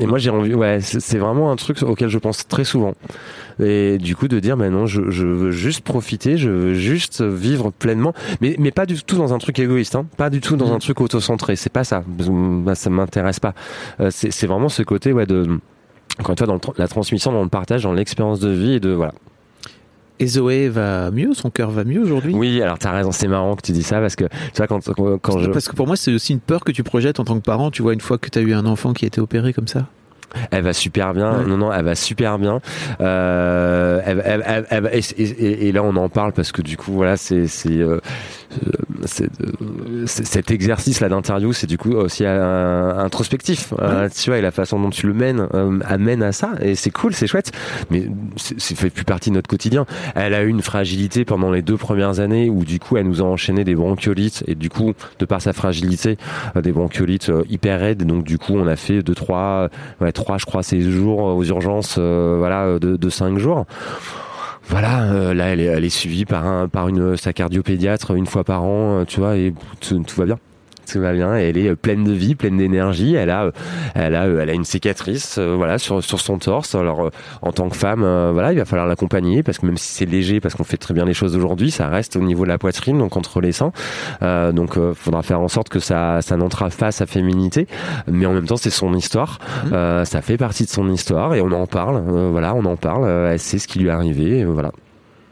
et 0.00 0.06
moi, 0.06 0.18
j'ai 0.18 0.30
envie, 0.30 0.54
ouais, 0.54 0.78
c'est 0.80 1.18
vraiment 1.18 1.50
un 1.50 1.56
truc 1.56 1.82
auquel 1.82 2.08
je 2.08 2.18
pense 2.18 2.46
très 2.46 2.64
souvent. 2.64 2.94
Et 3.60 3.98
du 3.98 4.16
coup, 4.16 4.28
de 4.28 4.38
dire, 4.40 4.56
maintenant, 4.56 4.86
je, 4.86 5.10
je 5.10 5.26
veux 5.26 5.50
juste 5.50 5.82
profiter, 5.82 6.36
je 6.36 6.50
veux 6.50 6.74
juste 6.74 7.22
vivre 7.22 7.70
pleinement, 7.70 8.14
mais, 8.40 8.56
mais 8.58 8.70
pas 8.70 8.86
du 8.86 9.02
tout 9.02 9.16
dans 9.16 9.34
un 9.34 9.38
truc 9.38 9.58
égoïste, 9.58 9.94
hein, 9.94 10.06
pas 10.16 10.30
du 10.30 10.40
tout 10.40 10.56
dans 10.56 10.72
un 10.72 10.76
mm. 10.76 10.80
truc 10.80 11.00
auto-centré. 11.00 11.56
C'est 11.56 11.72
pas 11.72 11.84
ça. 11.84 12.04
Bah, 12.06 12.74
ça 12.74 12.90
m'intéresse 12.90 13.40
pas. 13.40 13.54
Euh, 14.00 14.10
c'est 14.10 14.46
vraiment 14.46 14.68
ce 14.68 14.82
côté, 14.82 15.12
ouais, 15.12 15.26
de, 15.26 15.58
encore 16.18 16.32
une 16.32 16.38
fois, 16.38 16.46
dans 16.46 16.60
la 16.76 16.88
transmission, 16.88 17.32
dans 17.32 17.42
le 17.42 17.48
partage, 17.48 17.82
dans 17.82 17.92
l'expérience 17.92 18.40
de 18.40 18.50
vie 18.50 18.74
et 18.74 18.80
de, 18.80 18.90
voilà, 18.90 19.12
et 20.20 20.26
Zoé 20.26 20.68
va 20.68 21.10
mieux, 21.10 21.32
son 21.34 21.50
cœur 21.50 21.70
va 21.70 21.84
mieux 21.84 22.00
aujourd'hui? 22.00 22.34
Oui, 22.34 22.60
alors 22.60 22.78
t'as 22.78 22.90
raison, 22.90 23.12
c'est 23.12 23.28
marrant 23.28 23.54
que 23.54 23.62
tu 23.62 23.72
dis 23.72 23.82
ça 23.82 24.00
parce 24.00 24.16
que 24.16 24.24
tu 24.24 24.56
vois 24.56 24.66
quand 24.66 24.80
quand 25.22 25.38
je 25.38 25.50
parce 25.50 25.68
que 25.68 25.76
pour 25.76 25.86
moi 25.86 25.96
c'est 25.96 26.12
aussi 26.12 26.32
une 26.32 26.40
peur 26.40 26.64
que 26.64 26.72
tu 26.72 26.82
projettes 26.82 27.20
en 27.20 27.24
tant 27.24 27.36
que 27.36 27.44
parent. 27.44 27.70
Tu 27.70 27.82
vois 27.82 27.94
une 27.94 28.00
fois 28.00 28.18
que 28.18 28.28
tu 28.28 28.38
as 28.38 28.42
eu 28.42 28.52
un 28.52 28.66
enfant 28.66 28.92
qui 28.92 29.04
a 29.04 29.08
été 29.08 29.20
opéré 29.20 29.52
comme 29.52 29.68
ça. 29.68 29.86
Elle 30.50 30.62
va 30.62 30.72
super 30.72 31.14
bien. 31.14 31.42
Non, 31.42 31.56
non, 31.56 31.72
elle 31.72 31.84
va 31.84 31.94
super 31.94 32.38
bien. 32.38 32.60
Euh, 33.00 34.00
elle, 34.04 34.22
elle, 34.24 34.66
elle, 34.70 34.90
et, 34.92 35.68
et, 35.68 35.72
là, 35.72 35.82
on 35.82 35.96
en 35.96 36.08
parle 36.08 36.32
parce 36.32 36.52
que 36.52 36.62
du 36.62 36.76
coup, 36.76 36.92
voilà, 36.92 37.16
c'est 37.16 37.46
c'est 37.46 37.78
euh, 37.78 38.00
cet 40.06 40.50
exercice 40.50 41.00
là 41.00 41.08
d'interview, 41.08 41.52
c'est 41.52 41.66
du 41.66 41.78
coup 41.78 41.92
aussi 41.92 42.24
introspectif. 42.26 43.72
Euh, 43.78 44.08
tu 44.08 44.30
vois, 44.30 44.38
et 44.38 44.42
la 44.42 44.50
façon 44.50 44.80
dont 44.80 44.90
tu 44.90 45.06
le 45.06 45.14
mènes 45.14 45.46
euh, 45.54 45.78
amène 45.84 46.22
à 46.22 46.32
ça. 46.32 46.52
Et 46.60 46.74
c'est 46.74 46.90
cool, 46.90 47.14
c'est 47.14 47.26
chouette. 47.26 47.52
Mais 47.90 48.06
c'est 48.36 48.76
fait 48.76 48.90
plus 48.90 49.04
partie 49.04 49.30
de 49.30 49.34
notre 49.34 49.48
quotidien. 49.48 49.86
Elle 50.14 50.34
a 50.34 50.42
eu 50.42 50.48
une 50.48 50.62
fragilité 50.62 51.24
pendant 51.24 51.50
les 51.50 51.62
deux 51.62 51.76
premières 51.76 52.20
années 52.20 52.50
où 52.50 52.64
du 52.64 52.78
coup, 52.78 52.96
elle 52.96 53.06
nous 53.06 53.20
a 53.20 53.24
enchaîné 53.24 53.64
des 53.64 53.74
bronchiolites 53.74 54.44
et 54.46 54.54
du 54.54 54.70
coup, 54.70 54.94
de 55.18 55.24
par 55.24 55.40
sa 55.40 55.52
fragilité, 55.52 56.16
des 56.56 56.72
bronchiolites 56.72 57.30
hyper 57.48 57.80
raides. 57.80 58.04
Donc 58.04 58.24
du 58.24 58.38
coup, 58.38 58.54
on 58.54 58.66
a 58.66 58.76
fait 58.76 59.02
deux, 59.02 59.14
trois, 59.14 59.68
ouais, 60.00 60.12
trois, 60.12 60.38
je 60.38 60.46
crois, 60.46 60.62
ces 60.62 60.80
jours 60.80 61.20
aux 61.20 61.44
urgences, 61.44 61.96
euh, 61.98 62.36
voilà, 62.38 62.78
de, 62.78 62.96
de 62.96 63.10
cinq 63.10 63.38
jours 63.38 63.66
voilà, 64.68 65.04
euh, 65.04 65.34
là 65.34 65.46
elle 65.46 65.60
est, 65.60 65.64
elle 65.64 65.84
est 65.84 65.88
suivie 65.88 66.24
par 66.24 66.46
un 66.46 66.68
par 66.68 66.88
une 66.88 67.16
sa 67.16 67.32
cardiopédiatre 67.32 68.12
une 68.12 68.26
fois 68.26 68.44
par 68.44 68.62
an, 68.62 69.04
tu 69.06 69.20
vois, 69.20 69.36
et 69.36 69.54
tout 69.80 70.04
va 70.16 70.24
bien 70.24 70.38
tout 70.88 71.00
va 71.00 71.12
bien. 71.12 71.34
Elle 71.34 71.58
est 71.58 71.68
euh, 71.68 71.76
pleine 71.76 72.04
de 72.04 72.12
vie, 72.12 72.34
pleine 72.34 72.56
d'énergie. 72.56 73.14
Elle 73.14 73.30
a, 73.30 73.44
euh, 73.44 73.50
elle 73.94 74.14
a, 74.14 74.24
euh, 74.24 74.40
elle 74.40 74.50
a 74.50 74.52
une 74.52 74.64
cicatrice, 74.64 75.38
voilà, 75.38 75.78
sur 75.78 76.02
sur 76.02 76.20
son 76.20 76.38
torse. 76.38 76.74
Alors, 76.74 77.10
en 77.42 77.52
tant 77.52 77.68
que 77.68 77.76
femme, 77.76 78.00
voilà, 78.00 78.52
il 78.52 78.58
va 78.58 78.64
falloir 78.64 78.86
l'accompagner 78.86 79.42
parce 79.42 79.58
que 79.58 79.66
même 79.66 79.76
si 79.76 79.92
c'est 79.92 80.06
léger, 80.06 80.40
parce 80.40 80.54
qu'on 80.54 80.64
fait 80.64 80.76
très 80.76 80.94
bien 80.94 81.04
les 81.04 81.14
choses 81.14 81.36
aujourd'hui, 81.36 81.70
ça 81.70 81.88
reste 81.88 82.16
au 82.16 82.20
niveau 82.20 82.44
de 82.44 82.48
la 82.48 82.58
poitrine, 82.58 82.98
donc 82.98 83.16
entre 83.16 83.40
les 83.40 83.52
seins. 83.52 83.72
Euh, 84.22 84.52
donc, 84.52 84.74
il 84.76 84.94
faudra 84.94 85.22
faire 85.22 85.40
en 85.40 85.48
sorte 85.48 85.68
que 85.68 85.80
ça, 85.80 86.20
ça 86.22 86.36
n'entrave 86.36 86.76
pas 86.76 86.92
sa 86.92 87.06
féminité, 87.06 87.66
mais 88.06 88.26
en 88.26 88.32
même 88.32 88.46
temps, 88.46 88.56
c'est 88.56 88.70
son 88.70 88.94
histoire. 88.94 89.38
Mmh. 89.66 90.04
ça 90.04 90.22
fait 90.22 90.36
partie 90.36 90.64
de 90.64 90.70
son 90.70 90.88
histoire 90.90 91.34
et 91.34 91.40
on 91.40 91.52
en 91.52 91.66
parle. 91.66 92.02
voilà, 92.30 92.54
on 92.54 92.64
en 92.64 92.76
parle. 92.76 93.08
elle 93.08 93.38
sait 93.38 93.58
ce 93.58 93.68
qui 93.68 93.78
lui 93.78 93.88
est 93.88 93.90
arrivé. 93.90 94.44
voilà. 94.44 94.72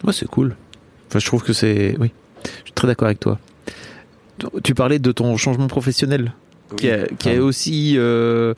Ouais, 0.05 0.13
c'est 0.13 0.29
cool. 0.29 0.57
Enfin, 1.09 1.19
je 1.19 1.27
trouve 1.27 1.43
que 1.43 1.53
c'est, 1.53 1.97
oui, 1.99 2.13
je 2.45 2.65
suis 2.65 2.73
très 2.73 2.87
d'accord 2.87 3.07
avec 3.07 3.21
toi. 3.21 3.39
Tu 4.63 4.75
parlais 4.75 4.99
de 4.99 5.13
ton 5.13 5.37
changement 5.37 5.67
professionnel, 5.67 6.33
qui, 6.77 6.91
a, 6.91 7.07
qui 7.07 7.31
a 7.31 7.43
aussi 7.43 7.95
euh, 7.97 8.55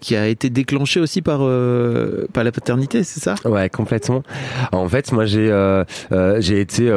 qui 0.00 0.16
a 0.16 0.28
été 0.28 0.50
déclenché 0.50 1.00
aussi 1.00 1.22
par 1.22 1.40
euh, 1.42 2.26
par 2.32 2.44
la 2.44 2.52
paternité, 2.52 3.04
c'est 3.04 3.20
ça? 3.20 3.34
Ouais, 3.44 3.68
complètement. 3.68 4.22
En 4.72 4.88
fait, 4.88 5.12
moi 5.12 5.26
j'ai 5.26 5.50
euh, 5.50 5.84
euh 6.12 6.40
j'ai 6.40 6.60
été 6.60 6.90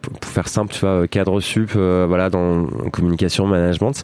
pour 0.00 0.30
faire 0.30 0.48
simple, 0.48 0.72
tu 0.72 0.80
vois, 0.80 1.06
cadre 1.08 1.40
sup 1.40 1.72
voilà 1.72 2.30
dans 2.30 2.66
communication 2.92 3.46
management 3.46 4.02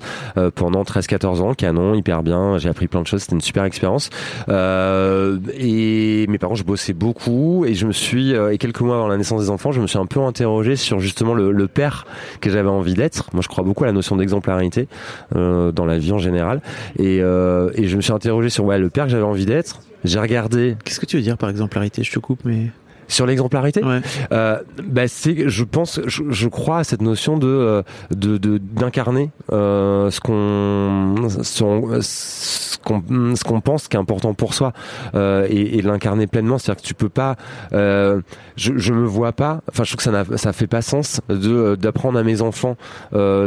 pendant 0.55 0.85
13 0.85 1.07
14 1.07 1.41
ans, 1.41 1.55
canon, 1.55 1.95
hyper 1.95 2.23
bien, 2.23 2.59
j'ai 2.59 2.69
appris 2.69 2.89
plein 2.89 3.03
de 3.03 3.07
choses, 3.07 3.23
c'était 3.23 3.35
une 3.35 3.41
super 3.41 3.65
expérience. 3.65 4.11
et 4.49 6.27
mes 6.29 6.39
parents, 6.39 6.55
je 6.55 6.65
bossais 6.65 6.93
beaucoup 6.93 7.65
et 7.67 7.75
je 7.75 7.87
me 7.87 7.93
suis 7.93 8.33
et 8.33 8.59
quelques 8.59 8.81
mois 8.81 8.97
avant 8.97 9.09
la 9.09 9.17
naissance 9.17 9.43
des 9.43 9.51
enfants, 9.51 9.73
je 9.73 9.81
me 9.81 9.87
suis 9.87 9.99
un 9.99 10.07
peu 10.07 10.21
interrogé 10.21 10.77
sur 10.77 11.01
justement 11.01 11.35
le, 11.35 11.53
le 11.53 11.69
père 11.69 12.07
que 12.41 12.51
j'avais 12.51 12.69
envie 12.69 12.95
d'être. 12.95 13.31
Moi, 13.33 13.43
je 13.43 13.49
crois 13.49 13.65
beaucoup 13.65 13.85
à 13.85 13.87
la 13.87 13.93
notion 13.93 14.17
d'exemplarité 14.17 14.89
dans 15.33 15.87
la 15.87 15.99
vie 15.99 16.13
en 16.13 16.19
général 16.19 16.61
et 16.99 17.19
et 17.19 17.87
je 17.87 17.97
me 17.97 18.03
suis 18.03 18.13
interrogé 18.19 18.51
sur 18.51 18.65
ouais, 18.65 18.79
le 18.79 18.91
père 18.91 19.05
que 19.07 19.11
j'avais 19.11 19.23
envie 19.25 19.47
d'être. 19.47 19.81
J'ai 20.05 20.21
regardé. 20.21 20.77
Qu'est-ce 20.85 21.01
que 21.01 21.07
tu 21.07 21.17
veux 21.17 21.23
dire 21.23 21.39
par 21.39 21.49
exemplarité? 21.51 22.03
Je 22.03 22.13
te 22.13 22.19
coupe, 22.19 22.41
mais. 22.45 22.71
Sur 23.11 23.25
l'exemplarité, 23.25 23.83
Ouais. 23.83 24.01
euh, 24.33 24.59
bah 24.85 25.09
c'est, 25.09 25.49
je 25.49 25.65
pense, 25.65 25.99
je, 26.07 26.25
je 26.29 26.47
crois 26.47 26.81
à 26.81 26.85
cette 26.85 27.01
notion 27.01 27.39
de 27.39 27.47
euh, 27.49 27.83
de- 28.11 28.59
d'incarner 28.59 29.31
euh, 29.51 30.11
ce 30.11 30.21
qu'on 30.21 31.15
ce 31.31 31.63
qu'on 31.63 33.35
ce 33.35 33.45
qu'on 33.45 33.61
pense 33.63 33.89
qui 33.89 33.97
est 33.97 33.99
important 33.99 34.35
pour 34.35 34.53
soi 34.53 34.75
euh, 35.15 35.47
et, 35.49 35.79
et 35.79 35.81
l'incarner 35.81 36.27
pleinement. 36.27 36.59
C'est-à-dire 36.59 36.83
que 36.83 36.87
tu 36.87 36.93
peux 36.93 37.09
pas, 37.09 37.37
je 37.73 38.21
je 38.57 38.93
me 38.93 39.07
vois 39.07 39.33
pas. 39.33 39.63
Enfin, 39.71 39.85
je 39.85 39.91
trouve 39.93 39.97
que 39.97 40.03
ça 40.03 40.11
n'a 40.13 40.37
ça 40.37 40.53
fait 40.53 40.67
pas 40.67 40.83
sens 40.83 41.23
de 41.31 41.77
d'apprendre 41.77 42.19
à 42.19 42.23
mes 42.23 42.43
enfants, 42.43 42.77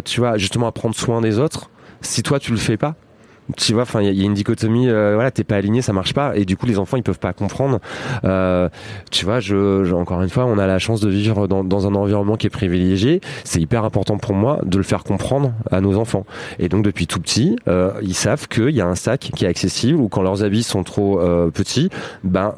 tu 0.06 0.20
vois, 0.22 0.38
justement 0.40 0.66
à 0.66 0.72
prendre 0.72 0.96
soin 0.96 1.22
des 1.22 1.38
autres. 1.38 1.70
Si 2.02 2.24
toi 2.24 2.40
tu 2.40 2.50
le 2.52 2.58
fais 2.58 2.78
pas, 2.78 2.96
tu 3.58 3.74
vois, 3.74 3.84
enfin, 3.84 4.02
il 4.02 4.06
y, 4.06 4.10
a- 4.10 4.12
il 4.12 4.20
y 4.20 4.24
a 4.24 4.26
une 4.26 4.34
dichotomie. 4.34 4.90
euh, 4.90 5.14
voilà, 5.16 5.32
t'es 5.32 5.44
pas 5.44 5.56
aligné, 5.56 5.82
ça 5.82 5.94
marche 5.94 6.14
pas, 6.14 6.36
et 6.36 6.46
du 6.46 6.58
coup, 6.58 6.66
les 6.66 6.78
enfants, 6.80 6.98
ils 6.98 7.04
peuvent 7.04 7.20
pas 7.20 7.34
comprendre. 7.34 7.80
Euh, 8.24 8.70
tu 9.12 9.26
vois, 9.26 9.40
je, 9.40 9.84
je- 9.84 9.94
encore 9.94 10.22
une 10.22 10.30
fois, 10.30 10.46
on 10.46 10.58
a 10.58 10.68
la 10.68 10.80
chance 10.80 11.02
de 11.02 11.10
vivre 11.10 11.48
dans, 11.48 11.64
dans 11.64 11.88
un 11.88 11.96
environnement 11.96 12.36
qui 12.38 12.48
est 12.48 12.52
privilégié. 12.52 13.22
C'est 13.44 13.60
hyper 13.62 13.84
important 13.84 14.18
pour 14.18 14.34
moi 14.34 14.60
de 14.66 14.78
le 14.78 14.84
faire 14.84 15.04
comprendre 15.04 15.54
à 15.72 15.82
nos 15.82 15.98
enfants. 15.98 16.26
Et 16.60 16.70
donc, 16.70 16.84
depuis 16.84 17.08
tout 17.08 17.20
petit, 17.20 17.56
euh, 17.68 17.92
ils 18.02 18.14
savent 18.16 18.48
qu'il 18.48 18.70
y 18.72 18.82
a 18.82 18.88
un 18.88 18.96
sac 18.96 19.32
qui 19.36 19.46
est 19.46 19.48
accessible, 19.48 20.00
ou 20.00 20.08
quand 20.10 20.22
leurs 20.22 20.44
habits 20.44 20.64
sont 20.64 20.84
trop 20.84 21.20
petits, 21.54 21.90
ben 22.24 22.56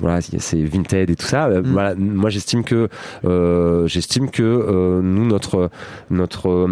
voilà, 0.00 0.20
c'est 0.20 0.62
Vinted 0.64 1.08
et 1.10 1.16
tout 1.16 1.26
ça. 1.26 1.48
Mm. 1.48 1.60
Voilà, 1.66 1.94
moi 1.94 2.30
j'estime 2.30 2.64
que 2.64 2.88
j'estime 3.86 4.30
que 4.30 5.00
nous 5.02 5.24
notre 5.26 5.70
notre 6.10 6.68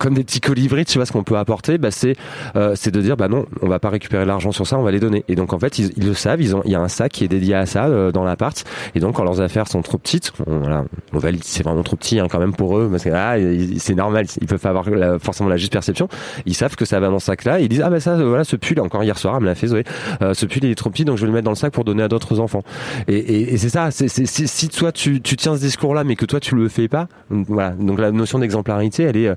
comme 0.00 0.14
des 0.14 0.24
petits 0.24 0.40
colibris, 0.40 0.86
tu 0.86 0.98
vois 0.98 1.04
ce 1.04 1.12
qu'on 1.12 1.22
peut 1.22 1.36
apporter, 1.36 1.76
bah 1.76 1.90
c'est 1.90 2.16
euh, 2.56 2.72
c'est 2.74 2.90
de 2.90 3.00
dire 3.02 3.18
bah 3.18 3.28
non, 3.28 3.44
on 3.60 3.68
va 3.68 3.78
pas 3.78 3.90
récupérer 3.90 4.24
l'argent 4.24 4.50
sur 4.50 4.66
ça, 4.66 4.78
on 4.78 4.82
va 4.82 4.90
les 4.90 4.98
donner. 4.98 5.24
Et 5.28 5.36
donc 5.36 5.52
en 5.52 5.58
fait 5.58 5.78
ils, 5.78 5.92
le 6.04 6.14
savent, 6.14 6.40
ils 6.40 6.56
ont 6.56 6.62
il 6.64 6.72
y 6.72 6.74
a 6.74 6.80
un 6.80 6.88
sac 6.88 7.12
qui 7.12 7.22
est 7.22 7.28
dédié 7.28 7.54
à 7.54 7.66
ça 7.66 7.84
euh, 7.84 8.10
dans 8.10 8.24
l'appart. 8.24 8.64
Et 8.94 9.00
donc 9.00 9.16
quand 9.16 9.24
leurs 9.24 9.42
affaires 9.42 9.68
sont 9.68 9.82
trop 9.82 9.98
petites, 9.98 10.32
on, 10.46 10.60
voilà, 10.60 10.84
on 11.12 11.18
valide, 11.18 11.44
c'est 11.44 11.62
vraiment 11.62 11.82
trop 11.82 11.96
petit 11.96 12.18
hein, 12.18 12.28
quand 12.30 12.38
même 12.38 12.54
pour 12.54 12.78
eux 12.78 12.88
parce 12.90 13.04
que 13.04 13.10
ah, 13.10 13.36
c'est 13.78 13.94
normal, 13.94 14.24
ils 14.40 14.46
peuvent 14.46 14.58
pas 14.58 14.70
avoir 14.70 14.86
forcément 15.20 15.50
la 15.50 15.58
juste 15.58 15.72
perception. 15.72 16.08
Ils 16.46 16.54
savent 16.54 16.76
que 16.76 16.86
ça 16.86 16.98
va 16.98 17.08
dans 17.08 17.18
ce 17.18 17.26
sac 17.26 17.44
là, 17.44 17.60
ils 17.60 17.68
disent 17.68 17.82
ah 17.84 17.90
bah 17.90 18.00
ça 18.00 18.12
euh, 18.12 18.26
voilà 18.26 18.44
ce 18.44 18.56
pull 18.56 18.80
encore 18.80 19.04
hier 19.04 19.18
soir 19.18 19.34
elle 19.36 19.42
me 19.42 19.46
l'a 19.46 19.54
fait 19.54 19.66
Zoé, 19.66 19.84
euh, 20.22 20.32
ce 20.32 20.46
pull 20.46 20.64
il 20.64 20.70
est 20.70 20.74
trop 20.74 20.88
petit 20.88 21.04
donc 21.04 21.18
je 21.18 21.22
vais 21.22 21.26
le 21.26 21.34
mettre 21.34 21.44
dans 21.44 21.50
le 21.50 21.56
sac 21.56 21.74
pour 21.74 21.84
donner 21.84 22.02
à 22.02 22.08
d'autres 22.08 22.40
enfants. 22.40 22.62
Et, 23.06 23.16
et, 23.16 23.52
et 23.52 23.58
c'est 23.58 23.68
ça, 23.68 23.90
c'est 23.90 24.08
si, 24.08 24.68
toi 24.70 24.92
tu, 24.92 25.20
tiens 25.20 25.56
ce 25.56 25.60
discours 25.60 25.94
là 25.94 26.04
mais 26.04 26.16
que 26.16 26.24
toi 26.24 26.40
tu 26.40 26.54
le 26.54 26.68
fais 26.70 26.88
pas, 26.88 27.06
voilà. 27.28 27.72
Donc 27.72 27.98
la 27.98 28.10
notion 28.12 28.38
d'exemplarité 28.38 29.02
elle 29.02 29.16
est 29.18 29.28
euh, 29.28 29.34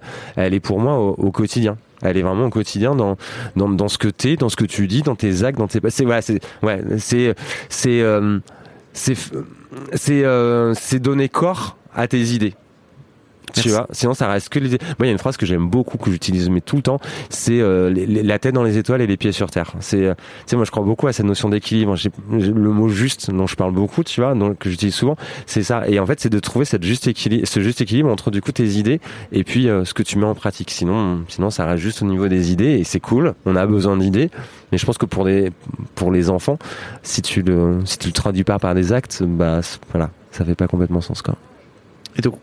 elle 0.53 0.57
est 0.57 0.59
pour 0.59 0.79
moi 0.79 0.99
au, 0.99 1.31
quotidien. 1.31 1.77
Elle 2.03 2.17
est 2.17 2.21
vraiment 2.21 2.45
au 2.45 2.49
quotidien 2.49 2.95
dans 2.95 3.17
ce 3.87 3.97
que 3.97 4.07
t'es, 4.07 4.35
dans 4.35 4.49
ce 4.49 4.55
que 4.55 4.65
tu 4.65 4.87
dis, 4.87 5.01
dans 5.01 5.15
tes 5.15 5.43
actes, 5.43 5.57
dans 5.57 5.67
tes 5.67 5.79
c'est 5.89 6.05
voilà, 6.05 6.21
c'est 6.21 6.39
ouais, 6.61 6.81
c'est 6.99 7.33
c'est 7.69 8.01
euh, 8.01 8.39
c'est 8.93 9.15
c'est 9.93 10.23
euh, 10.23 10.73
c'est 10.75 10.99
donner 10.99 11.27
corps 11.27 11.77
à 11.95 12.07
tes 12.07 12.21
idées. 12.21 12.53
Tu 13.61 13.69
vois, 13.69 13.87
sinon 13.91 14.13
ça 14.13 14.27
reste 14.27 14.49
que 14.49 14.59
les. 14.59 14.69
Moi, 14.69 14.77
il 15.01 15.05
y 15.05 15.09
a 15.09 15.11
une 15.11 15.17
phrase 15.17 15.37
que 15.37 15.45
j'aime 15.45 15.67
beaucoup, 15.69 15.97
que 15.97 16.09
j'utilise 16.11 16.49
mais 16.49 16.61
tout 16.61 16.75
le 16.75 16.81
temps, 16.81 16.99
c'est 17.29 17.59
euh, 17.61 17.89
les- 17.89 18.05
les- 18.05 18.23
la 18.23 18.39
tête 18.39 18.53
dans 18.55 18.63
les 18.63 18.77
étoiles 18.77 19.01
et 19.01 19.07
les 19.07 19.17
pieds 19.17 19.31
sur 19.31 19.51
terre. 19.51 19.73
C'est, 19.79 20.05
euh, 20.05 20.13
tu 20.15 20.23
sais, 20.47 20.55
moi 20.55 20.65
je 20.65 20.71
crois 20.71 20.83
beaucoup 20.83 21.07
à 21.07 21.13
cette 21.13 21.25
notion 21.25 21.49
d'équilibre. 21.49 21.95
Le 22.31 22.51
mot 22.71 22.89
juste 22.89 23.29
dont 23.31 23.47
je 23.47 23.55
parle 23.55 23.73
beaucoup, 23.73 24.03
tu 24.03 24.21
vois, 24.21 24.33
donc, 24.33 24.57
que 24.57 24.69
j'utilise 24.69 24.95
souvent, 24.95 25.15
c'est 25.45 25.63
ça. 25.63 25.87
Et 25.87 25.99
en 25.99 26.05
fait, 26.05 26.19
c'est 26.19 26.29
de 26.29 26.39
trouver 26.39 26.65
cette 26.65 26.83
juste 26.83 27.07
équilibre, 27.07 27.47
ce 27.47 27.59
juste 27.61 27.81
équilibre 27.81 28.09
entre 28.09 28.31
du 28.31 28.41
coup 28.41 28.51
tes 28.51 28.65
idées 28.67 28.99
et 29.31 29.43
puis 29.43 29.69
euh, 29.69 29.85
ce 29.85 29.93
que 29.93 30.03
tu 30.03 30.17
mets 30.17 30.25
en 30.25 30.35
pratique. 30.35 30.71
Sinon, 30.71 31.23
sinon 31.27 31.49
ça 31.49 31.65
reste 31.65 31.81
juste 31.83 32.01
au 32.01 32.05
niveau 32.05 32.27
des 32.27 32.51
idées 32.51 32.79
et 32.79 32.83
c'est 32.83 32.99
cool. 32.99 33.33
On 33.45 33.55
a 33.55 33.65
besoin 33.65 33.97
d'idées, 33.97 34.29
mais 34.71 34.77
je 34.77 34.85
pense 34.85 34.97
que 34.97 35.05
pour 35.05 35.25
des, 35.25 35.51
pour 35.95 36.11
les 36.11 36.29
enfants, 36.29 36.57
si 37.03 37.21
tu 37.21 37.41
le, 37.41 37.79
si 37.85 37.97
tu 37.97 38.07
le 38.07 38.13
traduis 38.13 38.43
pas 38.43 38.57
par 38.59 38.73
des 38.75 38.91
actes, 38.93 39.21
bah 39.23 39.59
voilà, 39.91 40.09
ça 40.31 40.43
fait 40.45 40.55
pas 40.55 40.67
complètement 40.67 41.01
sens 41.01 41.21
quoi. 41.21 41.35
Et 42.17 42.21
donc, 42.21 42.35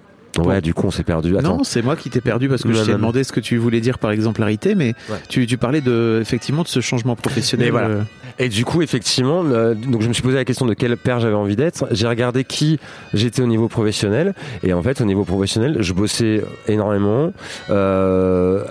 Ouais, 0.47 0.61
du 0.61 0.75
coup, 0.75 0.87
on 0.87 0.91
s'est 0.91 1.03
perdu. 1.05 1.37
Attends. 1.37 1.59
non, 1.59 1.65
c'est 1.65 1.83
moi 1.83 1.97
qui 1.97 2.11
t'ai 2.11 2.21
perdu 2.21 2.49
parce 2.49 2.63
que 2.63 2.69
Non, 2.69 2.75
je 2.75 2.85
t'ai 2.85 2.93
demandé 2.93 3.25
ce 3.25 3.33
que 3.33 3.41
tu 3.41 3.57
voulais 3.57 3.81
dire 3.81 3.99
par 3.99 4.11
exemplarité, 4.11 4.75
mais 4.75 4.95
Ouais. 5.09 5.17
tu, 5.29 5.47
tu 5.47 5.57
parlais 5.59 5.81
de, 5.81 6.19
effectivement 6.21 6.63
de 6.63 6.69
ce 6.69 6.81
changement 6.81 7.17
professionnel. 7.17 7.71
Voilà. 7.71 7.89
euh, 7.89 8.03
Et 8.39 8.49
du 8.49 8.65
coup, 8.65 8.81
effectivement, 8.83 9.43
le- 9.43 9.75
donc 9.75 10.03
je 10.03 10.09
me 10.09 10.13
suis 10.13 10.23
posé 10.23 10.37
la 10.37 10.45
question 10.45 10.65
de 10.67 10.75
quel 10.75 10.97
père 10.97 11.21
j'avais 11.21 11.35
envie 11.35 11.57
d'être. 11.57 11.87
J'ai 11.91 12.07
regardé 12.07 12.45
qui 12.45 12.79
j'étais 13.13 13.43
au 13.43 13.47
niveau 13.47 13.69
professionnel. 13.69 14.35
Et 14.63 14.73
en 14.73 14.83
fait, 14.83 15.01
au 15.01 15.05
niveau 15.05 15.25
professionnel, 15.25 15.77
je 15.81 15.93
bossais 15.93 16.43
énormément, 16.69 17.33
euh, 17.71 18.65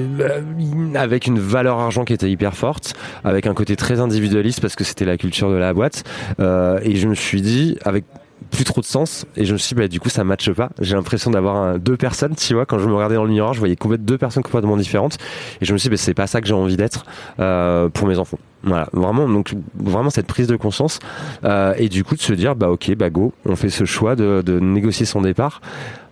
euh, 0.00 0.94
avec 0.94 1.26
une 1.26 1.38
valeur 1.38 1.78
argent 1.78 2.04
qui 2.04 2.12
était 2.12 2.30
hyper 2.30 2.56
forte, 2.56 2.94
avec 3.24 3.46
un 3.46 3.54
côté 3.54 3.76
très 3.76 4.00
individualiste 4.00 4.60
parce 4.60 4.76
que 4.76 4.84
c'était 4.84 5.04
la 5.04 5.16
culture 5.16 5.50
de 5.50 5.56
la 5.56 5.72
boîte. 5.72 6.04
Euh, 6.40 6.78
et 6.82 6.96
je 6.96 7.08
me 7.08 7.14
suis 7.14 7.42
dit, 7.42 7.76
avec 7.84 8.04
plus 8.50 8.64
trop 8.64 8.80
de 8.80 8.86
sens. 8.86 9.26
Et 9.36 9.44
je 9.44 9.52
me 9.52 9.58
suis 9.58 9.74
dit 9.74 9.80
bah, 9.80 9.88
du 9.88 10.00
coup 10.00 10.08
ça 10.08 10.24
matche 10.24 10.50
pas. 10.52 10.70
J'ai 10.80 10.94
l'impression 10.94 11.30
d'avoir 11.30 11.78
deux 11.78 11.96
personnes 11.96 12.34
tu 12.34 12.54
vois. 12.54 12.66
Quand 12.66 12.78
je 12.78 12.88
me 12.88 12.94
regardais 12.94 13.14
dans 13.14 13.24
le 13.24 13.30
miroir 13.30 13.54
je 13.54 13.58
voyais 13.58 13.76
complètement 13.76 14.06
deux 14.06 14.18
personnes 14.18 14.42
complètement 14.42 14.76
différentes. 14.76 15.18
Et 15.60 15.64
je 15.64 15.72
me 15.72 15.78
suis 15.78 15.88
dit 15.88 15.94
bah, 15.94 15.96
c'est 15.96 16.14
pas 16.14 16.26
ça 16.26 16.40
que 16.40 16.46
j'ai 16.46 16.54
envie 16.54 16.76
d'être 16.76 17.04
euh, 17.38 17.88
pour 17.88 18.06
mes 18.06 18.18
enfants. 18.18 18.38
Voilà. 18.62 18.88
Vraiment. 18.92 19.28
Donc 19.28 19.54
vraiment 19.74 20.10
cette 20.10 20.26
prise 20.26 20.46
de 20.46 20.56
conscience 20.56 20.98
euh, 21.44 21.74
et 21.78 21.88
du 21.88 22.04
coup 22.04 22.14
de 22.14 22.20
se 22.20 22.32
dire 22.32 22.56
bah 22.56 22.70
ok 22.70 22.94
bah 22.96 23.10
go. 23.10 23.32
On 23.46 23.56
fait 23.56 23.70
ce 23.70 23.84
choix 23.84 24.16
de, 24.16 24.42
de 24.44 24.58
négocier 24.60 25.06
son 25.06 25.22
départ. 25.22 25.60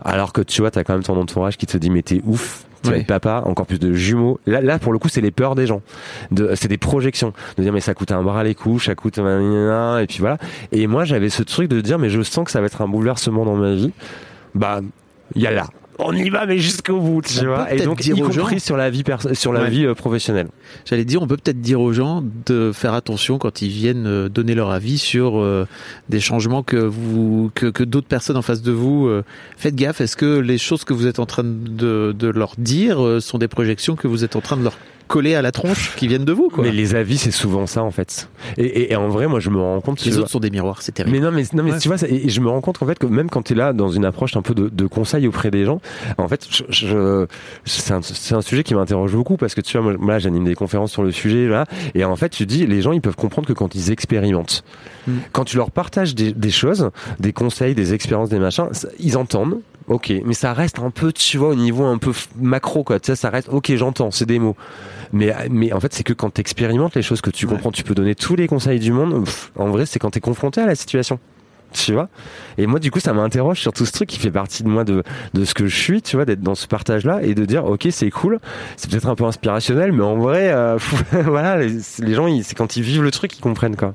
Alors 0.05 0.33
que 0.33 0.41
tu 0.41 0.61
vois 0.61 0.71
t'as 0.71 0.85
quand 0.85 0.95
même 0.95 1.03
ton 1.03 1.19
entourage 1.19 1.57
qui 1.57 1.67
te 1.67 1.77
dit 1.77 1.91
mais 1.91 2.03
t'es 2.03 2.23
ouf 2.25 2.68
tu 2.83 2.91
vas 2.91 2.97
être 2.97 3.07
papa, 3.07 3.43
encore 3.45 3.67
plus 3.67 3.79
de 3.79 3.93
jumeaux. 3.93 4.41
Là, 4.47 4.61
là 4.61 4.79
pour 4.79 4.93
le 4.93 4.99
coup, 4.99 5.09
c'est 5.09 5.21
les 5.21 5.31
peurs 5.31 5.55
des 5.55 5.67
gens. 5.67 5.83
De, 6.31 6.55
c'est 6.55 6.69
des 6.69 6.79
projections. 6.79 7.33
De 7.57 7.63
dire, 7.63 7.73
mais 7.73 7.81
ça 7.81 7.95
coûte 7.95 8.13
un 8.13 8.23
bras 8.23 8.45
les 8.45 8.55
couches, 8.55 8.87
ça 8.87 8.95
coûte 8.95 9.19
un 9.19 9.99
et 9.99 10.07
puis 10.07 10.19
voilà. 10.19 10.39
Et 10.73 10.87
moi, 10.87 11.05
j'avais 11.05 11.29
ce 11.29 11.43
truc 11.43 11.69
de 11.69 11.81
dire, 11.81 11.99
mais 11.99 12.11
je 12.11 12.23
sens 12.23 12.45
que 12.45 12.51
ça 12.51 12.61
va 12.61 12.67
être 12.67 12.83
un 12.83 12.89
bouleversement 12.89 13.45
dans 13.45 13.57
ma 13.57 13.75
vie. 13.75 13.93
Bah, 14.55 14.81
il 15.35 15.43
y 15.43 15.47
a 15.47 15.51
là. 15.51 15.67
On 16.01 16.13
y 16.13 16.31
va, 16.31 16.47
mais 16.47 16.59
jusqu'au 16.59 17.01
bout, 17.01 17.23
tu 17.23 17.41
On 17.41 17.47
vois. 17.47 17.73
Et 17.73 17.79
donc, 17.81 18.01
dire 18.01 18.15
y 18.17 18.19
gens- 18.33 18.43
compris 18.43 18.61
sur 18.61 18.77
la 18.77 18.89
vie, 18.89 19.03
sur 19.33 19.53
la 19.53 19.63
Ouais. 19.63 19.71
vie 19.71 19.85
euh, 19.85 19.95
professionnelle. 19.95 20.47
J'allais 20.85 21.05
dire, 21.05 21.21
on 21.23 21.27
peut 21.27 21.37
peut-être 21.37 21.61
dire 21.61 21.81
aux 21.81 21.93
gens 21.93 22.23
de 22.47 22.71
faire 22.73 22.95
attention 22.95 23.39
quand 23.39 23.63
ils 23.63 23.69
viennent 23.69 24.07
euh, 24.07 24.29
donner 24.29 24.55
leur 24.55 24.71
avis 24.71 24.99
sur 24.99 25.41
euh, 25.41 25.67
des 26.09 26.21
changements 26.21 26.63
que 26.63 26.77
vous, 26.77 27.51
que, 27.55 27.67
que 27.67 27.83
d'autres 27.83 28.07
personnes 28.07 28.37
en 28.37 28.43
face 28.43 28.63
de 28.63 28.71
vous. 28.73 29.09
euh, 29.09 29.25
faites 29.57 29.75
gaffe. 29.75 30.01
Est-ce 30.01 30.17
que 30.17 30.39
les 30.39 30.57
choses 30.59 30.85
que 30.85 30.93
vous 30.95 31.07
êtes 31.09 31.19
en 31.19 31.27
train 31.27 31.43
de, 31.45 32.15
de 32.17 32.29
leur 32.29 32.53
dire 32.59 33.05
euh, 33.05 33.19
sont 33.21 33.39
des 33.39 33.49
projections 33.49 33.97
que 33.97 34.07
vous 34.07 34.23
êtes 34.23 34.37
en 34.37 34.41
train 34.41 34.57
de 34.57 34.63
leur 34.63 34.77
coller 35.09 35.35
à 35.35 35.43
la 35.43 35.51
tronche 35.51 35.97
qui 35.97 36.07
viennent 36.07 36.25
de 36.25 36.33
vous, 36.33 36.49
quoi 36.51 36.63
Mais 36.63 36.71
les 36.71 36.95
avis, 36.95 37.19
c'est 37.19 37.31
souvent 37.33 37.67
ça, 37.67 37.83
en 37.83 37.91
fait. 37.91 38.29
Et, 38.57 38.65
et- 38.67 38.93
et 38.93 38.97
en 38.97 39.09
vrai, 39.09 39.27
moi, 39.27 39.41
je 39.41 39.51
me 39.51 39.59
rends 39.61 39.81
compte. 39.81 40.05
Les 40.05 40.13
vois- 40.13 40.21
autres 40.21 40.31
sont 40.31 40.39
des 40.39 40.51
miroirs, 40.51 40.83
c'est 40.83 40.93
terrible. 40.93 41.17
Mais 41.17 41.21
non, 41.23 41.33
mais, 41.33 41.43
non, 41.55 41.63
mais 41.65 41.73
Ouais. 41.73 41.79
tu 41.79 41.89
vois, 41.89 41.99
ça- 41.99 42.07
et 42.09 42.27
et 42.27 42.29
je 42.29 42.41
me 42.41 42.49
rends 42.49 42.61
compte 42.61 42.79
qu'en 42.79 42.87
fait, 42.87 42.99
que 42.99 43.07
même 43.07 43.29
quand 43.31 43.43
tu 43.43 43.55
es 43.55 43.57
là 43.57 43.73
dans 43.73 43.89
une 43.89 44.05
approche 44.05 44.37
un 44.37 44.43
peu 44.43 44.55
de, 44.55 44.69
de 44.69 44.87
conseil 44.87 45.27
auprès 45.27 45.51
des 45.51 45.65
gens, 45.65 45.81
en 46.19 46.29
fait, 46.29 46.47
je, 46.51 46.63
je- 46.69 47.27
c'est 47.65 47.93
un, 48.35 48.41
sujet 48.43 48.63
qui 48.63 48.75
m'interroge 48.75 49.13
beaucoup 49.13 49.37
parce 49.37 49.55
que 49.55 49.61
tu 49.61 49.77
vois, 49.79 49.83
moi, 49.91 49.97
moi, 49.99 50.13
là, 50.15 50.19
j'anime 50.21 50.45
des 50.45 50.55
conférences 50.55 50.93
sur 50.93 51.03
le 51.03 51.11
sujet, 51.11 51.49
là, 51.49 51.65
et 51.95 52.05
en 52.05 52.15
fait, 52.17 52.29
tu 52.29 52.47
dis, 52.47 52.67
les 52.67 52.83
gens, 52.83 52.93
ils 52.93 53.01
peuvent 53.01 53.17
comprendre 53.17 53.49
que 53.49 53.53
quand 53.55 53.75
ils 53.75 53.91
expérimentent, 53.91 54.63
Mm. 55.07 55.13
quand 55.33 55.45
tu 55.45 55.57
leur 55.57 55.71
partages 55.71 56.15
des, 56.15 56.33
des 56.33 56.51
choses, 56.51 56.91
des 57.19 57.33
conseils, 57.33 57.75
des 57.75 57.95
expériences, 57.95 58.29
des 58.29 58.39
machins, 58.39 58.69
ça- 58.73 58.89
ils 59.01 59.17
entendent. 59.17 59.61
Ok, 59.87 60.13
mais 60.27 60.35
ça 60.35 60.53
reste 60.53 60.81
un 60.81 60.91
peu, 60.91 61.13
tu 61.15 61.39
vois, 61.39 61.49
au 61.49 61.55
niveau 61.55 61.85
un 61.87 61.97
peu 61.97 62.13
macro, 62.39 62.85
quoi. 62.85 63.01
Tu 63.01 63.07
sais, 63.07 63.17
ça 63.17 63.31
reste, 63.31 63.49
ok, 63.49 63.75
j'entends, 63.75 64.11
c'est 64.11 64.27
des 64.27 64.39
mots. 64.39 64.55
Mais, 65.13 65.35
mais 65.51 65.73
en 65.73 65.81
fait, 65.81 65.93
c'est 65.95 66.03
que 66.05 66.13
quand 66.13 66.31
tu 66.35 66.41
expérimentes 66.41 66.95
les 66.95 67.03
choses 67.03 67.21
que 67.21 67.31
tu 67.31 67.47
Ouais. 67.47 67.53
comprends, 67.53 67.73
tu 67.73 67.83
peux 67.83 67.95
donner 67.95 68.15
tous 68.15 68.37
les 68.37 68.47
conseils 68.47 68.79
du 68.81 68.93
monde. 68.93 69.25
Pff, 69.25 69.53
en 69.57 69.69
vrai, 69.69 69.87
c'est 69.87 69.99
quand 69.99 70.11
tu 70.11 70.19
es 70.19 70.21
confronté 70.21 70.61
à 70.61 70.67
la 70.67 70.75
situation. 70.75 71.19
Tu 71.73 71.93
vois? 71.93 72.09
Et 72.57 72.67
moi, 72.67 72.81
du 72.81 72.91
coup, 72.91 72.99
ça 72.99 73.13
m'interroge 73.13 73.61
sur 73.61 73.75
tout 73.75 73.85
ce 73.85 73.93
truc 73.93 74.09
qui 74.09 74.19
fait 74.19 74.31
partie 74.31 74.63
de 74.63 74.69
moi, 74.69 74.85
de, 74.85 75.03
de 75.35 75.45
ce 75.45 75.53
que 75.53 75.67
je 75.67 75.77
suis, 75.77 76.01
tu 76.01 76.17
vois, 76.17 76.25
d'être 76.25 76.41
dans 76.41 76.55
ce 76.55 76.67
partage-là 76.67 77.21
et 77.23 77.35
de 77.35 77.45
dire, 77.45 77.67
ok, 77.67 77.89
c'est 77.91 78.11
cool, 78.11 78.39
c'est 78.77 78.91
peut-être 78.91 79.07
un 79.07 79.15
peu 79.15 79.25
inspirationnel, 79.25 79.93
mais 79.93 80.03
en 80.03 80.17
vrai, 80.17 80.51
euh, 80.51 80.79
voilà, 81.27 81.59
les, 81.59 81.75
les 81.99 82.15
gens, 82.15 82.27
ils- 82.27 82.43
c'est 82.43 82.55
quand 82.55 82.77
ils 82.77 82.83
vivent 82.83 83.03
le 83.03 83.11
truc 83.11 83.31
qu'ils 83.33 83.43
comprennent, 83.43 83.77
quoi. 83.77 83.93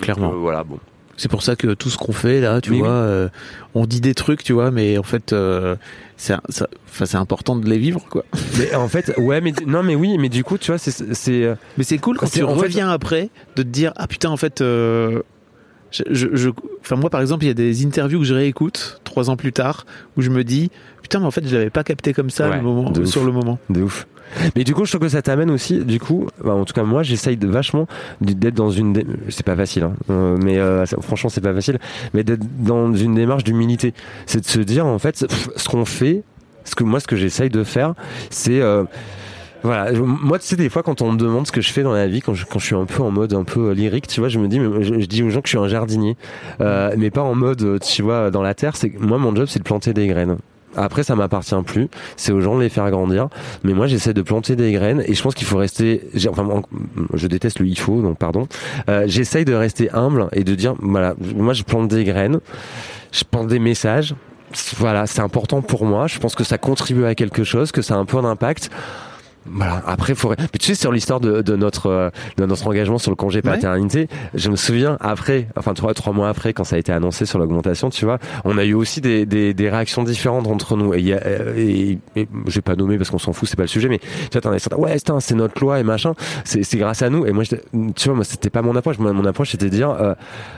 Clairement. 0.00 0.32
Euh, 0.32 0.36
voilà, 0.36 0.62
bon. 0.62 0.78
C'est 1.16 1.30
pour 1.30 1.42
ça 1.42 1.54
que 1.56 1.74
tout 1.74 1.90
ce 1.90 1.96
qu'on 1.98 2.12
fait 2.12 2.40
là, 2.40 2.60
tu 2.60 2.72
Mais 2.72 2.78
vois, 2.78 2.88
oui. 2.88 2.94
euh, 2.94 3.28
on 3.74 3.86
dit 3.86 4.00
des 4.00 4.14
trucs, 4.14 4.42
tu 4.42 4.52
vois, 4.52 4.70
mais 4.70 4.98
en 4.98 5.02
fait, 5.02 5.32
euh, 5.32 5.76
c'est 6.16 7.14
important 7.14 7.56
de 7.56 7.68
les 7.68 7.78
vivre, 7.78 8.04
quoi. 8.08 8.24
Mais 8.58 8.74
en 8.74 8.88
fait, 8.88 9.12
ouais, 9.18 9.40
mais 9.40 9.52
non, 9.66 9.82
mais 9.82 9.94
oui, 9.94 10.16
mais 10.18 10.28
du 10.28 10.42
coup, 10.44 10.58
tu 10.58 10.70
vois, 10.70 10.78
c'est, 10.78 11.14
c'est, 11.14 11.44
euh, 11.44 11.54
Mais 11.78 11.84
c'est 11.84 11.98
cool 11.98 12.16
quand 12.16 12.26
tu 12.26 12.38
fait- 12.38 12.42
reviens 12.44 12.88
après 12.90 13.30
de 13.56 13.62
te 13.62 13.68
dire 13.68 13.92
ah 13.96 14.06
putain 14.06 14.30
en 14.30 14.36
fait 14.36 14.60
euh, 14.60 15.22
je, 15.90 16.02
je, 16.10 16.28
je- 16.34 16.50
enfin 16.80 16.96
moi 16.96 17.10
par 17.10 17.20
exemple 17.20 17.44
il 17.44 17.48
y 17.48 17.50
a 17.50 17.54
des 17.54 17.84
interviews 17.86 18.18
que 18.20 18.24
je 18.24 18.34
réécoute 18.34 19.00
trois 19.04 19.30
ans 19.30 19.36
plus 19.36 19.52
tard 19.52 19.86
où 20.16 20.22
je 20.22 20.30
me 20.30 20.42
dis 20.44 20.70
putain 21.02 21.20
mais 21.20 21.26
en 21.26 21.30
fait 21.30 21.46
je 21.46 21.54
l'avais 21.56 21.70
pas 21.70 21.84
capté 21.84 22.12
comme 22.12 22.30
ça 22.30 22.48
Ouais, 22.50 22.56
le 22.56 22.62
moment, 22.62 22.90
de 22.90 23.02
ouf. 23.02 23.08
sur 23.08 23.24
le 23.24 23.32
moment 23.32 23.58
De 23.70 23.82
ouf. 23.82 24.06
Mais 24.56 24.64
du 24.64 24.74
coup, 24.74 24.84
je 24.84 24.90
trouve 24.90 25.02
que 25.02 25.08
ça 25.08 25.22
t'amène 25.22 25.50
aussi, 25.50 25.84
du 25.84 26.00
coup, 26.00 26.26
en 26.44 26.64
tout 26.64 26.74
cas, 26.74 26.82
moi, 26.82 27.02
j'essaye 27.02 27.36
de 27.36 27.46
vachement 27.46 27.86
d'être 28.20 28.54
dans 28.54 28.70
une, 28.70 29.02
c'est 29.28 29.44
pas 29.44 29.56
facile, 29.56 29.84
hein, 29.84 29.94
euh, 30.10 30.36
mais 30.40 30.58
euh, 30.58 30.84
franchement, 31.00 31.30
c'est 31.30 31.40
pas 31.40 31.54
facile, 31.54 31.78
mais 32.12 32.24
d'être 32.24 32.44
dans 32.58 32.92
une 32.94 33.14
démarche 33.14 33.44
d'humilité. 33.44 33.94
C'est 34.26 34.40
de 34.40 34.46
se 34.46 34.60
dire, 34.60 34.86
en 34.86 34.98
fait, 34.98 35.26
ce 35.56 35.68
qu'on 35.68 35.84
fait, 35.84 36.22
ce 36.64 36.74
que 36.74 36.84
moi, 36.84 37.00
ce 37.00 37.06
que 37.06 37.16
j'essaye 37.16 37.50
de 37.50 37.64
faire, 37.64 37.94
c'est, 38.30 38.60
euh, 38.60 38.84
Voilà, 39.62 39.92
moi 39.92 40.38
tu 40.38 40.46
sais 40.46 40.56
des 40.56 40.68
fois 40.68 40.82
quand 40.82 41.00
on 41.00 41.12
me 41.12 41.16
demande 41.16 41.46
ce 41.46 41.52
que 41.52 41.62
je 41.62 41.72
fais 41.72 41.82
dans 41.82 41.94
la 41.94 42.06
vie, 42.06 42.20
quand 42.20 42.34
je, 42.34 42.44
quand 42.44 42.58
je 42.58 42.66
suis 42.66 42.74
un 42.74 42.84
peu 42.84 43.02
en 43.02 43.10
mode 43.10 43.32
un 43.32 43.44
peu 43.44 43.72
lyrique, 43.72 44.06
tu 44.06 44.20
vois, 44.20 44.28
je 44.28 44.38
me 44.38 44.46
dis, 44.46 44.60
mais 44.60 44.84
je, 44.84 45.00
je 45.00 45.06
dis 45.06 45.22
aux 45.22 45.30
gens 45.30 45.40
que 45.40 45.48
je 45.48 45.56
suis 45.56 45.64
un 45.64 45.68
jardinier, 45.68 46.16
mais 46.60 47.10
pas 47.10 47.22
en 47.22 47.34
mode, 47.34 47.80
tu 47.80 48.02
vois, 48.02 48.30
dans 48.30 48.42
la 48.42 48.54
terre. 48.54 48.76
C'est 48.76 48.92
moi 48.98 49.16
mon 49.16 49.34
job 49.34 49.46
c'est 49.48 49.60
de 49.60 49.64
planter 49.64 49.94
des 49.94 50.06
graines. 50.06 50.36
Après, 50.76 51.02
ça 51.02 51.16
m'appartient 51.16 51.54
plus. 51.64 51.88
C'est 52.16 52.32
aux 52.32 52.40
gens 52.40 52.56
de 52.56 52.62
les 52.62 52.68
faire 52.68 52.90
grandir. 52.90 53.28
Mais 53.62 53.72
moi, 53.72 53.86
j'essaie 53.86 54.14
de 54.14 54.22
planter 54.22 54.56
des 54.56 54.72
graines 54.72 55.02
et 55.06 55.14
je 55.14 55.22
pense 55.22 55.34
qu'il 55.34 55.46
faut 55.46 55.58
rester. 55.58 56.02
Enfin, 56.28 56.62
je 57.12 57.26
déteste 57.26 57.58
le 57.60 57.66
il 57.66 57.78
faut, 57.78 58.02
donc 58.02 58.18
pardon. 58.18 58.46
Euh, 58.88 59.04
J'essaye 59.06 59.44
de 59.44 59.54
rester 59.54 59.90
humble 59.92 60.28
et 60.32 60.44
de 60.44 60.54
dire, 60.54 60.74
voilà, 60.80 61.14
moi, 61.34 61.52
je 61.52 61.62
plante 61.62 61.88
des 61.88 62.04
graines, 62.04 62.40
je 63.12 63.24
plante 63.24 63.48
des 63.48 63.58
messages. 63.58 64.14
Voilà, 64.76 65.06
c'est 65.06 65.20
important 65.20 65.62
pour 65.62 65.84
moi. 65.84 66.06
Je 66.06 66.18
pense 66.18 66.34
que 66.34 66.44
ça 66.44 66.58
contribue 66.58 67.04
à 67.04 67.14
quelque 67.14 67.42
chose, 67.42 67.72
que 67.72 67.82
ça 67.82 67.94
a 67.94 67.96
un 67.96 68.04
peu 68.04 68.20
d'impact. 68.22 68.70
Voilà. 69.46 69.82
Après, 69.86 70.14
faut. 70.14 70.30
Mais 70.38 70.58
tu 70.58 70.66
sais, 70.66 70.74
sur 70.74 70.92
l'histoire 70.92 71.20
de, 71.20 71.42
de 71.42 71.56
notre 71.56 71.86
euh, 71.86 72.10
de 72.36 72.46
notre 72.46 72.66
engagement 72.66 72.98
sur 72.98 73.10
le 73.10 73.16
congé 73.16 73.34
Ouais. 73.34 73.42
paternité, 73.42 74.08
je 74.34 74.48
me 74.48 74.56
souviens 74.56 74.96
après, 75.00 75.48
enfin 75.56 75.74
trois 75.74 75.92
trois 75.92 76.12
mois 76.12 76.28
après, 76.28 76.52
quand 76.52 76.64
ça 76.64 76.76
a 76.76 76.78
été 76.78 76.92
annoncé 76.92 77.26
sur 77.26 77.38
l'augmentation, 77.38 77.90
tu 77.90 78.04
vois, 78.04 78.18
on 78.44 78.56
a 78.58 78.64
eu 78.64 78.74
aussi 78.74 79.00
des, 79.00 79.26
des, 79.26 79.52
des 79.54 79.68
réactions 79.70 80.02
différentes 80.04 80.46
entre 80.46 80.76
nous. 80.76 80.94
Et, 80.94 81.02
y 81.02 81.12
a, 81.12 81.20
euh, 81.26 81.54
et, 81.56 81.98
et 82.16 82.28
j'ai 82.46 82.60
pas 82.62 82.76
nommé 82.76 82.96
parce 82.96 83.10
qu'on 83.10 83.18
s'en 83.18 83.32
fout, 83.32 83.48
c'est 83.48 83.56
pas 83.56 83.62
le 83.64 83.68
sujet, 83.68 83.88
mais 83.88 83.98
tu 83.98 84.06
vois, 84.32 84.40
t'en 84.40 84.52
as 84.52 84.58
certains, 84.60 84.76
ouais, 84.78 84.96
c'est 85.20 85.34
notre 85.34 85.60
loi 85.60 85.80
et 85.80 85.82
machin, 85.82 86.14
c'est 86.44 86.62
c'est 86.62 86.78
grâce 86.78 87.02
à 87.02 87.10
nous. 87.10 87.26
Et 87.26 87.32
moi, 87.32 87.44
tu 87.44 87.58
vois, 88.06 88.14
moi, 88.14 88.24
c'était 88.24 88.50
pas 88.50 88.62
mon 88.62 88.76
approche. 88.76 88.98
Moi, 88.98 89.12
Mon 89.12 89.24
approche, 89.26 89.50
c'était 89.50 89.66
de 89.66 89.70
dire, 89.74 89.90
euh, 89.90 90.14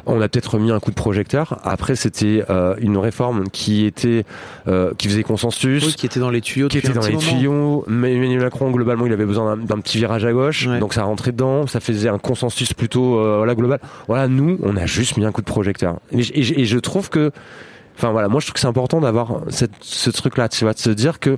on 0.06 0.20
a 0.20 0.28
peut-être 0.28 0.54
remis 0.54 0.70
un 0.70 0.80
coup 0.80 0.90
de 0.90 0.96
projecteur. 0.96 1.58
Après, 1.64 1.96
c'était 1.96 2.44
euh, 2.50 2.74
une 2.78 2.98
réforme 2.98 3.48
qui 3.50 3.84
était 3.86 4.24
euh, 4.68 4.92
qui 4.98 5.08
faisait 5.08 5.22
consensus 5.22 5.84
Oui, 5.86 5.94
qui 5.94 6.06
était 6.06 6.20
dans 6.20 6.30
les 6.30 6.40
tuyaux 6.40 6.68
qui 6.68 6.78
était 6.78 6.90
dans 6.92 7.00
les 7.00 7.14
moment. 7.14 7.18
tuyaux. 7.20 7.84
Emmanuel 7.88 8.40
Macron, 8.40 8.70
globalement, 8.76 9.06
il 9.06 9.12
avait 9.12 9.26
besoin 9.26 9.56
d'un- 9.56 9.80
petit 9.80 9.98
virage 9.98 10.24
à 10.24 10.32
gauche, 10.32 10.66
Ouais. 10.66 10.78
donc 10.78 10.94
ça 10.94 11.02
rentrait 11.04 11.32
dedans, 11.32 11.66
ça 11.66 11.80
faisait 11.80 12.08
un 12.08 12.18
consensus 12.18 12.72
plutôt 12.74 13.18
euh, 13.18 13.38
voilà, 13.38 13.54
global. 13.54 13.80
Voilà, 14.08 14.28
nous, 14.28 14.58
on 14.62 14.76
a 14.76 14.86
juste 14.86 15.16
mis 15.16 15.24
un 15.24 15.32
coup 15.32 15.40
de 15.42 15.46
projecteur. 15.46 15.98
Et, 16.12 16.22
je- 16.22 16.32
et 16.34 16.42
je- 16.42 16.54
et 16.54 16.64
je 16.64 16.78
trouve 16.78 17.08
que, 17.10 17.30
enfin 17.96 18.10
voilà, 18.12 18.28
moi 18.28 18.40
je 18.40 18.46
trouve 18.46 18.54
que 18.54 18.60
c'est 18.60 18.66
important 18.66 19.00
d'avoir 19.00 19.40
cette, 19.48 19.72
ce 19.80 20.10
truc-là, 20.10 20.48
tu 20.48 20.64
vois, 20.64 20.72
de 20.74 20.78
se 20.78 20.90
dire 20.90 21.18
que, 21.20 21.30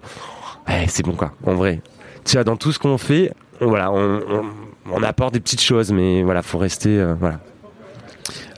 ouais, 0.68 0.84
c'est 0.88 1.04
bon 1.04 1.12
quoi, 1.12 1.32
en 1.46 1.54
vrai. 1.54 1.80
Tu 2.24 2.34
vois, 2.36 2.44
dans 2.44 2.56
tout 2.56 2.72
ce 2.72 2.78
qu'on 2.78 2.98
fait, 2.98 3.32
on, 3.60 3.66
voilà, 3.68 3.90
on, 3.90 4.20
on, 4.30 4.44
on 4.92 5.02
apporte 5.02 5.34
des 5.34 5.40
petites 5.40 5.62
choses, 5.62 5.90
mais 5.92 6.22
voilà, 6.22 6.42
faut 6.42 6.58
rester, 6.58 6.98
euh, 6.98 7.14
voilà. 7.18 7.40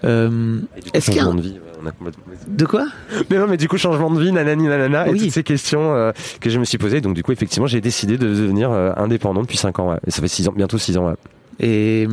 Euh, 0.04 0.60
Est-ce 0.94 1.10
qu'il 1.10 1.20
y 1.20 1.20
a 1.20 1.26
un- 1.26 1.34
de 1.34 1.40
vie, 1.40 1.58
on 1.82 1.86
a 1.86 1.92
complètement- 1.92 2.24
de 2.46 2.64
quoi? 2.66 2.86
Mais 3.30 3.38
non, 3.38 3.46
mais 3.48 3.56
du 3.56 3.68
coup, 3.68 3.78
changement 3.78 4.10
de 4.10 4.20
vie, 4.20 4.32
nanani, 4.32 4.64
nanana, 4.68 5.08
et 5.08 5.12
Oui. 5.12 5.18
toutes 5.20 5.30
ces 5.30 5.42
questions 5.42 5.94
euh, 5.94 6.12
que 6.40 6.50
je 6.50 6.58
me 6.58 6.64
suis 6.64 6.78
posées. 6.78 7.00
Donc, 7.00 7.14
du 7.14 7.22
coup, 7.22 7.32
effectivement, 7.32 7.66
j'ai 7.66 7.80
décidé 7.80 8.18
de 8.18 8.26
devenir 8.28 8.70
euh, 8.70 8.92
indépendant 8.96 9.42
depuis 9.42 9.56
5 9.58 9.78
ans. 9.78 9.90
ouais. 9.90 9.98
Et 10.06 10.10
ça 10.10 10.20
fait 10.22 10.28
six 10.28 10.48
ans, 10.48 10.52
bientôt 10.56 10.78
6 10.78 10.96
ans. 10.98 11.06
ouais. 11.08 11.14
et, 11.60 12.06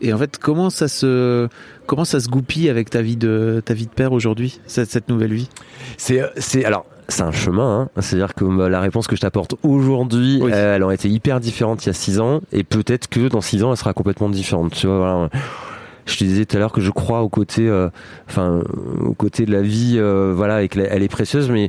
et 0.00 0.12
en 0.12 0.18
fait, 0.18 0.38
comment 0.38 0.70
ça 0.70 0.86
se 0.88 1.48
comment 1.86 2.04
ça 2.04 2.20
se 2.20 2.28
goupille 2.28 2.68
avec 2.70 2.88
ta 2.90 3.02
vie 3.02 3.16
de 3.16 3.60
ta 3.64 3.74
vie 3.74 3.86
de 3.86 3.90
père 3.90 4.12
aujourd'hui, 4.12 4.60
cette, 4.66 4.90
cette 4.90 5.08
nouvelle 5.08 5.32
vie? 5.34 5.48
C'est, 5.96 6.20
euh, 6.22 6.28
c'est, 6.36 6.64
alors, 6.64 6.86
c'est 7.08 7.22
un 7.22 7.32
chemin. 7.32 7.80
Hein. 7.96 8.00
C'est-à-dire 8.00 8.32
que 8.34 8.44
euh, 8.44 8.68
la 8.68 8.80
réponse 8.80 9.06
que 9.08 9.16
je 9.16 9.20
t'apporte 9.20 9.56
aujourd'hui, 9.64 10.38
Oui. 10.40 10.50
euh, 10.54 10.76
elle 10.76 10.82
aurait 10.84 10.94
été 10.94 11.08
hyper 11.08 11.40
différente 11.40 11.84
il 11.84 11.88
y 11.88 11.90
a 11.90 11.94
6 11.94 12.20
ans. 12.20 12.40
Et 12.52 12.62
peut-être 12.64 13.08
que 13.08 13.28
dans 13.28 13.40
6 13.40 13.64
ans, 13.64 13.72
elle 13.72 13.76
sera 13.76 13.92
complètement 13.92 14.28
différente. 14.30 14.72
Tu 14.72 14.86
vois, 14.86 14.98
voilà. 14.98 15.28
Je 16.06 16.16
te 16.16 16.24
disais 16.24 16.44
tout 16.44 16.56
à 16.56 16.60
l'heure 16.60 16.72
que 16.72 16.80
je 16.80 16.90
crois 16.90 17.22
au 17.22 17.28
côté, 17.28 17.68
euh, 17.68 17.88
enfin, 18.28 18.62
au 19.00 19.14
côté 19.14 19.46
de 19.46 19.52
la 19.52 19.62
vie, 19.62 19.94
euh, 19.98 20.32
voilà, 20.36 20.62
et 20.62 20.68
qu'elle 20.68 20.88
elle 20.90 21.02
est 21.02 21.08
précieuse, 21.08 21.48
mais 21.50 21.68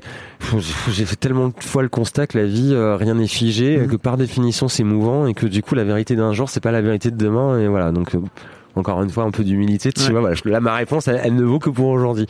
j'ai 0.92 1.06
fait 1.06 1.16
tellement 1.16 1.50
de 1.50 1.54
fois 1.60 1.84
le 1.84 1.90
constat 1.90 2.26
que 2.28 2.38
la 2.40 2.46
vie, 2.46 2.72
euh, 2.74 2.96
rien 2.96 3.14
n'est 3.16 3.28
figé, 3.28 3.78
Mhm. 3.78 3.88
que 3.88 3.96
par 3.96 4.18
définition 4.18 4.68
c'est 4.68 4.84
mouvant, 4.84 5.28
et 5.28 5.34
que 5.34 5.46
du 5.46 5.62
coup 5.62 5.76
la 5.76 5.84
vérité 5.84 6.16
d'un 6.16 6.34
jour 6.34 6.50
c'est 6.50 6.62
pas 6.62 6.72
la 6.72 6.82
vérité 6.82 7.12
de 7.12 7.18
demain, 7.18 7.60
et 7.60 7.68
voilà. 7.68 7.92
Donc 7.92 8.12
encore 8.76 9.04
une 9.04 9.10
fois 9.12 9.24
un 9.24 9.30
peu 9.32 9.44
d'humilité, 9.44 9.92
tu 9.94 10.02
Ouais. 10.06 10.10
vois. 10.10 10.22
Voilà, 10.22 10.36
là 10.46 10.60
ma 10.60 10.74
réponse, 10.74 11.08
elle, 11.08 11.22
elle 11.24 11.36
ne 11.36 11.44
vaut 11.44 11.60
que 11.60 11.70
pour 11.70 11.90
aujourd'hui. 11.90 12.26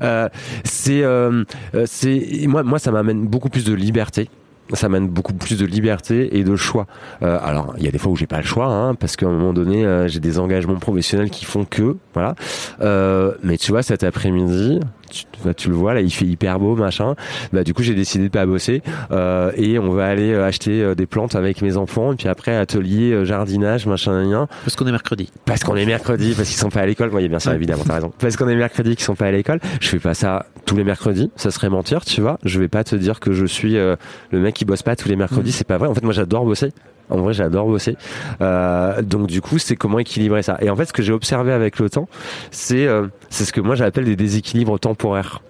Euh, 0.00 0.28
c'est, 0.64 1.02
euh, 1.02 1.44
euh, 1.74 1.84
c'est, 1.86 2.46
moi, 2.46 2.62
moi 2.62 2.78
ça 2.78 2.90
m'amène 2.92 3.26
beaucoup 3.26 3.50
plus 3.50 3.64
de 3.64 3.74
liberté 3.74 4.30
ça 4.72 4.88
mène 4.88 5.08
beaucoup 5.08 5.34
plus 5.34 5.58
de 5.58 5.66
liberté 5.66 6.36
et 6.36 6.44
de 6.44 6.56
choix. 6.56 6.86
Euh, 7.22 7.38
alors, 7.42 7.74
il 7.78 7.84
y 7.84 7.88
a 7.88 7.90
des 7.90 7.98
fois 7.98 8.12
où 8.12 8.16
j'ai 8.16 8.26
pas 8.26 8.38
le 8.38 8.44
choix, 8.44 8.66
hein, 8.66 8.94
parce 8.94 9.16
qu'à 9.16 9.26
un 9.26 9.32
moment 9.32 9.52
donné, 9.52 9.84
euh, 9.84 10.08
j'ai 10.08 10.20
des 10.20 10.38
engagements 10.38 10.76
professionnels 10.76 11.30
qui 11.30 11.44
font 11.44 11.64
que, 11.64 11.96
voilà. 12.14 12.34
Euh, 12.80 13.32
mais 13.42 13.58
tu 13.58 13.72
vois, 13.72 13.82
cet 13.82 14.04
après-midi, 14.04 14.80
tu, 15.12 15.24
bah, 15.44 15.54
tu 15.54 15.68
le 15.68 15.74
vois, 15.74 15.94
là, 15.94 16.00
il 16.00 16.10
fait 16.12 16.24
hyper 16.24 16.58
beau, 16.58 16.74
machin. 16.74 17.14
Bah, 17.52 17.62
du 17.64 17.74
coup, 17.74 17.82
j'ai 17.82 17.94
décidé 17.94 18.24
de 18.24 18.28
pas 18.30 18.46
bosser 18.46 18.82
euh, 19.10 19.52
et 19.56 19.78
on 19.78 19.90
va 19.90 20.06
aller 20.06 20.32
euh, 20.32 20.44
acheter 20.46 20.82
euh, 20.82 20.94
des 20.94 21.06
plantes 21.06 21.34
avec 21.34 21.62
mes 21.62 21.76
enfants 21.76 22.12
et 22.12 22.16
puis 22.16 22.28
après 22.28 22.56
atelier 22.56 23.24
jardinage, 23.24 23.86
machin, 23.86 24.18
rien. 24.20 24.48
Parce 24.64 24.76
qu'on 24.76 24.86
est 24.86 24.92
mercredi. 24.92 25.30
Parce 25.44 25.62
qu'on 25.64 25.76
est 25.76 25.86
mercredi, 25.86 26.34
parce 26.36 26.48
qu'ils 26.48 26.58
sont 26.58 26.70
pas 26.70 26.80
à 26.80 26.86
l'école. 26.86 27.10
Oui, 27.12 27.28
bien 27.28 27.38
sûr, 27.38 27.50
Ouais. 27.50 27.56
évidemment, 27.56 27.84
t'as 27.86 27.94
raison. 27.94 28.12
Parce 28.18 28.36
qu'on 28.36 28.48
est 28.48 28.56
mercredi, 28.56 28.96
qu'ils 28.96 29.04
sont 29.04 29.14
pas 29.14 29.26
à 29.26 29.30
l'école. 29.32 29.60
Je 29.80 29.88
fais 29.88 29.98
pas 29.98 30.14
ça 30.14 30.46
tous 30.64 30.76
les 30.76 30.84
mercredis. 30.84 31.30
Ça 31.36 31.50
serait 31.50 31.68
mentir, 31.68 32.04
tu 32.04 32.20
vois. 32.20 32.38
Je 32.44 32.58
vais 32.58 32.68
pas 32.68 32.84
te 32.84 32.96
dire 32.96 33.20
que 33.20 33.32
je 33.32 33.44
suis 33.46 33.76
euh, 33.76 33.96
le 34.30 34.38
mec 34.40 34.54
qui 34.54 34.64
bosse 34.64 34.82
pas 34.82 34.96
tous 34.96 35.08
les 35.08 35.16
mercredis. 35.16 35.50
Mhm. 35.50 35.54
C'est 35.56 35.66
pas 35.66 35.78
vrai. 35.78 35.88
En 35.88 35.94
fait, 35.94 36.02
moi, 36.04 36.12
j'adore 36.12 36.44
bosser. 36.44 36.72
En 37.10 37.18
vrai, 37.18 37.34
j'adore 37.34 37.66
bosser. 37.66 37.96
Euh, 38.40 39.02
donc, 39.02 39.26
du 39.26 39.40
coup, 39.40 39.58
c'est 39.58 39.76
comment 39.76 39.98
équilibrer 39.98 40.42
ça. 40.42 40.56
Et 40.60 40.70
en 40.70 40.76
fait, 40.76 40.86
ce 40.86 40.92
que 40.92 41.02
j'ai 41.02 41.12
observé 41.12 41.52
avec 41.52 41.78
le 41.78 41.90
temps, 41.90 42.08
c'est 42.50 42.86
euh, 42.86 43.06
ce 43.30 43.50
que 43.52 43.60
moi 43.60 43.74
j'appelle 43.74 44.04
des 44.04 44.16
déséquilibres 44.16 44.78
temporaires. 44.78 45.42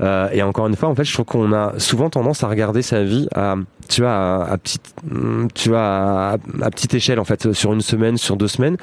Euh, 0.00 0.28
et 0.32 0.42
encore 0.42 0.66
une 0.66 0.76
fois, 0.76 0.88
en 0.88 0.94
fait, 0.94 1.04
je 1.04 1.12
trouve 1.12 1.26
qu'on 1.26 1.52
a 1.52 1.78
souvent 1.78 2.10
tendance 2.10 2.42
à 2.42 2.48
regarder 2.48 2.82
sa 2.82 3.04
vie 3.04 3.28
à, 3.34 3.56
tu 3.88 4.00
vois, 4.00 4.46
à, 4.46 4.58
petite, 4.58 4.94
hum, 5.10 5.48
tu 5.54 5.68
vois, 5.68 6.38
à, 6.62 6.70
petite 6.70 6.94
échelle, 6.94 7.20
en 7.20 7.24
fait, 7.24 7.52
sur 7.52 7.72
une 7.72 7.80
semaine, 7.80 8.16
sur 8.16 8.36
deux 8.36 8.48
semaines. 8.48 8.76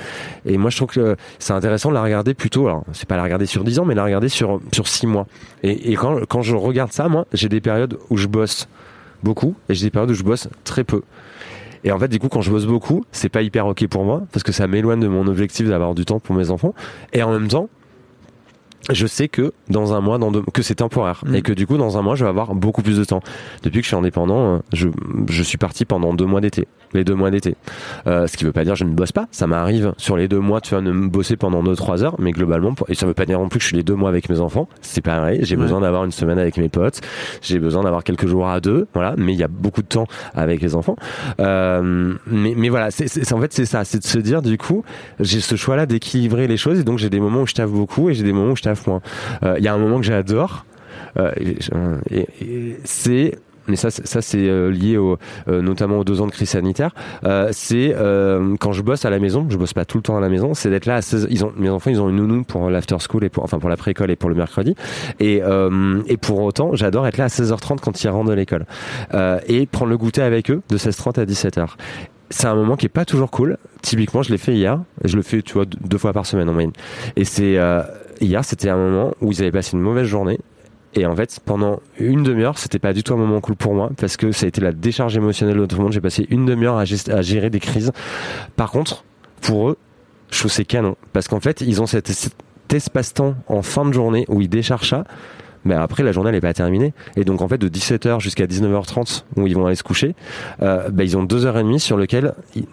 Et 0.46 0.58
moi, 0.58 0.70
je 0.70 0.78
trouve 0.78 0.90
que 0.90 1.16
c'est 1.40 1.54
intéressant 1.54 1.90
de 1.90 1.96
la 1.96 2.04
regarder 2.04 2.34
plutôt. 2.34 2.68
Alors, 2.68 2.84
c'est 2.94 3.08
pas 3.08 3.18
la 3.18 3.24
regarder 3.24 3.46
sur 3.46 3.64
10 3.64 3.80
ans, 3.80 3.86
mais 3.86 3.96
la 3.96 4.04
regarder 4.04 4.30
sur 4.30 4.62
sur 4.72 4.88
six 4.88 5.08
mois. 5.08 5.28
Et, 5.64 5.92
et 5.92 5.96
quand 5.96 6.26
quand 6.28 6.42
je 6.42 6.56
regarde 6.56 6.92
ça, 6.92 7.10
moi, 7.10 7.26
j'ai 7.34 7.50
des 7.50 7.62
périodes 7.62 7.98
où 8.10 8.18
je 8.18 8.28
bosse 8.28 8.68
beaucoup 9.24 9.56
et 9.70 9.74
j'ai 9.74 9.88
des 9.88 9.92
périodes 9.92 10.12
où 10.12 10.14
je 10.16 10.24
bosse 10.24 10.48
très 10.64 10.84
peu. 10.84 11.02
Et 11.88 11.92
en 11.94 11.98
fait, 12.00 12.10
du 12.10 12.20
coup, 12.20 12.28
quand 12.28 12.42
je 12.42 12.52
bosse 12.52 12.66
beaucoup, 12.66 13.06
c'est 13.14 13.30
pas 13.30 13.42
hyper 13.42 13.66
ok 13.66 13.88
pour 13.88 14.04
moi 14.04 14.24
parce 14.34 14.44
que 14.44 14.52
ça 14.52 14.68
m'éloigne 14.68 15.00
de 15.00 15.08
mon 15.08 15.26
objectif 15.26 15.70
d'avoir 15.70 15.96
du 15.96 16.04
temps 16.04 16.20
pour 16.20 16.36
mes 16.36 16.50
enfants. 16.50 16.74
Et 17.14 17.24
en 17.24 17.32
même 17.32 17.48
temps, 17.48 17.70
je 18.92 19.08
sais 19.08 19.30
que 19.30 19.54
dans 19.70 19.94
un 19.94 20.02
mois, 20.02 20.18
dans 20.18 20.30
deux, 20.30 20.42
que 20.54 20.62
c'est 20.62 20.76
temporaire 20.76 21.24
Mm. 21.26 21.36
et 21.36 21.42
que 21.42 21.54
du 21.54 21.66
coup, 21.66 21.78
dans 21.78 21.98
un 21.98 22.02
mois, 22.02 22.16
je 22.16 22.26
vais 22.26 22.30
avoir 22.30 22.56
beaucoup 22.56 22.82
plus 22.82 22.98
de 22.98 23.06
temps. 23.06 23.22
Depuis 23.64 23.80
que 23.80 23.84
je 23.84 23.88
suis 23.88 23.96
indépendant, 23.96 24.56
euh, 24.56 24.60
je, 24.74 24.90
je 25.30 25.44
suis 25.44 25.58
parti 25.58 25.86
pendant 25.86 26.14
deux 26.14 26.26
mois 26.26 26.42
d'été, 26.42 26.68
les 26.94 27.04
deux 27.04 27.16
mois 27.16 27.32
d'été. 27.32 27.56
Euh, 28.08 28.28
ce 28.28 28.38
qui 28.38 28.44
veut 28.46 28.52
pas 28.52 28.64
dire 28.64 28.76
je 28.76 28.84
ne 28.84 28.92
bosse 28.94 29.12
pas. 29.12 29.28
Ça 29.32 29.48
m'arrive 29.48 29.94
sur 29.98 30.18
les 30.18 30.28
deux 30.28 30.40
mois, 30.40 30.62
tu 30.62 30.76
de 30.76 30.80
me 30.92 31.08
bosser 31.08 31.38
pendant 31.38 31.64
deux 31.64 31.76
trois 31.76 32.04
heures, 32.04 32.16
mais 32.20 32.32
globalement, 32.32 32.76
et 32.88 32.94
ça 32.96 33.06
veut 33.06 33.14
pas 33.14 33.26
dire 33.26 33.40
non 33.40 33.50
plus 33.50 33.58
que 33.60 33.64
je 33.64 33.68
suis 33.70 33.78
les 33.78 33.84
deux 33.84 33.96
mois 33.96 34.10
avec 34.10 34.30
mes 34.30 34.40
enfants. 34.40 34.68
C'est 34.82 35.02
pareil. 35.02 35.40
J'ai 35.44 35.56
Ouais. 35.56 35.62
besoin 35.64 35.82
d'avoir 35.82 36.04
une 36.06 36.12
semaine 36.12 36.38
avec 36.40 36.58
mes 36.58 36.70
potes. 36.70 37.02
J'ai 37.42 37.58
besoin 37.60 37.84
d'avoir 37.84 38.04
quelques 38.04 38.28
jours 38.28 38.48
à 38.48 38.60
deux, 38.60 38.88
voilà. 38.94 39.16
Mais 39.18 39.34
il 39.34 39.40
y 39.40 39.44
a 39.44 39.48
beaucoup 39.48 39.82
de 39.82 39.88
temps 39.88 40.08
avec 40.36 40.62
les 40.62 40.76
enfants. 40.76 40.96
Euh, 41.40 42.14
mais, 42.28 42.54
mais 42.56 42.70
voilà, 42.70 42.92
c'est, 42.92 43.32
en 43.34 43.40
fait 43.42 43.54
c'est 43.54 43.66
ça, 43.66 43.84
c'est 43.86 44.00
de 44.00 44.06
se 44.06 44.20
dire 44.20 44.42
du 44.42 44.58
coup, 44.58 44.84
j'ai 45.20 45.40
ce 45.40 45.56
choix-là 45.56 45.86
d'équilibrer 45.86 46.48
les 46.48 46.58
choses 46.58 46.80
et 46.80 46.84
donc 46.84 46.98
j'ai 47.00 47.10
des 47.10 47.20
moments 47.20 47.42
où 47.42 47.48
je 47.48 47.54
taffe 47.54 47.70
beaucoup 47.72 48.10
et 48.10 48.14
j'ai 48.14 48.24
des 48.24 48.34
moments 48.34 48.52
où 48.52 48.56
je 48.56 48.62
taffe 48.64 48.86
moins. 48.88 49.02
Euh, 49.44 49.56
Il 49.58 49.64
y 49.64 49.68
a 49.68 49.74
un 49.74 49.78
moment 49.78 49.98
que 50.00 50.06
j'adore, 50.06 50.66
euh, 51.18 51.32
et, 51.40 51.58
et- 52.12 52.28
et 52.42 52.78
c'est 52.84 53.36
mais 53.68 53.76
ça, 53.76 53.90
ça 53.92 54.22
c'est 54.22 54.48
euh, 54.48 54.70
lié 54.70 54.98
au, 54.98 55.18
euh, 55.48 55.62
notamment 55.62 56.00
aux 56.00 56.04
deux 56.04 56.22
ans 56.22 56.28
de 56.28 56.32
crise 56.32 56.50
sanitaire. 56.50 56.92
Euh, 57.24 57.50
c'est 57.52 57.96
quand 58.60 58.72
je 58.72 58.82
bosse 58.82 59.06
à 59.06 59.10
la 59.10 59.20
maison, 59.20 59.46
je 59.50 59.58
bosse 59.58 59.74
pas 59.74 59.86
tout 59.86 59.98
le 59.98 60.04
temps 60.04 60.18
à 60.18 60.22
la 60.22 60.30
maison, 60.30 60.54
c'est 60.54 60.70
d'être 60.70 60.86
là 60.86 60.96
à 60.96 61.02
16 61.02 61.28
Ils 61.30 61.44
mes 61.58 61.70
enfants, 61.70 61.90
ils 61.90 62.02
ont 62.02 62.10
une 62.10 62.18
nounou 62.18 62.44
pour 62.44 62.70
l'after 62.70 62.98
school 63.00 63.24
et 63.24 63.30
pour 63.30 63.44
enfin 63.44 63.60
pour 63.60 63.70
la 63.70 63.78
précole 63.78 64.12
et 64.12 64.16
pour 64.16 64.30
le 64.30 64.36
mercredi. 64.36 64.76
Et 65.20 65.42
et 66.08 66.18
pour 66.18 66.42
autant, 66.42 66.72
j'adore 66.74 67.08
être 67.08 67.18
là 67.18 67.26
à 67.26 67.28
16h30 67.28 67.80
quand 67.80 68.04
ils 68.04 68.10
rentrent 68.10 68.30
de 68.30 68.36
l'école 68.36 68.66
et 69.48 69.66
prendre 69.66 69.92
le 69.92 69.98
goûter 69.98 70.22
avec 70.22 70.52
eux 70.52 70.62
de 70.70 70.78
16h30 70.78 71.20
à 71.20 71.26
17h. 71.26 71.68
C'est 72.30 72.48
un 72.48 72.56
moment 72.56 72.76
qui 72.76 72.86
est 72.88 72.90
pas 72.90 73.06
toujours 73.06 73.32
cool. 73.32 73.58
Typiquement, 73.82 74.22
je 74.22 74.32
l'ai 74.32 74.38
fait 74.38 74.54
hier. 74.54 74.82
Je 75.06 75.16
le 75.16 75.22
fais, 75.22 75.42
tu 75.42 75.54
vois, 75.54 75.66
deux- 75.66 75.98
fois 75.98 76.12
par 76.12 76.26
semaine 76.26 76.50
en 76.50 76.54
moyenne. 76.54 76.74
Et 77.16 77.24
c'est 77.24 77.58
hier, 78.22 78.44
c'était 78.44 78.70
un 78.70 78.78
moment 78.78 79.14
où 79.22 79.32
ils 79.32 79.42
avaient 79.42 79.52
passé 79.52 79.76
une 79.78 79.82
mauvaise 79.84 80.06
journée. 80.08 80.38
Et 80.94 81.06
en 81.06 81.16
fait, 81.16 81.40
pendant 81.46 81.80
une 82.00 82.24
demi-heure, 82.24 82.58
c'était 82.58 82.80
pas 82.80 82.94
du 82.94 83.04
tout 83.04 83.14
un 83.14 83.18
moment 83.18 83.40
cool 83.42 83.56
pour 83.56 83.74
moi 83.74 83.92
parce 83.98 84.18
que 84.18 84.32
ça 84.32 84.46
a 84.46 84.50
été 84.50 84.62
la 84.62 84.72
décharge 84.72 85.16
émotionnelle 85.16 85.58
de 85.58 85.66
tout 85.66 85.78
le 85.78 85.84
monde. 85.84 85.92
J'ai 85.92 86.02
passé 86.02 86.26
une 86.30 86.46
demi-heure 86.46 86.78
à, 86.78 86.86
gérer 86.86 87.50
des 87.50 87.60
crises. 87.60 87.92
Par 88.56 88.72
contre, 88.72 89.04
pour 89.42 89.70
eux, 89.70 89.78
je 90.32 90.40
trouve 90.40 90.52
c'est 90.52 90.66
canon 90.66 90.96
parce 91.14 91.28
qu'en 91.28 91.40
fait, 91.40 91.62
ils 91.62 91.82
ont 91.82 91.86
cet, 91.86 92.08
cet 92.08 92.34
espace-temps 92.74 93.36
en 93.48 93.62
fin 93.62 93.86
de 93.86 93.92
journée 93.92 94.26
où 94.28 94.42
ils 94.42 94.50
déchargent 94.50 94.90
ça. 94.90 95.04
Ben 95.68 95.80
après 95.80 96.04
la 96.04 96.12
journée 96.12 96.30
elle 96.30 96.36
est 96.36 96.42
pas 96.42 96.54
terminée. 96.54 96.94
Et 97.16 97.24
donc 97.24 97.42
en 97.42 97.48
fait 97.48 97.58
de 97.58 97.68
17h 97.68 98.20
jusqu'à 98.20 98.46
19h30 98.46 99.24
où 99.36 99.48
ils 99.48 99.56
vont 99.56 99.66
aller 99.66 99.76
se 99.76 99.84
coucher, 99.84 100.16
euh, 100.62 100.90
ben, 100.90 101.04
ils 101.04 101.18
ont 101.18 101.24
deux 101.24 101.46
heures 101.46 101.58
et 101.58 101.64
demie 101.64 101.80
sur 101.80 101.98
lequel 101.98 102.34
ils, 102.56 102.66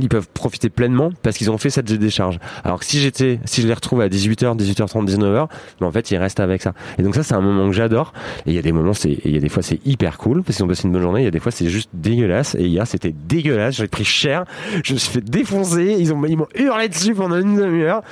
ils 0.00 0.08
peuvent 0.08 0.28
profiter 0.28 0.68
pleinement 0.68 1.10
parce 1.22 1.36
qu'ils 1.36 1.50
ont 1.50 1.58
fait 1.58 1.70
cette 1.70 1.86
décharge. 1.86 2.38
Alors 2.64 2.80
que 2.80 2.84
si 2.84 3.00
j'étais, 3.00 3.40
si 3.44 3.62
je 3.62 3.66
les 3.66 3.74
retrouve 3.74 4.00
à 4.00 4.08
18h, 4.08 4.56
18h30, 4.56 5.06
19h, 5.06 5.48
ben 5.80 5.86
en 5.86 5.92
fait 5.92 6.10
ils 6.10 6.16
restent 6.16 6.40
avec 6.40 6.62
ça. 6.62 6.72
Et 6.98 7.02
donc 7.02 7.14
ça 7.14 7.22
c'est 7.22 7.34
un 7.34 7.40
moment 7.40 7.68
que 7.68 7.74
j'adore. 7.74 8.12
Et 8.46 8.50
il 8.50 8.54
y 8.54 8.58
a 8.58 8.62
des 8.62 8.72
moments, 8.72 8.94
c'est, 8.94 9.18
il 9.24 9.32
y 9.32 9.36
a 9.36 9.40
des 9.40 9.48
fois 9.48 9.62
c'est 9.62 9.84
hyper 9.86 10.18
cool 10.18 10.42
parce 10.42 10.56
qu'ils 10.56 10.64
ont 10.64 10.68
passé 10.68 10.86
une 10.86 10.92
bonne 10.92 11.02
journée. 11.02 11.22
Il 11.22 11.24
y 11.24 11.28
a 11.28 11.30
des 11.30 11.40
fois 11.40 11.52
c'est 11.52 11.68
juste 11.68 11.90
dégueulasse. 11.92 12.54
Et 12.54 12.66
hier 12.66 12.86
c'était 12.86 13.12
dégueulasse. 13.12 13.76
J'ai 13.76 13.88
pris 13.88 14.04
cher. 14.04 14.44
Je 14.84 14.92
me 14.94 14.98
suis 14.98 15.12
fait 15.12 15.24
défoncer. 15.24 15.96
Ils 15.98 16.12
ont, 16.12 16.24
ils 16.24 16.36
m'ont 16.36 16.48
hurlé 16.54 16.88
dessus 16.88 17.14
pendant 17.14 17.38
une 17.38 17.56
demi-heure. 17.56 18.02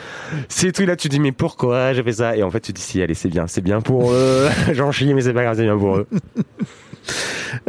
C'est 0.49 0.72
tout. 0.72 0.84
Là 0.84 0.97
tu 0.97 1.09
dis 1.09 1.20
mais 1.20 1.32
pourquoi 1.32 1.93
j'ai 1.93 2.03
fait 2.03 2.12
ça? 2.12 2.37
Et 2.37 2.43
en 2.43 2.51
fait 2.51 2.61
tu 2.61 2.72
dis 2.72 2.82
si 2.82 3.03
allez 3.03 3.14
c'est 3.14 3.28
bien, 3.28 3.47
c'est 3.47 3.62
bien 3.62 3.80
pour 3.80 4.12
eux. 4.12 4.26
J'en 4.72 4.93
chie 4.93 5.12
mais 5.14 5.20
c'est 5.20 5.33
pas 5.33 5.43
grave, 5.43 5.57
c'est 5.57 5.64
bien 5.64 5.79
pour 5.79 5.97
eux. 5.99 6.07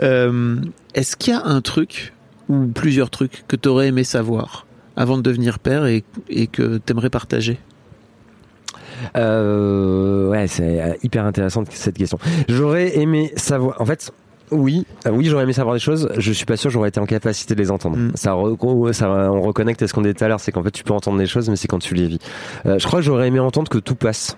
Euh, 0.01 0.55
Est-ce 0.95 1.16
qu'il 1.16 1.32
y 1.34 1.38
a 1.38 1.43
un 1.45 1.62
truc 1.62 2.14
ou 2.49 2.66
plusieurs 2.66 3.12
trucs 3.12 3.43
que 3.47 3.55
tu 3.55 3.70
aurais 3.70 3.88
aimé 3.88 4.03
savoir 4.03 4.66
avant 4.95 5.16
de 5.18 5.22
devenir 5.22 5.60
père 5.60 5.86
et, 5.86 6.03
et 6.28 6.47
que 6.47 6.78
tu 6.84 6.91
aimerais 6.91 7.12
partager? 7.12 7.60
Euh, 9.16 10.30
ouais, 10.30 10.47
c'est 10.47 10.82
euh, 10.82 10.93
hyper 11.03 11.26
intéressant 11.26 11.64
cette 11.70 11.97
question. 11.97 12.18
J'aurais 12.49 12.97
aimé 12.97 13.32
savoir. 13.36 13.80
En 13.82 13.86
fait. 13.86 14.12
Oui, 14.49 14.86
euh, 15.05 15.12
oui, 15.12 15.26
j'aurais 15.26 15.43
aimé 15.43 15.51
savoir 15.53 15.76
des 15.76 15.80
choses. 15.82 16.10
Je 16.18 16.32
suis 16.32 16.45
pas 16.45 16.55
sûr 16.55 16.70
que 16.70 16.74
j'aurais 16.74 16.88
été 16.89 16.99
en 17.01 17.05
capacité 17.05 17.53
de 17.53 17.60
les 17.60 17.70
entendre. 17.70 17.97
Mm. 17.97 18.12
Ça, 18.16 18.32
re- 18.32 18.93
ça, 18.93 19.10
on 19.10 19.41
reconnecte 19.41 19.82
à 19.84 19.88
ce 19.88 19.93
qu'on 19.93 20.01
disait 20.01 20.14
tout 20.14 20.24
à 20.24 20.30
l'heure, 20.30 20.39
c'est 20.39 20.53
qu'en 20.53 20.64
fait, 20.64 20.72
tu 20.72 20.86
peux 20.86 20.93
entendre 20.93 21.18
des 21.18 21.26
choses, 21.28 21.49
mais 21.49 21.58
c'est 21.58 21.68
quand 21.68 21.80
tu 21.80 21.95
les 21.95 22.08
vis. 22.08 22.20
Euh, 22.66 22.80
je 22.80 22.88
crois 22.88 22.99
que 22.99 23.05
j'aurais 23.05 23.28
aimé 23.28 23.39
entendre 23.39 23.70
que 23.70 23.78
tout 23.78 23.95
passe. 23.95 24.38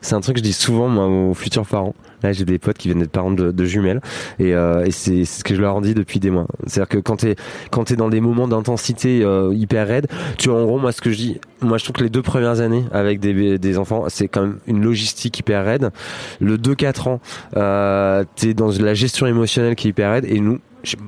C'est 0.00 0.14
un 0.14 0.20
truc 0.20 0.36
que 0.36 0.40
je 0.40 0.44
dis 0.44 0.52
souvent 0.52 0.88
moi 0.88 1.06
aux 1.06 1.34
futurs 1.34 1.66
parents. 1.66 1.94
Là, 2.22 2.32
j'ai 2.32 2.44
des 2.44 2.58
potes 2.58 2.78
qui 2.78 2.88
viennent 2.88 3.00
d'être 3.00 3.10
parents 3.10 3.30
de, 3.30 3.64
jumelles 3.64 4.00
et, 4.38 4.54
euh, 4.54 4.84
et 4.84 4.90
c'est 4.90 5.24
ce 5.24 5.44
que 5.44 5.54
je 5.54 5.60
leur 5.60 5.80
dis 5.80 5.94
depuis 5.94 6.18
des 6.18 6.30
mois. 6.30 6.46
C'est-à-dire 6.66 6.88
que 6.88 6.98
quand 6.98 7.16
t'es 7.16 7.36
quand 7.70 7.84
t'es 7.84 7.96
dans 7.96 8.08
des 8.08 8.20
moments 8.20 8.48
d'intensité 8.48 9.22
euh, 9.22 9.52
hyper 9.54 9.86
raide, 9.86 10.06
tu 10.38 10.48
vois 10.48 10.62
en 10.62 10.64
gros 10.64 10.78
moi 10.78 10.92
ce 10.92 11.00
que 11.00 11.10
je 11.10 11.16
dis, 11.16 11.40
moi 11.60 11.78
je 11.78 11.84
trouve 11.84 11.96
que 11.96 12.02
les 12.02 12.10
deux 12.10 12.22
premières 12.22 12.60
années 12.60 12.84
avec 12.92 13.20
des, 13.20 13.58
des 13.58 13.78
enfants, 13.78 14.04
c'est 14.08 14.28
quand 14.28 14.42
même 14.42 14.58
une 14.66 14.82
logistique 14.82 15.38
hyper 15.38 15.64
raide. 15.64 15.90
Le 16.40 16.56
2-4 16.56 17.08
ans, 17.08 17.20
euh, 17.56 18.24
t'es 18.36 18.54
dans 18.54 18.70
la 18.70 18.94
gestion 18.94 19.26
émotionnelle 19.26 19.74
qui 19.74 19.88
est 19.88 19.90
hyper 19.90 20.12
raide 20.12 20.24
et 20.26 20.40
nous 20.40 20.60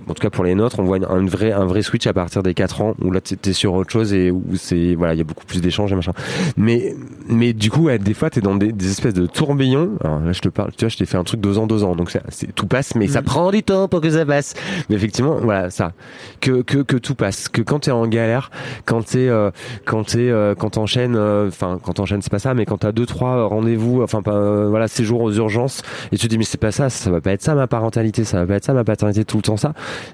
en 0.08 0.14
tout 0.14 0.20
cas 0.22 0.30
pour 0.30 0.44
les 0.44 0.54
nôtres, 0.54 0.78
on 0.78 0.82
voit 0.84 0.96
une- 0.96 1.04
un 1.04 1.24
vrai, 1.26 1.52
un 1.52 1.64
vrai 1.66 1.82
switch 1.82 2.06
à 2.06 2.12
partir 2.12 2.42
des 2.42 2.54
4 2.54 2.80
ans 2.80 2.94
où 3.02 3.10
là 3.10 3.20
t'es 3.20 3.52
sur 3.52 3.74
autre 3.74 3.90
chose 3.90 4.12
et 4.12 4.30
où 4.30 4.42
c'est 4.56 4.94
voilà, 4.94 5.14
il 5.14 5.18
y 5.18 5.20
a 5.20 5.24
beaucoup 5.24 5.44
plus 5.46 5.60
d'échanges 5.60 5.92
et 5.92 5.94
machin. 5.94 6.12
Mais 6.56 6.94
mais 7.28 7.52
du 7.52 7.70
coup, 7.70 7.82
ouais, 7.84 7.98
des 7.98 8.14
fois 8.14 8.30
t'es 8.30 8.40
dans 8.40 8.56
des, 8.56 8.72
des 8.72 8.90
espèces 8.90 9.14
de 9.14 9.26
tourbillons. 9.26 9.90
Alors 10.02 10.20
là, 10.20 10.32
je 10.32 10.40
te 10.40 10.48
parle, 10.48 10.70
tu 10.76 10.84
vois, 10.84 10.88
je 10.88 10.96
t'ai 10.96 11.06
fait 11.06 11.16
un 11.18 11.24
truc 11.24 11.40
deux 11.40 11.58
ans, 11.58 11.66
deux 11.66 11.84
ans, 11.84 11.94
donc 11.94 12.10
c'est- 12.10 12.22
c'est 12.30 12.54
tout 12.54 12.66
passe, 12.66 12.94
mais 12.94 13.06
ça 13.06 13.20
Mhm. 13.20 13.24
prend 13.26 13.50
du 13.50 13.62
temps 13.62 13.88
pour 13.88 14.00
que 14.00 14.10
ça 14.10 14.24
passe. 14.26 14.54
Mais 14.88 14.96
effectivement, 14.96 15.36
voilà, 15.42 15.70
ça, 15.70 15.92
que 16.40 16.62
que 16.62 16.78
que 16.78 16.96
tout 16.96 17.14
passe, 17.14 17.48
que 17.48 17.62
quand 17.62 17.80
t'es 17.80 17.90
en 17.90 18.06
galère, 18.06 18.50
quand 18.84 19.04
t'es 19.04 19.28
euh, 19.28 19.50
quand 19.84 20.04
t'es 20.04 20.30
euh, 20.30 20.54
quand 20.54 20.70
t'enchaînes, 20.70 21.16
euh, 21.16 21.48
enfin 21.48 21.78
quand 21.82 21.92
t'enchaînes 21.94 22.22
c'est 22.22 22.30
pas 22.32 22.38
ça, 22.38 22.54
mais 22.54 22.64
quand 22.64 22.78
t'as 22.78 22.92
deux 22.92 23.06
trois 23.06 23.44
rendez-vous, 23.46 24.02
enfin 24.02 24.20
euh, 24.28 24.66
voilà 24.68 24.88
séjours 24.88 25.20
aux 25.20 25.32
urgences 25.32 25.82
et 26.12 26.16
tu 26.16 26.26
te 26.26 26.30
dis 26.30 26.38
mais 26.38 26.44
c'est 26.44 26.58
pas 26.60 26.72
ça, 26.72 26.90
ça 26.90 27.10
va 27.10 27.20
pas 27.20 27.32
être 27.32 27.42
ça 27.42 27.54
ma 27.54 27.66
parentalité, 27.66 28.24
ça 28.24 28.40
va 28.40 28.46
pas 28.46 28.54
être 28.54 28.64
ça 28.64 28.72
ma 28.72 28.84
paternité 28.84 29.24
tout 29.24 29.36
le 29.36 29.42
temps 29.42 29.56
ça. 29.56 29.67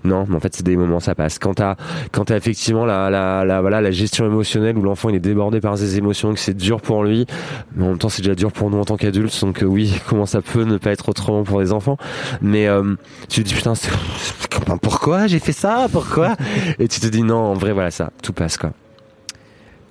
Non, 0.05 0.27
mais 0.29 0.37
en 0.37 0.41
fait 0.41 0.55
c'est 0.55 0.65
des 0.65 0.77
moments 0.77 1.01
ça 1.01 1.15
passe. 1.15 1.39
Quand 1.39 1.55
t'as 1.55 1.77
quand 2.13 2.27
t'as 2.27 2.37
effectivement 2.37 2.85
la 2.85 3.11
la 3.11 3.61
voilà 3.61 3.81
la 3.81 3.91
gestion 3.91 4.27
émotionnelle 4.27 4.77
où 4.77 4.83
l'enfant 4.83 5.11
il 5.11 5.17
est 5.17 5.21
débordé 5.21 5.61
par 5.61 5.77
ses 5.79 5.99
émotions, 5.99 6.33
que 6.33 6.41
c'est 6.41 6.57
dur 6.57 6.81
pour 6.81 7.05
lui, 7.05 7.27
mais 7.75 7.85
en 7.85 7.89
même 7.91 7.99
temps 7.99 8.09
c'est 8.09 8.23
déjà 8.23 8.35
dur 8.35 8.53
pour 8.53 8.71
nous 8.71 8.79
en 8.79 8.85
tant 8.85 8.97
qu'adultes, 8.97 9.39
donc 9.41 9.63
euh, 9.63 9.67
oui 9.67 9.95
comment 10.09 10.27
ça 10.27 10.43
peut 10.43 10.65
ne 10.65 10.77
pas 10.77 10.91
être 10.91 11.09
autrement 11.09 11.45
pour 11.45 11.61
les 11.61 11.73
enfants? 11.73 11.97
Mais 12.41 12.67
euh, 12.69 12.95
tu 13.29 13.43
te 13.43 13.49
dis 13.49 13.55
putain 13.55 13.75
pourquoi 14.81 15.27
j'ai 15.27 15.39
fait 15.39 15.53
ça, 15.53 15.89
pourquoi? 15.91 16.37
Et 16.79 16.89
tu 16.89 17.01
te 17.01 17.07
dis 17.07 17.23
non 17.23 17.37
en 17.37 17.55
vrai 17.55 17.73
voilà 17.73 17.91
ça 17.91 18.11
tout 18.23 18.33
passe 18.33 18.57
quoi. 18.57 18.73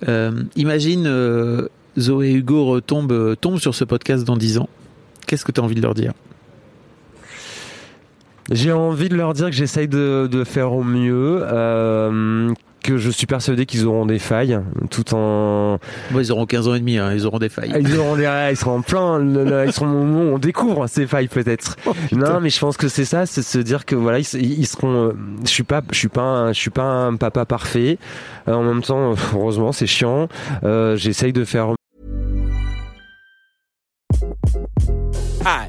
Euh, 0.08 0.42
Imagine 0.56 1.06
Zoé 1.98 2.32
Hugo 2.32 2.64
retombent, 2.66 3.12
euh, 3.12 3.36
tombent 3.36 3.58
sur 3.58 3.74
ce 3.74 3.84
podcast 3.84 4.24
dans 4.24 4.36
10 4.36 4.58
ans. 4.58 4.68
Qu'est-ce 5.26 5.44
que 5.44 5.52
tu 5.52 5.60
as 5.60 5.64
envie 5.64 5.74
de 5.74 5.82
leur 5.82 5.94
dire? 5.94 6.12
J'ai 8.50 8.72
envie 8.72 9.08
de 9.08 9.16
leur 9.16 9.32
dire 9.32 9.46
que 9.46 9.52
j'essaye 9.52 9.88
de, 9.88 10.28
de 10.30 10.44
faire 10.44 10.72
au 10.72 10.82
mieux, 10.82 11.40
euh, 11.42 12.52
que 12.82 12.98
je 12.98 13.08
suis 13.08 13.24
persuadé 13.26 13.64
qu'ils 13.64 13.86
auront 13.86 14.04
des 14.04 14.18
failles, 14.18 14.60
tout 14.90 15.14
en 15.14 15.78
Bon, 16.10 16.20
Ils 16.20 16.30
auront 16.30 16.44
15 16.44 16.68
ans 16.68 16.74
et 16.74 16.80
demi, 16.80 16.98
hein, 16.98 17.10
ils 17.14 17.24
auront 17.26 17.38
des 17.38 17.48
failles. 17.48 17.72
ils 17.80 17.96
auront 17.98 18.16
des, 18.16 18.28
ils 18.50 18.56
seront 18.58 18.76
en 18.76 18.82
plein, 18.82 19.18
le- 19.18 19.44
le- 19.44 19.64
ils 19.66 19.72
seront 19.72 19.86
au 19.86 20.04
moment 20.04 20.20
où 20.30 20.34
on 20.34 20.38
découvre 20.38 20.86
ces 20.88 21.06
failles 21.06 21.28
peut-être. 21.28 21.76
non, 22.12 22.40
mais 22.42 22.50
je 22.50 22.60
pense 22.60 22.76
que 22.76 22.88
c'est 22.88 23.06
ça, 23.06 23.24
c'est 23.24 23.40
se 23.40 23.56
dire 23.58 23.86
que 23.86 23.94
voilà, 23.96 24.18
ils, 24.18 24.34
ils 24.34 24.66
seront. 24.66 25.08
euh, 25.08 25.12
Je 25.44 25.48
suis 25.48 25.62
pas, 25.62 25.80
je 25.90 25.96
suis 25.98 26.08
pas, 26.08 26.20
un, 26.20 26.52
je 26.52 26.60
suis 26.60 26.68
pas 26.70 26.82
un 26.82 27.16
papa 27.16 27.46
parfait. 27.46 27.96
Euh, 28.48 28.52
en 28.52 28.62
même 28.62 28.82
temps, 28.82 29.14
heureusement, 29.34 29.72
c'est 29.72 29.86
chiant. 29.86 30.28
Euh, 30.64 30.96
J'essaye 30.96 31.32
de 31.32 31.44
faire 31.46 31.68
Hi, 35.46 35.68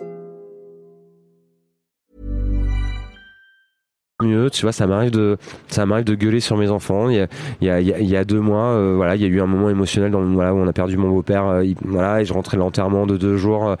mieux 4.23 4.49
tu 4.49 4.61
vois 4.63 4.71
ça 4.71 4.87
m'arrive 4.87 5.11
de 5.11 6.15
gueuler 6.15 6.39
sur 6.39 6.57
mes 6.57 6.69
enfants. 6.69 7.09
Il 7.09 7.27
y 7.61 7.69
a 8.15 8.23
deux 8.25 8.39
mois 8.39 8.65
euh, 8.65 9.11
il 9.15 9.21
y 9.21 9.25
a 9.25 9.27
eu 9.27 9.41
un 9.41 9.45
moment 9.47 9.69
émotionnel 9.69 10.11
dans, 10.11 10.21
voilà, 10.23 10.53
où 10.53 10.57
on 10.57 10.67
a 10.67 10.73
perdu 10.73 10.97
mon 10.97 11.09
beau-père 11.09 11.45
euh, 11.47 11.65
il- 11.65 11.75
voilà 11.83 12.21
et 12.21 12.25
je 12.25 12.33
rentrais 12.33 12.57
l'enterrement 12.57 13.05
de 13.07 13.17
deux 13.17 13.37
jours. 13.37 13.69
Euh, 13.69 13.75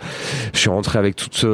je 0.53 0.59
suis 0.59 0.69
rentré 0.69 0.99
avec 0.99 1.15
toute 1.15 1.45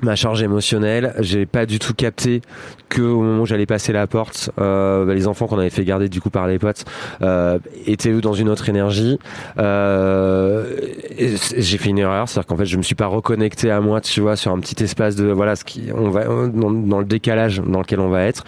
ma 0.00 0.16
charge 0.16 0.42
émotionnelle. 0.42 1.14
J'ai 1.20 1.46
pas 1.46 1.66
du 1.66 1.78
tout 1.78 1.94
capté 1.94 2.42
que 2.88 3.02
au 3.02 3.20
moment 3.20 3.42
où 3.42 3.46
j'allais 3.46 3.66
passer 3.66 3.92
la 3.92 4.06
porte 4.06 4.50
euh, 4.58 5.04
bah, 5.04 5.14
les 5.14 5.26
enfants 5.26 5.46
qu'on 5.46 5.58
avait 5.58 5.70
fait 5.70 5.84
garder 5.84 6.08
du 6.08 6.20
coup 6.20 6.30
par 6.30 6.46
les 6.46 6.58
potes 6.58 6.84
euh, 7.22 7.58
étaient 7.86 8.10
eux 8.10 8.20
dans 8.20 8.32
une 8.32 8.48
autre 8.48 8.68
énergie. 8.68 9.18
Euh, 9.58 10.74
j'ai 11.18 11.78
fait 11.78 11.90
une 11.90 11.98
erreur 11.98 12.28
c'est 12.28 12.38
à 12.38 12.42
dire 12.42 12.46
qu'en 12.46 12.56
fait 12.56 12.64
je 12.64 12.76
me 12.76 12.82
suis 12.82 12.94
pas 12.94 13.06
reconnecté 13.06 13.70
à 13.70 13.80
moi 13.80 14.00
tu 14.00 14.20
vois 14.20 14.36
sur 14.36 14.52
un 14.52 14.58
petit 14.60 14.82
espace 14.82 15.16
de 15.16 15.26
voilà 15.26 15.56
ce 15.56 15.64
qui 15.64 15.88
on 15.94 16.10
va 16.10 16.24
dans, 16.24 16.98
le 16.98 17.04
décalage 17.04 17.60
dans 17.60 17.80
lequel 17.80 18.00
on 18.00 18.08
va 18.08 18.24
être. 18.24 18.44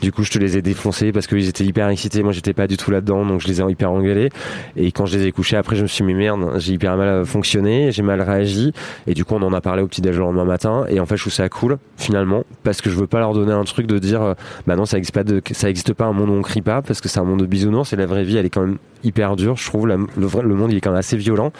Du 0.00 0.12
coup 0.12 0.22
je 0.22 0.30
te 0.30 0.38
les 0.38 0.56
ai 0.56 0.62
défoncés 0.62 1.12
parce 1.12 1.26
qu'ils 1.26 1.48
étaient 1.48 1.64
hyper 1.64 1.88
excités. 1.88 2.22
Moi 2.22 2.32
j'étais 2.32 2.54
pas 2.54 2.66
du 2.66 2.76
tout 2.76 2.90
là 2.90 3.00
dedans 3.00 3.24
donc 3.24 3.40
je 3.40 3.48
les 3.48 3.60
ai 3.60 3.64
hyper 3.64 3.90
engueulés. 3.90 4.28
Et 4.76 4.92
quand 4.92 5.06
je 5.06 5.18
les 5.18 5.26
ai 5.26 5.32
couchés 5.32 5.56
après 5.56 5.76
je 5.76 5.82
me 5.82 5.88
suis 5.88 6.04
mais 6.04 6.14
merde 6.14 6.58
j'ai 6.58 6.74
hyper 6.74 6.96
mal 6.96 7.24
fonctionné 7.26 7.90
j'ai 7.90 8.02
mal 8.02 8.20
réagi. 8.20 8.72
Et 9.06 9.14
du 9.14 9.24
coup 9.24 9.34
on 9.34 9.42
en 9.42 9.52
a 9.52 9.60
parlé 9.60 9.82
au 9.82 9.88
petit 9.88 10.00
déj 10.00 10.16
le 10.16 10.20
lendemain 10.20 10.44
matin 10.44 10.84
et 10.90 11.00
en 11.00 11.06
fait 11.06 11.16
je 11.16 11.22
trouve 11.22 11.32
ça 11.32 11.48
cool 11.48 11.78
finalement 11.96 12.44
parce 12.62 12.80
que 12.82 12.90
je 12.90 12.96
veux 12.96 13.06
pas 13.06 13.20
leur 13.20 13.32
donner 13.32 13.52
un 13.52 13.64
truc 13.64 13.86
de 13.86 13.98
dire 13.98 14.22
euh, 14.22 14.34
bah 14.66 14.76
non 14.76 14.84
ça 14.84 14.98
existe 14.98 15.14
pas 15.14 15.24
de 15.24 15.40
ça 15.52 15.70
existe 15.70 15.94
pas 15.94 16.04
un 16.04 16.12
monde 16.12 16.28
où 16.30 16.32
on 16.34 16.42
crie 16.42 16.62
pas 16.62 16.82
parce 16.82 17.00
que 17.00 17.08
c'est 17.08 17.20
un 17.20 17.24
monde 17.24 17.40
de 17.40 17.46
bisounours 17.46 17.92
et 17.92 17.96
la 17.96 18.06
vraie 18.06 18.24
vie 18.24 18.36
elle 18.36 18.46
est 18.46 18.50
quand 18.50 18.62
même 18.62 18.78
hyper 19.02 19.36
dure 19.36 19.56
je 19.56 19.64
trouve. 19.64 19.86
Le, 19.86 19.96
vrai, 20.26 20.42
le 20.42 20.54
monde 20.54 20.70
il 20.72 20.76
est 20.76 20.80
quand 20.82 20.90
même 20.90 20.98
assez 20.98 21.16
violent. 21.16 21.52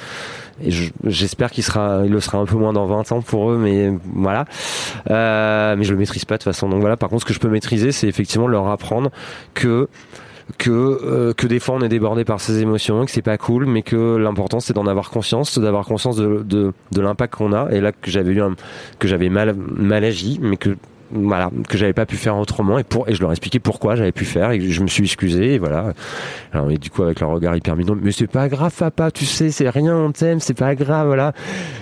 Et 0.63 0.71
je- 0.71 0.91
j'espère 1.07 1.51
qu'il 1.51 1.65
sera 1.65 2.03
il 2.05 2.13
le 2.13 2.21
sera 2.21 2.37
un 2.39 2.45
peu 2.45 2.57
moins 2.57 2.73
dans 2.75 2.85
20 2.87 3.13
ans 3.13 3.23
pour 3.23 3.51
eux 3.51 3.57
mais 3.59 3.93
voilà. 4.15 4.45
Euh, 5.11 5.75
mais 5.77 5.85
je 5.85 5.93
le 5.93 5.99
maîtrise 5.99 6.25
pas 6.27 6.35
de 6.35 6.39
toute 6.43 6.53
façon. 6.53 6.69
Donc 6.69 6.81
voilà. 6.81 6.97
Par 6.99 7.09
contre 7.09 7.23
ce 7.23 7.27
que 7.27 7.33
je 7.35 7.39
peux 7.41 7.49
maîtriser 7.49 7.93
c'est 7.93 8.09
effectivement 8.09 8.47
leur 8.49 8.69
apprendre 8.69 9.11
que 9.55 9.89
que 10.59 10.71
euh, 10.71 11.33
que 11.33 11.47
des 11.47 11.61
fois 11.61 11.77
on 11.77 11.83
est 11.83 11.89
débordé 11.89 12.25
par 12.25 12.41
ses 12.41 12.61
émotions 12.61 13.05
que 13.05 13.11
c'est 13.11 13.23
pas 13.23 13.39
cool 13.39 13.67
mais 13.67 13.83
que 13.83 14.17
l'important 14.17 14.61
c'est 14.61 14.73
d'en 14.73 14.87
avoir 14.87 15.11
conscience 15.11 15.59
d'avoir 15.59 15.87
conscience 15.87 16.17
de 16.17 16.45
de, 16.93 17.01
l'impact 17.01 17.35
qu'on 17.35 17.53
a. 17.53 17.71
Et 17.71 17.81
là 17.81 17.93
que 17.93 18.11
j'avais 18.11 18.33
eu 18.33 18.43
que 18.99 19.09
j'avais 19.09 19.29
mal 19.29 19.55
mal 19.55 20.05
agi 20.05 20.39
mais 20.43 20.57
que 20.57 20.77
voilà 21.13 21.51
que 21.69 21.77
j'avais 21.77 21.93
pas 21.93 22.07
pu 22.07 22.17
faire 22.17 22.37
autrement. 22.37 22.79
Et 22.79 22.85
pour 22.85 23.09
et 23.09 23.15
je 23.15 23.21
leur 23.21 23.31
ai 23.31 23.33
expliqué 23.33 23.59
pourquoi 23.59 23.97
j'avais 23.97 24.13
pu 24.13 24.25
faire 24.25 24.51
et 24.53 24.61
je 24.61 24.83
me 24.83 24.87
suis 24.87 25.05
excusé 25.05 25.55
et 25.55 25.59
voilà. 25.59 25.93
Et 26.71 26.79
du 26.79 26.91
coup 26.91 27.03
avec 27.03 27.21
leur 27.21 27.31
regard 27.31 27.57
hyper 27.57 27.77
mignon 27.77 27.97
mais 28.01 28.13
c'est 28.13 28.27
pas 28.27 28.49
grave 28.49 28.75
papa 28.77 29.11
tu 29.11 29.25
sais 29.25 29.51
c'est 29.51 29.69
rien 29.69 29.97
on 29.97 30.13
t'aime 30.13 30.41
c'est 30.41 30.55
pas 30.55 30.75
grave 30.75 31.07
voilà. 31.09 31.33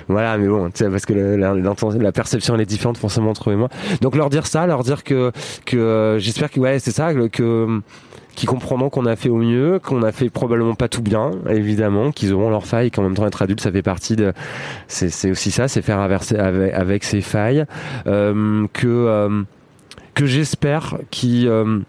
Voilà 0.08 0.38
mais 0.38 0.48
bon 0.48 0.70
tu 0.70 0.78
sais 0.78 0.90
parce 0.90 1.06
que 1.06 1.12
la, 1.12 2.12
perception 2.12 2.54
elle 2.54 2.62
est 2.62 2.66
différente 2.66 2.98
forcément 2.98 3.30
entre 3.30 3.50
eux 3.50 3.54
et 3.54 3.56
moi. 3.56 3.68
Donc 4.00 4.14
leur 4.16 4.30
dire 4.30 4.46
ça 4.46 4.66
leur 4.66 4.82
dire 4.82 5.04
que 5.04 5.32
que 5.66 6.16
j'espère 6.18 6.50
que 6.50 6.60
ouais 6.60 6.78
c'est 6.78 6.92
ça 6.92 7.12
que 7.14 7.80
qui 8.38 8.46
comprendront 8.46 8.88
qu'on 8.88 9.04
a 9.04 9.16
fait 9.16 9.30
au 9.30 9.38
mieux, 9.38 9.80
qu'on 9.80 10.04
a 10.04 10.12
fait 10.12 10.30
probablement 10.30 10.76
pas 10.76 10.86
tout 10.86 11.02
bien, 11.02 11.32
évidemment, 11.50 12.12
qu'ils 12.12 12.32
auront 12.32 12.50
leurs 12.50 12.66
failles, 12.66 12.92
qu'en 12.92 13.02
même 13.02 13.14
temps 13.14 13.26
être 13.26 13.42
adulte, 13.42 13.60
ça 13.60 13.72
fait 13.72 13.82
partie 13.82 14.14
de, 14.14 14.32
c'est 14.86 15.28
aussi 15.28 15.50
ça, 15.50 15.66
c'est 15.66 15.82
faire 15.82 15.98
avec, 15.98 16.72
avec 16.72 17.02
ses 17.02 17.20
failles, 17.20 17.64
euh, 18.06 18.64
que 18.72 18.86
euh, 18.86 19.42
que 20.14 20.24
j'espère 20.26 20.98
qu'ils 21.10 21.48
euh, 21.48 21.80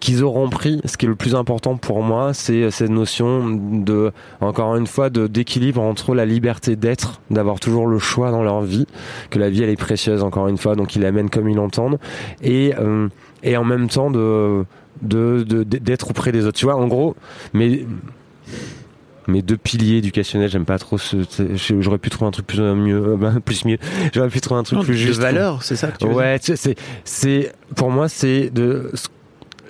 qu'ils 0.00 0.24
auront 0.24 0.48
pris. 0.48 0.80
Ce 0.84 0.96
qui 0.96 1.06
est 1.06 1.08
le 1.08 1.14
plus 1.14 1.36
important 1.36 1.76
pour 1.76 2.02
moi, 2.02 2.34
c'est 2.34 2.68
cette 2.72 2.90
notion 2.90 3.50
de, 3.50 4.10
encore 4.40 4.74
une 4.74 4.88
fois, 4.88 5.10
d'équilibre 5.10 5.80
entre 5.80 6.12
la 6.16 6.26
liberté 6.26 6.74
d'être, 6.74 7.20
d'avoir 7.30 7.60
toujours 7.60 7.86
le 7.86 8.00
choix 8.00 8.32
dans 8.32 8.42
leur 8.42 8.62
vie, 8.62 8.86
que 9.30 9.38
la 9.38 9.48
vie 9.48 9.62
elle 9.62 9.70
est 9.70 9.76
précieuse, 9.76 10.24
encore 10.24 10.48
une 10.48 10.58
fois, 10.58 10.74
donc 10.74 10.96
ils 10.96 11.02
l'amènent 11.02 11.30
comme 11.30 11.48
ils 11.48 11.56
l'entendent, 11.56 12.00
et 12.42 12.72
et 13.42 13.56
en 13.56 13.64
même 13.64 13.88
temps 13.88 14.10
de 14.10 14.64
de 15.02 15.42
d'être 15.64 16.10
auprès 16.10 16.32
des 16.32 16.46
autres. 16.46 16.58
Tu 16.58 16.64
vois, 16.64 16.76
en 16.76 16.86
gros, 16.86 17.16
mais 17.52 17.84
mes 19.30 19.42
deux 19.42 19.56
piliers 19.56 19.98
éducationnels, 19.98 20.50
j'aime 20.50 20.64
pas 20.64 20.78
trop 20.78 20.98
ce, 20.98 21.16
j'aurais 21.80 21.98
pu 21.98 22.10
trouver 22.10 22.28
un 22.28 22.32
truc 22.32 22.46
plus 22.46 22.60
mieux, 22.60 23.16
ben, 23.16 23.40
plus 23.40 23.64
mieux. 23.64 23.78
J'aurais 24.12 24.28
pu 24.28 24.40
trouver 24.40 24.60
un 24.60 24.64
truc 24.64 24.80
plus 24.82 24.96
juste. 24.96 25.18
De 25.18 25.22
valeur, 25.22 25.62
c'est 25.62 25.76
ça 25.76 25.88
que 25.88 25.98
tu 25.98 26.06
veux 26.06 26.14
Ouais, 26.14 26.38
c'est, 26.40 26.76
c'est, 27.04 27.52
pour 27.76 27.90
moi, 27.90 28.08
c'est 28.08 28.50
de, 28.50 28.90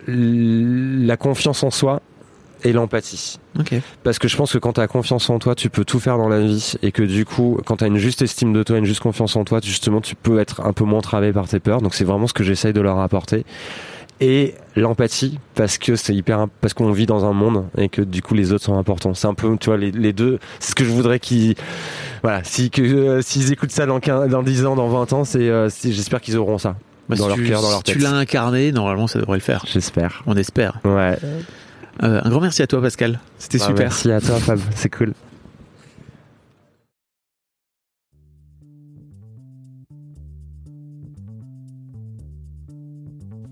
la 0.07 1.17
confiance 1.17 1.63
en 1.63 1.71
soi 1.71 2.01
et 2.63 2.73
l'empathie. 2.73 3.39
Okay. 3.59 3.81
Parce 4.03 4.19
que 4.19 4.29
je 4.29 4.37
pense 4.37 4.53
que 4.53 4.59
quand 4.59 4.75
tu 4.75 4.81
as 4.81 4.87
confiance 4.87 5.31
en 5.31 5.39
toi, 5.39 5.55
tu 5.55 5.71
peux 5.71 5.85
tout 5.85 5.99
faire 5.99 6.19
dans 6.19 6.29
la 6.29 6.41
vie 6.41 6.75
et 6.83 6.93
que 6.93 7.03
du 7.03 7.25
coup, 7.25 7.59
quand 7.65 7.79
tu 7.79 7.85
as 7.85 7.87
une 7.87 7.97
juste 7.97 8.23
estime 8.23 8.53
de 8.53 8.63
toi, 8.63 8.79
une 8.79 8.85
juste 8.85 9.01
confiance 9.01 9.37
en 9.37 9.45
toi, 9.45 9.61
justement, 9.63 10.01
tu 10.01 10.15
peux 10.15 10.39
être 10.39 10.61
un 10.61 10.73
peu 10.73 10.85
moins 10.85 11.01
travé 11.01 11.33
par 11.33 11.49
tes 11.49 11.59
peurs. 11.59 11.81
Donc 11.81 11.95
c'est 11.95 12.05
vraiment 12.05 12.27
ce 12.27 12.35
que 12.35 12.45
j'essaye 12.45 12.73
de 12.73 12.81
leur 12.81 12.99
apporter. 12.99 13.45
Et 14.23 14.55
l'empathie, 14.77 15.39
parce 15.55 15.79
que 15.79 15.97
c'est 15.97 16.15
hyper, 16.15 16.47
parce 16.61 16.75
qu'on 16.75 16.93
vit 16.93 17.07
dans 17.07 17.25
un 17.25 17.33
monde 17.33 17.65
et 17.79 17.89
que 17.89 18.03
du 18.03 18.21
coup 18.21 18.35
les 18.35 18.53
autres 18.53 18.65
sont 18.65 18.77
importants. 18.77 19.15
C'est 19.15 19.27
un 19.27 19.33
peu, 19.35 19.57
tu 19.59 19.71
vois, 19.71 19.79
les, 19.79 19.91
les 19.93 20.13
deux. 20.13 20.39
C'est 20.59 20.73
ce 20.73 20.75
que 20.75 20.85
je 20.85 20.91
voudrais 20.91 21.19
qu'ils, 21.19 21.55
voilà, 22.23 22.45
si 22.45 22.69
que 22.71 22.83
euh, 22.83 23.23
s'ils 23.23 23.51
écoutent 23.51 23.71
ça 23.71 23.87
dans 23.87 23.99
15, 23.99 24.29
dans 24.29 24.43
10 24.43 24.67
ans, 24.67 24.77
dans 24.77 24.89
20 24.89 25.13
ans, 25.15 25.25
c'est, 25.25 25.49
euh, 25.49 25.71
j'espère 25.83 26.21
qu'ils 26.21 26.37
auront 26.37 26.59
ça. 26.59 26.77
Bah, 27.09 27.17
dans 27.17 27.25
si 27.25 27.29
leur 27.29 27.37
tu, 27.39 27.47
cœur, 27.49 27.63
dans 27.63 27.71
leur 27.71 27.83
tête. 27.83 27.97
tu 27.97 28.03
l'as 28.03 28.13
incarné, 28.13 28.73
normalement 28.73 29.07
ça 29.07 29.19
devrait 29.19 29.39
le 29.39 29.43
faire. 29.43 29.65
J'espère. 29.67 30.23
On 30.27 30.37
espère. 30.37 30.81
Ouais. 30.85 31.17
Euh, 32.03 32.21
un 32.23 32.29
grand 32.31 32.41
merci 32.41 32.61
à 32.63 32.67
toi 32.67 32.83
Pascal. 32.83 33.21
C'était 33.39 33.59
Bah, 33.59 33.65
super. 33.67 33.85
Merci 33.87 34.13
à 34.13 34.21
toi 34.21 34.39
Fab, 34.39 34.61
c'est 34.75 34.91
cool. 34.95 35.15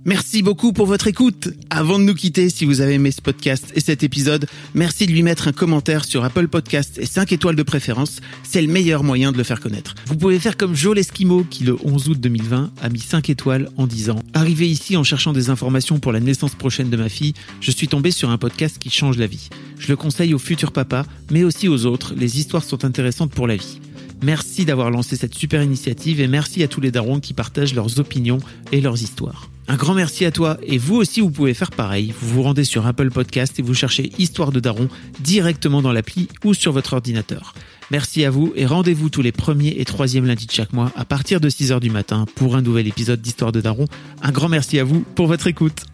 Merci 0.08 0.40
beaucoup 0.40 0.72
pour 0.72 0.86
votre 0.86 1.06
écoute. 1.06 1.50
Avant 1.68 1.98
de 1.98 2.04
nous 2.04 2.14
quitter, 2.14 2.48
si 2.48 2.64
vous 2.64 2.80
avez 2.80 2.94
aimé 2.94 3.10
ce 3.10 3.20
podcast 3.20 3.70
et 3.74 3.80
cet 3.80 4.02
épisode, 4.02 4.46
merci 4.72 5.06
de 5.06 5.12
lui 5.12 5.22
mettre 5.22 5.48
un 5.48 5.52
commentaire 5.52 6.06
sur 6.06 6.24
Apple 6.24 6.48
Podcast 6.48 6.96
et 6.96 7.04
5 7.04 7.30
étoiles 7.32 7.56
de 7.56 7.62
préférence. 7.62 8.20
C'est 8.42 8.62
le 8.62 8.72
meilleur 8.72 9.04
moyen 9.04 9.32
de 9.32 9.36
le 9.36 9.44
faire 9.44 9.60
connaître. 9.60 9.94
Vous 10.06 10.16
pouvez 10.16 10.38
faire 10.38 10.56
comme 10.56 10.74
Joe 10.74 10.96
Lesquimo 10.96 11.44
qui 11.44 11.64
le 11.64 11.76
11 11.84 12.08
août 12.08 12.18
2020 12.18 12.70
a 12.80 12.88
mis 12.88 13.00
5 13.00 13.28
étoiles 13.28 13.68
en 13.76 13.86
disant 13.86 14.22
Arrivé 14.32 14.66
ici 14.66 14.96
en 14.96 15.04
cherchant 15.04 15.34
des 15.34 15.50
informations 15.50 15.98
pour 15.98 16.12
la 16.12 16.20
naissance 16.20 16.54
prochaine 16.54 16.88
de 16.88 16.96
ma 16.96 17.10
fille, 17.10 17.34
je 17.60 17.70
suis 17.70 17.88
tombé 17.88 18.10
sur 18.10 18.30
un 18.30 18.38
podcast 18.38 18.78
qui 18.78 18.88
change 18.88 19.18
la 19.18 19.26
vie. 19.26 19.50
Je 19.78 19.88
le 19.88 19.96
conseille 19.96 20.32
aux 20.32 20.38
futurs 20.38 20.72
papas, 20.72 21.04
mais 21.30 21.44
aussi 21.44 21.68
aux 21.68 21.84
autres. 21.84 22.14
Les 22.16 22.38
histoires 22.38 22.64
sont 22.64 22.86
intéressantes 22.86 23.32
pour 23.32 23.46
la 23.46 23.56
vie. 23.56 23.78
Merci 24.22 24.64
d'avoir 24.64 24.90
lancé 24.90 25.16
cette 25.16 25.34
super 25.34 25.62
initiative 25.62 26.22
et 26.22 26.28
merci 26.28 26.62
à 26.62 26.68
tous 26.68 26.80
les 26.80 26.90
darons 26.90 27.20
qui 27.20 27.34
partagent 27.34 27.74
leurs 27.74 28.00
opinions 28.00 28.38
et 28.72 28.80
leurs 28.80 29.02
histoires. 29.02 29.50
Un 29.70 29.76
grand 29.76 29.92
merci 29.92 30.24
à 30.24 30.30
toi 30.30 30.56
et 30.62 30.78
vous 30.78 30.96
aussi 30.96 31.20
vous 31.20 31.30
pouvez 31.30 31.52
faire 31.52 31.70
pareil. 31.70 32.14
Vous 32.18 32.28
vous 32.28 32.42
rendez 32.42 32.64
sur 32.64 32.86
Apple 32.86 33.10
Podcast 33.10 33.58
et 33.58 33.62
vous 33.62 33.74
cherchez 33.74 34.10
Histoire 34.18 34.50
de 34.50 34.60
Daron 34.60 34.88
directement 35.20 35.82
dans 35.82 35.92
l'appli 35.92 36.28
ou 36.42 36.54
sur 36.54 36.72
votre 36.72 36.94
ordinateur. 36.94 37.52
Merci 37.90 38.24
à 38.24 38.30
vous 38.30 38.54
et 38.56 38.64
rendez-vous 38.64 39.10
tous 39.10 39.20
les 39.20 39.30
premiers 39.30 39.74
et 39.78 39.84
troisièmes 39.84 40.24
lundis 40.24 40.46
de 40.46 40.52
chaque 40.52 40.72
mois 40.72 40.90
à 40.96 41.04
partir 41.04 41.38
de 41.38 41.50
6h 41.50 41.80
du 41.80 41.90
matin 41.90 42.24
pour 42.34 42.56
un 42.56 42.62
nouvel 42.62 42.86
épisode 42.86 43.20
d'Histoire 43.20 43.52
de 43.52 43.60
Daron. 43.60 43.84
Un 44.22 44.32
grand 44.32 44.48
merci 44.48 44.78
à 44.78 44.84
vous 44.84 45.04
pour 45.14 45.26
votre 45.26 45.46
écoute. 45.48 45.84